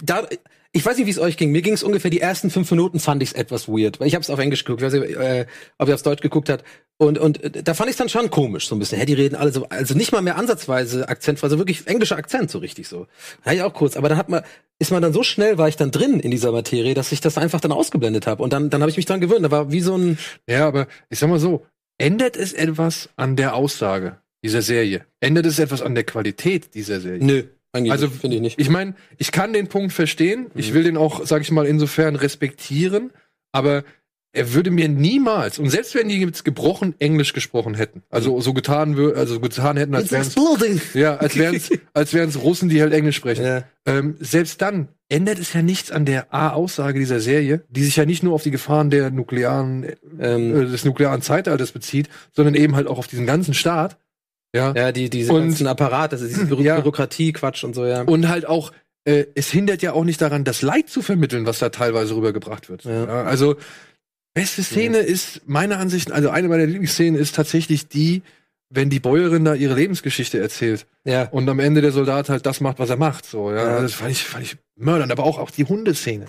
da, 0.03 0.25
ich 0.77 0.85
weiß 0.85 0.97
nicht, 0.97 1.07
wie 1.07 1.11
es 1.11 1.17
euch 1.17 1.37
ging. 1.37 1.51
Mir 1.51 1.63
ging 1.63 1.73
es 1.73 1.81
ungefähr 1.81 2.11
die 2.11 2.21
ersten 2.21 2.51
fünf 2.51 2.69
Minuten 2.69 2.99
fand 2.99 3.23
ich 3.23 3.29
es 3.29 3.33
etwas 3.33 3.67
weird, 3.67 3.99
weil 3.99 4.07
ich 4.07 4.13
habe 4.13 4.21
es 4.21 4.29
auf 4.29 4.37
Englisch 4.37 4.63
geguckt, 4.63 4.81
ich 4.81 4.85
weiß 4.85 4.93
nicht, 4.93 5.17
äh, 5.17 5.47
ob 5.79 5.87
ihr 5.87 5.95
aufs 5.95 6.03
Deutsch 6.03 6.21
geguckt 6.21 6.49
hat. 6.49 6.63
Und, 6.97 7.17
und 7.17 7.43
äh, 7.43 7.63
da 7.63 7.73
fand 7.73 7.89
ich 7.89 7.93
es 7.93 7.97
dann 7.97 8.09
schon 8.09 8.29
komisch, 8.29 8.67
so 8.67 8.75
ein 8.75 8.79
bisschen. 8.79 8.99
Hä, 8.99 9.05
die 9.05 9.13
reden 9.13 9.35
alle 9.35 9.51
so, 9.51 9.67
also 9.69 9.95
nicht 9.95 10.11
mal 10.11 10.21
mehr 10.21 10.37
ansatzweise 10.37 11.09
Akzent, 11.09 11.43
also 11.43 11.57
wirklich 11.57 11.87
englischer 11.87 12.15
Akzent, 12.17 12.51
so 12.51 12.59
richtig 12.59 12.87
so. 12.87 13.07
Ja, 13.43 13.53
ich 13.53 13.61
auch 13.63 13.73
kurz, 13.73 13.97
aber 13.97 14.07
dann 14.07 14.19
hat 14.19 14.29
man, 14.29 14.43
ist 14.77 14.91
man 14.91 15.01
dann 15.01 15.13
so 15.13 15.23
schnell, 15.23 15.57
war 15.57 15.67
ich 15.67 15.77
dann 15.77 15.89
drin 15.89 16.19
in 16.19 16.29
dieser 16.29 16.51
Materie, 16.51 16.93
dass 16.93 17.11
ich 17.11 17.21
das 17.21 17.39
einfach 17.39 17.59
dann 17.59 17.71
ausgeblendet 17.71 18.27
habe. 18.27 18.43
Und 18.43 18.53
dann, 18.53 18.69
dann 18.69 18.81
habe 18.81 18.91
ich 18.91 18.97
mich 18.97 19.07
dran 19.07 19.19
gewöhnt. 19.19 19.43
Da 19.43 19.49
war 19.49 19.71
wie 19.71 19.81
so 19.81 19.97
ein, 19.97 20.19
Ja, 20.47 20.67
aber 20.67 20.87
ich 21.09 21.17
sag 21.17 21.29
mal 21.29 21.39
so, 21.39 21.65
ändert 21.97 22.37
es 22.37 22.53
etwas 22.53 23.09
an 23.15 23.35
der 23.35 23.55
Aussage 23.55 24.17
dieser 24.43 24.61
Serie? 24.61 25.05
Ändert 25.19 25.47
es 25.47 25.57
etwas 25.57 25.81
an 25.81 25.95
der 25.95 26.03
Qualität 26.03 26.75
dieser 26.75 26.99
Serie? 26.99 27.23
nö, 27.23 27.43
eigentlich 27.77 27.91
Also, 27.91 28.09
finde 28.09 28.37
ich 28.37 28.41
nicht. 28.41 28.59
Ich 28.59 28.69
meine, 28.69 28.95
ich 29.17 29.31
kann 29.31 29.53
den 29.53 29.67
Punkt 29.67 29.93
verstehen. 29.93 30.47
Ich 30.55 30.73
will 30.73 30.83
den 30.83 30.97
auch, 30.97 31.25
sag 31.25 31.41
ich 31.41 31.51
mal, 31.51 31.65
insofern 31.65 32.15
respektieren. 32.15 33.11
Aber 33.51 33.83
er 34.33 34.53
würde 34.53 34.71
mir 34.71 34.87
niemals, 34.87 35.57
und 35.57 35.69
selbst 35.69 35.95
wenn 35.95 36.09
die 36.09 36.19
jetzt 36.19 36.45
gebrochen 36.45 36.93
Englisch 36.99 37.33
gesprochen 37.33 37.73
hätten, 37.73 38.03
also 38.09 38.39
so 38.39 38.53
getan 38.53 38.95
würde, 38.95 39.17
also 39.17 39.39
getan 39.39 39.77
hätten, 39.77 39.95
als 39.95 40.11
wären 40.11 40.29
ja, 40.93 41.15
als 41.17 41.37
wären 41.37 41.55
es 41.55 41.71
als 41.93 42.13
wären's 42.13 42.39
Russen, 42.39 42.69
die 42.69 42.81
halt 42.81 42.93
Englisch 42.93 43.15
sprechen. 43.15 43.43
Ja. 43.43 43.63
Ähm, 43.85 44.15
selbst 44.19 44.61
dann 44.61 44.89
ändert 45.09 45.39
es 45.39 45.53
ja 45.53 45.61
nichts 45.61 45.91
an 45.91 46.05
der 46.05 46.33
A-Aussage 46.33 46.99
dieser 46.99 47.19
Serie, 47.19 47.63
die 47.69 47.83
sich 47.83 47.95
ja 47.95 48.05
nicht 48.05 48.21
nur 48.21 48.33
auf 48.33 48.43
die 48.43 48.51
Gefahren 48.51 48.89
der 48.89 49.09
nuklearen, 49.09 49.85
Ähm, 50.19 50.55
äh, 50.55 50.65
des 50.65 50.85
nuklearen 50.85 51.21
Zeitalters 51.21 51.71
bezieht, 51.71 52.09
sondern 52.31 52.53
eben 52.53 52.75
halt 52.75 52.87
auch 52.87 52.99
auf 52.99 53.07
diesen 53.07 53.25
ganzen 53.25 53.53
Staat. 53.53 53.97
Ja. 54.55 54.73
Ja, 54.75 54.91
die, 54.91 55.09
diese 55.09 55.33
Und- 55.33 55.41
ganzen 55.49 55.67
Apparat, 55.67 56.13
das 56.13 56.21
ist 56.21 56.31
diese 56.35 56.45
Büro 56.45 56.61
Ja. 56.61 56.75
Bürokratie, 56.79 57.33
Quatsch 57.33 57.63
und 57.63 57.75
so, 57.75 57.85
ja. 57.85 58.01
Und 58.03 58.27
halt 58.29 58.45
auch, 58.47 58.71
äh, 59.05 59.25
es 59.35 59.51
hindert 59.51 59.81
ja 59.81 59.93
auch 59.93 60.03
nicht 60.03 60.21
daran, 60.21 60.43
das 60.43 60.61
Leid 60.61 60.89
zu 60.89 61.01
vermitteln, 61.01 61.45
was 61.45 61.59
da 61.59 61.69
teilweise 61.69 62.15
rübergebracht 62.15 62.69
wird. 62.69 62.83
Ja. 62.85 63.05
Ja, 63.05 63.23
also, 63.23 63.55
beste 64.33 64.63
Szene 64.63 64.97
ist, 64.99 65.41
meiner 65.47 65.79
Ansicht, 65.79 66.11
also 66.11 66.29
eine 66.29 66.47
meiner 66.47 66.65
Lieblingsszenen 66.65 67.19
ist 67.19 67.35
tatsächlich 67.35 67.87
die, 67.87 68.21
wenn 68.69 68.89
die 68.89 68.99
Bäuerin 68.99 69.45
da 69.45 69.53
ihre 69.53 69.75
Lebensgeschichte 69.75 70.39
erzählt 70.39 70.85
ja. 71.05 71.23
und 71.29 71.47
am 71.49 71.59
Ende 71.59 71.81
der 71.81 71.91
Soldat 71.91 72.29
halt 72.29 72.45
das 72.45 72.59
macht, 72.61 72.79
was 72.79 72.89
er 72.89 72.97
macht. 72.97 73.25
So, 73.25 73.51
ja. 73.51 73.57
Ja. 73.57 73.81
Das 73.81 73.93
fand 73.93 74.11
ich, 74.11 74.23
fand 74.23 74.43
ich 74.43 74.57
mördernd, 74.75 75.11
aber 75.11 75.23
auch, 75.23 75.39
auch 75.39 75.51
die 75.51 75.63
Hundeszene. 75.65 76.25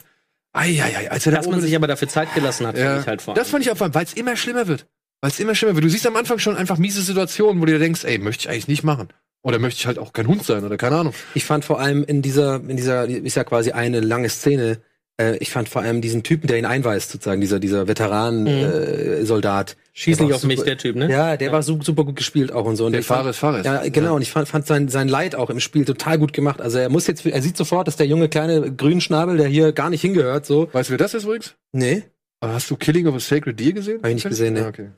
Eieiei, 0.53 1.11
als 1.11 1.27
er 1.27 1.33
da 1.33 1.39
Dass 1.39 1.47
man 1.47 1.57
oben 1.57 1.62
sich 1.62 1.77
aber 1.77 1.87
dafür 1.87 2.09
Zeit 2.09 2.33
gelassen 2.35 2.66
hat, 2.66 2.77
finde 2.77 2.91
ja, 2.91 3.01
ich 3.01 3.07
halt 3.07 3.23
vor 3.23 3.35
das 3.35 3.47
allem. 3.49 3.51
fand 3.62 3.66
ich 3.66 3.71
auch, 3.73 3.95
weil 3.95 4.05
es 4.05 4.14
immer 4.14 4.37
schlimmer 4.37 4.66
wird. 4.66 4.87
Weil 5.21 5.31
es 5.31 5.41
immer 5.41 5.55
schlimmer 5.55 5.75
wird. 5.75 5.85
Du 5.85 5.89
siehst 5.91 6.07
am 6.07 6.16
Anfang 6.16 6.39
schon 6.39 6.57
einfach 6.57 6.79
miese 6.79 7.03
Situationen, 7.03 7.61
wo 7.61 7.66
du 7.66 7.73
dir 7.73 7.79
denkst, 7.79 8.05
ey, 8.05 8.19
möchte 8.19 8.43
ich 8.43 8.51
eigentlich 8.51 8.69
nicht 8.69 8.85
machen. 8.85 9.09
Oder 9.43 9.59
möchte 9.59 9.79
ich 9.81 9.87
halt 9.87 9.99
auch 9.99 10.12
kein 10.12 10.27
Hund 10.29 10.45
sein 10.45 10.64
oder 10.64 10.77
keine 10.77 10.97
Ahnung. 10.97 11.14
Ich 11.35 11.45
fand 11.45 11.64
vor 11.64 11.81
allem 11.81 12.05
in 12.05 12.23
dieser, 12.23 12.57
in 12.57 12.77
dieser, 12.77 13.07
ist 13.09 13.35
ja 13.37 13.45
quasi 13.45 13.71
eine 13.73 14.01
lange 14.01 14.29
Szene, 14.29 14.79
äh, 15.21 15.37
ich 15.39 15.51
fand 15.51 15.69
vor 15.69 15.83
allem 15.83 16.01
diesen 16.01 16.23
Typen, 16.23 16.47
der 16.49 16.59
ihn 16.59 16.66
einweist, 16.66 17.11
sozusagen, 17.11 17.41
dieser, 17.41 17.59
dieser 17.61 17.89
Veteran-Soldat. 17.89 19.21
Äh, 19.21 19.25
Soldat. 19.25 19.77
Schieß 19.93 20.21
nicht 20.21 20.33
auf 20.33 20.45
mich, 20.45 20.59
super- 20.59 20.66
der 20.71 20.79
Typ, 20.79 20.95
ne? 20.97 21.11
Ja, 21.11 21.37
der 21.37 21.51
war 21.51 21.62
su 21.64 21.81
super 21.83 22.05
gut 22.05 22.14
gespielt 22.16 22.53
auch 22.53 22.64
und 22.66 22.77
so. 22.77 22.87
Und 22.87 22.93
Der 22.93 23.03
Fahrer 23.03 23.31
ist 23.31 23.39
Fahrer. 23.39 23.64
Ja, 23.64 23.83
genau. 23.89 24.14
Und 24.14 24.23
ich 24.23 24.31
fand, 24.31 24.47
fand 24.49 24.66
sein, 24.66 24.89
sein 24.89 25.09
Leid 25.09 25.35
auch 25.35 25.51
im 25.51 25.59
Spiel 25.59 25.85
total 25.85 26.19
gut 26.19 26.33
gemacht. 26.33 26.61
Also 26.61 26.79
er 26.79 26.89
muss 26.89 27.07
jetzt, 27.09 27.27
er 27.27 27.43
sieht 27.43 27.57
sofort, 27.57 27.89
dass 27.89 27.97
der 27.97 28.07
junge 28.07 28.29
kleine 28.29 28.73
Grünschnabel, 28.73 29.37
der 29.37 29.49
hier 29.49 29.73
gar 29.73 29.91
nicht 29.91 30.03
hingehört, 30.03 30.47
so. 30.47 30.69
Weißt 30.73 30.89
du, 30.91 30.93
wer 30.93 30.99
das 30.99 31.14
ist 31.14 31.25
übrigens? 31.25 31.55
Nee. 31.73 32.05
Aber 32.41 32.53
Hast 32.55 32.71
du 32.71 32.77
Killing 32.77 33.09
of 33.09 33.16
a 33.16 33.21
Sacred 33.21 33.59
Deer 33.59 33.73
gesehen? 33.73 33.99
Hab 34.03 34.09
ich 34.09 34.14
nicht 34.14 34.29
gesehen, 34.29 34.55
ne. 34.55 34.64
Ah, 34.66 34.69
okay. 34.69 34.89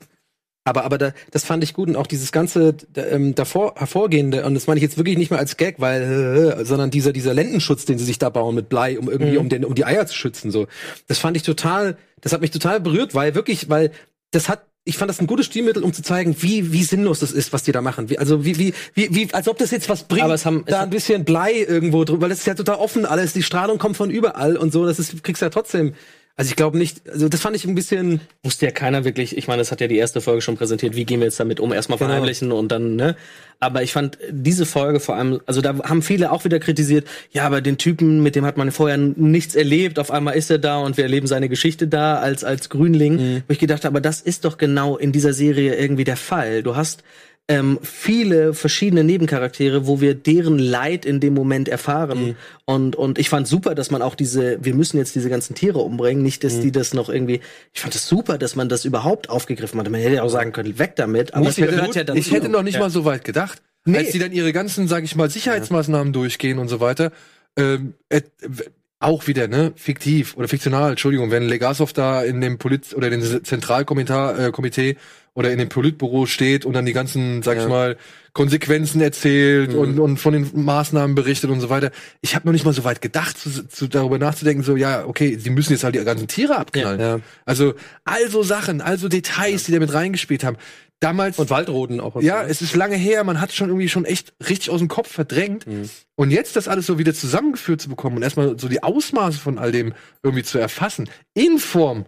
Aber, 0.63 0.83
aber 0.83 0.97
da, 0.99 1.13
das 1.31 1.43
fand 1.43 1.63
ich 1.63 1.73
gut 1.73 1.89
und 1.89 1.95
auch 1.95 2.05
dieses 2.05 2.31
ganze 2.31 2.75
ähm, 2.95 3.33
davor 3.33 3.73
hervorgehende, 3.77 4.45
und 4.45 4.53
das 4.53 4.67
meine 4.67 4.77
ich 4.77 4.83
jetzt 4.83 4.95
wirklich 4.97 5.17
nicht 5.17 5.31
mal 5.31 5.37
als 5.39 5.57
Gag, 5.57 5.79
weil, 5.79 6.55
äh, 6.59 6.65
sondern 6.65 6.91
dieser, 6.91 7.13
dieser 7.13 7.33
Lendenschutz, 7.33 7.85
den 7.85 7.97
sie 7.97 8.05
sich 8.05 8.19
da 8.19 8.29
bauen 8.29 8.53
mit 8.53 8.69
Blei, 8.69 8.99
um 8.99 9.09
irgendwie, 9.09 9.37
um, 9.37 9.49
den, 9.49 9.65
um 9.65 9.73
die 9.73 9.85
Eier 9.85 10.05
zu 10.05 10.13
schützen, 10.15 10.51
so. 10.51 10.67
Das 11.07 11.17
fand 11.17 11.35
ich 11.35 11.41
total, 11.43 11.97
das 12.21 12.31
hat 12.31 12.41
mich 12.41 12.51
total 12.51 12.79
berührt, 12.79 13.15
weil 13.15 13.33
wirklich, 13.33 13.69
weil 13.69 13.89
das 14.29 14.49
hat, 14.49 14.61
ich 14.83 14.97
fand 14.97 15.09
das 15.09 15.19
ein 15.19 15.25
gutes 15.27 15.47
Stilmittel, 15.47 15.83
um 15.83 15.93
zu 15.93 16.03
zeigen, 16.03 16.35
wie, 16.41 16.71
wie 16.71 16.83
sinnlos 16.83 17.19
das 17.19 17.31
ist, 17.31 17.53
was 17.53 17.63
die 17.63 17.71
da 17.71 17.81
machen. 17.81 18.11
Wie, 18.11 18.19
also 18.19 18.45
wie, 18.45 18.59
wie, 18.59 18.73
wie, 18.93 19.15
wie, 19.15 19.33
als 19.33 19.47
ob 19.47 19.57
das 19.57 19.71
jetzt 19.71 19.89
was 19.89 20.03
bringt, 20.03 20.23
Aber 20.23 20.35
es 20.35 20.45
haben- 20.45 20.63
es 20.67 20.71
da 20.71 20.81
ein 20.83 20.89
bisschen 20.91 21.25
Blei 21.25 21.53
irgendwo 21.53 22.03
drüber, 22.03 22.21
weil 22.23 22.29
das 22.29 22.39
ist 22.39 22.45
ja 22.47 22.53
total 22.53 22.75
offen 22.75 23.05
alles, 23.05 23.33
die 23.33 23.41
Strahlung 23.43 23.79
kommt 23.79 23.97
von 23.97 24.11
überall 24.11 24.57
und 24.57 24.71
so, 24.71 24.85
das 24.85 24.99
ist, 24.99 25.13
du 25.13 25.17
kriegst 25.23 25.41
ja 25.41 25.49
trotzdem, 25.49 25.93
also 26.41 26.49
ich 26.49 26.55
glaube 26.55 26.75
nicht, 26.75 27.07
also 27.07 27.29
das 27.29 27.39
fand 27.39 27.55
ich 27.55 27.65
ein 27.65 27.75
bisschen, 27.75 28.19
Wusste 28.41 28.65
ja 28.65 28.71
keiner 28.71 29.05
wirklich, 29.05 29.37
ich 29.37 29.47
meine, 29.47 29.59
das 29.59 29.71
hat 29.71 29.79
ja 29.79 29.85
die 29.85 29.97
erste 29.97 30.21
Folge 30.21 30.41
schon 30.41 30.57
präsentiert, 30.57 30.95
wie 30.95 31.05
gehen 31.05 31.19
wir 31.19 31.25
jetzt 31.27 31.39
damit 31.39 31.59
um, 31.59 31.71
erstmal 31.71 31.99
Genau. 31.99 32.09
verheimlichen 32.09 32.51
und 32.51 32.71
dann, 32.71 32.95
ne? 32.95 33.15
Aber 33.59 33.83
ich 33.83 33.93
fand 33.93 34.17
diese 34.31 34.65
Folge 34.65 34.99
vor 34.99 35.17
allem, 35.17 35.39
also 35.45 35.61
da 35.61 35.77
haben 35.83 36.01
viele 36.01 36.31
auch 36.31 36.43
wieder 36.43 36.57
kritisiert, 36.57 37.05
ja, 37.29 37.45
aber 37.45 37.61
den 37.61 37.77
Typen, 37.77 38.23
mit 38.23 38.35
dem 38.35 38.43
hat 38.43 38.57
man 38.57 38.71
vorher 38.71 38.97
nichts 38.97 39.53
erlebt, 39.53 39.99
auf 39.99 40.09
einmal 40.09 40.35
ist 40.35 40.49
er 40.49 40.57
da 40.57 40.79
und 40.79 40.97
wir 40.97 41.03
erleben 41.03 41.27
seine 41.27 41.47
Geschichte 41.47 41.87
da 41.87 42.17
als, 42.17 42.43
als 42.43 42.69
Grünling. 42.69 43.17
Mhm. 43.17 43.43
Wo 43.47 43.53
ich 43.53 43.59
gedacht 43.59 43.85
habe, 43.85 43.93
aber 43.93 44.01
das 44.01 44.19
ist 44.19 44.43
doch 44.43 44.57
genau 44.57 44.97
in 44.97 45.11
dieser 45.11 45.33
Serie 45.33 45.75
irgendwie 45.75 46.05
der 46.05 46.17
Fall. 46.17 46.63
Du 46.63 46.75
hast 46.75 47.03
ähm, 47.47 47.79
viele 47.81 48.53
verschiedene 48.53 49.03
Nebencharaktere, 49.03 49.85
wo 49.85 49.99
wir 49.99 50.13
deren 50.15 50.57
Leid 50.57 51.05
in 51.05 51.19
dem 51.19 51.33
Moment 51.33 51.67
erfahren. 51.67 52.27
Mhm. 52.27 52.35
Und, 52.65 52.95
und 52.95 53.19
ich 53.19 53.27
fand 53.29 53.47
super, 53.47 53.75
dass 53.75 53.91
man 53.91 54.01
auch 54.01 54.15
diese, 54.15 54.63
wir 54.63 54.73
müssen 54.73 54.97
jetzt 54.97 55.15
diese 55.15 55.29
ganzen 55.29 55.53
Tiere 55.55 55.79
umbringen, 55.79 56.23
nicht, 56.23 56.41
Mhm. 56.43 56.47
dass 56.47 56.59
die 56.61 56.71
das 56.71 56.93
noch 56.93 57.09
irgendwie, 57.09 57.41
ich 57.73 57.81
fand 57.81 57.93
es 57.95 58.07
super, 58.07 58.37
dass 58.37 58.55
man 58.55 58.69
das 58.69 58.85
überhaupt 58.85 59.29
aufgegriffen 59.29 59.79
hat. 59.79 59.89
Man 59.89 59.99
hätte 59.99 60.15
ja 60.15 60.23
auch 60.23 60.29
sagen 60.29 60.53
können, 60.53 60.79
weg 60.79 60.95
damit, 60.95 61.33
aber 61.33 61.49
Ich 61.49 61.57
hätte, 61.57 61.75
gehört 61.75 61.95
ja 61.95 62.03
dazu. 62.05 62.17
ich 62.19 62.31
hätte 62.31 62.47
noch 62.47 62.63
nicht 62.63 62.75
Ja. 62.75 62.79
mal 62.81 62.89
so 62.89 63.03
weit 63.05 63.25
gedacht. 63.25 63.61
Nee. 63.83 63.97
Als 63.97 64.11
die 64.11 64.19
dann 64.19 64.31
ihre 64.31 64.53
ganzen, 64.53 64.87
sag 64.87 65.03
ich 65.03 65.15
mal, 65.15 65.29
Sicherheitsmaßnahmen 65.29 66.13
durchgehen 66.13 66.57
und 66.59 66.67
so 66.69 66.79
weiter. 66.79 67.11
Ähm, 67.57 67.95
w- 68.09 68.63
auch 69.01 69.27
wieder, 69.27 69.47
ne, 69.47 69.73
fiktiv 69.75 70.35
oder 70.37 70.47
fiktional, 70.47 70.91
Entschuldigung, 70.91 71.31
wenn 71.31 71.43
Legasov 71.43 71.91
da 71.91 72.21
in 72.23 72.39
dem 72.39 72.57
Polit 72.57 72.93
oder 72.95 73.11
in 73.11 73.19
dem 73.19 73.43
Zentralkomitee 73.43 74.89
äh, 74.91 74.95
oder 75.33 75.51
in 75.51 75.57
dem 75.59 75.69
Politbüro 75.69 76.25
steht 76.25 76.65
und 76.65 76.73
dann 76.73 76.85
die 76.85 76.93
ganzen, 76.93 77.41
sag 77.41 77.57
ich 77.57 77.63
Ja. 77.63 77.69
mal, 77.69 77.97
Konsequenzen 78.33 79.01
erzählt 79.01 79.71
Mhm. 79.73 79.79
und, 79.79 79.99
und 79.99 80.17
von 80.17 80.33
den 80.33 80.49
Maßnahmen 80.53 81.15
berichtet 81.15 81.49
und 81.49 81.59
so 81.61 81.69
weiter. 81.69 81.91
Ich 82.21 82.35
habe 82.35 82.45
noch 82.47 82.53
nicht 82.53 82.63
mal 82.65 82.73
so 82.73 82.83
weit 82.83 83.01
gedacht, 83.01 83.37
zu, 83.37 83.67
zu, 83.67 83.87
darüber 83.87 84.17
nachzudenken, 84.19 84.63
so, 84.63 84.75
ja, 84.75 85.05
okay, 85.05 85.37
sie 85.37 85.49
müssen 85.49 85.73
jetzt 85.73 85.83
halt 85.83 85.95
die 85.95 86.03
ganzen 86.03 86.27
Tiere 86.27 86.57
abknallen. 86.57 86.99
Ja. 86.99 87.19
Also, 87.45 87.73
also 88.05 88.43
Sachen, 88.43 88.81
also 88.81 89.07
Details, 89.09 89.63
die 89.65 89.71
da 89.71 89.79
mit 89.79 89.93
reingespielt 89.93 90.43
haben. 90.43 90.57
Damals 91.01 91.37
und 91.39 91.49
Waldroden 91.49 91.99
auch. 91.99 92.15
und 92.15 92.23
ja, 92.23 92.43
so. 92.43 92.49
es 92.49 92.61
ist 92.61 92.75
lange 92.75 92.95
her, 92.95 93.23
man 93.23 93.41
hat 93.41 93.51
schon 93.51 93.69
irgendwie 93.69 93.89
schon 93.89 94.05
echt 94.05 94.33
richtig 94.47 94.69
aus 94.69 94.79
dem 94.79 94.87
Kopf 94.87 95.11
verdrängt. 95.11 95.67
Mhm. 95.67 95.89
Und 96.15 96.31
jetzt 96.31 96.55
das 96.55 96.67
alles 96.67 96.85
so 96.85 96.97
wieder 96.99 97.13
zusammengeführt 97.13 97.81
zu 97.81 97.89
bekommen 97.89 98.17
und 98.17 98.23
erstmal 98.23 98.57
so 98.59 98.67
die 98.69 98.83
Ausmaße 98.83 99.39
von 99.39 99.57
all 99.57 99.71
dem 99.71 99.93
irgendwie 100.23 100.43
zu 100.43 100.59
erfassen, 100.59 101.09
in 101.33 101.57
Form 101.57 102.05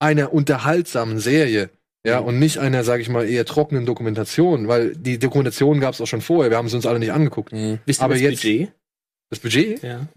einer 0.00 0.32
unterhaltsamen 0.32 1.18
Serie, 1.20 1.70
Ja, 2.04 2.18
und 2.18 2.38
nicht 2.40 2.58
einer, 2.58 2.82
sag 2.82 3.00
ich 3.00 3.08
mal, 3.08 3.28
eher 3.28 3.44
trockenen 3.44 3.86
Dokumentation, 3.86 4.66
weil 4.66 4.96
die 4.96 5.18
Dokumentation 5.20 5.78
gab 5.78 5.94
es 5.94 6.00
auch 6.00 6.06
schon 6.08 6.20
vorher, 6.22 6.50
wir 6.50 6.56
haben 6.56 6.68
sie 6.68 6.74
uns 6.74 6.86
alle 6.86 6.98
nicht 6.98 7.12
angeguckt. 7.12 7.52
Wisst 7.52 8.00
ihr 8.00 8.04
Aber 8.04 8.14
das 8.14 8.22
jetzt- 8.22 8.42
Budget? 8.42 8.72
Das 9.30 9.38
Budget? 9.38 9.82
Ja. 9.82 10.08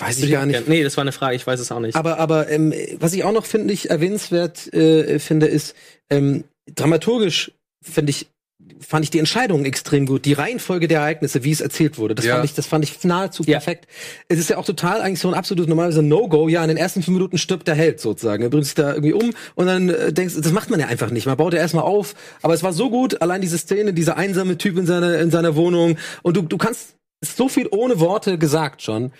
Weiß 0.00 0.18
ich 0.18 0.30
gar 0.30 0.44
nicht. 0.44 0.68
Nee, 0.68 0.82
das 0.82 0.96
war 0.96 1.02
eine 1.02 1.12
Frage, 1.12 1.36
ich 1.36 1.46
weiß 1.46 1.58
es 1.60 1.70
auch 1.72 1.80
nicht. 1.80 1.94
Aber, 1.96 2.18
aber 2.18 2.50
ähm, 2.50 2.74
was 2.98 3.12
ich 3.14 3.24
auch 3.24 3.32
noch 3.32 3.46
finde 3.46 3.72
ich 3.72 3.88
erwähnenswert 3.88 4.72
äh, 4.74 5.18
finde, 5.20 5.46
ist 5.46 5.74
ähm, 6.10 6.44
dramaturgisch 6.74 7.52
finde 7.82 8.10
ich 8.10 8.28
fand 8.78 9.04
ich 9.04 9.10
die 9.10 9.18
Entscheidung 9.18 9.64
extrem 9.64 10.06
gut, 10.06 10.24
die 10.24 10.34
Reihenfolge 10.34 10.86
der 10.86 11.00
Ereignisse, 11.00 11.42
wie 11.42 11.50
es 11.50 11.60
erzählt 11.60 11.98
wurde. 11.98 12.14
Das 12.14 12.24
Ja. 12.24 12.34
fand 12.34 12.44
ich, 12.44 12.54
das 12.54 12.66
fand 12.66 12.84
ich 12.84 13.02
nahezu 13.02 13.42
Ja. 13.42 13.54
perfekt. 13.58 13.88
Es 14.28 14.38
ist 14.38 14.50
ja 14.50 14.56
auch 14.56 14.64
total 14.64 15.00
eigentlich 15.00 15.18
so 15.18 15.26
ein 15.26 15.34
absolutes 15.34 15.68
normalerweise 15.68 16.00
No-Go. 16.02 16.48
Ja, 16.48 16.62
in 16.62 16.68
den 16.68 16.76
ersten 16.76 17.02
fünf 17.02 17.14
Minuten 17.16 17.38
stirbt 17.38 17.66
der 17.66 17.74
Held 17.74 17.98
sozusagen. 18.00 18.40
Er 18.44 18.50
bringt 18.50 18.64
sich 18.66 18.74
da 18.76 18.90
irgendwie 18.94 19.14
um 19.14 19.32
und 19.56 19.66
dann 19.66 19.88
äh, 19.88 20.12
denkst, 20.12 20.34
das 20.40 20.52
macht 20.52 20.70
man 20.70 20.78
ja 20.78 20.86
einfach 20.86 21.10
nicht. 21.10 21.26
Man 21.26 21.36
baut 21.36 21.54
ja 21.54 21.58
erstmal 21.58 21.82
auf. 21.84 22.14
Aber 22.40 22.54
es 22.54 22.62
war 22.62 22.72
so 22.72 22.88
gut, 22.88 23.20
allein 23.20 23.40
diese 23.40 23.58
Szene, 23.58 23.92
dieser 23.94 24.16
einsame 24.16 24.56
Typ 24.58 24.78
in 24.78 24.86
seiner 24.86 25.18
in 25.18 25.32
seiner 25.32 25.56
Wohnung 25.56 25.98
und 26.22 26.36
du 26.36 26.42
du 26.42 26.56
kannst 26.56 26.94
so 27.20 27.48
viel 27.48 27.66
ohne 27.72 27.98
Worte 27.98 28.38
gesagt 28.38 28.82
schon. 28.82 29.10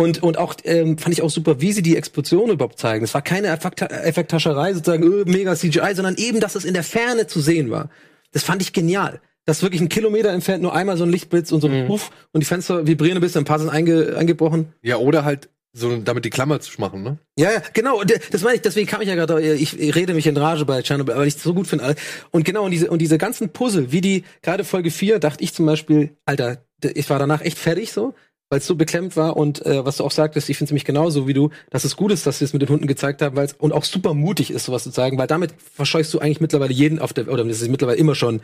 Und, 0.00 0.22
und 0.22 0.38
auch 0.38 0.54
ähm, 0.64 0.96
fand 0.96 1.12
ich 1.12 1.20
auch 1.20 1.28
super, 1.28 1.60
wie 1.60 1.72
sie 1.72 1.82
die 1.82 1.96
Explosion 1.96 2.48
überhaupt 2.50 2.78
zeigen. 2.78 3.04
Es 3.04 3.12
war 3.12 3.20
keine 3.20 3.48
Effekt 3.48 3.82
Effekthascherei, 3.82 4.72
sozusagen 4.72 5.02
öh, 5.04 5.24
mega 5.26 5.54
CGI, 5.54 5.94
sondern 5.94 6.16
eben, 6.16 6.40
dass 6.40 6.54
es 6.54 6.64
in 6.64 6.72
der 6.72 6.82
Ferne 6.82 7.26
zu 7.26 7.40
sehen 7.40 7.70
war. 7.70 7.90
Das 8.32 8.42
fand 8.42 8.62
ich 8.62 8.72
genial. 8.72 9.20
Dass 9.44 9.62
wirklich 9.62 9.80
ein 9.82 9.90
Kilometer 9.90 10.30
entfernt 10.30 10.62
nur 10.62 10.74
einmal 10.74 10.96
so 10.96 11.04
ein 11.04 11.10
Lichtblitz 11.10 11.52
und 11.52 11.60
so 11.60 11.68
ein 11.68 11.86
Puff 11.86 12.10
und 12.32 12.40
die 12.40 12.46
Fenster 12.46 12.86
vibrieren 12.86 13.18
ein 13.18 13.20
bisschen, 13.20 13.42
ein 13.42 13.46
paar 13.46 13.58
sind 13.58 13.68
einge 13.68 14.16
eingebrochen. 14.16 14.72
Ja, 14.82 14.96
oder 14.96 15.24
halt 15.24 15.50
so 15.72 15.94
damit 15.98 16.24
die 16.24 16.30
Klammer 16.30 16.60
zu 16.60 16.80
machen, 16.80 17.02
ne? 17.02 17.18
Ja, 17.38 17.52
ja, 17.52 17.62
genau. 17.72 18.00
Und, 18.00 18.10
äh, 18.10 18.20
Das 18.30 18.42
meine 18.42 18.56
ich, 18.56 18.62
deswegen 18.62 18.86
kam 18.86 19.02
ich 19.02 19.08
ja 19.08 19.14
gerade, 19.14 19.54
ich, 19.54 19.78
ich 19.78 19.94
rede 19.94 20.14
mich 20.14 20.26
in 20.26 20.36
Rage 20.36 20.64
bei 20.64 20.82
Chernobyl, 20.82 21.16
weil 21.16 21.28
ich 21.28 21.36
es 21.36 21.42
so 21.42 21.54
gut 21.54 21.66
finde. 21.66 21.94
Und 22.30 22.44
genau, 22.44 22.64
und 22.64 22.70
diese, 22.70 22.90
und 22.90 23.00
diese 23.00 23.18
ganzen 23.18 23.50
Puzzle, 23.50 23.92
wie 23.92 24.00
die, 24.00 24.24
gerade 24.42 24.64
Folge 24.64 24.90
4, 24.90 25.18
dachte 25.18 25.44
ich 25.44 25.54
zum 25.54 25.66
Beispiel, 25.66 26.16
Alter, 26.24 26.64
ich 26.82 27.08
war 27.10 27.18
danach 27.18 27.42
echt 27.42 27.58
fertig 27.58 27.92
so, 27.92 28.14
weil 28.50 28.58
es 28.58 28.66
so 28.66 28.74
beklemmt 28.74 29.16
war 29.16 29.36
und 29.36 29.64
äh, 29.64 29.84
was 29.84 29.96
du 29.96 30.04
auch 30.04 30.10
sagtest, 30.10 30.50
ich 30.50 30.58
finde 30.58 30.66
es 30.66 30.70
nämlich 30.72 30.84
genauso 30.84 31.26
wie 31.26 31.34
du, 31.34 31.50
dass 31.70 31.84
es 31.84 31.96
gut 31.96 32.12
ist, 32.12 32.26
dass 32.26 32.40
sie 32.40 32.44
es 32.44 32.52
mit 32.52 32.60
den 32.60 32.68
Hunden 32.68 32.86
gezeigt 32.86 33.22
haben, 33.22 33.36
weil 33.36 33.46
es 33.46 33.54
und 33.54 33.72
auch 33.72 33.84
super 33.84 34.12
mutig 34.12 34.50
ist, 34.50 34.64
sowas 34.64 34.82
zu 34.82 34.90
zeigen, 34.90 35.16
weil 35.16 35.28
damit 35.28 35.54
verscheuchst 35.74 36.12
du 36.12 36.18
eigentlich 36.18 36.40
mittlerweile 36.40 36.74
jeden 36.74 36.98
auf 36.98 37.12
der, 37.12 37.28
oder 37.28 37.44
das 37.44 37.62
ist 37.62 37.68
mittlerweile 37.68 37.98
immer 37.98 38.14
schon, 38.14 38.40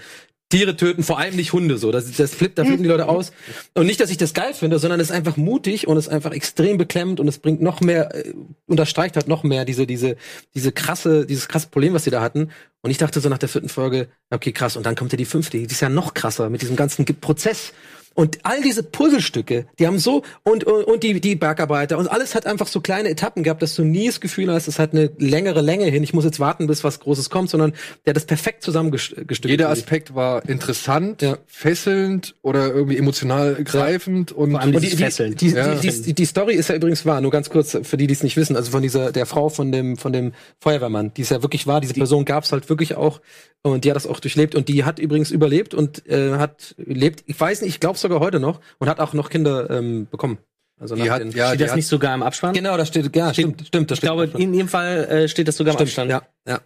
Tiere 0.48 0.76
töten, 0.76 1.02
vor 1.02 1.18
allem 1.18 1.34
nicht 1.34 1.52
Hunde 1.52 1.76
so. 1.76 1.90
Das, 1.90 2.10
das 2.12 2.32
flippt, 2.32 2.56
da 2.56 2.64
flippen 2.64 2.84
die 2.84 2.88
Leute 2.88 3.08
aus. 3.08 3.32
Und 3.74 3.86
nicht, 3.86 3.98
dass 3.98 4.10
ich 4.10 4.16
das 4.16 4.32
geil 4.32 4.54
finde, 4.54 4.78
sondern 4.78 5.00
es 5.00 5.10
ist 5.10 5.16
einfach 5.16 5.36
mutig 5.36 5.88
und 5.88 5.96
es 5.96 6.06
ist 6.06 6.12
einfach 6.12 6.30
extrem 6.30 6.78
beklemmt 6.78 7.18
und 7.18 7.26
es 7.26 7.38
bringt 7.38 7.60
noch 7.60 7.80
mehr, 7.80 8.14
äh, 8.14 8.32
unterstreicht 8.66 9.16
halt 9.16 9.26
noch 9.26 9.42
mehr 9.42 9.64
diese, 9.64 9.88
diese, 9.88 10.16
diese 10.54 10.70
krasse, 10.70 11.26
dieses 11.26 11.48
krasse 11.48 11.66
Problem, 11.66 11.94
was 11.94 12.04
sie 12.04 12.10
da 12.10 12.20
hatten. 12.20 12.50
Und 12.82 12.92
ich 12.92 12.98
dachte 12.98 13.18
so 13.18 13.28
nach 13.28 13.38
der 13.38 13.48
vierten 13.48 13.68
Folge, 13.68 14.06
okay, 14.30 14.52
krass, 14.52 14.76
und 14.76 14.86
dann 14.86 14.94
kommt 14.94 15.10
ja 15.12 15.18
die 15.18 15.24
fünfte, 15.24 15.58
die 15.58 15.64
ist 15.64 15.80
ja 15.80 15.88
noch 15.88 16.14
krasser 16.14 16.48
mit 16.48 16.62
diesem 16.62 16.76
ganzen 16.76 17.04
Prozess. 17.04 17.72
Und 18.16 18.38
all 18.44 18.62
diese 18.62 18.82
Puzzlestücke, 18.82 19.66
die 19.78 19.86
haben 19.86 19.98
so, 19.98 20.22
und, 20.42 20.64
und, 20.64 20.84
und 20.84 21.02
die, 21.02 21.20
die 21.20 21.36
Bergarbeiter, 21.36 21.98
und 21.98 22.08
alles 22.08 22.34
hat 22.34 22.46
einfach 22.46 22.66
so 22.66 22.80
kleine 22.80 23.10
Etappen 23.10 23.42
gehabt, 23.42 23.60
dass 23.62 23.74
du 23.74 23.84
nie 23.84 24.06
das 24.06 24.20
Gefühl 24.20 24.50
hast, 24.50 24.66
es 24.68 24.78
hat 24.78 24.92
eine 24.92 25.10
längere 25.18 25.60
Länge 25.60 25.84
hin, 25.84 26.02
ich 26.02 26.14
muss 26.14 26.24
jetzt 26.24 26.40
warten, 26.40 26.66
bis 26.66 26.82
was 26.82 26.98
Großes 26.98 27.30
kommt, 27.30 27.50
sondern 27.50 27.72
der 28.06 28.12
hat 28.12 28.16
das 28.16 28.24
perfekt 28.24 28.62
zusammengestückt. 28.64 29.44
Jeder 29.44 29.68
Aspekt 29.68 30.14
war 30.14 30.48
interessant, 30.48 31.20
Ja. 31.22 31.36
fesselnd 31.46 32.34
oder 32.42 32.72
irgendwie 32.72 32.96
emotional 32.96 33.54
greifend 33.62 34.32
und, 34.32 34.52
Vor 34.52 34.60
allem 34.60 34.74
Und 34.74 34.82
die, 34.82 34.88
die, 34.90 34.96
Fesseln. 34.96 35.36
die, 35.36 35.48
Ja. 35.50 35.74
die, 35.74 36.02
die, 36.02 36.14
die 36.14 36.24
Story 36.24 36.54
ist 36.54 36.68
ja 36.70 36.74
übrigens 36.74 37.04
wahr, 37.04 37.20
nur 37.20 37.30
ganz 37.30 37.50
kurz 37.50 37.76
für 37.82 37.96
die, 37.98 38.06
die 38.06 38.14
es 38.14 38.22
nicht 38.22 38.36
wissen, 38.38 38.56
also 38.56 38.70
von 38.70 38.80
dieser, 38.82 39.12
der 39.12 39.26
Frau 39.26 39.50
von 39.50 39.70
dem, 39.72 39.98
von 39.98 40.12
dem 40.14 40.32
Feuerwehrmann, 40.60 41.12
die 41.14 41.20
ist 41.22 41.30
ja 41.30 41.42
wirklich 41.42 41.66
wahr, 41.66 41.82
diese 41.82 41.92
Person 41.94 42.24
gab 42.24 42.44
es 42.44 42.52
halt 42.52 42.68
wirklich 42.70 42.94
auch 42.96 43.20
und 43.62 43.84
die 43.84 43.90
hat 43.90 43.96
das 43.96 44.06
auch 44.06 44.20
durchlebt 44.20 44.54
und 44.54 44.68
die 44.68 44.84
hat 44.84 44.98
übrigens 44.98 45.30
überlebt 45.30 45.74
und 45.74 46.06
äh, 46.08 46.32
hat 46.34 46.74
lebt, 46.78 47.24
ich 47.26 47.38
weiß 47.38 47.62
nicht, 47.62 47.70
ich 47.70 47.80
glaube 47.80 47.98
sogar 48.08 48.20
heute 48.20 48.40
noch 48.40 48.60
und 48.78 48.88
hat 48.88 49.00
auch 49.00 49.12
noch 49.12 49.30
Kinder 49.30 49.68
ähm, 49.70 50.06
bekommen. 50.10 50.38
Also 50.78 50.94
die 50.94 51.10
hat, 51.10 51.20
den- 51.22 51.30
ja, 51.30 51.48
steht 51.48 51.60
die 51.60 51.62
das 51.64 51.70
hat, 51.72 51.76
nicht 51.76 51.88
sogar 51.88 52.14
im 52.14 52.22
Abspann? 52.22 52.52
Genau, 52.54 52.76
da 52.76 52.84
steht, 52.84 53.14
ja, 53.16 53.32
stimmt, 53.32 53.66
stimmt, 53.66 53.90
das 53.90 53.96
Ich 53.98 54.02
glaube, 54.02 54.30
in 54.36 54.52
jedem 54.52 54.68
Fall 54.68 55.04
äh, 55.04 55.28
steht 55.28 55.48
das 55.48 55.56
sogar 55.56 55.74
im 55.74 55.80
Abspann. 55.80 56.10
ja, 56.10 56.22
ja, 56.46 56.60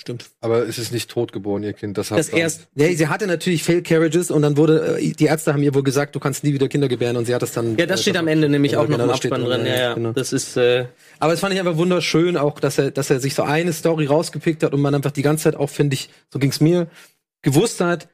stimmt. 0.00 0.30
aber 0.40 0.68
es 0.68 0.78
ist 0.78 0.92
nicht 0.92 1.10
totgeboren, 1.10 1.64
ihr 1.64 1.72
Kind. 1.72 1.98
Das, 1.98 2.12
hat 2.12 2.18
Das 2.20 2.28
erst, 2.28 2.68
Ja, 2.76 2.86
sie 2.94 3.08
hatte 3.08 3.26
natürlich 3.26 3.64
Fail 3.64 3.82
Carriages 3.82 4.30
und 4.30 4.42
dann 4.42 4.56
wurde, 4.56 4.98
äh, 5.00 5.12
die 5.12 5.24
Ärzte 5.24 5.52
haben 5.52 5.64
ihr 5.64 5.74
wohl 5.74 5.82
gesagt, 5.82 6.14
du 6.14 6.20
kannst 6.20 6.44
nie 6.44 6.52
wieder 6.54 6.68
Kinder 6.68 6.86
gebären 6.86 7.16
und 7.16 7.24
sie 7.24 7.34
hat 7.34 7.42
das 7.42 7.50
dann. 7.52 7.76
ja, 7.76 7.86
das 7.86 7.98
äh, 7.98 8.02
steht 8.04 8.16
am 8.18 8.28
Ende 8.28 8.48
nämlich 8.48 8.76
auch 8.76 8.82
noch 8.82 8.90
genau, 8.90 9.02
im 9.02 9.08
das 9.08 9.16
steht 9.18 9.32
Abspann 9.32 9.50
drin. 9.50 9.66
Ja, 9.66 9.74
ja. 9.76 9.94
genau. 9.94 10.12
Das 10.12 10.32
ist, 10.32 10.56
äh, 10.56 10.86
Aber 11.18 11.32
es 11.32 11.40
fand 11.40 11.52
ich 11.52 11.58
einfach 11.58 11.76
wunderschön, 11.76 12.36
auch 12.36 12.60
dass 12.60 12.78
er, 12.78 12.92
dass 12.92 13.10
er 13.10 13.18
sich 13.18 13.34
so 13.34 13.42
eine 13.42 13.72
Story 13.72 14.06
rausgepickt 14.06 14.62
hat 14.62 14.72
und 14.74 14.80
man 14.80 14.94
einfach 14.94 15.10
die 15.10 15.22
ganze 15.22 15.42
Zeit 15.44 15.56
auch, 15.56 15.70
finde 15.70 15.94
ich, 15.94 16.08
so 16.32 16.38
ging's 16.38 16.60
mir, 16.60 16.86
gewusst 17.42 17.80
hat, 17.80 18.06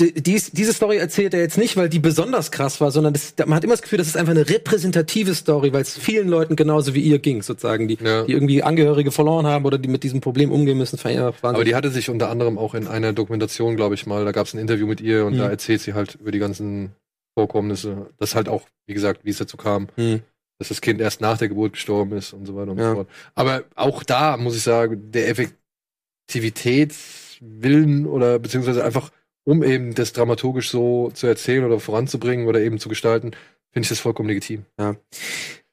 dies, 0.00 0.50
diese 0.50 0.72
Story 0.72 0.96
erzählt 0.96 1.34
er 1.34 1.40
jetzt 1.40 1.58
nicht, 1.58 1.76
weil 1.76 1.88
die 1.88 1.98
besonders 1.98 2.50
krass 2.50 2.80
war, 2.80 2.90
sondern 2.90 3.12
das, 3.12 3.34
man 3.38 3.54
hat 3.54 3.64
immer 3.64 3.74
das 3.74 3.82
Gefühl, 3.82 3.98
das 3.98 4.08
ist 4.08 4.16
einfach 4.16 4.32
eine 4.32 4.48
repräsentative 4.48 5.34
Story, 5.34 5.72
weil 5.72 5.82
es 5.82 5.96
vielen 5.98 6.28
Leuten 6.28 6.56
genauso 6.56 6.94
wie 6.94 7.00
ihr 7.00 7.18
ging, 7.18 7.42
sozusagen, 7.42 7.88
die, 7.88 7.98
Ja. 8.02 8.24
die 8.24 8.32
irgendwie 8.32 8.62
Angehörige 8.62 9.10
verloren 9.12 9.46
haben 9.46 9.64
oder 9.64 9.78
die 9.78 9.88
mit 9.88 10.02
diesem 10.02 10.20
Problem 10.20 10.50
umgehen 10.50 10.78
müssen. 10.78 10.98
Aber 11.42 11.64
die 11.64 11.74
hatte 11.74 11.90
sich 11.90 12.10
unter 12.10 12.30
anderem 12.30 12.58
auch 12.58 12.74
in 12.74 12.86
einer 12.88 13.12
Dokumentation, 13.12 13.76
glaube 13.76 13.94
ich 13.94 14.06
mal, 14.06 14.24
da 14.24 14.32
gab 14.32 14.46
es 14.46 14.54
ein 14.54 14.58
Interview 14.58 14.86
mit 14.86 15.00
ihr 15.00 15.24
und 15.26 15.34
Mhm. 15.34 15.38
da 15.38 15.48
erzählt 15.50 15.80
sie 15.80 15.94
halt 15.94 16.16
über 16.20 16.30
die 16.32 16.38
ganzen 16.38 16.92
Vorkommnisse. 17.38 18.06
Das 18.18 18.34
halt 18.34 18.48
auch, 18.48 18.62
wie 18.86 18.94
gesagt, 18.94 19.20
wie 19.24 19.30
es 19.30 19.38
dazu 19.38 19.56
kam, 19.56 19.88
Mhm. 19.96 20.20
dass 20.58 20.68
das 20.68 20.80
Kind 20.80 21.00
erst 21.00 21.20
nach 21.20 21.38
der 21.38 21.48
Geburt 21.48 21.72
gestorben 21.74 22.16
ist 22.16 22.32
und 22.32 22.46
so 22.46 22.54
weiter 22.56 22.72
und 22.72 22.78
Ja. 22.78 22.90
so 22.90 22.94
fort. 22.96 23.08
Aber 23.34 23.62
auch 23.76 24.02
da 24.02 24.36
muss 24.36 24.56
ich 24.56 24.62
sagen, 24.62 25.10
der 25.12 25.28
Effektivitätswillen 25.28 28.06
oder 28.06 28.38
beziehungsweise 28.38 28.84
einfach, 28.84 29.10
um 29.44 29.62
eben 29.62 29.94
das 29.94 30.12
dramaturgisch 30.12 30.70
so 30.70 31.10
zu 31.14 31.26
erzählen 31.26 31.64
oder 31.64 31.80
voranzubringen 31.80 32.46
oder 32.46 32.60
eben 32.60 32.78
zu 32.78 32.88
gestalten, 32.88 33.32
finde 33.72 33.84
ich 33.84 33.88
das 33.88 34.00
vollkommen 34.00 34.28
legitim. 34.28 34.64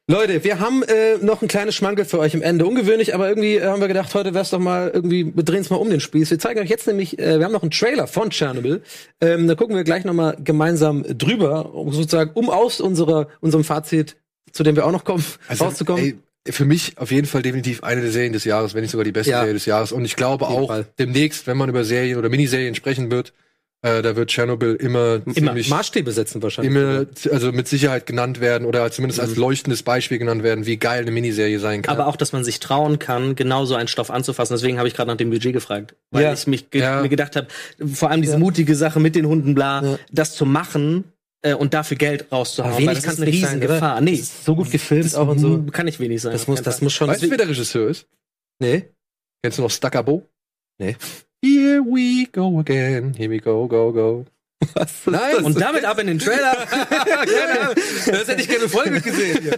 Leute, 0.10 0.42
wir 0.46 0.62
haben 0.62 0.84
äh, 0.84 1.18
noch 1.18 1.42
ein 1.42 1.50
kleines 1.50 1.76
Schmankel 1.76 2.06
für 2.06 2.20
euch 2.20 2.34
am 2.34 2.42
Ende. 2.42 2.66
Ungewöhnlich, 2.66 3.14
aber 3.14 3.28
irgendwie 3.28 3.58
äh, 3.58 3.66
haben 3.66 3.82
wir 3.82 3.90
gedacht, 3.90 4.14
heute 4.16 4.34
wär's 4.34 4.52
doch 4.52 4.60
mal 4.60 4.90
irgendwie, 4.94 5.36
wir 5.36 5.44
drehen 5.44 5.60
es 5.60 5.70
mal 5.70 5.76
um 5.76 5.90
den 5.90 6.00
Spieß. 6.00 6.32
Wir 6.32 6.40
zeigen 6.40 6.62
euch 6.62 6.70
jetzt 6.70 6.88
nämlich, 6.88 7.20
äh, 7.20 7.40
wir 7.40 7.46
haben 7.46 7.52
noch 7.52 7.62
einen 7.62 7.72
Trailer 7.72 8.08
von 8.08 8.32
Chernobyl. 8.32 8.82
Ähm, 9.20 9.48
da 9.48 9.56
gucken 9.56 9.76
wir 9.76 9.84
gleich 9.84 10.06
noch 10.06 10.14
mal 10.14 10.38
gemeinsam 10.42 11.04
drüber, 11.04 11.74
um 11.76 11.92
sozusagen, 11.92 12.32
um 12.36 12.50
aus 12.50 12.80
unserer, 12.80 13.28
unserem 13.42 13.66
Fazit, 13.66 14.16
zu 14.54 14.64
dem 14.64 14.78
wir 14.78 14.86
auch 14.86 14.94
noch 14.94 15.04
kommen, 15.04 15.26
rauszukommen. 15.50 16.02
Also, 16.02 16.16
ey, 16.46 16.54
für 16.54 16.64
mich 16.64 16.98
auf 16.98 17.12
jeden 17.12 17.28
Fall 17.28 17.42
definitiv 17.42 17.84
eine 17.84 18.00
der 18.00 18.12
Serien 18.12 18.32
des 18.32 18.46
Jahres, 18.46 18.74
wenn 18.74 18.84
nicht 18.84 18.92
sogar 18.92 19.04
die 19.04 19.12
beste 19.12 19.32
Ja. 19.32 19.40
Serie 19.40 19.56
des 19.56 19.66
Jahres. 19.66 19.92
Und 19.92 20.06
ich 20.06 20.16
glaube 20.16 20.48
auch 20.48 20.70
Fall. 20.70 20.86
demnächst, 20.98 21.48
wenn 21.48 21.58
man 21.58 21.68
über 21.68 21.84
Serien 21.84 22.18
oder 22.18 22.30
Miniserien 22.30 22.76
sprechen 22.76 23.12
wird, 23.12 23.34
äh, 23.84 24.02
da 24.02 24.16
wird 24.16 24.30
Tschernobyl 24.32 24.76
immer, 24.76 25.22
ziemlich, 25.32 25.70
Maßstäbe 25.70 26.12
setzen 26.12 26.42
wahrscheinlich. 26.42 26.74
immer, 26.74 27.06
also 27.32 27.52
mit 27.52 27.68
Sicherheit 27.68 28.06
genannt 28.08 28.40
werden 28.42 28.66
oder 28.66 28.90
zumindest 28.92 29.22
Mhm. 29.22 29.28
als 29.30 29.36
leuchtendes 29.38 29.84
Beispiel 29.84 30.18
genannt 30.18 30.42
werden, 30.44 30.66
wie 30.66 30.78
geil 30.78 31.02
eine 31.04 31.12
Miniserie 31.12 31.60
sein 31.60 31.84
kann. 31.84 31.94
aber 31.96 32.08
auch, 32.08 32.16
dass 32.16 32.34
man 32.34 32.44
sich 32.44 32.60
trauen 32.60 32.98
kann, 33.00 33.36
genau 33.36 33.66
so 33.66 33.76
einen 33.76 33.88
Stoff 33.88 34.10
anzufassen. 34.10 34.56
Deswegen 34.56 34.78
habe 34.80 34.88
ich 34.88 34.96
gerade 34.96 35.10
nach 35.12 35.18
dem 35.18 35.30
Budget 35.30 35.54
gefragt. 35.54 35.96
Weil 36.12 36.24
Ja. 36.24 36.34
ich 36.34 36.48
mich 36.48 36.70
ge 36.72 36.82
Ja. 36.82 37.02
mir 37.02 37.10
gedacht 37.10 37.36
habe, 37.36 37.48
vor 37.94 38.10
allem 38.10 38.22
diese 38.24 38.38
mutige 38.40 38.74
Sache 38.76 39.00
mit 39.00 39.16
den 39.16 39.28
Hunden, 39.28 39.54
bla, 39.54 39.84
Ja. 39.84 40.00
das 40.12 40.36
zu 40.36 40.46
machen 40.46 41.04
äh, 41.44 41.54
und 41.54 41.76
dafür 41.76 41.98
Geld 41.98 42.32
rauszuhauen. 42.32 42.74
Aber 42.74 42.82
wenig 42.82 42.98
ist 42.98 43.08
eine 43.08 43.26
nicht 43.30 43.42
sein, 43.42 43.60
Riesengefahr. 43.60 43.94
oder? 43.98 44.02
Nee, 44.02 44.12
Das 44.18 44.22
ist 44.22 44.44
so 44.46 44.56
gut 44.56 44.72
gefilmt 44.72 45.16
auch 45.16 45.28
und 45.28 45.38
so. 45.38 45.64
Kann 45.72 45.86
nicht 45.86 46.00
wenig 46.00 46.20
sein. 46.20 46.32
Das 46.34 46.48
muss, 46.48 46.64
das 46.64 46.82
muss 46.82 46.94
schon. 46.94 47.08
weißt 47.10 47.22
du, 47.22 47.30
wer 47.30 47.38
der 47.38 47.48
Regisseur 47.48 47.90
ist? 47.90 48.08
nee. 48.60 48.90
Kennst 49.44 49.60
du 49.60 49.62
noch 49.62 49.70
Stuckabo? 49.70 50.28
Nee. 50.80 50.96
Here 51.44 51.82
we 51.84 52.28
go 52.32 52.60
again. 52.60 53.14
Here 53.16 53.30
we 53.30 53.40
go, 53.40 53.68
go, 53.68 53.92
go. 53.92 54.26
Was? 54.74 55.06
Nein, 55.06 55.46
Und 55.46 55.60
damit 55.62 55.86
ab 55.86 56.00
in 56.00 56.08
den 56.08 56.20
Trailer. 56.20 56.56
das 58.08 58.28
hätte 58.28 58.42
ich 58.42 58.50
gerne 58.50 58.68
voll 58.68 58.90
mitgesehen. 58.90 59.40
Hier. 59.42 59.58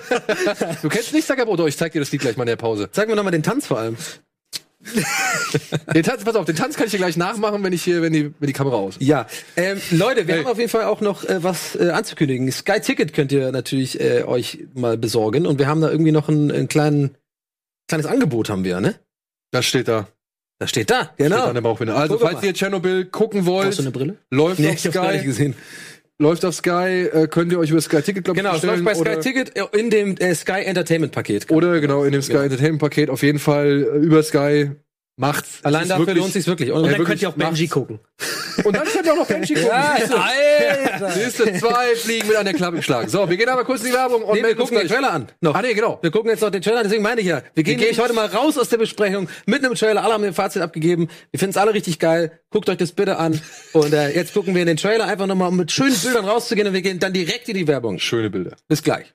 Du 0.82 0.89
kennst 0.89 1.13
nicht 1.13 1.23
Stuckabo? 1.25 1.55
Doch, 1.55 1.67
ich 1.67 1.77
zeig 1.77 1.93
dir 1.93 1.99
das 1.99 2.11
Lied 2.11 2.21
gleich 2.21 2.36
mal 2.38 2.43
in 2.43 2.47
der 2.47 2.55
Pause. 2.57 2.89
Sag 2.91 3.07
mir 3.07 3.15
noch 3.15 3.23
mal 3.23 3.32
den 3.32 3.43
Tanz 3.43 3.65
vor 3.67 3.80
allem. 3.80 3.95
Den 5.93 6.03
Tanz, 6.03 6.23
pass 6.23 6.36
auf, 6.36 6.45
den 6.45 6.55
Tanz 6.55 6.75
kann 6.75 6.86
ich 6.86 6.91
dir 6.91 6.97
gleich 6.97 7.17
nachmachen, 7.17 7.63
wenn 7.63 7.73
ich 7.73 7.84
hier, 7.84 8.01
wenn 8.01 8.13
die, 8.13 8.34
wenn 8.39 8.47
die 8.47 8.53
Kamera 8.53 8.75
aus. 8.77 8.95
Ja, 8.99 9.27
ähm, 9.55 9.82
Leute, 9.91 10.27
wir 10.27 10.36
Hey. 10.36 10.43
haben 10.43 10.51
auf 10.51 10.57
jeden 10.57 10.69
Fall 10.69 10.84
auch 10.86 11.01
noch 11.01 11.23
äh, 11.25 11.43
was 11.43 11.75
äh, 11.75 11.89
anzukündigen. 11.89 12.49
Sky 12.51 12.80
Ticket 12.80 13.13
könnt 13.13 13.32
ihr 13.32 13.51
natürlich 13.51 13.99
äh, 13.99 14.23
euch 14.23 14.59
mal 14.73 14.97
besorgen 14.97 15.45
und 15.45 15.59
wir 15.59 15.67
haben 15.67 15.82
da 15.82 15.89
irgendwie 15.91 16.11
noch 16.13 16.30
ein, 16.30 16.49
ein 16.51 16.67
kleinen, 16.69 17.15
kleines 17.88 18.05
Angebot 18.05 18.49
haben 18.49 18.63
wir, 18.63 18.80
ne? 18.80 18.95
Das 19.51 19.65
steht 19.65 19.88
da. 19.88 20.07
Das 20.60 20.70
steht 20.70 20.89
da, 20.91 21.05
Steht 21.16 21.18
genau. 21.30 21.45
an 21.45 21.53
der 21.53 21.62
Bauchbinde. 21.62 21.95
Also, 21.95 22.16
Guck 22.16 22.24
mal. 22.24 22.32
falls 22.34 22.43
ihr 22.43 22.53
Tschernobyl 22.53 23.05
gucken 23.05 23.45
wollt, 23.45 23.78
du 23.78 23.82
eine 23.82 23.91
Brille? 23.91 24.18
läuft 24.30 24.60
Nee, 24.60 24.68
auf 24.70 24.74
ich 24.76 24.86
hab's 24.86 24.93
gar 24.93 25.12
nicht 25.12 25.22
Sky, 25.22 25.28
gesehen. 25.28 25.55
läuft 26.20 26.43
auf 26.43 26.53
Sky, 26.53 27.07
äh, 27.14 27.28
könnt 27.28 27.51
ihr 27.53 27.60
euch 27.60 27.72
über 27.72 27.80
Sky 27.82 28.01
Ticket, 28.01 28.26
glaube 28.26 28.38
ich, 28.39 28.43
Genau, 28.43 28.55
es 28.57 28.64
läuft 28.64 28.84
bei 28.84 28.93
Sky 28.93 29.20
Ticket 29.22 29.55
äh, 29.55 29.64
in 29.78 29.89
dem 29.89 30.18
äh, 30.18 30.36
Sky 30.36 30.64
Entertainment 30.66 31.14
Paket. 31.14 31.49
oder 31.49 31.80
genau, 31.80 32.03
in 32.03 32.12
dem 32.12 32.22
Sky 32.22 32.38
Entertainment 32.38 32.80
Paket 32.82 33.10
auf 33.10 33.24
jeden 33.24 33.39
Fall 33.39 33.84
äh, 33.89 33.97
über 33.99 34.22
Sky 34.22 34.72
Macht's. 35.20 35.59
Allein 35.63 35.86
dafür 35.88 36.07
wirklich- 36.07 36.22
lohnt 36.24 36.34
sich's 36.34 36.47
wirklich. 36.47 36.72
Und 36.72 36.82
dann 36.84 36.91
wirklich 36.91 37.07
könnt 37.07 37.22
ihr 37.22 37.28
auch 37.30 37.34
Benji 37.34 37.63
macht's. 37.63 37.74
gucken. 37.74 37.99
Und 38.63 38.74
dann 38.76 38.86
könnt 38.88 39.05
ihr 39.05 39.11
auch 39.13 39.17
noch 39.17 39.28
Benji 39.28 39.53
gucken. 39.55 39.70
Alter. 39.70 41.11
Siehst 41.11 41.39
du, 41.39 41.43
zwei 41.59 41.93
Fliegen 41.95 42.28
mit 42.28 42.38
einer 42.38 42.53
Klappe 42.53 42.78
geschlagen. 42.78 43.09
So, 43.09 43.30
wir 43.30 43.36
gehen 43.36 43.49
aber 43.49 43.65
kurz 43.65 43.82
in 43.82 43.88
die 43.88 43.93
Werbung 43.93 44.24
und 44.24 44.36
Nee, 44.36 44.43
wir 44.47 44.55
gucken 44.55 44.78
den. 44.78 44.88
Trailer 44.88 45.11
an. 45.11 45.28
Noch. 45.41 45.55
Ah, 45.55 45.61
nee, 45.61 45.74
genau. 45.74 45.99
Wir 46.01 46.09
gucken 46.11 46.30
jetzt 46.30 46.39
noch 46.41 46.49
den 46.51 46.61
Trailer, 46.61 46.84
deswegen 46.84 47.03
meine 47.03 47.20
ich 47.20 47.28
ja. 47.28 47.41
Wir 47.53 47.63
gehen 47.63 47.76
gehen 47.78 47.80
nämlich 47.88 47.99
heute 47.99 48.13
mal 48.13 48.28
raus 48.28 48.57
aus 48.57 48.70
der 48.70 48.78
Besprechung 48.78 49.28
mit 49.45 49.63
einem 49.63 49.76
Trailer. 49.76 50.03
Alle 50.05 50.13
haben 50.13 50.24
ihr 50.24 50.34
Fazit 50.34 50.61
abgegeben. 50.61 51.09
Wir 51.32 51.39
finden 51.39 51.51
es 51.51 51.57
alle 51.57 51.74
richtig 51.74 51.99
geil. 51.99 52.32
Guckt 52.49 52.70
euch 52.70 52.78
das 52.78 52.93
bitte 52.93 53.17
an. 53.17 53.39
Und 53.74 53.93
äh, 53.93 54.11
jetzt 54.15 54.34
gucken 54.34 54.55
wir 54.55 54.61
in 54.61 54.67
den 54.67 54.78
Trailer 54.78 55.05
einfach 55.05 55.28
nochmal, 55.28 55.49
um 55.49 55.57
mit 55.57 55.72
schönen 55.72 55.95
Bildern 56.01 56.26
rauszugehen. 56.26 56.67
Und 56.67 56.74
wir 56.74 56.82
gehen 56.82 56.99
dann 56.99 57.11
direkt 57.13 57.49
in 57.49 57.55
die 57.55 57.67
Werbung. 57.67 57.99
Schöne 57.99 58.30
Bilder. 58.30 58.55
Bis 58.70 58.82
gleich. 58.84 59.13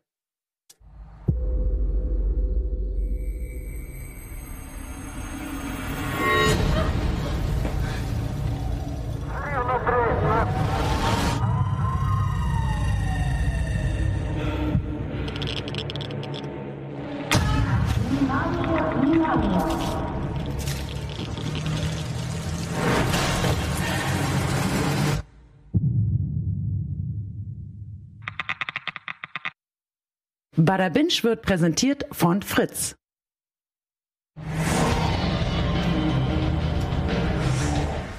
Bada 30.57 30.89
Binge 30.89 31.13
wird 31.23 31.43
präsentiert 31.43 32.07
von 32.13 32.43
Fritz. 32.43 32.95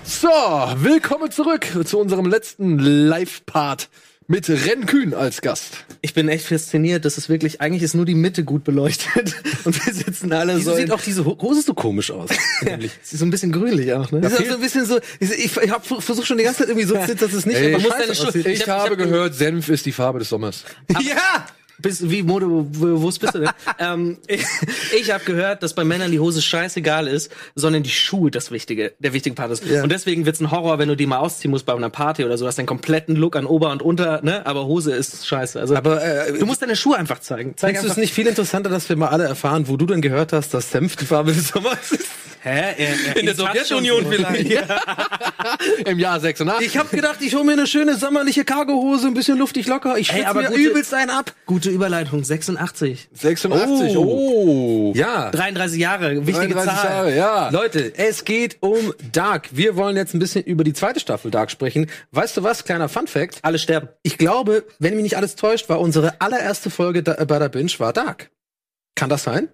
So, 0.03 0.27
willkommen 0.27 1.31
zurück 1.31 1.65
zu 1.85 1.97
unserem 1.97 2.25
letzten 2.25 2.77
Live-Part 2.77 3.89
mit 4.27 4.49
Ren 4.49 4.85
Kühn 4.87 5.13
als 5.13 5.41
Gast. 5.41 5.85
Ich 6.01 6.13
bin 6.15 6.27
echt 6.29 6.47
fasziniert, 6.47 7.05
dass 7.05 7.17
es 7.17 7.29
wirklich, 7.29 7.61
eigentlich 7.61 7.83
ist 7.83 7.93
nur 7.93 8.05
die 8.05 8.15
Mitte 8.15 8.43
gut 8.43 8.63
beleuchtet. 8.63 9.35
Und 9.65 9.85
wir 9.85 9.93
sitzen 9.93 10.33
alle 10.33 10.57
Wieso 10.57 10.71
so. 10.71 10.77
sieht 10.77 10.85
in- 10.87 10.91
auch 10.91 11.01
diese 11.01 11.25
Ho- 11.25 11.37
Hose 11.41 11.61
so 11.61 11.73
komisch 11.73 12.09
aus? 12.11 12.29
Sie 12.61 12.85
ist 12.85 13.19
so 13.19 13.25
ein 13.25 13.29
bisschen 13.29 13.51
grünlich 13.51 13.93
auch, 13.93 14.11
ne? 14.11 14.21
Das 14.21 14.33
ist 14.33 14.41
auch 14.41 14.45
so 14.45 14.53
ein 14.55 14.61
bisschen 14.61 14.85
so, 14.85 14.99
ich, 15.19 15.31
ich, 15.57 15.69
habe 15.69 15.83
versucht 16.01 16.27
schon 16.27 16.37
die 16.37 16.43
ganze 16.43 16.59
Zeit 16.59 16.69
irgendwie 16.69 16.87
so, 16.87 16.95
dass 16.95 17.33
es 17.33 17.45
nicht 17.45 17.55
Ey, 17.57 17.73
aber 17.73 17.77
ich 17.77 17.83
muss 17.83 17.97
deine 17.97 18.11
aussieht. 18.11 18.45
Ich, 18.47 18.61
Ich 18.61 18.67
hab- 18.67 18.85
ich 18.87 18.91
habe 18.91 19.03
hab- 19.03 19.09
gehört, 19.11 19.35
Senf 19.35 19.69
ist 19.69 19.85
die 19.85 19.91
Farbe 19.91 20.19
des 20.19 20.29
Sommers. 20.29 20.63
Ja! 21.01 21.45
Bis, 21.85 22.09
wie 22.09 22.23
Mode, 22.23 22.47
wo, 22.49 22.65
wo 22.71 23.05
bist 23.05 23.21
du 23.21 23.41
denn? 23.41 23.49
ähm, 23.77 24.17
ich 24.25 24.43
ich 24.97 25.11
habe 25.11 25.23
gehört, 25.23 25.61
dass 25.61 25.75
bei 25.75 25.83
Männern 25.83 26.09
die 26.09 26.19
Hose 26.19 26.41
scheißegal 26.41 27.07
ist, 27.07 27.31
sondern 27.53 27.83
die 27.83 27.91
Schuhe 27.91 28.31
das 28.31 28.49
wichtige, 28.49 28.93
der 28.97 29.13
wichtige 29.13 29.35
Part 29.35 29.51
ist. 29.51 29.63
Ja. 29.63 29.83
Und 29.83 29.91
deswegen 29.91 30.25
wird's 30.25 30.39
ein 30.39 30.49
Horror, 30.49 30.79
wenn 30.79 30.89
du 30.89 30.95
die 30.95 31.05
mal 31.05 31.19
ausziehen 31.19 31.51
musst 31.51 31.67
bei 31.67 31.75
einer 31.75 31.91
Party 31.91 32.25
oder 32.25 32.39
so, 32.39 32.47
hast 32.47 32.57
deinen 32.57 32.65
kompletten 32.65 33.15
Look 33.15 33.35
an 33.35 33.45
Ober 33.45 33.69
und 33.69 33.83
Unter, 33.83 34.23
ne? 34.23 34.43
Aber 34.47 34.65
Hose 34.65 34.93
ist 34.93 35.27
scheiße. 35.27 35.59
Also 35.59 35.75
Aber 35.75 36.03
äh, 36.03 36.33
du 36.39 36.47
musst 36.47 36.63
deine 36.63 36.75
Schuhe 36.75 36.97
einfach 36.97 37.19
zeigen. 37.19 37.53
Zeig 37.55 37.75
Findest 37.75 37.85
du 37.85 37.91
es 37.91 37.97
nicht 37.97 38.15
viel 38.15 38.25
interessanter, 38.25 38.71
dass 38.71 38.89
wir 38.89 38.95
mal 38.95 39.09
alle 39.09 39.25
erfahren, 39.25 39.67
wo 39.67 39.77
du 39.77 39.85
denn 39.85 40.01
gehört 40.01 40.33
hast, 40.33 40.55
dass 40.55 40.71
Senf 40.71 40.95
die 40.95 41.05
Farbe 41.05 41.33
des 41.33 41.49
Sommers 41.49 41.91
ist? 41.91 42.09
Hä? 42.45 42.75
Er, 42.77 42.77
er, 42.77 43.17
In 43.17 43.25
der 43.25 43.33
Sowjetunion 43.33 44.05
vielleicht. 44.07 44.63
Im 45.87 45.97
Jahr 45.97 46.19
86. 46.19 46.67
Ich 46.67 46.77
habe 46.77 46.95
gedacht, 46.95 47.19
ich 47.21 47.33
hole 47.33 47.43
mir 47.43 47.53
eine 47.53 47.65
schöne 47.65 47.95
sommerliche 47.95 48.45
Cargohose, 48.45 49.07
ein 49.07 49.15
bisschen 49.15 49.39
luftig 49.39 49.65
locker. 49.65 49.97
Ich 49.97 50.07
schwitze 50.07 50.31
mir 50.35 50.43
gute- 50.49 50.59
übelst 50.59 50.93
einen 50.93 51.09
ab. 51.09 51.33
Gute 51.47 51.71
Überleitung, 51.71 52.23
86. 52.23 53.09
86. 53.13 53.97
Oh. 53.97 54.93
Ja. 54.95 55.31
33 55.31 55.79
Jahre, 55.79 56.27
wichtige 56.27 56.53
33 56.53 56.73
Zahl. 56.81 56.91
Jahre, 56.91 57.15
ja. 57.15 57.49
Leute, 57.49 57.97
es 57.97 58.25
geht 58.25 58.57
um 58.59 58.93
Dark. 59.11 59.49
Wir 59.51 59.75
wollen 59.75 59.95
jetzt 59.95 60.13
ein 60.13 60.19
bisschen 60.19 60.43
über 60.43 60.63
die 60.63 60.73
zweite 60.73 60.99
Staffel 60.99 61.31
Dark 61.31 61.49
sprechen. 61.49 61.89
Weißt 62.11 62.37
du 62.37 62.43
was? 62.43 62.63
Kleiner 62.63 62.89
Fun 62.89 63.07
Fact. 63.07 63.39
Alle 63.41 63.57
sterben. 63.57 63.89
Ich 64.03 64.19
glaube, 64.19 64.65
wenn 64.77 64.93
mich 64.93 65.01
nicht 65.03 65.17
alles 65.17 65.35
täuscht, 65.35 65.67
war 65.67 65.79
unsere 65.79 66.21
allererste 66.21 66.69
Folge 66.69 67.01
da, 67.01 67.13
bei 67.25 67.39
der 67.39 67.49
Binge 67.49 67.71
war 67.79 67.91
Dark. 67.91 68.29
Kann 68.95 69.09
das 69.09 69.23
sein? 69.23 69.49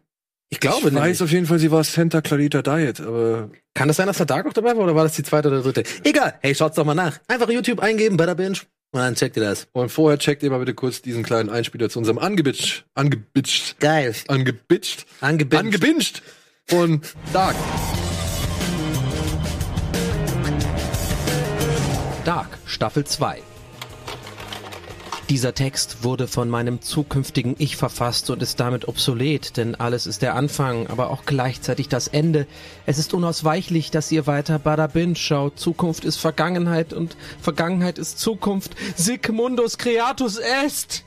Ich 0.54 0.60
glaube 0.60 0.90
ich 0.90 0.94
weiß 0.94 1.22
auf 1.22 1.32
jeden 1.32 1.46
Fall, 1.46 1.60
sie 1.60 1.72
war 1.72 1.84
Santa 1.84 2.22
Clarita 2.22 2.62
Diet, 2.62 3.00
aber 3.00 3.50
Kann 3.74 3.88
das 3.88 3.96
sein, 3.98 4.08
dass 4.08 4.18
da 4.18 4.26
Dark 4.26 4.46
noch 4.46 4.54
dabei 4.54 4.76
war 4.76 4.84
oder 4.84 4.96
war 4.96 5.04
das 5.06 5.14
die 5.16 5.24
zweite 5.24 5.48
oder 5.48 5.62
dritte? 5.62 5.84
Egal. 6.04 6.34
Hey, 6.42 6.54
schaut's 6.54 6.76
doch 6.76 6.84
mal 6.86 6.94
nach. 6.94 7.20
Einfach 7.30 7.50
YouTube 7.50 7.80
eingeben, 7.80 8.18
bei 8.18 8.26
der 8.26 8.36
Binge 8.36 8.58
und 8.94 9.00
dann 9.00 9.16
checkt 9.16 9.38
ihr 9.38 9.44
das. 9.44 9.68
und 9.72 9.90
vorher 9.90 10.20
checkt 10.20 10.44
ihr 10.44 10.50
mal 10.52 10.60
bitte 10.60 10.74
kurz 10.74 11.02
diesen 11.02 11.24
kleinen 11.24 11.50
Einspieler 11.50 11.90
zu 11.90 12.00
unserem 12.00 12.18
angebitcht, 12.20 12.86
angebitcht, 12.96 13.80
Geil. 13.80 14.14
angebitcht, 14.28 15.06
Angebinged. 15.22 15.66
angebinged 15.66 16.22
von 16.68 17.00
Dark. 17.32 17.56
Dark, 22.26 22.50
Staffel 22.66 23.06
2. 23.06 23.42
Dieser 25.32 25.54
Text 25.54 26.04
wurde 26.04 26.28
von 26.28 26.50
meinem 26.50 26.82
zukünftigen 26.82 27.56
Ich 27.58 27.78
verfasst 27.78 28.30
und 28.30 28.42
ist 28.42 28.60
damit 28.60 28.90
obsolet, 28.90 29.56
denn 29.56 29.76
alles 29.76 30.06
ist 30.06 30.22
der 30.22 30.36
Anfang, 30.36 30.88
aber 30.88 31.10
auch 31.10 31.24
gleichzeitig 31.26 31.88
das 31.88 32.10
Ende. 32.10 32.48
Es 32.86 32.98
ist 32.98 33.14
unausweichlich, 33.14 33.92
dass 33.92 34.12
ihr 34.12 34.28
weiter 34.28 34.60
Bada 34.60 34.88
Binge 34.88 35.16
schaut. 35.16 35.58
Zukunft 35.58 36.04
ist 36.04 36.18
Vergangenheit 36.18 36.92
und 36.92 37.16
Vergangenheit 37.42 37.98
ist 37.98 38.20
Zukunft. 38.20 38.76
Sic 38.98 39.32
mundus 39.32 39.78
creatus 39.78 40.38
est! 40.38 41.06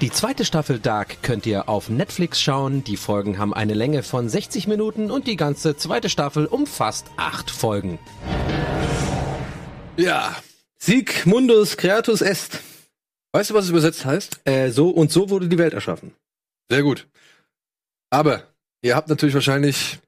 Die 0.00 0.10
zweite 0.10 0.46
Staffel 0.46 0.78
Dark 0.78 1.22
könnt 1.22 1.44
ihr 1.44 1.68
auf 1.68 1.90
Netflix 1.90 2.40
schauen. 2.40 2.82
Die 2.82 2.96
Folgen 2.96 3.36
haben 3.36 3.52
eine 3.52 3.74
Länge 3.74 4.02
von 4.02 4.26
60 4.26 4.66
Minuten 4.68 5.10
und 5.10 5.26
die 5.26 5.36
ganze 5.36 5.76
zweite 5.76 6.08
Staffel 6.08 6.46
umfasst 6.46 7.08
acht 7.18 7.50
Folgen. 7.50 7.98
Ja. 9.98 10.34
Sieg 10.80 11.26
mundus 11.26 11.76
creatus 11.76 12.20
est. 12.22 12.60
Weißt 13.32 13.50
du, 13.50 13.54
was 13.54 13.64
es 13.64 13.70
übersetzt 13.70 14.04
heißt? 14.04 14.40
Äh, 14.44 14.70
so 14.70 14.90
und 14.90 15.12
so 15.12 15.28
wurde 15.28 15.48
die 15.48 15.58
Welt 15.58 15.74
erschaffen. 15.74 16.14
Sehr 16.70 16.82
gut. 16.82 17.08
Aber 18.10 18.44
ihr 18.82 18.96
habt 18.96 19.08
natürlich 19.08 19.34
wahrscheinlich, 19.34 19.98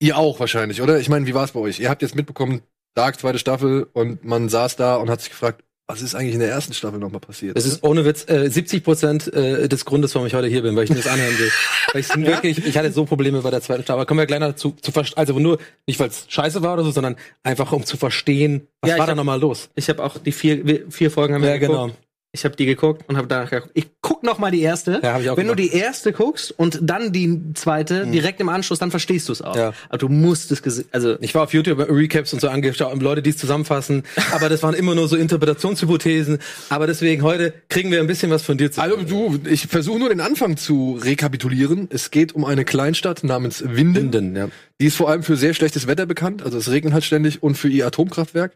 ihr 0.00 0.16
auch 0.16 0.40
wahrscheinlich, 0.40 0.80
oder? 0.80 0.98
Ich 1.00 1.08
meine, 1.08 1.26
wie 1.26 1.34
war 1.34 1.44
es 1.44 1.52
bei 1.52 1.60
euch? 1.60 1.80
Ihr 1.80 1.90
habt 1.90 2.02
jetzt 2.02 2.14
mitbekommen, 2.14 2.62
Dark, 2.94 3.20
zweite 3.20 3.38
Staffel, 3.38 3.88
und 3.92 4.24
man 4.24 4.48
saß 4.48 4.76
da 4.76 4.96
und 4.96 5.10
hat 5.10 5.20
sich 5.20 5.30
gefragt, 5.30 5.64
was 5.90 6.02
ist 6.02 6.14
eigentlich 6.14 6.34
in 6.34 6.40
der 6.40 6.50
ersten 6.50 6.72
Staffel 6.72 6.98
nochmal 7.00 7.20
passiert? 7.20 7.56
Das 7.56 7.66
ist 7.66 7.82
ohne 7.82 8.04
Witz 8.04 8.28
äh, 8.28 8.48
70 8.48 8.84
Prozent 8.84 9.32
äh, 9.32 9.68
des 9.68 9.84
Grundes, 9.84 10.14
warum 10.14 10.26
ich 10.26 10.34
heute 10.34 10.46
hier 10.46 10.62
bin, 10.62 10.76
weil 10.76 10.84
ich 10.84 10.90
mir 10.90 10.96
das 10.96 11.08
anhören 11.08 11.36
will. 11.36 11.50
weil 11.92 12.00
ich 12.00 12.08
wirklich, 12.16 12.64
ich 12.64 12.78
hatte 12.78 12.92
so 12.92 13.04
Probleme 13.04 13.40
bei 13.42 13.50
der 13.50 13.60
zweiten 13.60 13.82
Staffel. 13.82 14.00
Aber 14.00 14.06
kommen 14.06 14.18
wir 14.18 14.26
gleich 14.26 14.40
noch 14.40 14.54
zu, 14.54 14.76
zu 14.80 14.92
verstehen. 14.92 15.18
Also 15.18 15.38
nur 15.38 15.58
nicht, 15.86 15.98
weil 15.98 16.08
es 16.08 16.26
scheiße 16.28 16.62
war 16.62 16.74
oder 16.74 16.84
so, 16.84 16.92
sondern 16.92 17.16
einfach 17.42 17.72
um 17.72 17.84
zu 17.84 17.96
verstehen, 17.96 18.68
was 18.80 18.90
Ja, 18.92 18.98
war 18.98 19.06
da 19.06 19.14
nochmal 19.14 19.40
los. 19.40 19.68
Ich 19.74 19.88
habe 19.88 20.02
auch 20.04 20.18
die 20.18 20.32
vier, 20.32 20.84
vier 20.88 21.10
Folgen 21.10 21.34
haben 21.34 21.42
wir 21.42 21.50
Ja, 21.50 21.58
genau. 21.58 21.90
Ich 22.32 22.44
habe 22.44 22.54
die 22.54 22.64
geguckt 22.64 23.08
und 23.08 23.16
habe 23.16 23.26
danach 23.26 23.50
geguckt. 23.50 23.72
Ich 23.74 23.88
guck 24.02 24.22
noch 24.22 24.38
mal 24.38 24.52
die 24.52 24.60
erste. 24.60 25.00
Ja, 25.02 25.14
hab 25.14 25.20
ich 25.20 25.30
auch 25.30 25.36
Wenn 25.36 25.48
du 25.48 25.56
gemacht. 25.56 25.74
die 25.74 25.76
erste 25.76 26.12
guckst 26.12 26.52
und 26.56 26.78
dann 26.80 27.12
die 27.12 27.54
zweite 27.54 28.06
direkt 28.06 28.40
im 28.40 28.48
Anschluss, 28.48 28.78
dann 28.78 28.92
verstehst 28.92 29.28
du 29.28 29.32
es 29.32 29.42
auch. 29.42 29.56
Ja. 29.56 29.72
Aber 29.88 29.98
du 29.98 30.08
musst 30.08 30.52
es 30.52 30.84
also 30.92 31.16
Ich 31.20 31.34
war 31.34 31.42
auf 31.42 31.52
YouTube 31.52 31.80
Recaps 31.90 32.32
und 32.32 32.38
so 32.40 32.48
angeschaut, 32.48 32.92
und 32.92 33.02
Leute, 33.02 33.20
die 33.20 33.30
es 33.30 33.36
zusammenfassen, 33.36 34.04
aber 34.32 34.48
das 34.48 34.62
waren 34.62 34.74
immer 34.74 34.94
nur 34.94 35.08
so 35.08 35.16
Interpretationshypothesen. 35.16 36.38
Aber 36.68 36.86
deswegen 36.86 37.22
heute 37.22 37.52
kriegen 37.68 37.90
wir 37.90 37.98
ein 37.98 38.06
bisschen 38.06 38.30
was 38.30 38.42
von 38.42 38.56
dir 38.56 38.70
zu. 38.70 38.80
Also 38.80 38.96
du, 38.96 39.40
ich 39.48 39.66
versuche 39.66 39.98
nur 39.98 40.10
den 40.10 40.20
Anfang 40.20 40.56
zu 40.56 41.00
rekapitulieren. 41.02 41.88
Es 41.90 42.12
geht 42.12 42.36
um 42.36 42.44
eine 42.44 42.64
Kleinstadt 42.64 43.24
namens 43.24 43.64
Winden. 43.66 44.12
Winden, 44.12 44.36
ja. 44.36 44.48
Die 44.80 44.86
ist 44.86 44.96
vor 44.96 45.10
allem 45.10 45.24
für 45.24 45.36
sehr 45.36 45.52
schlechtes 45.52 45.88
Wetter 45.88 46.06
bekannt, 46.06 46.44
also 46.44 46.58
es 46.58 46.70
regnet 46.70 46.92
halt 46.92 47.04
ständig 47.04 47.42
und 47.42 47.56
für 47.56 47.68
ihr 47.68 47.88
Atomkraftwerk. 47.88 48.52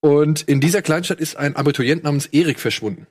Und 0.00 0.42
in 0.42 0.60
dieser 0.60 0.82
Kleinstadt 0.82 1.20
ist 1.20 1.36
ein 1.36 1.56
Abiturient 1.56 2.04
namens 2.04 2.26
Erik 2.26 2.58
verschwunden. 2.60 3.06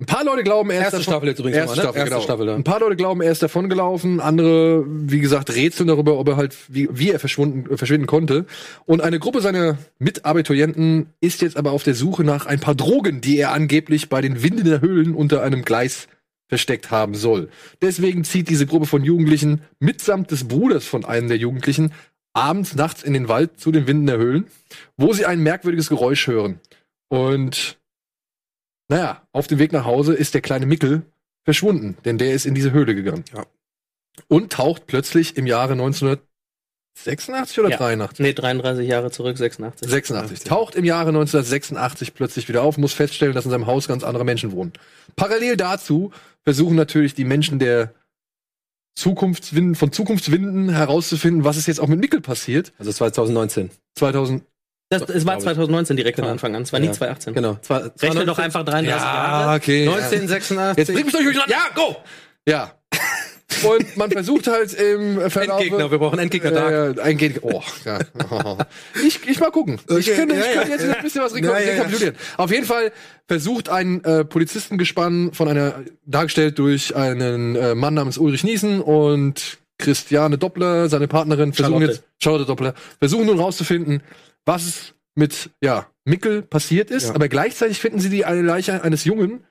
Ein 0.00 0.06
paar 0.06 0.24
Leute 0.24 0.42
glauben, 0.42 0.70
er 0.70 0.78
ist 0.78 0.82
Erste 0.86 0.96
davon- 0.98 1.12
Staffel 1.12 1.28
jetzt 1.28 1.38
übrigens 1.38 1.56
Erste 1.56 1.76
nochmal, 1.76 1.76
ne? 1.76 1.92
Staffel, 1.92 1.98
Erste 2.00 2.10
genau. 2.14 2.22
Staffel, 2.24 2.46
ja. 2.48 2.54
Ein 2.56 2.64
paar 2.64 2.80
Leute 2.80 2.96
glauben, 2.96 3.20
er 3.22 3.30
ist 3.30 3.42
davongelaufen. 3.44 4.20
Andere, 4.20 4.84
wie 4.88 5.20
gesagt, 5.20 5.54
rätseln 5.54 5.86
darüber, 5.86 6.18
ob 6.18 6.28
er 6.28 6.36
halt, 6.36 6.56
wie, 6.68 6.88
wie 6.90 7.10
er 7.12 7.20
verschwunden, 7.20 7.72
äh, 7.72 7.76
verschwinden 7.76 8.08
konnte. 8.08 8.44
Und 8.86 9.02
eine 9.02 9.20
Gruppe 9.20 9.40
seiner 9.40 9.78
Mitabiturienten 10.00 11.06
ist 11.20 11.42
jetzt 11.42 11.56
aber 11.56 11.70
auf 11.70 11.84
der 11.84 11.94
Suche 11.94 12.24
nach 12.24 12.46
ein 12.46 12.58
paar 12.58 12.74
Drogen, 12.74 13.20
die 13.20 13.38
er 13.38 13.52
angeblich 13.52 14.08
bei 14.08 14.20
den 14.20 14.42
Windener 14.42 14.80
Höhlen 14.80 15.14
unter 15.14 15.42
einem 15.42 15.62
Gleis 15.62 16.08
versteckt 16.48 16.90
haben 16.90 17.14
soll. 17.14 17.48
Deswegen 17.80 18.24
zieht 18.24 18.48
diese 18.50 18.66
Gruppe 18.66 18.86
von 18.86 19.04
Jugendlichen 19.04 19.62
mitsamt 19.78 20.32
des 20.32 20.46
Bruders 20.48 20.84
von 20.84 21.04
einem 21.04 21.28
der 21.28 21.38
Jugendlichen 21.38 21.92
abends, 22.34 22.74
nachts 22.74 23.02
in 23.02 23.14
den 23.14 23.28
Wald 23.28 23.58
zu 23.58 23.72
den 23.72 23.86
Windener 23.86 24.18
Höhlen, 24.18 24.46
wo 24.96 25.12
sie 25.12 25.24
ein 25.24 25.40
merkwürdiges 25.40 25.88
Geräusch 25.88 26.26
hören. 26.26 26.60
Und 27.08 27.78
naja, 28.88 29.22
auf 29.32 29.46
dem 29.46 29.58
Weg 29.58 29.72
nach 29.72 29.84
Hause 29.86 30.14
ist 30.14 30.34
der 30.34 30.42
kleine 30.42 30.66
Mickel 30.66 31.02
verschwunden, 31.44 31.96
denn 32.04 32.18
der 32.18 32.34
ist 32.34 32.44
in 32.44 32.54
diese 32.54 32.72
Höhle 32.72 32.94
gegangen. 32.94 33.24
Ja. 33.34 33.46
Und 34.28 34.52
taucht 34.52 34.86
plötzlich 34.86 35.36
im 35.36 35.46
Jahre 35.46 35.72
1986 35.72 37.60
oder 37.60 37.70
Ja. 37.70 37.76
83? 37.78 38.20
nee, 38.20 38.32
33 38.32 38.88
Jahre 38.88 39.10
zurück, 39.10 39.38
86. 39.38 39.88
86. 39.88 40.44
Taucht 40.44 40.74
im 40.74 40.84
Jahre 40.84 41.08
1986 41.08 42.14
plötzlich 42.14 42.48
wieder 42.48 42.62
auf, 42.62 42.78
muss 42.78 42.92
feststellen, 42.92 43.34
dass 43.34 43.44
in 43.44 43.50
seinem 43.50 43.66
Haus 43.66 43.88
ganz 43.88 44.04
andere 44.04 44.24
Menschen 44.24 44.52
wohnen. 44.52 44.72
Parallel 45.16 45.56
dazu 45.56 46.12
versuchen 46.42 46.76
natürlich 46.76 47.14
die 47.14 47.24
Menschen 47.24 47.58
der 47.58 47.94
Zukunftswinden, 48.94 49.74
von 49.74 49.92
Zukunftswinden 49.92 50.68
herauszufinden, 50.70 51.44
was 51.44 51.56
ist 51.56 51.66
jetzt 51.66 51.80
auch 51.80 51.88
mit 51.88 51.98
Mickel 52.00 52.20
passiert. 52.20 52.72
Also 52.78 52.92
2019. 52.92 53.70
2000. 53.96 54.44
Das, 54.90 55.02
es 55.02 55.24
war 55.26 55.34
glaub 55.34 55.38
ich. 55.38 55.44
2019 55.44 55.96
direkt 55.96 56.16
Genau. 56.16 56.28
von 56.28 56.32
Anfang 56.34 56.54
an. 56.54 56.62
Es 56.62 56.72
war 56.72 56.78
Ja. 56.80 56.86
nicht 56.86 56.94
2018. 56.96 57.34
Genau. 57.34 57.58
Zwar- 57.62 57.90
Rechne 58.00 58.24
doch 58.26 58.38
einfach 58.38 58.64
33 58.64 58.88
Jahre. 58.90 59.48
Ah, 59.50 59.54
okay. 59.56 59.88
1986. 59.88 60.76
Jetzt 60.78 60.92
bringt 60.92 61.06
mich 61.06 61.12
doch 61.14 61.22
durcheinander. 61.22 61.52
Ja, 61.54 61.64
go! 61.74 61.96
Ja. 62.46 62.72
Und 63.62 63.96
man 63.96 64.10
versucht 64.10 64.46
halt 64.46 64.74
im 64.74 65.30
Verlauf. 65.30 65.60
Endgegner, 65.60 65.90
wir 65.90 65.98
brauchen 65.98 66.18
Endgegner 66.18 66.50
Dark. 66.50 66.96
Äh, 66.98 67.00
ein 67.00 67.16
Gegner. 67.16 67.40
Oh, 67.44 67.62
ja. 67.84 67.98
Ich, 69.06 69.20
ich 69.28 69.40
mal 69.40 69.50
gucken. 69.50 69.78
ich 69.88 70.10
Okay, 70.10 70.16
könnte, 70.16 70.34
ich 70.34 70.42
könnte 70.52 70.68
ja. 70.70 70.76
jetzt 70.76 70.84
ein 70.96 71.02
bisschen 71.02 71.22
was 71.22 71.34
rekapitulieren. 71.34 72.14
Auf 72.36 72.50
jeden 72.50 72.66
Fall 72.66 72.92
versucht 73.28 73.68
ein 73.68 74.02
äh, 74.04 74.24
Polizistengespann 74.24 75.32
von 75.32 75.48
einer, 75.48 75.82
dargestellt 76.06 76.58
durch 76.58 76.94
einen 76.96 77.56
äh, 77.56 77.74
Mann 77.74 77.94
namens 77.94 78.18
Ulrich 78.18 78.44
Niesen 78.44 78.80
und 78.80 79.58
Christiane 79.78 80.38
Doppler, 80.38 80.88
seine 80.88 81.08
Partnerin, 81.08 81.52
versuchen 81.52 81.74
Charlotte. 81.80 81.92
jetzt, 81.92 82.04
Charlotte 82.22 82.46
Doppler, 82.46 82.74
versuchen 82.98 83.26
nun 83.26 83.38
rauszufinden, 83.38 84.02
was 84.44 84.94
mit, 85.14 85.50
ja, 85.60 85.86
Mickel 86.04 86.42
passiert 86.42 86.90
ist, 86.90 87.08
Ja. 87.08 87.14
aber 87.14 87.28
gleichzeitig 87.28 87.80
finden 87.80 87.98
sie 88.00 88.08
die 88.10 88.24
eine 88.24 88.42
Leiche 88.42 88.82
eines 88.84 89.04
Jungen, 89.04 89.44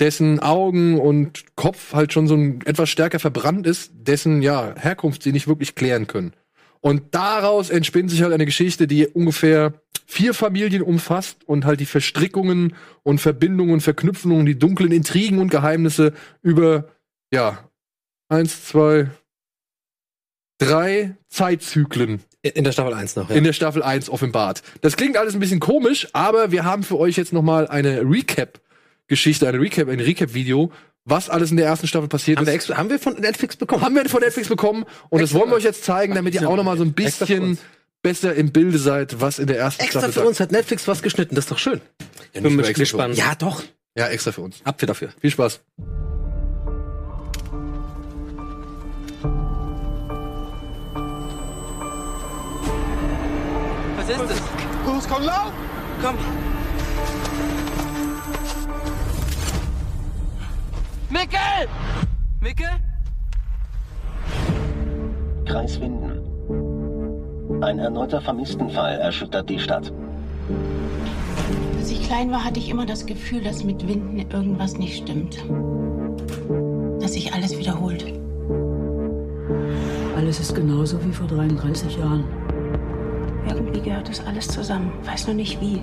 dessen 0.00 0.40
Augen 0.40 0.98
und 0.98 1.44
Kopf 1.56 1.92
halt 1.92 2.12
schon 2.12 2.26
so 2.26 2.34
ein 2.34 2.60
etwas 2.64 2.88
stärker 2.88 3.18
verbrannt 3.18 3.66
ist, 3.66 3.92
dessen 3.94 4.42
ja 4.42 4.74
Herkunft 4.76 5.22
sie 5.22 5.32
nicht 5.32 5.46
wirklich 5.46 5.74
klären 5.74 6.06
können. 6.06 6.32
Und 6.80 7.14
daraus 7.14 7.68
entspinnt 7.68 8.10
sich 8.10 8.22
halt 8.22 8.32
eine 8.32 8.46
Geschichte, 8.46 8.86
die 8.86 9.06
ungefähr 9.06 9.74
vier 10.06 10.32
Familien 10.32 10.82
umfasst 10.82 11.46
und 11.46 11.66
halt 11.66 11.80
die 11.80 11.86
Verstrickungen 11.86 12.74
und 13.02 13.20
Verbindungen, 13.20 13.80
Verknüpfungen, 13.80 14.46
die 14.46 14.58
dunklen 14.58 14.90
Intrigen 14.90 15.38
und 15.38 15.50
Geheimnisse 15.50 16.14
über 16.42 16.88
ja 17.32 17.58
eins, 18.28 18.64
zwei, 18.64 19.10
drei 20.58 21.16
Zeitzyklen 21.28 22.22
In 22.42 22.64
der 22.64 22.72
Staffel 22.72 22.94
1 22.94 23.16
noch, 23.16 23.28
ja. 23.28 23.36
in 23.36 23.44
der 23.44 23.52
Staffel 23.52 23.82
1 23.82 24.08
offenbart. 24.08 24.62
Das 24.80 24.96
klingt 24.96 25.18
alles 25.18 25.34
ein 25.34 25.40
bisschen 25.40 25.60
komisch, 25.60 26.08
aber 26.14 26.50
wir 26.50 26.64
haben 26.64 26.82
für 26.82 26.98
euch 26.98 27.16
jetzt 27.16 27.34
noch 27.34 27.42
mal 27.42 27.68
eine 27.68 28.00
Recap-Geschichte, 29.10 29.48
eine 29.48 29.60
Recap, 29.60 29.88
ein 29.88 30.00
Recap-Video, 30.00 30.70
was 31.04 31.28
alles 31.28 31.50
in 31.50 31.56
der 31.56 31.66
ersten 31.66 31.86
Staffel 31.86 32.08
passiert 32.08 32.38
haben, 32.38 32.46
wir 32.46 32.52
ist. 32.52 32.56
extra, 32.56 32.76
haben 32.76 32.90
wir 32.90 32.98
von 32.98 33.14
Netflix 33.14 33.56
bekommen? 33.56 33.82
Haben 33.82 33.94
wir 33.96 34.08
von 34.08 34.20
Netflix 34.20 34.48
bekommen 34.48 34.84
und 35.08 35.20
das 35.20 35.30
Extra. 35.30 35.40
wollen 35.40 35.50
wir 35.50 35.56
euch 35.56 35.64
jetzt 35.64 35.84
zeigen, 35.84 36.14
damit 36.14 36.34
ihr 36.34 36.48
auch 36.48 36.56
noch 36.56 36.64
mal 36.64 36.76
so 36.76 36.84
ein 36.84 36.94
Extra 36.96 37.26
für 37.26 37.34
bisschen 37.34 37.58
besser 38.02 38.34
im 38.34 38.52
Bilde 38.52 38.78
seid, 38.78 39.20
was 39.20 39.38
in 39.38 39.46
der 39.46 39.58
ersten 39.58 39.82
Extra 39.82 40.00
Staffel 40.00 40.22
für 40.22 40.28
uns 40.28 40.40
hat 40.40 40.52
Netflix 40.52 40.86
was 40.86 41.02
geschnitten, 41.02 41.34
das 41.34 41.44
ist 41.44 41.50
doch 41.50 41.58
schön. 41.58 41.80
Ja, 42.32 42.40
Bin 42.40 42.58
extra 42.58 42.74
für 42.74 42.80
gespannt. 42.80 43.16
Ja, 43.16 43.34
doch. 43.34 43.62
Ja, 43.96 44.06
extra 44.08 44.32
für 44.32 44.42
uns. 44.42 44.60
Apfel 44.64 44.86
dafür. 44.86 45.10
Viel 45.20 45.30
Spaß. 45.30 45.60
Was 53.96 54.08
ist 54.08 54.20
es? 54.20 54.40
Los, 54.86 55.08
komm, 55.08 55.22
lauf! 55.24 55.52
Komm. 56.02 56.16
Mickel! 61.10 61.68
Mickel? 62.40 62.68
Kreis 65.44 65.80
Winden. 65.80 67.62
Ein 67.64 67.80
erneuter 67.80 68.20
Vermisstenfall 68.20 68.96
erschüttert 69.00 69.50
die 69.50 69.58
Stadt. 69.58 69.92
Als 71.76 71.90
ich 71.90 72.02
klein 72.04 72.30
war, 72.30 72.44
hatte 72.44 72.60
ich 72.60 72.68
immer 72.68 72.86
das 72.86 73.06
Gefühl, 73.06 73.42
dass 73.42 73.64
mit 73.64 73.88
Winden 73.88 74.18
irgendwas 74.30 74.78
nicht 74.78 75.02
stimmt. 75.02 75.44
Dass 77.00 77.14
sich 77.14 77.34
alles 77.34 77.58
wiederholt. 77.58 78.04
Alles 80.16 80.38
ist 80.38 80.54
genauso 80.54 81.04
wie 81.04 81.12
vor 81.12 81.26
33 81.26 81.96
Jahren. 81.96 82.24
Irgendwie 83.48 83.80
gehört 83.80 84.08
das 84.08 84.24
alles 84.24 84.46
zusammen. 84.46 84.92
Weiß 85.04 85.26
nur 85.26 85.34
nicht 85.34 85.60
wie. 85.60 85.82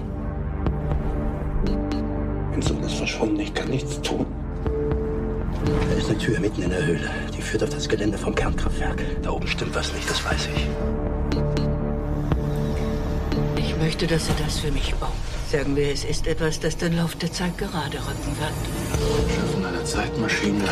Mein 2.52 2.62
Sohn 2.62 2.80
ist 2.80 2.94
verschwunden, 2.94 3.42
ich 3.42 3.54
kann 3.54 3.70
nichts 3.70 4.02
tun. 4.02 4.26
Da 5.66 5.96
ist 5.98 6.10
eine 6.10 6.18
Tür 6.18 6.40
mitten 6.40 6.62
in 6.62 6.70
der 6.70 6.86
Höhle. 6.86 7.10
Die 7.36 7.42
führt 7.42 7.64
auf 7.64 7.70
das 7.70 7.90
Gelände 7.90 8.18
vom 8.18 8.36
Kernkraftwerk. 8.36 9.04
Da 9.24 9.32
oben 9.32 9.48
stimmt 9.48 9.76
was 9.76 9.92
nicht, 9.94 10.10
das 10.10 10.24
weiß 10.24 10.50
ich. 10.56 10.68
Ich 13.58 13.76
möchte, 13.78 14.08
dass 14.08 14.26
Sie 14.28 14.34
das 14.44 14.60
für 14.60 14.72
mich 14.72 14.94
bauen. 14.96 15.12
Sagen 15.52 15.76
wir, 15.76 15.92
es 15.92 16.04
ist 16.04 16.28
etwas, 16.28 16.60
das 16.60 16.78
den 16.78 16.98
Lauf 16.98 17.16
der 17.16 17.32
Zeit 17.32 17.58
gerade 17.58 17.98
rücken 17.98 18.36
wird. 18.38 18.52
Schaffen 19.34 19.66
eine 19.66 19.84
Zeitmaschine, 19.84 20.66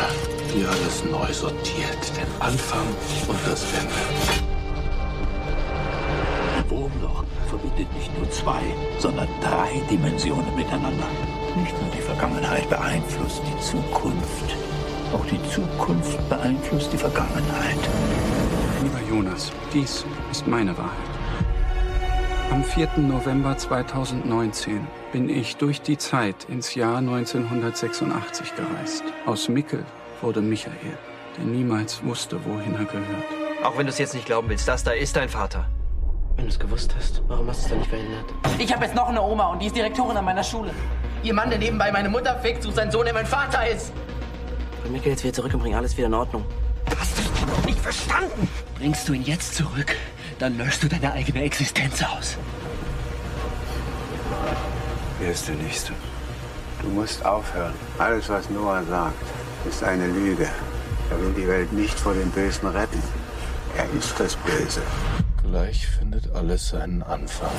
die 0.54 0.64
alles 0.66 1.04
neu 1.10 1.32
sortiert. 1.32 2.12
Den 2.16 2.40
Anfang 2.40 2.86
und 3.26 3.38
das 3.46 3.64
Ende. 3.72 3.94
Ein 6.58 6.70
Wurmloch 6.70 7.24
verbindet 7.48 7.92
nicht 7.94 8.18
nur 8.18 8.30
zwei, 8.30 8.60
sondern 8.98 9.28
drei 9.40 9.80
Dimensionen 9.90 10.54
miteinander. 10.54 11.08
Nicht 11.56 11.80
nur 11.80 11.90
die 11.96 12.02
Vergangenheit 12.02 12.68
beeinflusst 12.68 13.40
die 13.46 13.60
Zukunft. 13.62 14.65
Auch 15.12 15.24
die 15.26 15.40
Zukunft 15.50 16.28
beeinflusst 16.28 16.92
die 16.92 16.96
Vergangenheit. 16.96 17.78
Lieber 18.82 19.00
Jonas, 19.08 19.52
dies 19.72 20.04
ist 20.30 20.46
meine 20.46 20.76
Wahrheit. 20.76 20.92
Am 22.50 22.64
4. 22.64 22.88
November 22.96 23.56
2019 23.56 24.86
bin 25.12 25.28
ich 25.28 25.56
durch 25.56 25.80
die 25.80 25.96
Zeit 25.96 26.44
ins 26.48 26.74
Jahr 26.74 26.98
1986 26.98 28.54
gereist. 28.56 29.04
Aus 29.26 29.48
Mickel 29.48 29.84
wurde 30.22 30.40
Michael, 30.40 30.98
der 31.36 31.44
niemals 31.44 32.04
wusste, 32.04 32.38
wohin 32.44 32.74
er 32.74 32.84
gehört. 32.84 33.24
Auch 33.62 33.78
wenn 33.78 33.86
du 33.86 33.92
es 33.92 33.98
jetzt 33.98 34.14
nicht 34.14 34.26
glauben 34.26 34.48
willst, 34.48 34.66
das 34.66 34.84
da 34.84 34.90
ist 34.92 35.16
dein 35.16 35.28
Vater. 35.28 35.66
Wenn 36.34 36.46
du 36.46 36.50
es 36.50 36.58
gewusst 36.58 36.94
hast, 36.96 37.22
warum 37.28 37.48
hast 37.48 37.60
du 37.60 37.64
es 37.64 37.70
dann 37.70 37.78
nicht 37.78 37.90
verhindert? 37.90 38.24
Ich 38.58 38.72
habe 38.72 38.84
jetzt 38.84 38.94
noch 38.94 39.08
eine 39.08 39.22
Oma 39.22 39.46
und 39.52 39.62
die 39.62 39.66
ist 39.66 39.76
Direktorin 39.76 40.16
an 40.16 40.24
meiner 40.24 40.44
Schule. 40.44 40.72
Ihr 41.22 41.32
Mann, 41.32 41.48
der 41.48 41.58
nebenbei 41.58 41.90
meine 41.90 42.08
Mutter 42.08 42.38
fickt, 42.40 42.62
sucht 42.62 42.76
seinen 42.76 42.90
Sohn, 42.90 43.04
der 43.04 43.14
mein 43.14 43.26
Vater 43.26 43.66
ist. 43.68 43.92
Bring 44.86 44.98
Mickel 44.98 45.10
jetzt 45.10 45.24
wieder 45.24 45.32
zurück 45.32 45.52
und 45.52 45.58
bring 45.58 45.74
alles 45.74 45.96
wieder 45.96 46.06
in 46.06 46.14
Ordnung. 46.14 46.44
Hast 46.96 47.18
du 47.18 47.22
es 47.22 47.46
noch 47.48 47.66
nicht 47.66 47.80
verstanden? 47.80 48.48
Bringst 48.78 49.08
du 49.08 49.14
ihn 49.14 49.24
jetzt 49.24 49.56
zurück, 49.56 49.96
dann 50.38 50.56
löschst 50.56 50.84
du 50.84 50.88
deine 50.88 51.12
eigene 51.12 51.42
Existenz 51.42 52.04
aus. 52.04 52.36
Wer 55.18 55.32
ist 55.32 55.48
der 55.48 55.56
Nächste? 55.56 55.92
Du 56.82 56.88
musst 56.90 57.24
aufhören. 57.26 57.74
Alles, 57.98 58.28
was 58.28 58.48
Noah 58.48 58.84
sagt, 58.84 59.16
ist 59.68 59.82
eine 59.82 60.06
Lüge. 60.06 60.48
Er 61.10 61.20
will 61.20 61.34
die 61.36 61.48
Welt 61.48 61.72
nicht 61.72 61.98
vor 61.98 62.14
dem 62.14 62.30
Bösen 62.30 62.68
retten. 62.68 63.02
Er 63.76 63.86
ist 63.98 64.14
das 64.20 64.36
Böse. 64.36 64.82
Gleich 65.42 65.88
findet 65.88 66.32
alles 66.32 66.68
seinen 66.68 67.02
Anfang. 67.02 67.50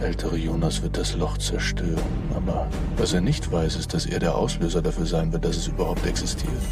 Der 0.00 0.08
ältere 0.08 0.38
Jonas 0.38 0.82
wird 0.82 0.96
das 0.96 1.14
Loch 1.14 1.36
zerstören, 1.36 2.00
aber 2.34 2.66
was 2.96 3.12
er 3.12 3.20
nicht 3.20 3.52
weiß, 3.52 3.76
ist, 3.76 3.92
dass 3.92 4.06
er 4.06 4.18
der 4.18 4.34
Auslöser 4.34 4.80
dafür 4.80 5.04
sein 5.04 5.30
wird, 5.30 5.44
dass 5.44 5.58
es 5.58 5.68
überhaupt 5.68 6.06
existiert. 6.06 6.62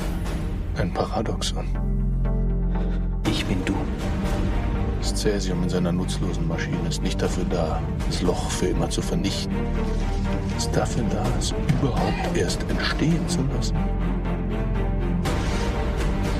Ein 0.79 0.95
Paradoxon. 0.95 1.66
Ich 3.31 3.45
bin 3.45 3.62
du. 3.66 3.74
Das 5.01 5.14
Cäsium 5.14 5.62
in 5.62 5.68
seiner 5.68 5.93
nutzlosen 5.93 6.49
Maschine 6.49 6.89
ist 6.89 7.03
nicht 7.03 7.20
dafür 7.20 7.45
da, 7.51 7.83
das 8.07 8.22
Loch 8.22 8.51
für 8.51 8.68
immer 8.68 8.89
zu 8.89 9.03
vernichten. 9.03 9.55
Es 10.57 10.64
ist 10.64 10.74
dafür 10.74 11.05
da, 11.11 11.22
es 11.39 11.55
überhaupt 11.83 12.35
erst 12.35 12.62
entstehen 12.70 13.29
zu 13.29 13.41
lassen. 13.55 13.76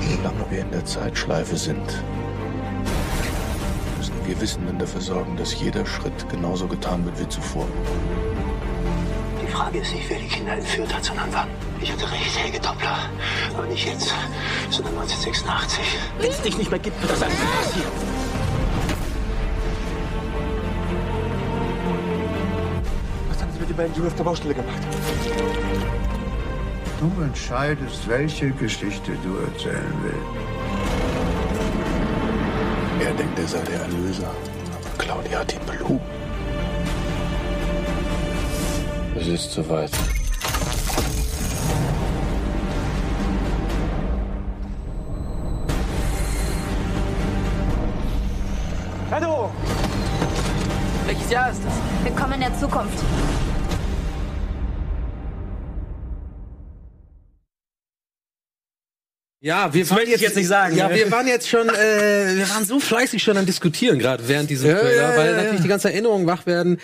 Solange 0.01 0.49
wir 0.49 0.61
in 0.61 0.71
der 0.71 0.85
Zeitschleife 0.85 1.55
sind, 1.55 2.03
wir 4.29 4.39
Wissenden 4.41 4.77
dafür 4.77 5.01
sorgen, 5.01 5.35
dass 5.37 5.59
jeder 5.59 5.83
Schritt 5.87 6.29
genauso 6.29 6.67
getan 6.67 7.03
wird 7.03 7.19
wie 7.19 7.27
zuvor. 7.29 7.65
Die 9.41 9.51
Frage 9.51 9.79
ist 9.79 9.91
nicht, 9.93 10.07
wer 10.07 10.19
die 10.19 10.27
Kinder 10.27 10.53
entführt 10.53 10.93
hat, 10.93 11.03
sondern 11.03 11.29
wann. 11.31 11.47
Ich 11.81 11.91
hatte 11.91 12.11
recht, 12.11 12.37
Helge 12.37 12.59
Doppler. 12.59 13.09
Aber 13.57 13.65
nicht 13.65 13.85
jetzt, 13.87 14.13
sondern 14.69 14.93
1986. 14.99 15.79
Wenn 16.19 16.29
es 16.29 16.41
dich 16.41 16.57
nicht 16.59 16.69
mehr 16.69 16.79
gibt, 16.79 17.01
wird 17.01 17.11
das 17.11 17.23
alles 17.23 17.35
passieren. 17.35 17.91
Was 23.29 23.41
haben 23.41 23.51
Sie 23.51 23.59
mit 23.59 23.69
den 23.69 23.77
beiden 23.77 23.95
Jungen 23.95 24.07
auf 24.09 24.15
der 24.15 24.23
Baustelle 24.23 24.53
gemacht? 24.53 24.77
Du 26.99 27.21
entscheidest, 27.23 28.07
welche 28.07 28.51
Geschichte 28.51 29.13
du 29.23 29.37
erzählen 29.37 29.93
willst. 30.03 30.88
Er 32.99 33.13
denkt, 33.13 33.39
er 33.39 33.47
sei 33.47 33.59
der 33.61 33.79
Erlöser, 33.81 34.27
aber 34.27 34.97
Claudia 34.97 35.39
hat 35.39 35.53
ihn 35.53 35.65
belogen. 35.65 35.99
Es 39.15 39.27
ist 39.27 39.51
soweit. 39.51 39.91
Welches 51.09 51.31
Jahr 51.31 51.49
ist 51.49 51.61
das? 51.65 51.73
Willkommen 52.03 52.33
in 52.33 52.41
der 52.41 52.59
Zukunft. 52.59 53.03
Ja, 59.49 59.73
wir 59.73 59.83
Das 59.83 59.91
möchte 59.91 60.13
ich 60.13 60.21
jetzt 60.21 60.35
nicht 60.35 60.47
sagen, 60.47 60.75
Ja, 60.77 60.91
wir 60.91 61.09
waren 61.09 61.27
jetzt 61.27 61.49
schon, 61.49 61.67
äh, 61.69 62.35
wir 62.35 62.47
waren 62.51 62.65
so 62.65 62.79
fleißig 62.79 63.23
schon 63.23 63.35
am 63.35 63.47
Diskutieren 63.47 63.97
gerade 63.97 64.27
während 64.27 64.47
diesem 64.47 64.69
Ja, 64.69 64.77
Trailer, 64.77 65.11
ja, 65.11 65.17
weil 65.17 65.35
natürlich 65.35 65.61
die 65.61 65.67
ganzen 65.67 65.87
Erinnerungen 65.87 66.27
wach 66.27 66.45
werden. 66.45 66.79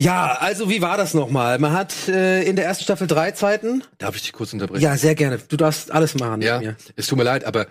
Ja, 0.00 0.38
also 0.40 0.70
wie 0.70 0.80
war 0.80 0.96
das 0.96 1.12
nochmal? 1.12 1.58
Man 1.58 1.72
hat 1.74 1.94
äh, 2.08 2.42
in 2.44 2.56
der 2.56 2.64
ersten 2.64 2.84
Staffel 2.84 3.06
drei 3.06 3.32
Zeiten. 3.32 3.84
Darf 3.98 4.16
ich 4.16 4.22
dich 4.22 4.32
kurz 4.32 4.54
unterbrechen? 4.54 4.82
Ja, 4.82 4.96
sehr 4.96 5.14
gerne. 5.14 5.40
Du 5.46 5.58
darfst 5.58 5.90
alles 5.92 6.14
machen. 6.14 6.40
Ja, 6.40 6.62
es 6.96 7.06
tut 7.06 7.18
mir 7.18 7.24
leid, 7.24 7.44
aber 7.44 7.66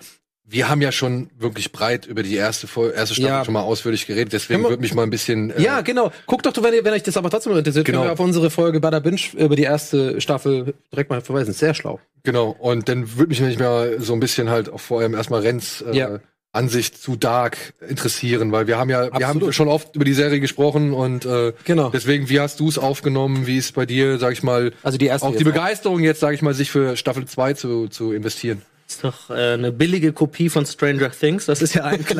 wir 0.52 0.70
haben 0.70 0.82
ja 0.82 0.92
schon 0.92 1.30
wirklich 1.40 1.72
breit 1.72 2.06
über 2.06 2.24
die 2.24 2.36
erste, 2.36 2.68
Fol- 2.68 2.92
erste 2.92 3.16
Staffel 3.16 3.30
Ja. 3.32 3.46
schon 3.46 3.54
mal 3.54 3.62
ausführlich 3.62 4.06
geredet. 4.06 4.34
Deswegen 4.34 4.64
würde 4.64 4.78
mich 4.82 4.94
mal 4.94 5.04
ein 5.04 5.10
bisschen. 5.10 5.50
äh, 5.52 5.62
Ja, 5.62 5.82
genau. 5.82 6.12
Guckt 6.28 6.46
doch, 6.46 6.54
wenn, 6.62 6.74
ihr- 6.74 6.84
wenn 6.84 6.94
euch 6.94 7.04
das 7.04 7.18
aber 7.18 7.30
trotzdem 7.30 7.56
interessiert, 7.58 7.86
Genau. 7.86 8.00
können 8.00 8.10
wir 8.10 8.14
auf 8.14 8.20
unsere 8.20 8.50
Folge 8.50 8.80
Bada 8.80 9.00
Binge 9.00 9.22
über 9.38 9.56
die 9.56 9.64
erste 9.64 10.20
Staffel 10.22 10.74
direkt 10.92 11.10
mal 11.10 11.22
verweisen. 11.22 11.54
Sehr 11.54 11.74
schlau. 11.74 12.00
Genau. 12.24 12.56
Und 12.60 12.90
dann 12.90 13.16
würde 13.18 13.30
mich 13.30 13.40
nämlich 13.40 13.58
mal 13.60 13.96
so 14.00 14.14
ein 14.14 14.20
bisschen 14.20 14.50
halt 14.50 14.70
auch 14.72 14.80
vor 14.80 15.00
allem 15.02 15.14
erstmal 15.16 15.42
Renz 15.42 15.84
äh, 15.90 15.96
Ja. 15.98 16.20
Ansicht 16.54 17.02
zu 17.02 17.16
Dark 17.16 17.58
interessieren, 17.88 18.52
weil 18.52 18.68
wir 18.68 18.78
haben 18.78 18.90
ja, 18.90 19.18
wir 19.18 19.26
haben 19.26 19.54
schon 19.54 19.70
oft 19.70 19.96
über 19.96 20.04
die 20.04 20.12
Serie 20.14 20.42
gesprochen 20.42 20.92
und 20.92 21.24
äh, 21.26 21.54
Genau. 21.64 21.90
deswegen, 21.92 22.28
wie 22.28 22.42
hast 22.42 22.60
du 22.60 22.68
es 22.68 22.78
aufgenommen? 22.78 23.48
Wie 23.48 23.56
ist 23.58 23.74
bei 23.74 23.86
dir, 23.86 24.18
sag 24.18 24.34
ich 24.34 24.44
mal, 24.44 24.74
Also 24.84 24.98
die 24.98 25.06
erste 25.06 25.28
auch 25.28 25.36
die 25.36 25.46
Begeisterung 25.46 26.02
jetzt, 26.02 26.20
sag 26.20 26.34
ich 26.34 26.42
mal, 26.42 26.54
sich 26.54 26.70
für 26.70 26.98
Staffel 26.98 27.24
2 27.26 27.54
zu, 27.54 27.88
zu 27.88 28.12
investieren? 28.12 28.64
Ist 28.92 29.06
doch 29.06 29.30
äh, 29.30 29.54
eine 29.54 29.72
billige 29.72 30.12
Kopie 30.12 30.50
von 30.50 30.66
Stranger 30.66 31.12
Things. 31.12 31.46
Das 31.46 31.62
ist 31.62 31.76
ja 31.76 31.86
ein 31.86 32.04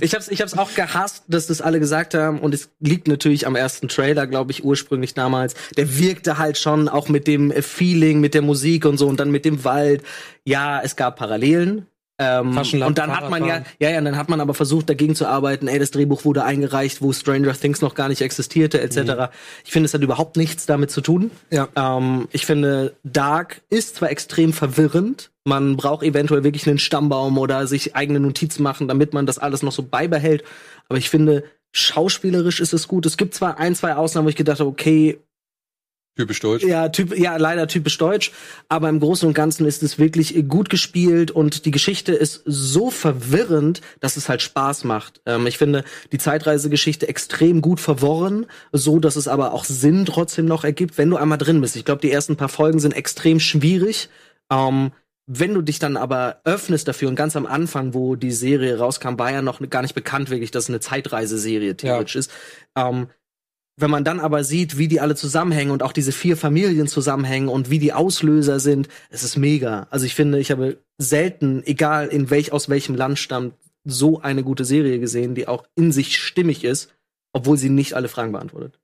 ich 0.00 0.14
hab's, 0.14 0.28
ich 0.28 0.40
hab's 0.40 0.56
auch 0.56 0.72
gehasst, 0.74 1.24
dass 1.26 1.48
das 1.48 1.60
alle 1.60 1.80
gesagt 1.80 2.14
haben. 2.14 2.38
Und 2.38 2.54
es 2.54 2.70
liegt 2.78 3.08
natürlich 3.08 3.48
am 3.48 3.56
ersten 3.56 3.88
Trailer, 3.88 4.28
glaube 4.28 4.52
ich, 4.52 4.64
ursprünglich 4.64 5.14
damals. 5.14 5.54
Der 5.76 5.98
wirkte 5.98 6.38
halt 6.38 6.56
schon 6.56 6.88
auch 6.88 7.08
mit 7.08 7.26
dem 7.26 7.50
Feeling, 7.50 8.20
mit 8.20 8.34
der 8.34 8.42
Musik 8.42 8.84
und 8.84 8.96
so 8.96 9.08
und 9.08 9.18
dann 9.18 9.32
mit 9.32 9.44
dem 9.44 9.64
Wald. 9.64 10.04
Ja, 10.44 10.80
es 10.80 10.94
gab 10.94 11.16
Parallelen. 11.16 11.86
Ähm, 12.22 12.58
und 12.82 12.98
dann 12.98 13.16
hat 13.16 13.30
man 13.30 13.46
ja, 13.46 13.62
ja, 13.78 13.88
ja, 13.88 14.00
dann 14.02 14.18
hat 14.18 14.28
man 14.28 14.42
aber 14.42 14.52
versucht, 14.52 14.90
dagegen 14.90 15.14
zu 15.14 15.26
arbeiten. 15.26 15.68
Ey, 15.68 15.78
das 15.78 15.90
Drehbuch 15.90 16.26
wurde 16.26 16.44
eingereicht, 16.44 17.00
wo 17.00 17.14
Stranger 17.14 17.54
Things 17.54 17.80
noch 17.80 17.94
gar 17.94 18.10
nicht 18.10 18.20
existierte, 18.20 18.78
etc. 18.78 19.32
Ich 19.64 19.72
finde, 19.72 19.86
es 19.86 19.94
hat 19.94 20.02
überhaupt 20.02 20.36
nichts 20.36 20.66
damit 20.66 20.90
zu 20.90 21.00
tun. 21.00 21.30
Ja. 21.50 21.68
Ähm, 21.74 22.28
ich 22.30 22.44
finde, 22.44 22.94
Dark 23.04 23.62
ist 23.70 23.96
zwar 23.96 24.10
extrem 24.10 24.52
verwirrend. 24.52 25.30
Man 25.44 25.78
braucht 25.78 26.02
eventuell 26.02 26.44
wirklich 26.44 26.68
einen 26.68 26.78
Stammbaum 26.78 27.38
oder 27.38 27.66
sich 27.66 27.96
eigene 27.96 28.20
Notizen 28.20 28.62
machen, 28.62 28.86
damit 28.86 29.14
man 29.14 29.24
das 29.24 29.38
alles 29.38 29.62
noch 29.62 29.72
so 29.72 29.82
beibehält. 29.82 30.44
Aber 30.90 30.98
ich 30.98 31.08
finde, 31.08 31.44
schauspielerisch 31.72 32.60
ist 32.60 32.74
es 32.74 32.86
gut. 32.86 33.06
Es 33.06 33.16
gibt 33.16 33.34
zwar 33.34 33.58
ein, 33.58 33.74
zwei 33.74 33.94
Ausnahmen, 33.94 34.26
wo 34.26 34.30
ich 34.30 34.36
gedacht 34.36 34.60
habe, 34.60 34.68
okay, 34.68 35.18
Typisch 36.16 36.40
deutsch. 36.40 36.64
ja, 36.64 36.88
typ, 36.88 37.16
ja, 37.16 37.36
leider 37.36 37.66
typisch 37.66 37.96
deutsch. 37.96 38.32
Aber 38.68 38.88
im 38.88 39.00
Großen 39.00 39.26
und 39.26 39.34
Ganzen 39.34 39.64
ist 39.64 39.82
es 39.82 39.98
wirklich 39.98 40.44
gut 40.48 40.68
gespielt 40.68 41.30
und 41.30 41.64
die 41.64 41.70
Geschichte 41.70 42.12
ist 42.12 42.42
so 42.44 42.90
verwirrend, 42.90 43.80
dass 44.00 44.16
es 44.16 44.28
halt 44.28 44.42
Spaß 44.42 44.84
macht. 44.84 45.22
Ähm, 45.24 45.46
ich 45.46 45.56
finde 45.56 45.84
die 46.12 46.18
Zeitreisegeschichte 46.18 47.08
extrem 47.08 47.62
gut 47.62 47.80
verworren, 47.80 48.46
so 48.72 48.98
dass 48.98 49.16
es 49.16 49.28
aber 49.28 49.54
auch 49.54 49.64
Sinn 49.64 50.04
trotzdem 50.04 50.46
noch 50.46 50.64
ergibt, 50.64 50.98
wenn 50.98 51.10
du 51.10 51.16
einmal 51.16 51.38
drin 51.38 51.60
bist. 51.60 51.76
Ich 51.76 51.84
glaube, 51.84 52.02
die 52.02 52.10
ersten 52.10 52.36
paar 52.36 52.48
Folgen 52.48 52.80
sind 52.80 52.92
extrem 52.92 53.40
schwierig. 53.40 54.08
Ähm, 54.50 54.90
wenn 55.32 55.54
du 55.54 55.62
dich 55.62 55.78
dann 55.78 55.96
aber 55.96 56.40
öffnest 56.44 56.88
dafür 56.88 57.08
und 57.08 57.14
ganz 57.14 57.36
am 57.36 57.46
Anfang, 57.46 57.94
wo 57.94 58.16
die 58.16 58.32
Serie 58.32 58.78
rauskam, 58.78 59.16
war 59.16 59.30
ja 59.30 59.42
noch 59.42 59.60
gar 59.70 59.82
nicht 59.82 59.94
bekannt 59.94 60.28
wirklich, 60.28 60.50
dass 60.50 60.64
es 60.64 60.70
eine 60.70 60.80
Zeitreiseserie 60.80 61.76
theoretisch 61.76 62.16
ist. 62.16 62.32
Ähm, 62.76 63.06
wenn 63.80 63.90
man 63.90 64.04
dann 64.04 64.20
aber 64.20 64.44
sieht, 64.44 64.78
wie 64.78 64.88
die 64.88 65.00
alle 65.00 65.14
zusammenhängen 65.14 65.70
und 65.70 65.82
auch 65.82 65.92
diese 65.92 66.12
vier 66.12 66.36
Familien 66.36 66.86
zusammenhängen 66.86 67.48
und 67.48 67.70
wie 67.70 67.78
die 67.78 67.92
Auslöser 67.92 68.60
sind, 68.60 68.88
es 69.10 69.22
ist 69.22 69.36
mega. 69.36 69.86
Also 69.90 70.06
ich 70.06 70.14
finde, 70.14 70.38
ich 70.38 70.50
habe 70.50 70.78
selten, 70.98 71.62
egal 71.64 72.08
in 72.08 72.30
welch 72.30 72.52
aus 72.52 72.68
welchem 72.68 72.94
Land 72.94 73.18
stammt, 73.18 73.54
so 73.84 74.20
eine 74.20 74.42
gute 74.42 74.64
Serie 74.64 74.98
gesehen, 74.98 75.34
die 75.34 75.48
auch 75.48 75.64
in 75.74 75.92
sich 75.92 76.18
stimmig 76.18 76.64
ist, 76.64 76.92
obwohl 77.32 77.56
sie 77.56 77.70
nicht 77.70 77.94
alle 77.94 78.08
Fragen 78.08 78.32
beantwortet. 78.32 78.78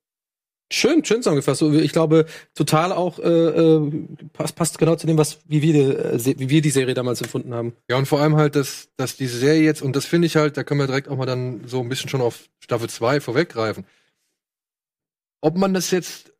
Schön, 0.72 1.04
schön 1.04 1.22
zusammengefasst. 1.22 1.60
So, 1.60 1.72
Ich 1.72 1.92
glaube, 1.92 2.26
total 2.56 2.90
auch 2.90 3.20
äh, 3.20 3.28
äh, 3.28 3.92
passt, 4.32 4.56
passt 4.56 4.78
genau 4.78 4.96
zu 4.96 5.06
dem, 5.06 5.16
was 5.16 5.38
wie 5.46 5.62
wir, 5.62 5.72
die, 5.72 6.30
äh, 6.30 6.38
wie 6.38 6.48
wir 6.48 6.60
die 6.60 6.70
Serie 6.70 6.94
damals 6.94 7.20
empfunden 7.20 7.54
haben. 7.54 7.74
Ja, 7.88 7.96
und 7.96 8.06
vor 8.06 8.20
allem 8.20 8.34
halt, 8.34 8.56
dass, 8.56 8.88
dass 8.96 9.16
diese 9.16 9.38
Serie 9.38 9.62
jetzt, 9.62 9.80
und 9.80 9.94
das 9.94 10.06
finde 10.06 10.26
ich 10.26 10.34
halt, 10.34 10.56
da 10.56 10.64
können 10.64 10.80
wir 10.80 10.88
direkt 10.88 11.08
auch 11.08 11.16
mal 11.16 11.26
dann 11.26 11.62
so 11.66 11.80
ein 11.80 11.88
bisschen 11.88 12.10
schon 12.10 12.20
auf 12.20 12.48
Staffel 12.58 12.88
2 12.88 13.20
vorweggreifen. 13.20 13.84
Ob 15.46 15.56
man 15.56 15.74
das 15.74 15.92
jetzt 15.92 16.32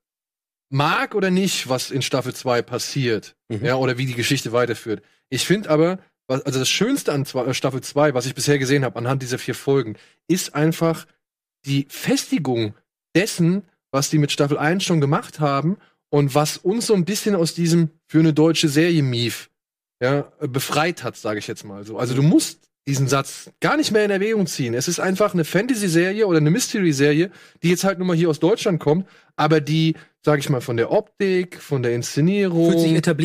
mag 0.69 1.15
oder 1.15 1.31
nicht, 1.31 1.69
was 1.69 1.93
in 1.93 2.03
Staffel 2.03 2.35
2 2.35 2.62
passiert, 2.62 3.37
Mhm. 3.49 3.65
ja, 3.65 3.77
oder 3.77 3.99
wie 3.99 4.07
die 4.07 4.15
Geschichte 4.15 4.51
weiterführt. 4.51 5.01
Ich 5.28 5.47
finde 5.47 5.70
aber, 5.70 6.01
was, 6.27 6.43
also 6.43 6.59
das 6.59 6.69
Schönste 6.69 7.12
an 7.12 7.24
zwei, 7.24 7.45
äh, 7.45 7.55
Staffel 7.55 7.83
2, 7.83 8.15
was 8.15 8.27
ich 8.27 8.35
bisher 8.35 8.59
gesehen 8.59 8.85
habe, 8.85 8.99
anhand 8.99 9.23
dieser 9.23 9.39
vier 9.39 9.55
Folgen, 9.55 9.95
ist 10.27 10.57
einfach 10.57 11.07
die 11.66 11.87
Festigung 11.89 12.74
dessen, 13.15 13.62
was 13.93 14.11
die 14.11 14.19
mit 14.19 14.33
Staffel 14.33 14.59
1 14.59 14.83
schon 14.83 15.01
gemacht 15.01 15.39
haben 15.39 15.77
und 16.11 16.35
was 16.35 16.57
uns 16.57 16.89
so 16.89 16.95
ein 16.95 17.05
bisschen 17.05 17.37
aus 17.37 17.55
diesem 17.55 17.91
für 18.09 18.19
eine 18.19 18.33
deutsche 18.33 18.69
Serie 18.69 19.05
Mief 19.05 19.51
ja, 20.03 20.33
äh, 20.41 20.49
befreit 20.49 21.05
hat, 21.05 21.16
sage 21.16 21.39
ich 21.39 21.47
jetzt 21.47 21.62
mal 21.62 21.85
so. 21.85 21.97
Also 21.97 22.15
du 22.15 22.23
musst 22.23 22.65
diesen 22.88 23.08
Satz 23.08 23.50
gar 23.60 23.76
nicht 23.76 23.90
mehr 23.90 24.04
in 24.04 24.10
Erwägung 24.10 24.46
ziehen. 24.46 24.72
Es 24.74 24.86
ist 24.88 25.00
einfach 25.00 25.34
eine 25.34 25.44
Fantasy-Serie 25.44 26.26
oder 26.26 26.38
eine 26.38 26.50
Mystery-Serie, 26.50 27.30
die 27.62 27.70
jetzt 27.70 27.84
halt 27.84 27.98
nur 27.98 28.06
mal 28.06 28.16
hier 28.16 28.30
aus 28.30 28.38
Deutschland 28.38 28.78
kommt, 28.78 29.06
aber 29.34 29.60
die, 29.60 29.94
sage 30.24 30.38
ich 30.40 30.48
mal, 30.48 30.60
von 30.60 30.76
der 30.76 30.92
Optik, 30.92 31.60
von 31.60 31.82
der 31.82 31.94
Inszenierung, 31.94 32.72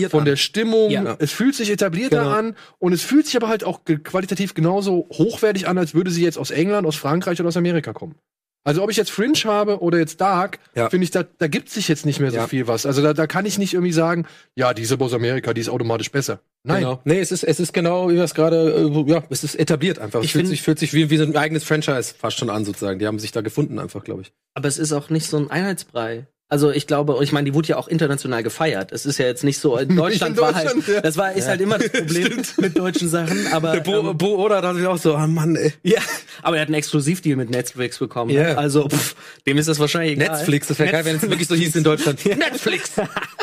von 0.10 0.20
an. 0.22 0.26
der 0.26 0.36
Stimmung, 0.36 0.90
Ja. 0.90 1.16
es 1.20 1.32
fühlt 1.32 1.54
sich 1.56 1.70
etablierter 1.70 2.24
Genau. 2.24 2.32
an 2.32 2.56
und 2.80 2.94
es 2.94 3.04
fühlt 3.04 3.28
sich 3.28 3.36
aber 3.36 3.50
halt 3.50 3.64
auch 3.64 3.82
qualitativ 3.86 4.56
genauso 4.56 5.08
hochwertig 5.12 5.68
an, 5.68 5.78
als 5.78 5.94
würde 5.94 6.10
sie 6.10 6.24
jetzt 6.24 6.38
aus 6.40 6.50
England, 6.52 6.88
aus 6.88 6.96
Frankreich 6.96 7.40
oder 7.40 7.50
aus 7.50 7.58
Amerika 7.58 7.94
kommen. 7.94 8.16
Also 8.64 8.84
ob 8.84 8.92
ich 8.92 8.98
jetzt 8.98 9.10
Fringe 9.10 9.34
habe 9.46 9.80
oder 9.82 9.98
jetzt 9.98 10.22
Dark, 10.22 10.60
Ja. 10.76 10.90
finde 10.90 11.06
ich, 11.06 11.12
da, 11.12 11.24
da 11.24 11.48
gibt 11.48 11.70
sich 11.70 11.88
jetzt 11.88 12.06
nicht 12.06 12.20
mehr 12.20 12.30
so 12.30 12.38
Ja. 12.38 12.48
viel 12.48 12.68
was. 12.68 12.86
Also 12.86 13.02
da, 13.02 13.14
da 13.14 13.26
kann 13.26 13.46
ich 13.46 13.58
nicht 13.58 13.74
irgendwie 13.74 13.92
sagen, 13.94 14.26
ja, 14.56 14.74
die 14.74 14.84
ist 14.84 14.92
aber 14.92 15.06
aus 15.06 15.14
Amerika, 15.14 15.54
die 15.54 15.62
ist 15.62 15.70
automatisch 15.70 16.12
besser. 16.12 16.42
Nein. 16.64 16.82
Genau. 16.82 17.02
Nee, 17.04 17.20
es 17.20 17.32
ist, 17.32 17.44
es 17.44 17.60
ist 17.60 17.74
genau, 17.74 18.10
wie 18.10 18.16
wir 18.16 18.24
es 18.24 18.36
gerade, 18.36 18.72
äh, 18.94 19.10
ja, 19.12 19.24
es 19.32 19.44
ist 19.44 19.56
etabliert 19.56 19.98
einfach. 19.98 20.20
Es 20.20 20.26
Ich 20.26 20.34
fühlt 20.34 20.46
sich, 20.48 20.62
fühlt 20.62 20.78
sich 20.78 20.94
wie, 20.94 21.10
wie 21.10 21.18
so 21.18 21.24
ein 21.24 21.36
eigenes 21.36 21.64
Franchise 21.64 22.14
fast 22.16 22.38
schon 22.38 22.52
an, 22.52 22.64
sozusagen. 22.66 23.00
Die 23.00 23.08
haben 23.08 23.18
sich 23.18 23.32
da 23.32 23.42
gefunden 23.42 23.80
einfach, 23.80 24.04
glaube 24.04 24.22
ich. 24.22 24.32
Aber 24.54 24.68
es 24.68 24.78
ist 24.78 24.92
auch 24.94 25.10
nicht 25.10 25.26
so 25.28 25.38
ein 25.38 25.50
Einheitsbrei. 25.50 26.28
Also 26.52 26.70
ich 26.70 26.86
glaube, 26.86 27.18
ich 27.24 27.32
meine, 27.32 27.46
die 27.46 27.54
wurde 27.54 27.70
ja 27.70 27.78
auch 27.78 27.88
international 27.88 28.44
gefeiert. 28.44 28.92
Es 28.92 29.06
ist 29.06 29.18
ja 29.18 29.26
jetzt 29.26 29.46
nicht 29.46 29.58
so, 29.58 29.78
in 29.78 29.96
Deutschland, 29.96 30.36
in 30.36 30.44
war 30.44 30.54
halt, 30.54 30.66
Deutschland, 30.66 30.88
ja. 30.90 31.00
das 31.00 31.16
war, 31.16 31.32
ist 31.32 31.48
halt 31.48 31.62
immer 31.62 31.78
das 31.78 31.90
Problem 31.94 32.42
mit 32.58 32.78
deutschen 32.78 33.08
Sachen, 33.08 33.48
aber. 33.54 33.76
ähm, 33.76 34.18
Bo 34.18 34.36
Oda 34.36 34.60
dachte 34.60 34.82
ich 34.82 34.86
auch 34.86 34.98
so, 34.98 35.16
oh 35.16 35.28
Mann, 35.28 35.56
ey. 35.56 35.72
ja, 35.84 36.02
aber 36.42 36.58
er 36.58 36.64
hat 36.64 36.68
einen 36.68 36.76
Exklusivdeal 36.76 37.38
mit 37.38 37.52
Netflix 37.52 38.00
bekommen. 38.00 38.32
Ja. 38.32 38.56
Also, 38.56 38.90
pff, 38.90 39.16
dem 39.48 39.60
ist 39.60 39.70
das 39.70 39.80
wahrscheinlich 39.80 40.18
egal. 40.18 40.36
Netflix, 40.36 40.68
das 40.68 40.78
wäre 40.80 40.92
geil, 40.92 41.06
wenn 41.06 41.16
es 41.16 41.22
wirklich 41.22 41.48
so 41.48 41.56
hieß 41.56 41.74
in 41.78 41.86
Deutschland. 41.86 42.26
Netflix! 42.26 42.92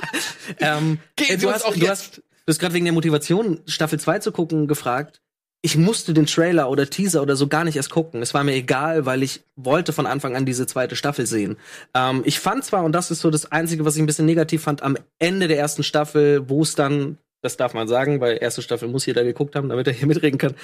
ähm, 0.61 0.99
Gehen 1.17 1.41
du, 1.41 1.51
hast, 1.51 1.65
auch 1.65 1.73
du, 1.73 1.81
jetzt. 1.81 1.89
hast, 1.89 2.17
du 2.19 2.23
hast 2.49 2.59
gerade 2.59 2.75
wegen 2.75 2.85
der 2.85 2.93
Motivation, 2.93 3.61
Staffel 3.65 3.99
2 3.99 4.19
zu 4.19 4.33
gucken, 4.33 4.69
gefragt. 4.69 5.23
Ich 5.69 5.77
musste 5.77 6.15
den 6.15 6.25
Trailer 6.25 6.71
oder 6.71 6.89
Teaser 6.89 7.21
oder 7.21 7.37
so 7.37 7.47
gar 7.47 7.63
nicht 7.63 7.77
erst 7.77 7.91
gucken. 7.91 8.23
Es 8.23 8.33
war 8.33 8.43
mir 8.43 8.55
egal, 8.55 9.05
weil 9.05 9.23
ich 9.23 9.43
wollte 9.55 9.93
von 9.93 10.07
Anfang 10.07 10.35
an 10.35 10.47
diese 10.47 10.67
zweite 10.67 10.97
Staffel 10.97 11.27
sehen. 11.27 11.59
Ähm, 11.93 12.23
ich 12.25 12.41
fand 12.41 12.65
zwar, 12.65 12.85
und 12.85 12.93
das 12.93 13.11
ist 13.11 13.21
so 13.21 13.29
das 13.29 13.53
Einzige, 13.53 13.85
was 13.85 13.95
ich 13.95 14.03
ein 14.03 14.07
bisschen 14.07 14.25
negativ 14.25 14.63
fand, 14.63 14.83
am 14.83 14.97
Ende 15.19 15.47
der 15.47 15.59
ersten 15.59 15.83
Staffel, 15.83 16.49
wo 16.49 16.63
es 16.63 16.75
dann, 16.75 17.19
das 17.43 17.59
darf 17.59 17.75
man 17.75 17.87
sagen, 17.87 18.19
weil 18.23 18.39
erste 18.41 18.63
Staffel 18.63 18.89
muss 18.89 19.05
jeder 19.05 19.25
geguckt 19.25 19.57
haben, 19.57 19.69
damit 19.69 19.87
er 19.87 19.93
hier 19.93 20.09
mitreden 20.09 20.39
kann, 20.39 20.55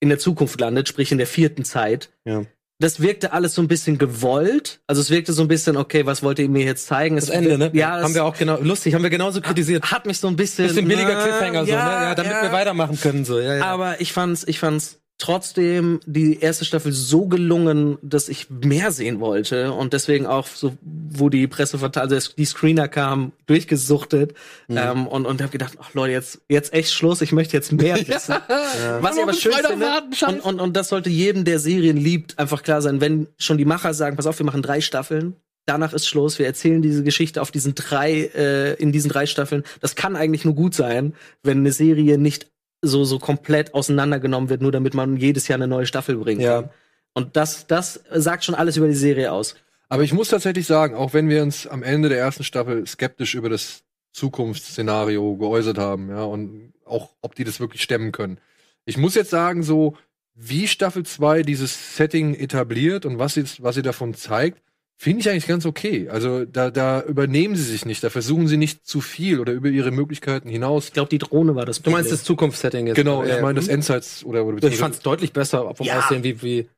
in 0.00 0.08
der 0.08 0.18
Zukunft 0.18 0.58
landet, 0.58 0.88
sprich 0.88 1.12
in 1.12 1.18
der 1.18 1.26
vierten 1.26 1.66
Zeit 1.66 2.08
Ja. 2.24 2.46
Das 2.80 3.00
wirkte 3.00 3.32
alles 3.32 3.54
so 3.54 3.62
ein 3.62 3.68
bisschen 3.68 3.98
gewollt. 3.98 4.80
Also 4.86 5.00
es 5.00 5.10
wirkte 5.10 5.32
so 5.32 5.42
ein 5.42 5.48
bisschen, 5.48 5.76
okay, 5.76 6.06
was 6.06 6.22
wollt 6.22 6.38
ihr 6.38 6.48
mir 6.48 6.64
jetzt 6.64 6.86
zeigen? 6.86 7.16
Das 7.16 7.28
Ende, 7.28 7.56
ne? 7.56 7.70
Ja, 7.72 7.92
haben 7.92 8.06
es 8.06 8.14
wir 8.14 8.24
auch 8.24 8.36
genau, 8.36 8.58
lustig, 8.60 8.94
haben 8.94 9.02
wir 9.02 9.10
genauso 9.10 9.40
kritisiert. 9.40 9.90
hat 9.92 10.06
mich 10.06 10.18
so 10.18 10.28
ein 10.28 10.36
bisschen. 10.36 10.66
Bisschen 10.66 10.88
billiger 10.88 11.14
na, 11.14 11.22
Cliffhanger, 11.22 11.66
so, 11.66 11.72
ne? 11.72 11.78
Ja, 11.78 12.14
damit 12.14 12.32
ja. 12.32 12.42
wir 12.42 12.52
weitermachen 12.52 13.00
können, 13.00 13.24
so, 13.24 13.38
ja, 13.38 13.56
ja. 13.56 13.64
Aber 13.64 14.00
ich 14.00 14.12
fand's, 14.12 14.44
ich 14.46 14.58
fand's 14.58 15.03
trotzdem 15.18 16.00
die 16.06 16.40
erste 16.40 16.64
Staffel 16.64 16.92
so 16.92 17.26
gelungen, 17.26 17.98
dass 18.02 18.28
ich 18.28 18.50
mehr 18.50 18.90
sehen 18.90 19.20
wollte 19.20 19.72
und 19.72 19.92
deswegen 19.92 20.26
auch 20.26 20.46
so, 20.46 20.76
wo 20.82 21.28
die 21.28 21.46
Presseverteilung, 21.46 22.12
also 22.12 22.32
die 22.36 22.44
Screener 22.44 22.88
kamen, 22.88 23.32
durchgesuchtet 23.46 24.34
Mhm. 24.68 24.76
ähm, 24.78 25.06
und 25.06 25.26
und 25.26 25.40
habe 25.40 25.52
gedacht, 25.52 25.74
ach 25.80 25.94
Leute, 25.94 26.12
jetzt 26.12 26.40
jetzt 26.48 26.72
echt 26.72 26.92
Schluss, 26.92 27.20
ich 27.20 27.32
möchte 27.32 27.56
jetzt 27.56 27.72
mehr 27.72 27.96
wissen. 28.08 28.34
Was 29.00 29.16
ich 29.16 29.22
aber 29.22 29.34
schön 29.34 29.52
finde, 29.52 30.02
und, 30.26 30.40
und, 30.40 30.60
und 30.60 30.76
das 30.76 30.88
sollte 30.88 31.10
jedem, 31.10 31.44
der 31.44 31.58
Serien 31.58 31.96
liebt, 31.96 32.38
einfach 32.38 32.62
klar 32.62 32.82
sein, 32.82 33.00
wenn 33.00 33.28
schon 33.38 33.58
die 33.58 33.64
Macher 33.64 33.94
sagen, 33.94 34.16
pass 34.16 34.26
auf, 34.26 34.38
wir 34.38 34.46
machen 34.46 34.62
drei 34.62 34.80
Staffeln, 34.80 35.36
danach 35.66 35.92
ist 35.92 36.06
Schluss, 36.08 36.38
wir 36.38 36.46
erzählen 36.46 36.82
diese 36.82 37.02
Geschichte 37.04 37.40
auf 37.40 37.50
diesen 37.50 37.74
drei, 37.74 38.30
äh, 38.34 38.74
in 38.74 38.92
diesen 38.92 39.10
drei 39.10 39.26
Staffeln. 39.26 39.62
Das 39.80 39.94
kann 39.94 40.16
eigentlich 40.16 40.44
nur 40.44 40.54
gut 40.54 40.74
sein, 40.74 41.14
wenn 41.42 41.58
eine 41.58 41.72
Serie 41.72 42.18
nicht 42.18 42.50
so, 42.84 43.04
so 43.04 43.18
komplett 43.18 43.74
auseinandergenommen 43.74 44.48
wird, 44.48 44.62
nur 44.62 44.72
damit 44.72 44.94
man 44.94 45.16
jedes 45.16 45.48
Jahr 45.48 45.56
eine 45.56 45.68
neue 45.68 45.86
Staffel 45.86 46.16
bringen 46.16 46.40
Ja. 46.40 46.70
Und 47.12 47.36
das, 47.36 47.66
das 47.66 48.00
sagt 48.10 48.44
schon 48.44 48.54
alles 48.54 48.76
über 48.76 48.88
die 48.88 48.94
Serie 48.94 49.30
aus. 49.32 49.54
Aber 49.88 50.02
ich 50.02 50.12
muss 50.12 50.28
tatsächlich 50.28 50.66
sagen, 50.66 50.96
auch 50.96 51.14
wenn 51.14 51.28
wir 51.28 51.42
uns 51.42 51.66
am 51.66 51.82
Ende 51.82 52.08
der 52.08 52.18
ersten 52.18 52.42
Staffel 52.42 52.86
skeptisch 52.86 53.34
über 53.34 53.48
das 53.48 53.84
Zukunftsszenario 54.12 55.36
geäußert 55.36 55.78
haben, 55.78 56.08
ja, 56.08 56.24
und 56.24 56.72
auch, 56.84 57.10
ob 57.20 57.34
die 57.34 57.44
das 57.44 57.60
wirklich 57.60 57.82
stemmen 57.82 58.12
können. 58.12 58.38
Ich 58.84 58.96
muss 58.96 59.14
jetzt 59.14 59.30
sagen, 59.30 59.62
so, 59.62 59.96
wie 60.34 60.66
Staffel 60.66 61.04
2 61.04 61.42
dieses 61.42 61.96
Setting 61.96 62.34
etabliert 62.34 63.06
und 63.06 63.18
was 63.18 63.34
sie, 63.34 63.44
was 63.58 63.76
sie 63.76 63.82
davon 63.82 64.14
zeigt, 64.14 64.60
finde 64.96 65.20
ich 65.20 65.28
eigentlich 65.28 65.46
ganz 65.46 65.66
okay. 65.66 66.08
Also 66.08 66.44
da, 66.44 66.70
da 66.70 67.02
übernehmen 67.02 67.56
sie 67.56 67.62
sich 67.62 67.84
nicht, 67.84 68.02
da 68.04 68.10
versuchen 68.10 68.48
sie 68.48 68.56
nicht 68.56 68.86
zu 68.86 69.00
viel 69.00 69.40
oder 69.40 69.52
über 69.52 69.68
ihre 69.68 69.90
Möglichkeiten 69.90 70.48
hinaus. 70.48 70.86
Ich 70.86 70.92
glaube, 70.92 71.08
die 71.08 71.18
Drohne 71.18 71.54
war 71.54 71.66
das 71.66 71.82
Du 71.82 71.90
meinst 71.90 72.12
das 72.12 72.24
Zukunftssetting 72.24 72.86
jetzt? 72.86 72.96
Genau, 72.96 73.24
ich 73.24 73.40
meine 73.40 73.54
das 73.54 73.68
Endzeits 73.68 74.24
oder, 74.24 74.44
oder 74.44 74.66
Ich 74.66 74.76
fand 74.76 74.94
es 74.94 75.00
deutlich 75.00 75.32
besser 75.32 75.74
vom 75.74 75.86
Ja. 75.86 75.98
Aussehen, 75.98 76.22
wie, 76.24 76.42
wie 76.42 76.68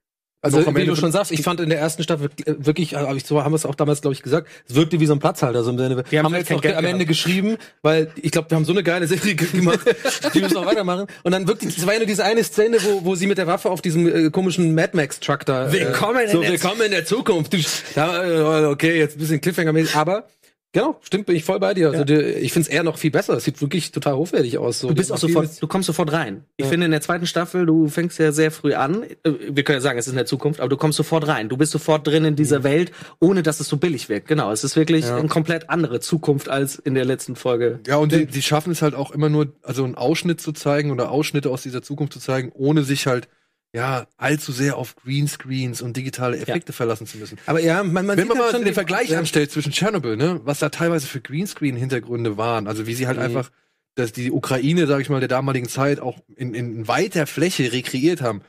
also 0.46 0.74
wie 0.74 0.80
Ende 0.80 0.86
du 0.86 0.96
schon 0.96 1.12
sagst, 1.12 1.32
ich 1.32 1.42
fand 1.42 1.60
in 1.60 1.68
der 1.68 1.78
ersten 1.78 2.02
Staffel 2.02 2.30
äh, 2.44 2.54
wirklich, 2.58 2.92
äh, 2.92 2.96
hab 2.96 3.14
ich 3.14 3.26
so 3.26 3.42
haben 3.42 3.52
wir 3.52 3.56
es 3.56 3.66
auch 3.66 3.74
damals 3.74 4.00
glaube 4.00 4.14
ich 4.14 4.22
gesagt, 4.22 4.48
es 4.68 4.74
wirkte 4.74 5.00
wie 5.00 5.06
so 5.06 5.12
ein 5.12 5.18
Platzhalter 5.18 5.62
so 5.62 5.70
im 5.70 5.78
Sinne. 5.78 6.04
Wir 6.08 6.22
haben 6.22 6.32
halt 6.32 6.42
jetzt 6.42 6.50
noch 6.50 6.62
Geld 6.62 6.76
am 6.76 6.84
Ende 6.84 7.04
gehabt. 7.04 7.08
geschrieben, 7.08 7.56
weil 7.82 8.10
ich 8.16 8.30
glaube, 8.30 8.50
wir 8.50 8.56
haben 8.56 8.64
so 8.64 8.72
eine 8.72 8.82
geile 8.82 9.06
Serie 9.06 9.34
gemacht, 9.34 9.80
die 10.34 10.40
müssen 10.40 10.54
noch 10.54 10.66
weitermachen. 10.66 11.06
Und 11.22 11.32
dann 11.32 11.46
wirklich, 11.46 11.76
es 11.76 11.86
war 11.86 11.92
ja 11.92 11.98
nur 11.98 12.06
diese 12.06 12.24
eine 12.24 12.44
Szene, 12.44 12.78
wo, 12.82 13.04
wo 13.04 13.14
sie 13.14 13.26
mit 13.26 13.38
der 13.38 13.46
Waffe 13.46 13.70
auf 13.70 13.82
diesem 13.82 14.26
äh, 14.26 14.30
komischen 14.30 14.74
Mad 14.74 14.90
Max 14.94 15.20
Truck 15.20 15.44
da. 15.44 15.72
Willkommen 15.72 16.20
äh, 16.20 16.24
in 16.24 16.30
so, 16.30 16.40
der 16.40 16.50
willkommen 16.50 16.82
in 16.82 16.90
der 16.92 17.04
Zukunft. 17.04 17.54
Da, 17.94 18.24
äh, 18.24 18.66
okay, 18.66 18.98
jetzt 18.98 19.16
ein 19.16 19.20
bisschen 19.20 19.40
Cliffhanger-mäßig, 19.40 19.96
aber 19.96 20.24
Genau, 20.72 20.98
stimmt, 21.00 21.24
bin 21.24 21.36
ich 21.36 21.44
voll 21.44 21.58
bei 21.58 21.72
dir. 21.72 21.90
Also 21.90 22.04
die, 22.04 22.14
ich 22.14 22.52
finde 22.52 22.68
es 22.68 22.74
eher 22.74 22.82
noch 22.82 22.98
viel 22.98 23.10
besser. 23.10 23.32
Es 23.34 23.44
sieht 23.44 23.62
wirklich 23.62 23.92
total 23.92 24.14
hochwertig 24.14 24.58
aus. 24.58 24.80
So. 24.80 24.88
Du 24.88 24.94
bist 24.94 25.10
auch 25.10 25.16
sofort, 25.16 25.62
du 25.62 25.66
kommst 25.66 25.86
sofort 25.86 26.12
rein. 26.12 26.44
Ich 26.58 26.64
Ja. 26.66 26.70
finde 26.70 26.84
in 26.84 26.90
der 26.90 27.00
zweiten 27.00 27.26
Staffel, 27.26 27.64
du 27.64 27.88
fängst 27.88 28.18
ja 28.18 28.30
sehr 28.30 28.50
früh 28.50 28.74
an. 28.74 29.04
Äh, 29.22 29.32
Wir 29.48 29.64
können 29.64 29.76
ja 29.78 29.80
sagen, 29.80 29.98
es 29.98 30.06
ist 30.06 30.10
in 30.12 30.16
der 30.16 30.26
Zukunft, 30.26 30.60
aber 30.60 30.68
du 30.68 30.76
kommst 30.76 30.98
sofort 30.98 31.26
rein. 31.28 31.48
Du 31.48 31.56
bist 31.56 31.72
sofort 31.72 32.06
drin 32.06 32.26
in 32.26 32.36
dieser 32.36 32.62
Welt, 32.62 32.92
ohne 33.20 33.42
dass 33.42 33.58
es 33.60 33.68
so 33.68 33.78
billig 33.78 34.10
wirkt. 34.10 34.28
Genau, 34.28 34.52
es 34.52 34.64
ist 34.64 34.76
wirklich 34.76 35.06
Ja. 35.06 35.16
eine 35.16 35.28
komplett 35.28 35.70
andere 35.70 36.00
Zukunft 36.00 36.50
als 36.50 36.76
in 36.76 36.94
der 36.94 37.06
letzten 37.06 37.36
Folge. 37.36 37.80
Ja, 37.86 37.96
und 37.96 38.12
die, 38.12 38.26
die 38.26 38.42
schaffen 38.42 38.72
es 38.72 38.82
halt 38.82 38.94
auch 38.94 39.12
immer 39.12 39.30
nur, 39.30 39.54
also 39.62 39.82
einen 39.84 39.94
Ausschnitt 39.94 40.42
zu 40.42 40.52
zeigen 40.52 40.90
oder 40.90 41.10
Ausschnitte 41.10 41.48
aus 41.50 41.62
dieser 41.62 41.80
Zukunft 41.80 42.12
zu 42.12 42.18
zeigen, 42.20 42.52
ohne 42.54 42.82
sich 42.82 43.06
halt, 43.06 43.28
ja, 43.76 44.06
allzu 44.16 44.52
sehr 44.52 44.78
auf 44.78 44.96
Greenscreens 44.96 45.82
und 45.82 45.96
digitale 45.98 46.38
Effekte 46.38 46.72
verlassen 46.72 47.06
zu 47.06 47.18
müssen. 47.18 47.36
Aber 47.44 47.60
ja, 47.60 47.82
man, 47.82 48.06
man 48.06 48.16
Wenn 48.16 48.26
man 48.26 48.38
halt 48.38 48.46
mal 48.46 48.52
schon 48.56 48.64
den 48.64 48.72
Vergleich 48.72 49.10
ja. 49.10 49.18
anstellt 49.18 49.50
zwischen 49.52 49.70
Tschernobyl, 49.70 50.16
ne, 50.16 50.40
was 50.44 50.60
da 50.60 50.70
teilweise 50.70 51.06
für 51.06 51.20
Greenscreen-Hintergründe 51.20 52.38
waren, 52.38 52.68
also 52.68 52.86
wie 52.86 52.94
sie 52.94 53.06
halt 53.06 53.18
Mhm. 53.18 53.24
einfach, 53.24 53.50
dass 53.94 54.12
die 54.12 54.30
Ukraine, 54.32 54.86
sag 54.86 55.00
ich 55.02 55.10
mal, 55.10 55.20
der 55.20 55.28
damaligen 55.28 55.68
Zeit 55.68 56.00
auch 56.00 56.18
in, 56.36 56.54
in 56.54 56.88
weiter 56.88 57.26
Fläche 57.26 57.70
rekreiert 57.72 58.22
haben, 58.22 58.40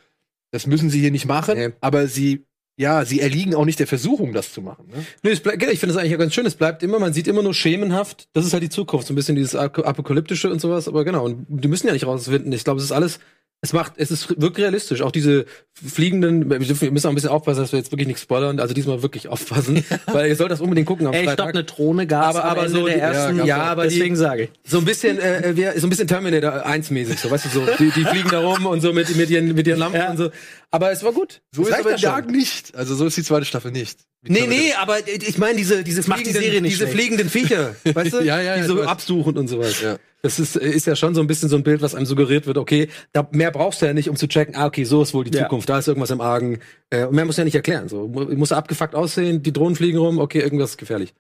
das 0.52 0.66
müssen 0.66 0.90
sie 0.90 1.02
hier 1.02 1.12
nicht 1.12 1.26
machen, 1.26 1.58
Nee. 1.58 1.70
aber 1.82 2.08
sie, 2.08 2.46
ja, 2.78 3.04
sie 3.04 3.20
erliegen 3.20 3.54
auch 3.54 3.66
nicht 3.66 3.80
der 3.80 3.88
Versuchung, 3.88 4.32
das 4.32 4.54
zu 4.54 4.62
machen. 4.62 4.88
Ne? 4.88 5.06
Nö, 5.24 5.32
es 5.32 5.42
bleibt, 5.42 5.62
ich 5.64 5.80
finde 5.80 5.92
es 5.94 5.98
eigentlich 5.98 6.12
ja 6.12 6.18
ganz 6.18 6.34
schön. 6.34 6.46
Es 6.46 6.56
bleibt 6.56 6.84
immer, 6.84 7.00
man 7.00 7.12
sieht 7.12 7.28
immer 7.28 7.44
nur 7.44 7.54
schemenhaft. 7.54 8.30
Das 8.34 8.46
ist 8.46 8.54
halt 8.54 8.64
die 8.64 8.70
Zukunft, 8.70 9.08
so 9.08 9.14
ein 9.14 9.16
bisschen 9.18 9.36
dieses 9.36 9.56
Ap- 9.56 9.80
apokalyptische 9.86 10.50
und 10.50 10.62
sowas. 10.62 10.88
Aber 10.88 11.04
genau, 11.04 11.26
und 11.26 11.46
die 11.50 11.68
müssen 11.68 11.88
ja 11.88 11.94
nicht 11.94 12.06
rausfinden. 12.06 12.52
Ich 12.54 12.64
glaube, 12.64 12.78
es 12.80 12.86
ist 12.86 12.92
alles. 12.94 13.20
Es 13.62 13.74
macht, 13.74 13.94
es 13.98 14.12
ist 14.12 14.40
wirklich 14.40 14.64
realistisch. 14.66 15.02
Auch 15.02 15.12
diese 15.12 15.46
fliegenden, 15.74 16.48
wir 16.50 16.60
müssen 16.60 17.08
auch 17.08 17.12
ein 17.12 17.16
bisschen 17.16 17.32
aufpassen, 17.32 17.62
dass 17.62 17.72
wir 17.72 17.80
jetzt 17.80 17.92
wirklich 17.92 18.06
nichts 18.08 18.22
spoilern. 18.22 18.60
Also 18.60 18.76
diesmal 18.76 19.02
wirklich 19.02 19.28
aufpassen, 19.30 19.84
weil 20.06 20.30
ihr 20.30 20.36
sollt 20.36 20.52
das 20.52 20.62
unbedingt 20.62 20.86
gucken 20.88 21.08
am 21.08 21.14
Ey, 21.14 21.26
Freitag. 21.26 21.50
eine 21.56 21.64
Drohne 21.64 22.06
gab's 22.06 22.36
Aber- 22.36 22.46
aber 22.46 22.70
so 22.70 22.86
der 22.86 23.02
ersten, 23.02 23.38
ja, 23.40 23.46
ja, 23.46 23.74
auch. 23.74 23.82
deswegen 23.82 24.14
die- 24.14 24.20
sage 24.20 24.44
ich. 24.44 24.50
So 24.64 24.78
ein 24.78 24.86
bisschen, 24.86 25.20
äh, 25.20 25.54
wir, 25.56 25.74
so 25.80 25.88
ein 25.88 25.90
bisschen 25.90 26.08
Terminator 26.08 26.66
1 26.68 26.92
mäßig, 26.92 27.20
so, 27.20 27.32
weißt 27.32 27.46
du, 27.46 27.50
so, 27.50 27.66
die, 27.80 27.90
die 27.90 28.04
fliegen 28.06 28.30
da 28.30 28.40
rum 28.42 28.68
und 28.68 28.82
so 28.82 28.94
mit, 28.94 29.16
mit 29.16 29.30
ihren, 29.32 29.54
mit 29.56 29.66
ihren 29.66 29.80
Lampen 29.80 30.02
und 30.08 30.18
so. 30.18 30.30
Aber 30.70 30.92
es 30.92 31.02
war 31.04 31.14
gut. 31.14 31.42
So 31.56 31.62
Es 31.64 31.70
ist 31.70 31.74
aber 31.80 31.92
ja. 31.96 31.98
Dark 31.98 32.30
nicht. 32.30 32.76
Also 32.76 32.94
so 32.96 33.06
ist 33.06 33.16
die 33.16 33.24
zweite 33.24 33.46
Staffel 33.46 33.72
nicht. 33.72 34.02
Wie 34.22 34.34
Nee, 34.34 34.48
nee, 34.48 34.74
aber 34.74 35.08
ich 35.08 35.38
meine 35.38 35.56
diese 35.58 35.84
diese 35.84 36.02
macht 36.10 36.20
die 36.20 36.24
fliegenden, 36.26 36.44
Serie 36.44 36.62
nicht 36.62 36.72
diese 36.74 36.84
schlecht. 36.88 36.98
fliegenden 36.98 37.30
Viecher, 37.30 37.76
weißt 37.96 38.14
du? 38.14 38.20
Ja, 38.22 38.42
ja, 38.42 38.56
die 38.56 38.62
ja, 38.62 38.68
so 38.68 38.78
weiß. 38.78 38.88
absuchen 38.88 39.38
und 39.38 39.48
sowas. 39.48 39.80
Ja. 39.82 39.98
Das 40.24 40.40
ist 40.40 40.56
ist 40.58 40.86
ja 40.88 40.96
schon 40.98 41.16
so 41.16 41.22
ein 41.22 41.28
bisschen 41.28 41.48
so 41.48 41.56
ein 41.56 41.64
Bild, 41.64 41.82
was 41.82 41.96
einem 41.96 42.06
suggeriert 42.06 42.48
wird, 42.48 42.58
okay, 42.58 42.90
da 43.14 43.28
mehr 43.32 43.52
brauchst 43.52 43.82
du 43.82 43.86
ja 43.86 43.94
nicht, 43.94 44.10
um 44.10 44.18
zu 44.18 44.28
checken, 44.28 44.56
ah, 44.56 44.66
okay, 44.66 44.84
so 44.84 45.02
ist 45.04 45.14
wohl 45.14 45.24
die 45.24 45.38
Ja. 45.38 45.44
Zukunft, 45.44 45.70
da 45.70 45.78
ist 45.80 45.88
irgendwas 45.88 46.10
im 46.10 46.20
Argen. 46.20 46.60
Äh, 46.90 47.06
und 47.06 47.16
mehr 47.16 47.24
muss 47.26 47.38
ja 47.38 47.44
nicht 47.46 47.56
erklären, 47.56 47.88
so 47.88 48.08
Mu- 48.08 48.26
muss 48.36 48.52
abgefuckt 48.52 48.96
aussehen, 48.96 49.44
die 49.44 49.54
Drohnen 49.54 49.76
fliegen 49.78 50.00
rum, 50.00 50.18
okay, 50.20 50.40
irgendwas 50.42 50.72
ist 50.72 50.78
gefährlich. 50.78 51.14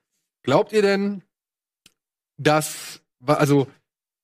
Glaubt 0.44 0.74
ihr 0.74 0.82
denn, 0.82 1.22
dass, 2.38 3.02
also, 3.26 3.68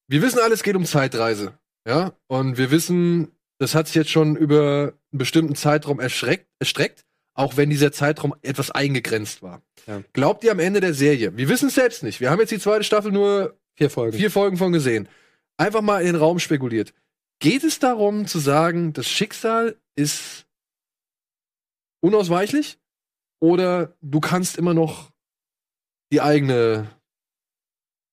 wir 0.09 0.21
wissen 0.21 0.39
alles 0.39 0.63
geht 0.63 0.75
um 0.75 0.85
Zeitreise, 0.85 1.53
ja? 1.87 2.13
Und 2.27 2.57
wir 2.57 2.71
wissen, 2.71 3.29
das 3.59 3.75
hat 3.75 3.87
sich 3.87 3.95
jetzt 3.95 4.09
schon 4.11 4.35
über 4.35 4.93
einen 5.13 5.19
bestimmten 5.19 5.55
Zeitraum 5.55 5.99
erschreckt, 5.99 6.47
erstreckt, 6.59 7.05
auch 7.33 7.57
wenn 7.57 7.69
dieser 7.69 7.91
Zeitraum 7.91 8.35
etwas 8.41 8.71
eingegrenzt 8.71 9.41
war. 9.41 9.61
Ja. 9.87 10.03
Glaubt 10.13 10.43
ihr 10.43 10.51
am 10.51 10.59
Ende 10.59 10.81
der 10.81 10.93
Serie, 10.93 11.35
wir 11.37 11.49
wissen 11.49 11.69
es 11.69 11.75
selbst 11.75 12.03
nicht, 12.03 12.19
wir 12.19 12.29
haben 12.29 12.39
jetzt 12.39 12.51
die 12.51 12.59
zweite 12.59 12.83
Staffel 12.83 13.11
nur 13.11 13.57
Vier 13.75 13.89
Folgen. 13.89 14.17
vier 14.17 14.29
Folgen 14.29 14.57
von 14.57 14.71
gesehen, 14.71 15.07
einfach 15.57 15.81
mal 15.81 16.01
in 16.01 16.07
den 16.07 16.15
Raum 16.15 16.39
spekuliert. 16.39 16.93
Geht 17.39 17.63
es 17.63 17.79
darum 17.79 18.27
zu 18.27 18.39
sagen, 18.39 18.93
das 18.93 19.07
Schicksal 19.07 19.75
ist 19.95 20.45
unausweichlich? 22.01 22.77
Oder 23.39 23.97
du 24.01 24.21
kannst 24.21 24.57
immer 24.57 24.73
noch 24.73 25.11
die 26.11 26.21
eigene, 26.21 26.89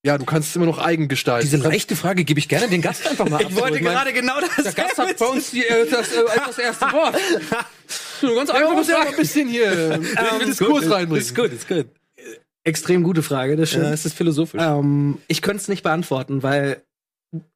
ja, 0.04 0.16
du 0.18 0.24
kannst 0.24 0.50
es 0.50 0.56
immer 0.56 0.66
noch 0.66 0.78
eigen 0.78 1.08
gestalten. 1.08 1.44
Diese 1.46 1.56
leichte 1.58 1.94
Frage 1.96 2.24
gebe 2.24 2.38
ich 2.40 2.48
gerne 2.48 2.68
den 2.68 2.80
Gast 2.82 3.06
einfach 3.06 3.28
mal 3.28 3.36
ab. 3.44 3.50
Ich 3.50 3.56
wollte 3.56 3.78
So, 3.78 3.84
mein- 3.84 3.92
gerade 3.94 4.12
genau 4.12 4.40
das 4.40 4.64
der 4.64 4.72
Gast 4.72 4.98
hat 4.98 5.16
bei 5.18 5.26
uns 5.26 5.50
die, 5.50 5.64
äh, 5.64 5.88
das, 5.90 6.12
äh, 6.12 6.22
das 6.46 6.58
erste 6.58 6.86
Wort. 6.92 7.16
Eine 8.22 8.34
ganz 8.34 8.48
Ja, 8.50 8.54
man 8.54 8.62
einfache 8.62 8.74
muss 8.74 8.88
ja 8.88 9.00
ein 9.00 9.16
bisschen 9.16 9.48
hier 9.48 9.92
in 9.94 10.02
den 10.40 10.46
Diskurs 10.48 10.90
reinbringen. 10.90 11.16
Ist 11.24 11.34
gut, 11.34 11.52
ist 11.52 11.68
gut. 11.68 11.86
Extrem 12.64 13.02
gute 13.02 13.22
Frage, 13.22 13.56
das 13.56 13.70
stimmt. 13.70 13.84
Ja, 13.86 13.92
es 13.92 14.04
ist 14.04 14.14
philosophisch. 14.14 14.60
Ähm, 14.62 15.18
ich 15.28 15.40
könnte 15.42 15.62
es 15.62 15.68
nicht 15.68 15.82
beantworten, 15.82 16.42
weil 16.42 16.82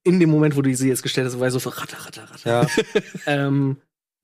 in 0.05 0.21
dem 0.21 0.31
Moment, 0.31 0.57
wo 0.57 0.63
du 0.63 0.75
sie 0.75 0.89
jetzt 0.89 1.03
gestellt 1.03 1.27
hast, 1.27 1.39
war 1.41 1.49
ich 1.49 1.53
so 1.53 1.69
ratter, 1.69 1.99
ratter, 2.07 2.23
ratter. 2.31 2.49
Ja. 2.49 2.67
ähm, 3.27 3.77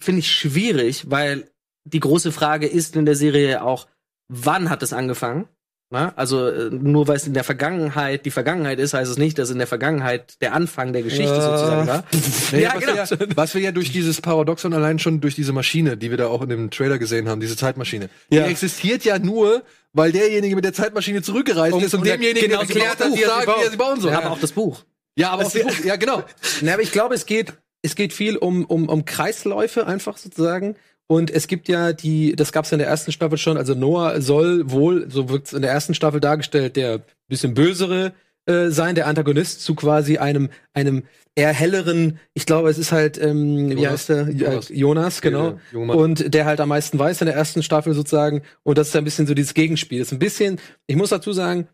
Finde 0.03 0.21
ich 0.21 0.31
schwierig, 0.31 1.11
weil 1.11 1.51
die 1.85 2.01
große 2.01 2.33
Frage 2.33 2.67
ist 2.67 2.97
in 2.97 3.05
der 3.05 3.17
Serie 3.17 3.63
auch, 3.63 3.87
wann 4.29 4.71
hat 4.71 4.83
es 4.83 4.93
angefangen? 4.95 5.47
Na? 5.93 6.13
Also 6.15 6.47
äh, 6.49 6.71
nur 6.71 7.09
weil 7.09 7.17
es 7.17 7.27
in 7.27 7.35
der 7.35 7.43
Vergangenheit 7.43 8.25
die 8.25 8.31
Vergangenheit 8.31 8.79
ist, 8.79 8.95
heißt 8.95 9.11
es 9.11 9.19
nicht, 9.19 9.37
dass 9.39 9.51
in 9.51 9.59
der 9.59 9.67
Vergangenheit 9.67 10.41
der 10.41 10.55
Anfang 10.55 10.93
der 10.93 11.03
Geschichte 11.03 11.25
Ja. 11.35 11.41
sozusagen 11.59 11.89
war. 11.89 12.05
Nee, 12.53 12.63
Ja, 12.63 12.75
was, 12.75 12.81
genau. 12.81 12.93
wir 12.95 13.27
ja, 13.29 13.37
was 13.37 13.55
wir 13.55 13.61
ja 13.61 13.73
durch 13.73 13.91
dieses 13.91 14.21
Paradoxon 14.21 14.73
allein 14.73 15.01
schon 15.01 15.21
durch 15.21 15.35
diese 15.35 15.53
Maschine, 15.53 15.97
die 15.97 16.11
wir 16.11 16.17
da 16.17 16.29
auch 16.29 16.43
in 16.43 16.49
dem 16.49 16.71
Trailer 16.71 16.99
gesehen 16.99 17.29
haben, 17.29 17.41
diese 17.41 17.57
Zeitmaschine, 17.57 18.09
Ja. 18.31 18.45
die 18.45 18.51
existiert 18.53 19.05
ja 19.05 19.19
nur, 19.19 19.63
weil 19.93 20.13
derjenige 20.13 20.55
mit 20.55 20.65
der 20.65 20.73
Zeitmaschine 20.75 21.23
zurückgereist 21.23 21.75
Und- 21.75 21.83
ist 21.83 21.93
und, 21.95 22.01
und 22.03 22.07
demjenigen 22.07 22.49
genau 22.51 22.61
erklärt 22.61 23.01
hat, 23.01 23.13
wie 23.13 23.23
er, 23.23 23.29
sagt, 23.29 23.49
wie 23.49 23.65
er 23.65 23.71
sie 23.73 23.77
bauen 23.77 24.01
soll. 24.01 24.13
Aber 24.13 24.31
auch 24.31 24.39
das 24.41 24.53
Buch. 24.53 24.85
Ja, 25.17 25.31
aber 25.31 25.45
auch 25.45 25.53
das 25.53 25.61
Buch, 25.61 25.85
ja 25.85 25.97
genau. 25.97 26.23
Na, 26.61 26.75
aber 26.75 26.83
ich 26.83 26.93
glaube, 26.93 27.17
es 27.17 27.27
geht, 27.27 27.53
es 27.83 27.97
geht 27.97 28.13
viel 28.13 28.37
um, 28.37 28.65
um, 28.65 28.89
um 28.89 29.05
Kreisläufe 29.05 29.89
einfach 29.89 30.19
sozusagen. 30.19 30.77
Und 31.11 31.33
es 31.33 31.49
gibt 31.49 31.67
ja 31.67 31.93
die, 31.93 32.37
das 32.37 32.53
gab 32.53 32.67
es 32.67 32.71
in 32.71 32.79
der 32.79 32.87
ersten 32.87 33.11
Staffel 33.11 33.37
schon, 33.37 33.57
also 33.57 33.75
Noah 33.75 34.21
soll 34.21 34.71
wohl, 34.71 35.11
so 35.11 35.29
wird 35.29 35.53
in 35.53 35.61
der 35.61 35.73
ersten 35.73 35.93
Staffel 35.93 36.21
dargestellt, 36.21 36.77
der 36.77 37.03
bisschen 37.27 37.53
bösere 37.53 38.13
äh, 38.47 38.69
sein, 38.69 38.95
der 38.95 39.09
Antagonist 39.09 39.61
zu 39.61 39.75
quasi 39.75 40.19
einem, 40.19 40.51
einem 40.73 41.03
eher 41.35 41.53
helleren, 41.53 42.21
ich 42.33 42.47
glaube, 42.47 42.71
es 42.71 42.79
ist 42.79 42.93
halt, 42.93 43.21
ähm, 43.21 43.71
wie 43.71 43.73
Jonas. 43.73 43.91
heißt 43.91 44.09
der? 44.09 44.31
Jonas. 44.31 44.69
Jonas, 44.69 45.21
genau. 45.21 45.59
Mann. 45.73 45.91
Und 45.91 46.33
der 46.33 46.45
halt 46.45 46.61
am 46.61 46.69
meisten 46.69 46.97
weiß 46.97 47.23
in 47.23 47.27
der 47.27 47.35
ersten 47.35 47.65
Staffel 47.65 47.93
sozusagen. 47.93 48.43
Und 48.63 48.79
das 48.79 48.87
ist 48.87 48.95
ein 48.95 49.03
bisschen 49.03 49.27
so 49.27 49.35
dieses 49.35 49.55
Gegenspiel. 49.55 49.99
Das 49.99 50.09
ist 50.09 50.13
ein 50.13 50.21
bisschen, 50.21 50.61
ich 50.87 50.95
muss 50.95 51.11
dazu 51.11 51.33
sagen, 51.33 51.67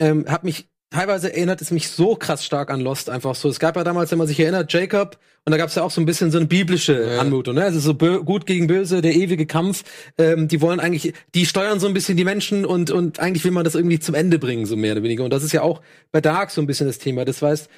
ähm, 0.00 0.26
hat 0.28 0.44
mich 0.44 0.68
teilweise 0.92 1.32
erinnert 1.32 1.60
es 1.60 1.70
mich 1.70 1.88
so 1.88 2.14
krass 2.14 2.44
stark 2.44 2.70
an 2.70 2.80
Lost 2.80 3.10
einfach 3.10 3.34
so. 3.34 3.48
Es 3.48 3.58
gab 3.58 3.76
ja 3.76 3.84
damals, 3.84 4.10
wenn 4.10 4.18
man 4.18 4.26
sich 4.26 4.38
erinnert, 4.38 4.72
Jacob 4.72 5.18
und 5.44 5.50
da 5.50 5.56
gab 5.56 5.68
es 5.70 5.74
ja 5.74 5.82
auch 5.82 5.90
so 5.90 6.00
ein 6.00 6.04
bisschen 6.06 6.30
so 6.30 6.38
eine 6.38 6.46
biblische 6.46 7.14
Ja. 7.14 7.18
Anmutung, 7.20 7.56
ne? 7.56 7.64
Also 7.64 7.80
so 7.80 7.94
gut 7.94 8.46
gegen 8.46 8.68
böse, 8.68 9.02
der 9.02 9.14
ewige 9.14 9.46
Kampf. 9.46 9.82
Ähm, 10.16 10.46
die 10.46 10.60
wollen 10.60 10.78
eigentlich, 10.78 11.14
die 11.34 11.46
steuern 11.46 11.80
so 11.80 11.88
ein 11.88 11.94
bisschen 11.94 12.16
die 12.16 12.24
Menschen 12.24 12.64
und 12.64 12.90
und 12.92 13.18
eigentlich 13.18 13.44
will 13.44 13.50
man 13.50 13.64
das 13.64 13.74
irgendwie 13.74 13.98
zum 13.98 14.14
Ende 14.14 14.38
bringen, 14.38 14.66
so 14.66 14.76
mehr 14.76 14.92
oder 14.92 15.02
weniger. 15.02 15.24
Und 15.24 15.32
das 15.32 15.42
ist 15.42 15.52
ja 15.52 15.62
auch 15.62 15.80
bei 16.12 16.20
Dark 16.20 16.50
so 16.52 16.60
ein 16.60 16.66
bisschen 16.68 16.86
das 16.86 16.98
Thema. 16.98 17.24
Das 17.24 17.42
heißt, 17.42 17.68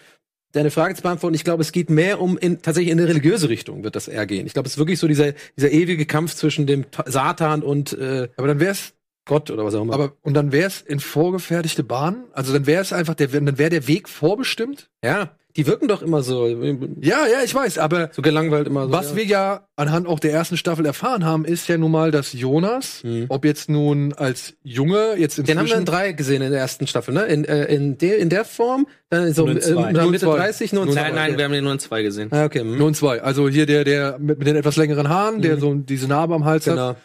deine 0.52 0.70
Frage 0.70 0.94
zu 0.94 1.02
beantworten, 1.02 1.34
ich 1.34 1.42
glaube, 1.44 1.62
es 1.62 1.72
geht 1.72 1.88
mehr 1.90 2.20
um 2.20 2.36
in, 2.36 2.60
tatsächlich 2.60 2.92
in 2.92 2.98
eine 3.00 3.08
religiöse 3.08 3.48
Richtung 3.48 3.82
wird 3.82 3.96
das 3.96 4.08
eher 4.08 4.26
gehen. 4.26 4.46
Ich 4.46 4.52
glaube, 4.52 4.66
es 4.66 4.74
ist 4.74 4.78
wirklich 4.78 4.98
so 4.98 5.08
dieser 5.08 5.32
dieser 5.56 5.70
ewige 5.70 6.04
Kampf 6.06 6.34
zwischen 6.34 6.66
dem 6.66 6.90
Ta- 6.90 7.04
Satan 7.10 7.62
und 7.62 7.92
äh, 7.94 8.28
Aber 8.36 8.46
dann 8.48 8.60
wär's 8.60 8.92
Gott 9.26 9.50
oder 9.50 9.64
was 9.64 9.74
auch 9.74 9.82
immer. 9.82 9.94
Aber 9.94 10.12
und 10.22 10.34
dann 10.34 10.52
wäre 10.52 10.66
es 10.68 10.80
in 10.82 11.00
vorgefertigte 11.00 11.82
Bahnen? 11.84 12.24
Also 12.32 12.52
dann 12.52 12.66
wäre 12.66 12.82
es 12.82 12.92
einfach 12.92 13.14
der 13.14 13.28
dann 13.28 13.58
wäre 13.58 13.70
der 13.70 13.86
Weg 13.88 14.08
vorbestimmt? 14.08 14.90
ja, 15.04 15.30
die 15.56 15.68
wirken 15.68 15.86
doch 15.86 16.02
immer 16.02 16.20
so 16.24 16.48
Ja, 16.48 17.26
ja, 17.28 17.44
ich 17.44 17.54
weiß, 17.54 17.78
aber 17.78 18.10
so 18.12 18.22
gelangweilt 18.22 18.66
immer 18.66 18.86
so. 18.86 18.92
was 18.92 19.10
ja. 19.10 19.16
wir 19.16 19.24
ja 19.24 19.68
anhand 19.76 20.08
auch 20.08 20.18
der 20.18 20.32
ersten 20.32 20.56
Staffel 20.56 20.84
erfahren 20.84 21.24
haben, 21.24 21.44
ist 21.44 21.68
ja 21.68 21.78
nun 21.78 21.92
mal, 21.92 22.10
dass 22.10 22.32
Jonas, 22.32 23.04
Mhm. 23.04 23.26
ob 23.28 23.44
jetzt 23.44 23.68
nun 23.70 24.12
als 24.14 24.54
Junge, 24.64 25.14
jetzt 25.16 25.38
Den 25.38 25.44
haben 25.44 25.66
wir 25.68 25.74
in 25.74 25.80
inzwischen 25.80 25.84
drei 25.84 26.10
gesehen 26.12 26.42
in 26.42 26.50
der 26.50 26.58
ersten 26.60 26.88
Staffel, 26.88 27.14
ne? 27.14 27.26
In, 27.26 27.44
äh, 27.44 27.66
in, 27.66 27.96
der, 27.98 28.18
in 28.18 28.30
der 28.30 28.44
Form, 28.44 28.88
dann 29.10 29.32
so 29.32 29.42
Nur 29.42 29.52
in 29.52 29.56
äh, 29.58 29.60
zwei. 29.60 29.92
dann 29.92 30.02
Nur 30.02 30.10
Mitte 30.10 30.26
zwei. 30.26 30.36
30, 30.38 30.72
nur 30.72 30.86
in 30.86 30.92
zwei. 30.92 31.02
Nein, 31.02 31.14
nein, 31.14 31.28
okay. 31.30 31.38
wir 31.38 31.44
haben 31.44 31.52
den 31.52 31.62
nur 31.64 31.72
in 31.72 31.78
zwei 31.78 32.02
gesehen. 32.02 32.28
Ah, 32.32 32.44
okay. 32.46 32.60
hm. 32.60 32.76
nur 32.76 32.88
in 32.88 32.94
zwei. 32.94 33.22
Also 33.22 33.48
hier 33.48 33.66
der, 33.66 33.84
der 33.84 34.18
mit, 34.18 34.38
mit 34.38 34.48
den 34.48 34.56
etwas 34.56 34.74
längeren 34.74 35.08
Haaren, 35.08 35.40
der 35.40 35.54
Mhm. 35.54 35.60
so 35.60 35.74
diese 35.74 36.08
Narbe 36.08 36.34
am 36.34 36.44
Hals 36.44 36.66
hat. 36.66 36.96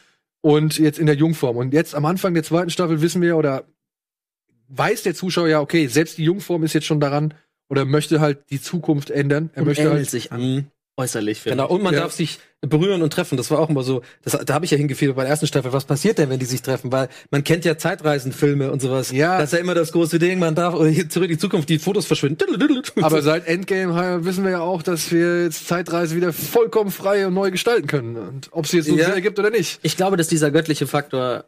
Und 0.42 0.78
jetzt 0.78 1.00
in 1.00 1.06
der 1.06 1.16
Jungform. 1.16 1.58
Und 1.58 1.74
jetzt 1.74 1.96
am 1.96 2.06
Anfang 2.06 2.34
der 2.34 2.44
zweiten 2.44 2.70
Staffel 2.70 3.02
wissen 3.02 3.22
wir, 3.22 3.38
oder 3.38 3.66
weiß 4.70 5.04
der 5.04 5.16
Zuschauer 5.16 5.48
ja, 5.48 5.62
okay, 5.62 5.88
selbst 5.88 6.18
die 6.18 6.24
Jungform 6.24 6.64
ist 6.64 6.74
jetzt 6.74 6.86
schon 6.86 7.00
daran 7.00 7.34
oder 7.70 7.86
möchte 7.86 8.20
halt 8.22 8.50
die 8.50 8.62
Zukunft 8.62 9.12
ändern. 9.12 9.50
Er 9.54 9.62
Und 9.62 9.68
möchte 9.68 9.84
ähnelt 9.84 9.98
halt 9.98 10.10
sich 10.10 10.32
an. 10.32 10.72
Äußerlich, 11.00 11.40
finde 11.40 11.56
Genau, 11.58 11.70
und 11.74 11.82
man 11.82 11.94
Ja. 11.94 12.02
darf 12.02 12.12
sich 12.12 12.40
berühren 12.62 13.02
und 13.02 13.14
treffen. 13.14 13.38
Das 13.38 13.50
war 13.52 13.60
auch 13.60 13.70
immer 13.70 13.84
so, 13.84 14.02
das, 14.24 14.38
da 14.46 14.54
habe 14.54 14.66
ich 14.66 14.72
ja 14.72 14.78
hingefiebert 14.78 15.16
bei 15.16 15.22
der 15.24 15.30
ersten 15.32 15.48
Staffel. 15.48 15.72
Was 15.72 15.86
passiert 15.86 16.18
denn, 16.18 16.30
wenn 16.30 16.40
die 16.40 16.46
sich 16.46 16.62
treffen? 16.62 16.92
Weil 16.92 17.08
man 17.32 17.46
kennt 17.46 17.64
ja 17.64 17.78
Zeitreisenfilme 17.78 18.70
und 18.70 18.82
sowas. 18.82 19.12
Ja. 19.12 19.38
Das 19.38 19.46
ist 19.46 19.54
ja 19.54 19.60
immer 19.60 19.76
das 19.76 19.94
große 19.94 20.20
Ding, 20.20 20.40
man 20.40 20.56
darf 20.56 20.74
oder 20.74 20.90
hier 20.90 21.08
zurück 21.08 21.30
in 21.30 21.36
die 21.36 21.40
Zukunft, 21.40 21.70
die 21.70 21.80
Fotos 21.80 22.06
verschwinden. 22.06 22.62
Aber 23.02 23.22
seit 23.22 23.48
Endgame 23.48 24.26
wissen 24.26 24.44
wir 24.44 24.52
ja 24.52 24.60
auch, 24.60 24.82
dass 24.84 25.10
wir 25.12 25.44
jetzt 25.46 25.68
Zeitreise 25.68 26.18
wieder 26.18 26.34
vollkommen 26.34 26.92
frei 26.92 27.26
und 27.28 27.34
neu 27.34 27.50
gestalten 27.50 27.88
können. 27.88 28.18
Und 28.18 28.50
ob 28.52 28.68
sie 28.68 28.78
jetzt 28.78 28.90
nun 28.90 28.98
Ja. 28.98 29.06
Sinn 29.06 29.14
ergibt 29.14 29.40
oder 29.40 29.52
nicht. 29.52 29.80
Ich 29.84 29.96
glaube, 29.96 30.18
dass 30.18 30.28
dieser 30.28 30.52
göttliche 30.52 30.86
Faktor, 30.86 31.46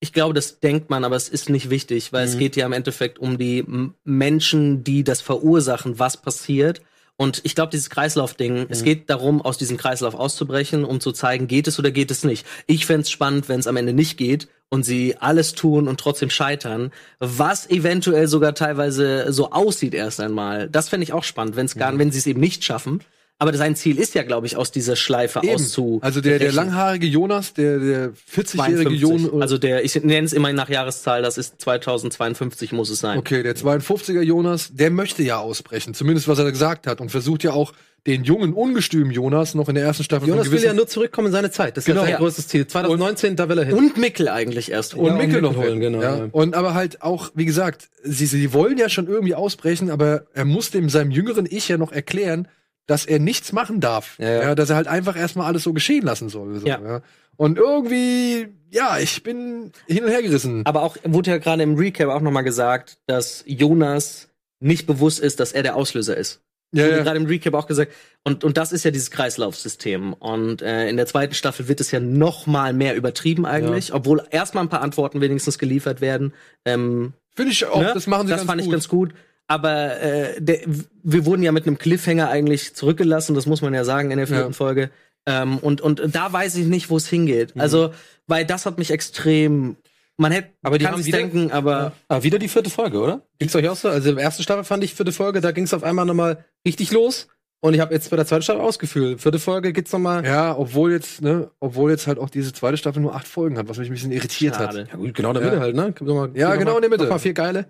ich 0.00 0.12
glaube, 0.12 0.34
das 0.34 0.60
denkt 0.60 0.90
man, 0.90 1.04
aber 1.04 1.16
es 1.16 1.30
ist 1.30 1.48
nicht 1.48 1.70
wichtig, 1.70 2.12
weil 2.12 2.26
es 2.26 2.34
Mhm. 2.34 2.38
geht 2.40 2.56
ja 2.56 2.66
im 2.66 2.72
Endeffekt 2.74 3.18
um 3.18 3.38
die 3.38 3.60
M 3.60 3.94
Menschen, 4.04 4.84
die 4.84 5.04
das 5.04 5.22
verursachen, 5.22 5.98
was 5.98 6.18
passiert. 6.18 6.82
Und 7.16 7.40
ich 7.44 7.54
glaube, 7.54 7.70
dieses 7.70 7.90
Kreislaufding, 7.90 8.66
es 8.70 8.80
Mhm. 8.80 8.84
geht 8.84 9.10
darum, 9.10 9.40
aus 9.40 9.56
diesem 9.56 9.76
Kreislauf 9.76 10.14
auszubrechen, 10.14 10.84
um 10.84 11.00
zu 11.00 11.12
zeigen, 11.12 11.46
geht 11.46 11.68
es 11.68 11.78
oder 11.78 11.90
geht 11.92 12.10
es 12.10 12.24
nicht. 12.24 12.44
Ich 12.66 12.86
fänd's 12.86 13.10
spannend, 13.10 13.48
wenn 13.48 13.60
es 13.60 13.68
am 13.68 13.76
Ende 13.76 13.92
nicht 13.92 14.16
geht 14.16 14.48
und 14.68 14.82
sie 14.84 15.16
alles 15.18 15.52
tun 15.52 15.86
und 15.86 16.00
trotzdem 16.00 16.30
scheitern, 16.30 16.90
was 17.20 17.70
eventuell 17.70 18.26
sogar 18.26 18.54
teilweise 18.56 19.32
so 19.32 19.52
aussieht 19.52 19.94
erst 19.94 20.18
einmal. 20.18 20.68
Das 20.68 20.88
fände 20.88 21.04
ich 21.04 21.12
auch 21.12 21.22
spannend, 21.24 21.54
wenn 21.54 21.66
es 21.66 21.76
Mhm. 21.76 21.80
gar, 21.80 21.98
wenn 21.98 22.10
sie 22.10 22.18
es 22.18 22.26
eben 22.26 22.40
nicht 22.40 22.64
schaffen. 22.64 23.00
Aber 23.38 23.52
sein 23.56 23.74
Ziel 23.74 23.98
ist 23.98 24.14
ja, 24.14 24.22
glaube 24.22 24.46
ich, 24.46 24.56
aus 24.56 24.70
dieser 24.70 24.94
Schleife 24.94 25.40
Eben. 25.42 25.54
auszu. 25.54 25.98
Also 26.02 26.20
der, 26.20 26.38
der 26.38 26.52
langhaarige 26.52 27.06
Jonas, 27.06 27.52
der, 27.52 27.78
der 27.78 28.12
40-jährige 28.32 28.90
52. 28.96 29.00
Jonas. 29.00 29.42
Also 29.42 29.58
der, 29.58 29.84
ich 29.84 29.94
nenne 30.04 30.24
es 30.24 30.32
immer 30.32 30.52
nach 30.52 30.68
Jahreszahl, 30.68 31.20
das 31.22 31.36
ist 31.36 31.60
2052 31.60 32.72
muss 32.72 32.90
es 32.90 33.00
sein. 33.00 33.18
Okay, 33.18 33.42
der 33.42 33.56
52er 33.56 34.22
Jonas, 34.22 34.70
der 34.72 34.90
möchte 34.90 35.22
ja 35.22 35.38
ausbrechen, 35.38 35.94
zumindest 35.94 36.28
was 36.28 36.38
er 36.38 36.50
gesagt 36.50 36.86
hat 36.86 37.00
und 37.00 37.10
versucht 37.10 37.42
ja 37.42 37.52
auch 37.52 37.72
den 38.06 38.22
jungen, 38.22 38.52
ungestümen 38.52 39.10
Jonas 39.10 39.54
noch 39.54 39.68
in 39.70 39.74
der 39.76 39.84
ersten 39.84 40.04
Staffel 40.04 40.28
Jonas 40.28 40.50
will 40.50 40.62
ja 40.62 40.74
nur 40.74 40.86
zurückkommen 40.86 41.28
in 41.28 41.32
seine 41.32 41.50
Zeit. 41.50 41.76
Das 41.76 41.82
ist 41.82 41.86
Genau. 41.86 42.00
ja 42.00 42.04
sein 42.04 42.12
Ja. 42.12 42.18
größtes 42.18 42.48
Ziel. 42.48 42.66
2019, 42.66 43.34
da 43.34 43.48
will 43.48 43.58
er 43.58 43.64
hin. 43.64 43.74
Und 43.74 43.96
Mickel 43.96 44.28
eigentlich 44.28 44.70
erst. 44.70 44.94
und 44.94 45.06
Ja, 45.06 45.14
Mickel 45.14 45.36
und 45.36 45.42
noch 45.42 45.50
Mickel 45.52 45.62
holen, 45.62 45.80
holen, 45.82 45.92
genau, 45.92 46.02
ja. 46.02 46.28
Und 46.30 46.54
aber 46.54 46.74
halt 46.74 47.00
auch, 47.02 47.30
wie 47.34 47.46
gesagt, 47.46 47.88
sie, 48.02 48.26
sie 48.26 48.52
wollen 48.52 48.76
ja 48.76 48.90
schon 48.90 49.06
irgendwie 49.08 49.34
ausbrechen, 49.34 49.90
aber 49.90 50.26
er 50.34 50.44
muss 50.44 50.70
dem 50.70 50.90
seinem 50.90 51.10
jüngeren 51.10 51.46
Ich 51.50 51.68
ja 51.68 51.78
noch 51.78 51.92
erklären, 51.92 52.46
dass 52.86 53.06
er 53.06 53.18
nichts 53.18 53.52
machen 53.52 53.80
darf. 53.80 54.18
Ja, 54.18 54.42
ja. 54.42 54.54
dass 54.54 54.70
er 54.70 54.76
halt 54.76 54.88
einfach 54.88 55.16
erstmal 55.16 55.46
alles 55.46 55.62
so 55.62 55.72
geschehen 55.72 56.04
lassen 56.04 56.28
soll. 56.28 56.60
So, 56.60 56.66
Ja. 56.66 56.80
ja. 56.80 57.02
Und 57.36 57.58
irgendwie, 57.58 58.48
ja, 58.70 58.98
ich 58.98 59.22
bin 59.22 59.72
hin 59.86 60.04
und 60.04 60.10
her 60.10 60.22
gerissen. 60.22 60.64
Aber 60.66 60.82
auch 60.82 60.96
wurde 61.02 61.32
ja 61.32 61.38
gerade 61.38 61.62
im 61.64 61.74
Recap 61.74 62.08
auch 62.08 62.20
nochmal 62.20 62.44
gesagt, 62.44 62.98
dass 63.06 63.42
Jonas 63.46 64.28
nicht 64.60 64.86
bewusst 64.86 65.18
ist, 65.18 65.40
dass 65.40 65.52
er 65.52 65.64
der 65.64 65.74
Auslöser 65.74 66.16
ist. 66.16 66.42
Ja, 66.72 66.84
wurde 66.84 66.96
ja. 66.96 67.02
gerade 67.02 67.18
im 67.18 67.26
Recap 67.26 67.54
auch 67.54 67.66
gesagt. 67.66 67.92
Und, 68.24 68.42
und 68.42 68.56
das 68.56 68.72
ist 68.72 68.84
ja 68.84 68.90
dieses 68.90 69.10
Kreislaufsystem. 69.10 70.12
Und 70.12 70.62
äh, 70.62 70.88
in 70.88 70.96
der 70.96 71.06
zweiten 71.06 71.34
Staffel 71.34 71.68
wird 71.68 71.80
es 71.80 71.90
ja 71.90 72.00
noch 72.00 72.46
mal 72.46 72.72
mehr 72.72 72.96
übertrieben 72.96 73.46
eigentlich, 73.46 73.92
obwohl 73.92 74.22
erstmal 74.30 74.64
ein 74.64 74.70
paar 74.70 74.82
Antworten 74.82 75.20
wenigstens 75.20 75.58
geliefert 75.58 76.00
werden. 76.00 76.32
Ähm, 76.64 77.14
Finde 77.34 77.52
ich 77.52 77.64
auch, 77.66 77.80
ne? 77.80 77.92
das 77.94 78.06
machen 78.06 78.26
sie 78.26 78.32
das 78.32 78.40
ganz 78.40 78.50
fand 78.50 78.60
ich 78.60 78.66
gut. 78.66 78.72
ganz 78.72 78.88
gut. 78.88 79.14
Aber 79.46 80.00
äh, 80.00 80.40
der, 80.40 80.60
wir 81.02 81.26
wurden 81.26 81.42
ja 81.42 81.52
mit 81.52 81.66
einem 81.66 81.76
Cliffhanger 81.78 82.28
eigentlich 82.30 82.74
zurückgelassen, 82.74 83.34
das 83.34 83.46
muss 83.46 83.60
man 83.62 83.74
ja 83.74 83.84
sagen 83.84 84.10
in 84.10 84.16
der 84.18 84.26
vierten 84.26 84.52
Ja. 84.52 84.56
Folge. 84.56 84.90
Ähm, 85.26 85.58
und, 85.58 85.80
und 85.80 86.00
da 86.14 86.32
weiß 86.32 86.56
ich 86.56 86.66
nicht, 86.66 86.90
wo 86.90 86.96
es 86.96 87.08
hingeht. 87.08 87.54
Also, 87.56 87.92
weil 88.26 88.44
das 88.44 88.66
hat 88.66 88.78
mich 88.78 88.90
extrem. 88.90 89.76
Man 90.16 90.30
hätte 90.32 90.48
Aber 90.62 90.78
die 90.78 90.86
haben 90.86 91.04
wieder- 91.04 91.18
denken, 91.18 91.50
aber 91.50 91.92
Ah, 92.08 92.22
wieder 92.22 92.38
die 92.38 92.48
vierte 92.48 92.70
Folge, 92.70 93.00
oder? 93.00 93.22
Ging's 93.38 93.54
euch 93.56 93.68
auch 93.68 93.76
so? 93.76 93.88
Also 93.88 94.10
in 94.10 94.16
der 94.16 94.24
ersten 94.24 94.42
Staffel 94.44 94.62
fand 94.64 94.84
ich 94.84 94.94
vierte 94.94 95.12
Folge, 95.12 95.40
da 95.40 95.50
ging's 95.50 95.74
auf 95.74 95.82
einmal 95.82 96.04
nochmal 96.06 96.44
richtig 96.66 96.92
los. 96.92 97.26
Und 97.60 97.72
ich 97.74 97.80
habe 97.80 97.94
jetzt 97.94 98.10
bei 98.10 98.16
der 98.16 98.26
zweiten 98.26 98.42
Staffel 98.42 98.60
ausgefühlt. 98.60 99.20
Vierte 99.22 99.38
Folge 99.38 99.72
geht's 99.72 99.90
nochmal. 99.92 100.24
Ja, 100.24 100.56
obwohl 100.56 100.92
jetzt, 100.92 101.22
ne, 101.22 101.50
obwohl 101.60 101.90
jetzt 101.90 102.06
halt 102.06 102.18
auch 102.18 102.28
diese 102.30 102.52
zweite 102.52 102.76
Staffel 102.76 103.00
nur 103.00 103.14
acht 103.14 103.26
Folgen 103.26 103.56
hat, 103.58 103.68
was 103.68 103.78
mich 103.78 103.88
ein 103.88 103.94
bisschen 103.94 104.12
irritiert 104.12 104.54
Schade. 104.56 104.82
hat. 104.82 104.88
Ja, 104.92 104.96
gut, 104.96 105.14
genau 105.14 105.30
in 105.30 105.34
der 105.36 105.42
Ja. 105.44 105.50
Mitte 105.50 105.60
halt, 105.62 105.74
ne? 105.74 105.94
Mal- 106.14 106.30
Ja, 106.34 106.54
genau 106.56 106.72
mal- 106.72 106.76
in 106.76 106.82
der 106.82 106.90
Mitte. 106.90 107.04
Noch 107.04 107.10
mal 107.10 107.18
vier 107.18 107.32
geile. 107.32 107.66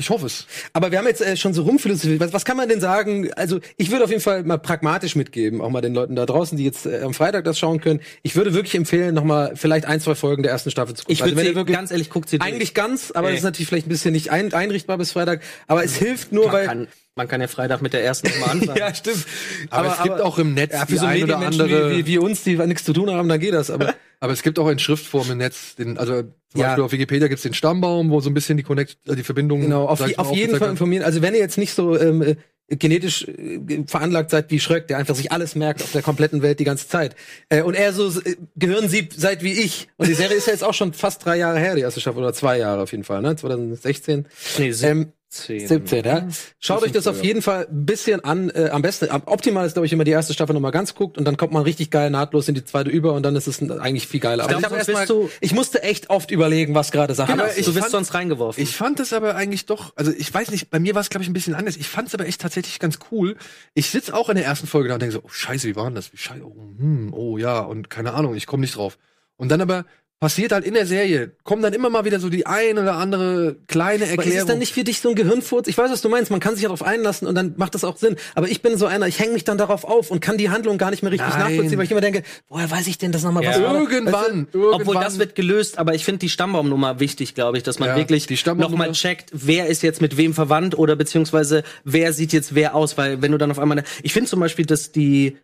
Ich 0.00 0.10
hoffe 0.10 0.26
es. 0.26 0.46
Aber 0.72 0.92
wir 0.92 0.98
haben 0.98 1.08
jetzt 1.08 1.20
äh, 1.20 1.36
schon 1.36 1.52
so 1.52 1.62
rumphilosophiert. 1.62 2.20
Was, 2.20 2.32
was 2.32 2.44
kann 2.44 2.56
man 2.56 2.68
denn 2.68 2.80
sagen? 2.80 3.32
Also, 3.34 3.58
ich 3.76 3.90
würde 3.90 4.04
auf 4.04 4.10
jeden 4.10 4.22
Fall 4.22 4.44
mal 4.44 4.56
pragmatisch 4.56 5.16
mitgeben, 5.16 5.60
auch 5.60 5.70
mal 5.70 5.80
den 5.80 5.92
Leuten 5.92 6.14
da 6.14 6.24
draußen, 6.24 6.56
die 6.56 6.64
jetzt 6.64 6.86
äh, 6.86 7.00
am 7.02 7.14
Freitag 7.14 7.42
das 7.44 7.58
schauen 7.58 7.80
können. 7.80 7.98
Ich 8.22 8.36
würde 8.36 8.54
wirklich 8.54 8.76
empfehlen, 8.76 9.12
noch 9.12 9.24
mal 9.24 9.56
vielleicht 9.56 9.86
ein, 9.86 10.00
zwei 10.00 10.14
Folgen 10.14 10.44
der 10.44 10.52
ersten 10.52 10.70
Staffel 10.70 10.94
zu 10.94 11.02
gucken. 11.02 11.12
ich 11.12 11.20
würde 11.24 11.36
Also, 11.40 11.54
wirklich 11.56 11.76
ganz 11.76 11.90
ehrlich, 11.90 12.10
guckt 12.10 12.28
sie 12.28 12.38
durch. 12.38 12.48
eigentlich 12.48 12.74
ganz, 12.74 13.10
aber 13.10 13.26
Ey. 13.26 13.32
das 13.32 13.40
ist 13.40 13.44
natürlich 13.44 13.66
vielleicht 13.66 13.86
ein 13.86 13.90
bisschen 13.90 14.12
nicht 14.12 14.30
ein, 14.30 14.54
einrichtbar 14.54 14.98
bis 14.98 15.10
Freitag. 15.10 15.42
Aber 15.66 15.82
es 15.82 15.96
hilft 15.96 16.30
nur, 16.30 16.44
man, 16.44 16.52
weil 16.52 16.66
kann, 16.66 16.88
man 17.16 17.26
kann 17.26 17.40
ja 17.40 17.48
Freitag 17.48 17.82
mit 17.82 17.92
der 17.92 18.04
ersten 18.04 18.28
mal 18.38 18.50
anfangen. 18.50 18.76
ja, 18.78 18.94
stimmt. 18.94 19.26
Aber, 19.70 19.96
es 19.96 20.02
gibt 20.04 20.20
auch 20.20 20.38
im 20.38 20.54
Netz 20.54 20.74
ja, 20.74 20.80
für 20.86 20.92
die 20.92 20.98
so 20.98 21.06
ein 21.06 21.24
oder 21.24 21.38
andere. 21.38 21.90
wie, 21.90 21.96
wie, 21.98 22.06
wie 22.06 22.18
uns, 22.18 22.44
die 22.44 22.56
nichts 22.56 22.84
zu 22.84 22.92
tun 22.92 23.10
haben, 23.10 23.28
dann 23.28 23.40
geht 23.40 23.52
das. 23.52 23.68
Aber 23.68 23.94
Aber 24.20 24.32
es 24.32 24.42
gibt 24.42 24.58
auch 24.58 24.68
in 24.68 24.78
Schriftform 24.78 25.30
im 25.30 25.38
Netz, 25.38 25.76
den, 25.76 25.96
also 25.96 26.24
zum 26.50 26.60
Ja. 26.60 26.68
Beispiel 26.68 26.84
auf 26.84 26.92
Wikipedia 26.92 27.28
gibt's 27.28 27.42
den 27.42 27.54
Stammbaum, 27.54 28.10
wo 28.10 28.20
so 28.20 28.30
ein 28.30 28.34
bisschen 28.34 28.56
die 28.56 28.62
Connect, 28.62 28.96
äh, 29.06 29.14
die 29.16 29.22
Verbindung. 29.22 29.60
Genau, 29.60 29.84
auf, 29.86 30.00
mal, 30.00 30.12
auf 30.16 30.32
jeden 30.34 30.56
Fall 30.56 30.70
informieren. 30.70 31.04
Also 31.04 31.22
wenn 31.22 31.34
ihr 31.34 31.40
jetzt 31.40 31.58
nicht 31.58 31.74
so 31.74 31.98
ähm, 31.98 32.22
äh, 32.22 32.36
genetisch 32.76 33.26
äh, 33.28 33.84
veranlagt 33.86 34.30
seid 34.30 34.50
wie 34.50 34.60
Schröck, 34.60 34.88
der 34.88 34.98
einfach 34.98 35.14
sich 35.14 35.32
alles 35.32 35.54
merkt 35.54 35.82
auf 35.82 35.92
der 35.92 36.02
kompletten 36.02 36.42
Welt 36.42 36.58
die 36.60 36.64
ganze 36.64 36.88
Zeit. 36.88 37.16
Äh, 37.48 37.62
und 37.62 37.74
er 37.74 37.92
so 37.92 38.08
äh, 38.20 38.36
Gehirnsieb 38.56 39.12
seid 39.14 39.42
wie 39.42 39.52
ich. 39.52 39.88
Und 39.96 40.08
die 40.08 40.14
Serie 40.14 40.36
ist 40.36 40.46
ja 40.46 40.52
jetzt 40.52 40.64
auch 40.64 40.74
schon 40.74 40.92
fast 40.92 41.24
drei 41.24 41.36
Jahre 41.36 41.58
her, 41.58 41.74
die 41.74 41.82
erste 41.82 42.00
Staffel, 42.00 42.18
oder 42.20 42.32
zwei 42.32 42.58
Jahre 42.58 42.82
auf 42.82 42.92
jeden 42.92 43.04
Fall, 43.04 43.22
ne? 43.22 43.36
2016. 43.36 44.26
Nee, 44.58 44.72
Ähm, 44.82 45.12
17. 45.30 45.68
17, 45.68 46.04
ja. 46.06 46.26
Schaut 46.58 46.82
euch 46.82 46.92
das 46.92 47.06
auf 47.06 47.22
jeden 47.22 47.42
Fall 47.42 47.66
ein 47.70 47.84
bisschen 47.84 48.24
an. 48.24 48.48
Äh, 48.50 48.70
am 48.70 48.80
besten, 48.80 49.10
am 49.10 49.22
optimal 49.26 49.66
ist, 49.66 49.74
glaube 49.74 49.84
ich, 49.84 49.92
immer 49.92 50.04
die 50.04 50.10
erste 50.10 50.32
Staffel 50.32 50.54
nochmal 50.54 50.70
ganz 50.70 50.94
guckt 50.94 51.18
und 51.18 51.26
dann 51.26 51.36
kommt 51.36 51.52
man 51.52 51.62
richtig 51.64 51.90
geil 51.90 52.08
nahtlos 52.08 52.48
in 52.48 52.54
die 52.54 52.64
zweite 52.64 52.88
über 52.88 53.12
und 53.12 53.22
dann 53.24 53.36
ist 53.36 53.46
es 53.46 53.60
eigentlich 53.70 54.08
viel 54.08 54.20
geiler. 54.20 54.44
Ich 54.44 54.48
glaub, 54.48 54.62
hab 54.62 54.70
sonst 54.70 54.88
erst 54.88 55.10
mal- 55.10 55.28
ich 55.40 55.52
musste 55.52 55.82
echt 55.82 56.08
oft 56.08 56.30
überlegen, 56.30 56.74
was 56.74 56.92
gerade 56.92 57.14
Sache 57.14 57.32
Genau, 57.32 57.44
ist. 57.44 57.58
ich 57.58 57.66
du 57.66 57.72
wirst 57.74 57.80
fand- 57.80 57.90
sonst 57.92 58.14
reingeworfen. 58.14 58.62
Ich 58.62 58.74
fand 58.74 59.00
es 59.00 59.12
aber 59.12 59.34
eigentlich 59.36 59.66
doch, 59.66 59.92
also 59.96 60.12
ich 60.16 60.32
weiß 60.32 60.50
nicht, 60.50 60.70
bei 60.70 60.78
mir 60.80 60.94
war 60.94 61.02
es 61.02 61.10
glaube 61.10 61.24
ich 61.24 61.28
ein 61.28 61.34
bisschen 61.34 61.54
anders. 61.54 61.76
Ich 61.76 61.88
fand 61.88 62.08
es 62.08 62.14
aber 62.14 62.26
echt 62.26 62.40
tatsächlich 62.40 62.78
ganz 62.78 62.98
cool. 63.10 63.36
Ich 63.74 63.90
sitz 63.90 64.08
auch 64.08 64.30
in 64.30 64.36
der 64.36 64.46
ersten 64.46 64.66
Folge 64.66 64.88
da 64.88 64.94
und 64.94 65.00
denke 65.02 65.12
so, 65.12 65.20
oh 65.24 65.28
scheiße, 65.28 65.68
wie 65.68 65.76
war 65.76 65.84
denn 65.84 65.94
das? 65.94 66.10
Wie 66.12 66.16
scheiße, 66.16 66.42
oh, 66.42 66.56
hm, 66.78 67.12
oh 67.12 67.36
ja, 67.36 67.60
und 67.60 67.90
keine 67.90 68.14
Ahnung, 68.14 68.34
ich 68.34 68.46
komme 68.46 68.62
nicht 68.62 68.76
drauf. 68.76 68.96
Und 69.36 69.50
dann 69.50 69.60
aber 69.60 69.84
passiert 70.20 70.50
halt 70.50 70.64
in 70.64 70.74
der 70.74 70.86
Serie, 70.86 71.32
kommen 71.44 71.62
dann 71.62 71.72
immer 71.72 71.90
mal 71.90 72.04
wieder 72.04 72.18
so 72.18 72.28
die 72.28 72.44
ein 72.44 72.76
oder 72.76 72.94
andere 72.94 73.56
kleine 73.68 74.04
Aber 74.04 74.12
ist 74.12 74.18
Erklärung. 74.18 74.38
es 74.40 74.46
dann 74.46 74.58
nicht 74.58 74.74
für 74.74 74.82
dich 74.82 75.00
so 75.00 75.10
ein 75.10 75.14
Gehirnfurz? 75.14 75.68
Ich 75.68 75.78
weiß, 75.78 75.90
was 75.90 76.02
du 76.02 76.08
meinst. 76.08 76.30
Man 76.30 76.40
kann 76.40 76.54
sich 76.54 76.62
ja 76.62 76.68
darauf 76.68 76.82
einlassen 76.82 77.28
und 77.28 77.36
dann 77.36 77.54
macht 77.56 77.74
das 77.74 77.84
auch 77.84 77.96
Sinn. 77.96 78.16
Aber 78.34 78.48
ich 78.48 78.60
bin 78.60 78.76
so 78.76 78.86
einer, 78.86 79.06
ich 79.06 79.20
hänge 79.20 79.32
mich 79.32 79.44
dann 79.44 79.58
darauf 79.58 79.84
auf 79.84 80.10
und 80.10 80.20
kann 80.20 80.36
die 80.36 80.50
Handlung 80.50 80.76
gar 80.76 80.90
nicht 80.90 81.02
mehr 81.02 81.12
richtig 81.12 81.28
Nein. 81.30 81.38
nachvollziehen, 81.38 81.78
weil 81.78 81.84
ich 81.84 81.90
immer 81.92 82.00
denke, 82.00 82.24
woher 82.48 82.68
weiß 82.68 82.88
ich 82.88 82.98
denn 82.98 83.12
das 83.12 83.22
nochmal? 83.22 83.44
Ja. 83.44 83.50
Was 83.50 83.62
war 83.62 83.74
das? 83.74 83.92
irgendwann, 83.92 84.48
irgendwann. 84.52 84.80
Obwohl 84.80 84.94
das 84.96 85.18
wird 85.20 85.36
gelöst, 85.36 85.78
aber 85.78 85.94
ich 85.94 86.04
finde 86.04 86.18
die 86.18 86.28
Stammbaumnummer 86.28 86.98
wichtig, 86.98 87.36
glaube 87.36 87.56
ich, 87.56 87.62
dass 87.62 87.78
man 87.78 87.90
Ja, 87.90 87.96
wirklich 87.96 88.26
nochmal 88.44 88.92
checkt, 88.92 89.30
wer 89.32 89.66
ist 89.66 89.82
jetzt 89.82 90.00
mit 90.00 90.16
wem 90.16 90.34
verwandt 90.34 90.76
oder 90.76 90.96
beziehungsweise 90.96 91.62
wer 91.84 92.12
sieht 92.12 92.32
jetzt 92.32 92.56
wer 92.56 92.74
aus, 92.74 92.98
weil 92.98 93.22
wenn 93.22 93.30
du 93.30 93.38
dann 93.38 93.52
auf 93.52 93.58
einmal, 93.60 93.84
ich 94.02 94.12
finde 94.12 94.28
zum 94.28 94.40
Beispiel, 94.40 94.66
dass 94.66 94.90
die 94.90 95.38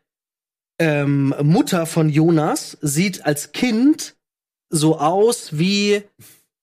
ähm, 0.80 1.32
Mutter 1.42 1.86
von 1.86 2.08
Jonas 2.08 2.76
sieht 2.80 3.24
als 3.24 3.52
Kind 3.52 4.16
so 4.74 4.98
aus 4.98 5.50
wie 5.52 6.02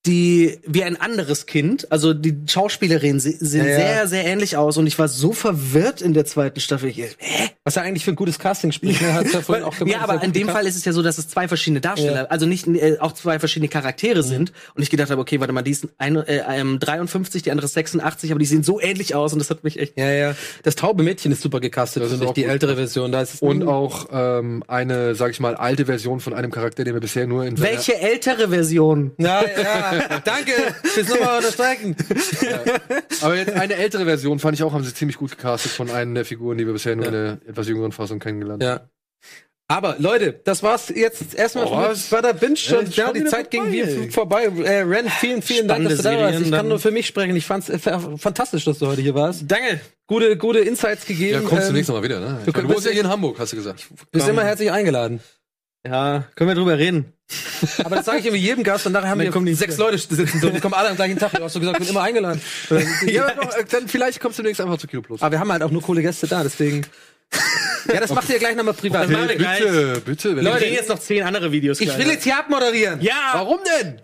die 0.08 0.60
wie 0.66 0.84
ein 0.84 1.00
anderes 1.00 1.46
Kind, 1.46 1.92
also 1.92 2.14
die 2.16 2.36
Schauspielerinnen 2.48 3.20
se- 3.20 3.38
sehen 3.40 3.66
Ja, 3.66 3.72
ja. 3.72 3.78
sehr 3.78 4.08
sehr 4.08 4.26
ähnlich 4.26 4.58
aus 4.58 4.78
und 4.78 4.88
ich 4.88 4.98
war 4.98 5.08
so 5.08 5.32
verwirrt 5.32 6.02
in 6.02 6.14
der 6.14 6.26
zweiten 6.26 6.60
Staffel. 6.60 6.90
Ich, 6.90 6.98
hä? 6.98 7.50
Was 7.64 7.76
ja 7.76 7.84
eigentlich 7.84 8.04
für 8.04 8.12
ein 8.12 8.16
gutes 8.16 8.40
Casting 8.40 8.72
spricht. 8.72 9.04
Ne? 9.04 9.14
Hat's 9.14 9.34
ja 9.34 9.42
vorhin 9.44 9.64
auch 9.64 9.78
gemeint, 9.78 9.98
ja, 9.98 10.02
aber 10.02 10.24
in 10.24 10.32
dem. 10.34 10.50
Fall 10.50 10.66
ist 10.66 10.76
es 10.76 10.84
ja 10.84 10.94
so, 10.94 11.04
dass 11.04 11.20
es 11.20 11.28
zwei 11.28 11.48
verschiedene 11.48 11.80
Darsteller, 11.80 12.22
Ja. 12.24 12.26
also 12.26 12.48
nicht 12.48 12.66
äh, 12.68 12.98
auch 13.00 13.12
zwei 13.12 13.38
verschiedene 13.38 13.70
Charaktere 13.70 14.24
sind. 14.24 14.52
Und 14.74 14.82
ich 14.82 14.90
gedacht 14.90 15.12
habe, 15.12 15.22
okay, 15.22 15.40
warte 15.40 15.54
mal, 15.54 15.62
die 15.62 15.70
ist 15.70 15.88
ein, 16.00 16.16
äh, 16.16 16.42
ähm, 16.50 16.80
53, 16.80 17.44
die 17.44 17.52
andere 17.52 17.66
ist 17.66 17.74
86, 17.76 18.32
aber 18.32 18.40
die 18.40 18.48
sehen 18.48 18.64
so 18.64 18.82
ähnlich 18.82 19.14
aus 19.14 19.34
und 19.34 19.38
das 19.40 19.52
hat 19.52 19.64
mich 19.64 19.78
echt. 19.80 19.96
Ja, 19.96 20.10
ja. 20.10 20.36
Das 20.64 20.76
taube 20.76 21.04
Mädchen 21.04 21.32
ist 21.32 21.44
super 21.44 21.60
gecastet, 21.60 22.02
Das 22.02 22.12
ist 22.12 22.18
finde 22.18 22.30
ich, 22.30 22.34
die 22.34 22.42
gut. 22.42 22.50
ältere 22.52 22.76
Version. 22.78 23.12
Da 23.12 23.22
ist 23.22 23.36
es 23.36 23.42
und 23.44 23.62
auch 23.68 24.08
ähm, 24.12 24.64
eine, 24.68 25.14
sag 25.14 25.30
ich 25.30 25.40
mal, 25.40 25.54
alte 25.56 25.86
Version 25.86 26.20
von 26.20 26.34
einem 26.34 26.50
Charakter, 26.50 26.84
den 26.84 26.96
wir 26.96 27.02
bisher 27.02 27.28
nur 27.28 27.46
in 27.46 27.60
Welche 27.62 27.96
ältere 28.00 28.50
Version? 28.50 29.12
Ja, 29.20 29.44
ja. 29.44 30.20
Danke 30.26 30.52
fürs 30.84 31.08
nochmal 31.10 31.38
unterstreichen. 31.38 31.96
Aber 33.22 33.36
jetzt 33.36 33.54
eine 33.54 33.76
ältere 33.76 34.06
Version 34.06 34.40
fand 34.40 34.56
ich 34.56 34.64
auch, 34.64 34.74
haben 34.74 34.84
sie 34.84 34.94
ziemlich 34.96 35.18
gut 35.18 35.30
gecastet 35.32 35.72
von 35.72 35.92
einer 35.92 36.14
der 36.16 36.26
Figuren, 36.26 36.58
die 36.58 36.66
wir 36.66 36.74
bisher 36.74 36.96
nur 36.96 37.06
in 37.06 37.12
der 37.14 37.38
etwas 37.52 37.68
jüngeren 37.68 37.92
Fassung 37.92 38.20
kennengelernt. 38.20 38.64
Ja. 38.64 38.90
Aber 39.68 39.96
Leute, 40.00 40.34
das 40.44 40.64
war's 40.64 40.90
jetzt 40.90 41.34
erstmal 41.34 41.66
Oh, 41.66 41.72
was? 41.72 42.10
Butter 42.10 42.34
Binge 42.34 42.58
schon. 42.58 42.88
Ja, 42.88 43.06
schon 43.06 43.14
die 43.14 43.24
Zeit 43.24 43.50
ging 43.50 43.62
vorbei, 43.62 43.74
wie 43.74 43.80
ey. 43.80 44.04
im 44.04 44.12
vorbei. 44.12 44.44
Äh, 44.44 44.82
Ren, 44.82 45.08
vielen, 45.08 45.42
vielen 45.42 45.68
Dank, 45.70 45.88
dass 45.88 45.98
du 45.98 46.04
da 46.04 46.12
Spannende 46.12 46.34
warst. 46.34 46.46
Ich 46.46 46.52
kann 46.52 46.68
nur 46.68 46.80
für 46.80 46.92
mich 46.92 47.08
sprechen. 47.08 47.36
Ich 47.38 47.46
fand's 47.46 47.70
äh, 47.70 47.80
fantastisch, 47.80 48.66
dass 48.66 48.80
du 48.80 48.88
heute 48.88 49.02
hier 49.02 49.16
warst. 49.16 49.44
Danke. 49.48 49.80
Gute, 50.08 50.36
gute 50.36 50.60
Insights 50.60 51.06
gegeben. 51.06 51.44
Ja, 51.44 51.48
kommst 51.48 51.66
du 51.66 51.70
Ähm, 51.70 51.76
nächstes 51.76 51.96
Mal 51.96 52.04
wieder, 52.04 52.20
ne? 52.20 52.40
du 52.46 52.52
Du 52.52 52.68
wohnst 52.68 52.86
ja 52.86 52.92
hier 52.92 53.04
in 53.04 53.08
Hamburg, 53.08 53.40
hast 53.40 53.54
du 53.54 53.56
gesagt. 53.56 53.88
Bist 54.12 54.28
immer 54.28 54.44
herzlich 54.44 54.70
eingeladen. 54.70 55.22
Ja, 55.88 56.26
können 56.36 56.50
wir 56.50 56.56
drüber 56.56 56.78
reden. 56.78 57.14
Aber 57.84 57.96
das 57.96 58.06
sage 58.06 58.20
ich 58.20 58.26
immer 58.26 58.36
jedem 58.36 58.64
Gast 58.64 58.86
und 58.86 58.92
nachher 58.92 59.10
haben 59.10 59.20
Dann 59.20 59.46
wir 59.46 59.56
sechs 59.56 59.78
Leute 59.78 59.98
sitzen 59.98 60.40
so, 60.40 60.50
die 60.50 60.60
kommen 60.60 60.74
alle 60.74 60.90
am 60.90 60.98
gleichen 60.98 61.18
Tag. 61.18 61.32
Du 61.32 61.44
hast 61.44 61.54
so 61.54 61.60
gesagt, 61.62 61.80
ich 61.80 61.88
bin 61.88 61.96
immer 61.96 62.04
eingeladen. 62.04 62.42
ja, 63.06 63.32
doch, 63.32 63.56
äh, 63.56 63.64
dann 63.70 63.88
vielleicht 63.88 64.20
kommst 64.20 64.38
du 64.38 64.44
demnächst 64.44 64.60
einfach 64.60 64.78
zu 64.78 64.88
Kino 64.88 65.02
Plus. 65.02 65.22
Aber 65.22 65.32
wir 65.32 65.40
haben 65.40 65.52
halt 65.52 65.64
auch 65.64 65.72
nur 65.72 65.82
coole 65.82 66.02
Gäste 66.02 66.28
da, 66.28 66.44
deswegen. 66.44 66.86
Ja, 67.94 68.00
das 68.00 68.12
macht 68.12 68.30
ihr 68.30 68.40
gleich 68.40 68.56
nochmal 68.56 68.74
privat. 68.74 69.10
machen 69.10 69.28
wir 69.28 69.36
gleich. 69.36 69.60
bitte, 69.60 70.02
bitte. 70.06 70.36
drehen 70.36 70.74
jetzt 70.74 70.90
noch 70.90 71.00
zehn 71.00 71.24
andere 71.24 71.52
Videos. 71.52 71.80
Ich 71.82 71.98
will 71.98 72.08
jetzt 72.08 72.24
hier 72.24 72.38
abmoderieren. 72.38 73.02
Ja! 73.02 73.32
Warum 73.34 73.60
denn? 73.80 74.02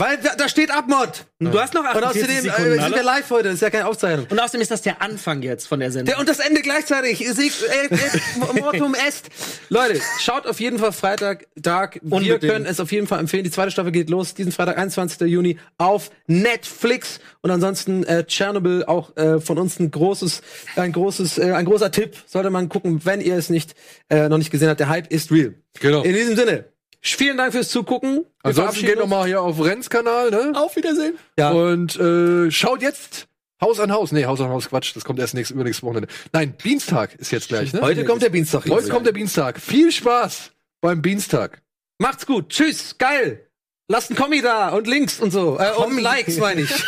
Weil 0.00 0.16
da, 0.16 0.34
da 0.34 0.48
steht 0.48 0.70
Abmod. 0.70 1.26
Du 1.40 1.60
hast 1.60 1.74
noch 1.74 1.82
Und 1.82 1.88
48 1.88 2.22
außerdem 2.22 2.36
äh, 2.36 2.40
Sekunden. 2.40 2.80
sind 2.82 2.94
wir 2.94 3.02
live 3.02 3.30
heute, 3.30 3.44
das 3.44 3.54
ist 3.54 3.60
ja 3.60 3.68
keine 3.68 3.86
Aufzeichnung. 3.86 4.26
Und 4.30 4.38
außerdem 4.38 4.62
ist 4.62 4.70
das 4.70 4.80
der 4.80 5.02
Anfang 5.02 5.42
jetzt 5.42 5.68
von 5.68 5.78
der 5.78 5.92
Sendung. 5.92 6.06
Der, 6.06 6.18
und 6.18 6.26
das 6.26 6.38
Ende 6.38 6.62
gleichzeitig. 6.62 7.20
Ihr 7.20 7.34
seht, 7.34 7.52
äh, 7.62 7.94
äh, 7.94 8.60
Mortum 8.60 8.94
est. 9.06 9.28
Leute, 9.68 10.00
schaut 10.18 10.46
auf 10.46 10.58
jeden 10.58 10.78
Fall 10.78 10.92
Freitag 10.92 11.48
Dark. 11.54 12.00
Wir 12.02 12.12
Unbedingt. 12.16 12.40
können 12.40 12.64
es 12.64 12.80
auf 12.80 12.90
jeden 12.92 13.06
Fall 13.06 13.20
empfehlen. 13.20 13.44
Die 13.44 13.50
zweite 13.50 13.70
Staffel 13.70 13.92
geht 13.92 14.08
los 14.08 14.32
diesen 14.32 14.52
Freitag, 14.52 14.78
21. 14.78 15.20
Juni 15.28 15.58
auf 15.76 16.10
Netflix. 16.26 17.20
Und 17.42 17.50
ansonsten 17.50 18.02
äh, 18.04 18.24
Chernobyl 18.26 18.84
auch 18.84 19.14
äh, 19.18 19.38
von 19.38 19.58
uns 19.58 19.78
ein 19.78 19.90
großes, 19.90 20.40
ein 20.76 20.92
großes, 20.92 21.36
äh, 21.36 21.52
ein 21.52 21.66
großer 21.66 21.90
Tipp. 21.90 22.16
Sollte 22.26 22.48
man 22.48 22.70
gucken, 22.70 23.04
wenn 23.04 23.20
ihr 23.20 23.36
es 23.36 23.50
nicht 23.50 23.74
äh, 24.08 24.30
noch 24.30 24.38
nicht 24.38 24.50
gesehen 24.50 24.70
habt. 24.70 24.80
Der 24.80 24.88
Hype 24.88 25.12
ist 25.12 25.30
real. 25.30 25.54
Genau. 25.78 26.02
In 26.02 26.14
diesem 26.14 26.36
Sinne. 26.36 26.64
Vielen 27.02 27.36
Dank 27.36 27.52
fürs 27.52 27.70
Zugucken. 27.70 28.16
Wir 28.16 28.24
Ansonsten 28.42 28.84
geht 28.84 28.96
noch 28.96 29.04
uns. 29.04 29.10
mal 29.10 29.26
hier 29.26 29.40
auf 29.40 29.62
Renns 29.64 29.88
Kanal, 29.88 30.30
ne? 30.30 30.52
Auf 30.54 30.76
Wiedersehen. 30.76 31.14
Ja. 31.38 31.50
Und 31.50 31.98
äh, 31.98 32.50
schaut 32.50 32.82
jetzt 32.82 33.26
Haus 33.60 33.80
an 33.80 33.90
Haus. 33.92 34.12
Nee, 34.12 34.26
Haus 34.26 34.40
an 34.40 34.50
Haus, 34.50 34.68
Quatsch. 34.68 34.94
Das 34.94 35.04
kommt 35.04 35.18
erst 35.18 35.34
nächstes, 35.34 35.54
übernächstes 35.54 35.82
Wochenende. 35.82 36.08
Nein, 36.32 36.54
Dienstag 36.62 37.14
ist 37.14 37.30
jetzt 37.30 37.48
gleich, 37.48 37.72
ne? 37.72 37.80
Heute 37.80 38.04
kommt 38.04 38.22
der 38.22 38.30
Dienstag. 38.30 38.68
Heute 38.68 38.88
kommt 38.88 39.06
der 39.06 39.12
Dienstag. 39.14 39.60
Viel 39.60 39.92
Spaß 39.92 40.52
beim 40.80 41.00
Dienstag. 41.02 41.62
Macht's 41.98 42.26
gut. 42.26 42.50
Tschüss. 42.50 42.96
Geil. 42.98 43.46
Lasst 43.88 44.10
einen 44.10 44.18
Kommi 44.18 44.40
da 44.40 44.68
und 44.68 44.86
Links 44.86 45.20
und 45.20 45.30
so. 45.30 45.58
Äh, 45.58 45.72
und 45.72 46.00
Likes 46.00 46.38
meine 46.38 46.60
ich. 46.62 46.70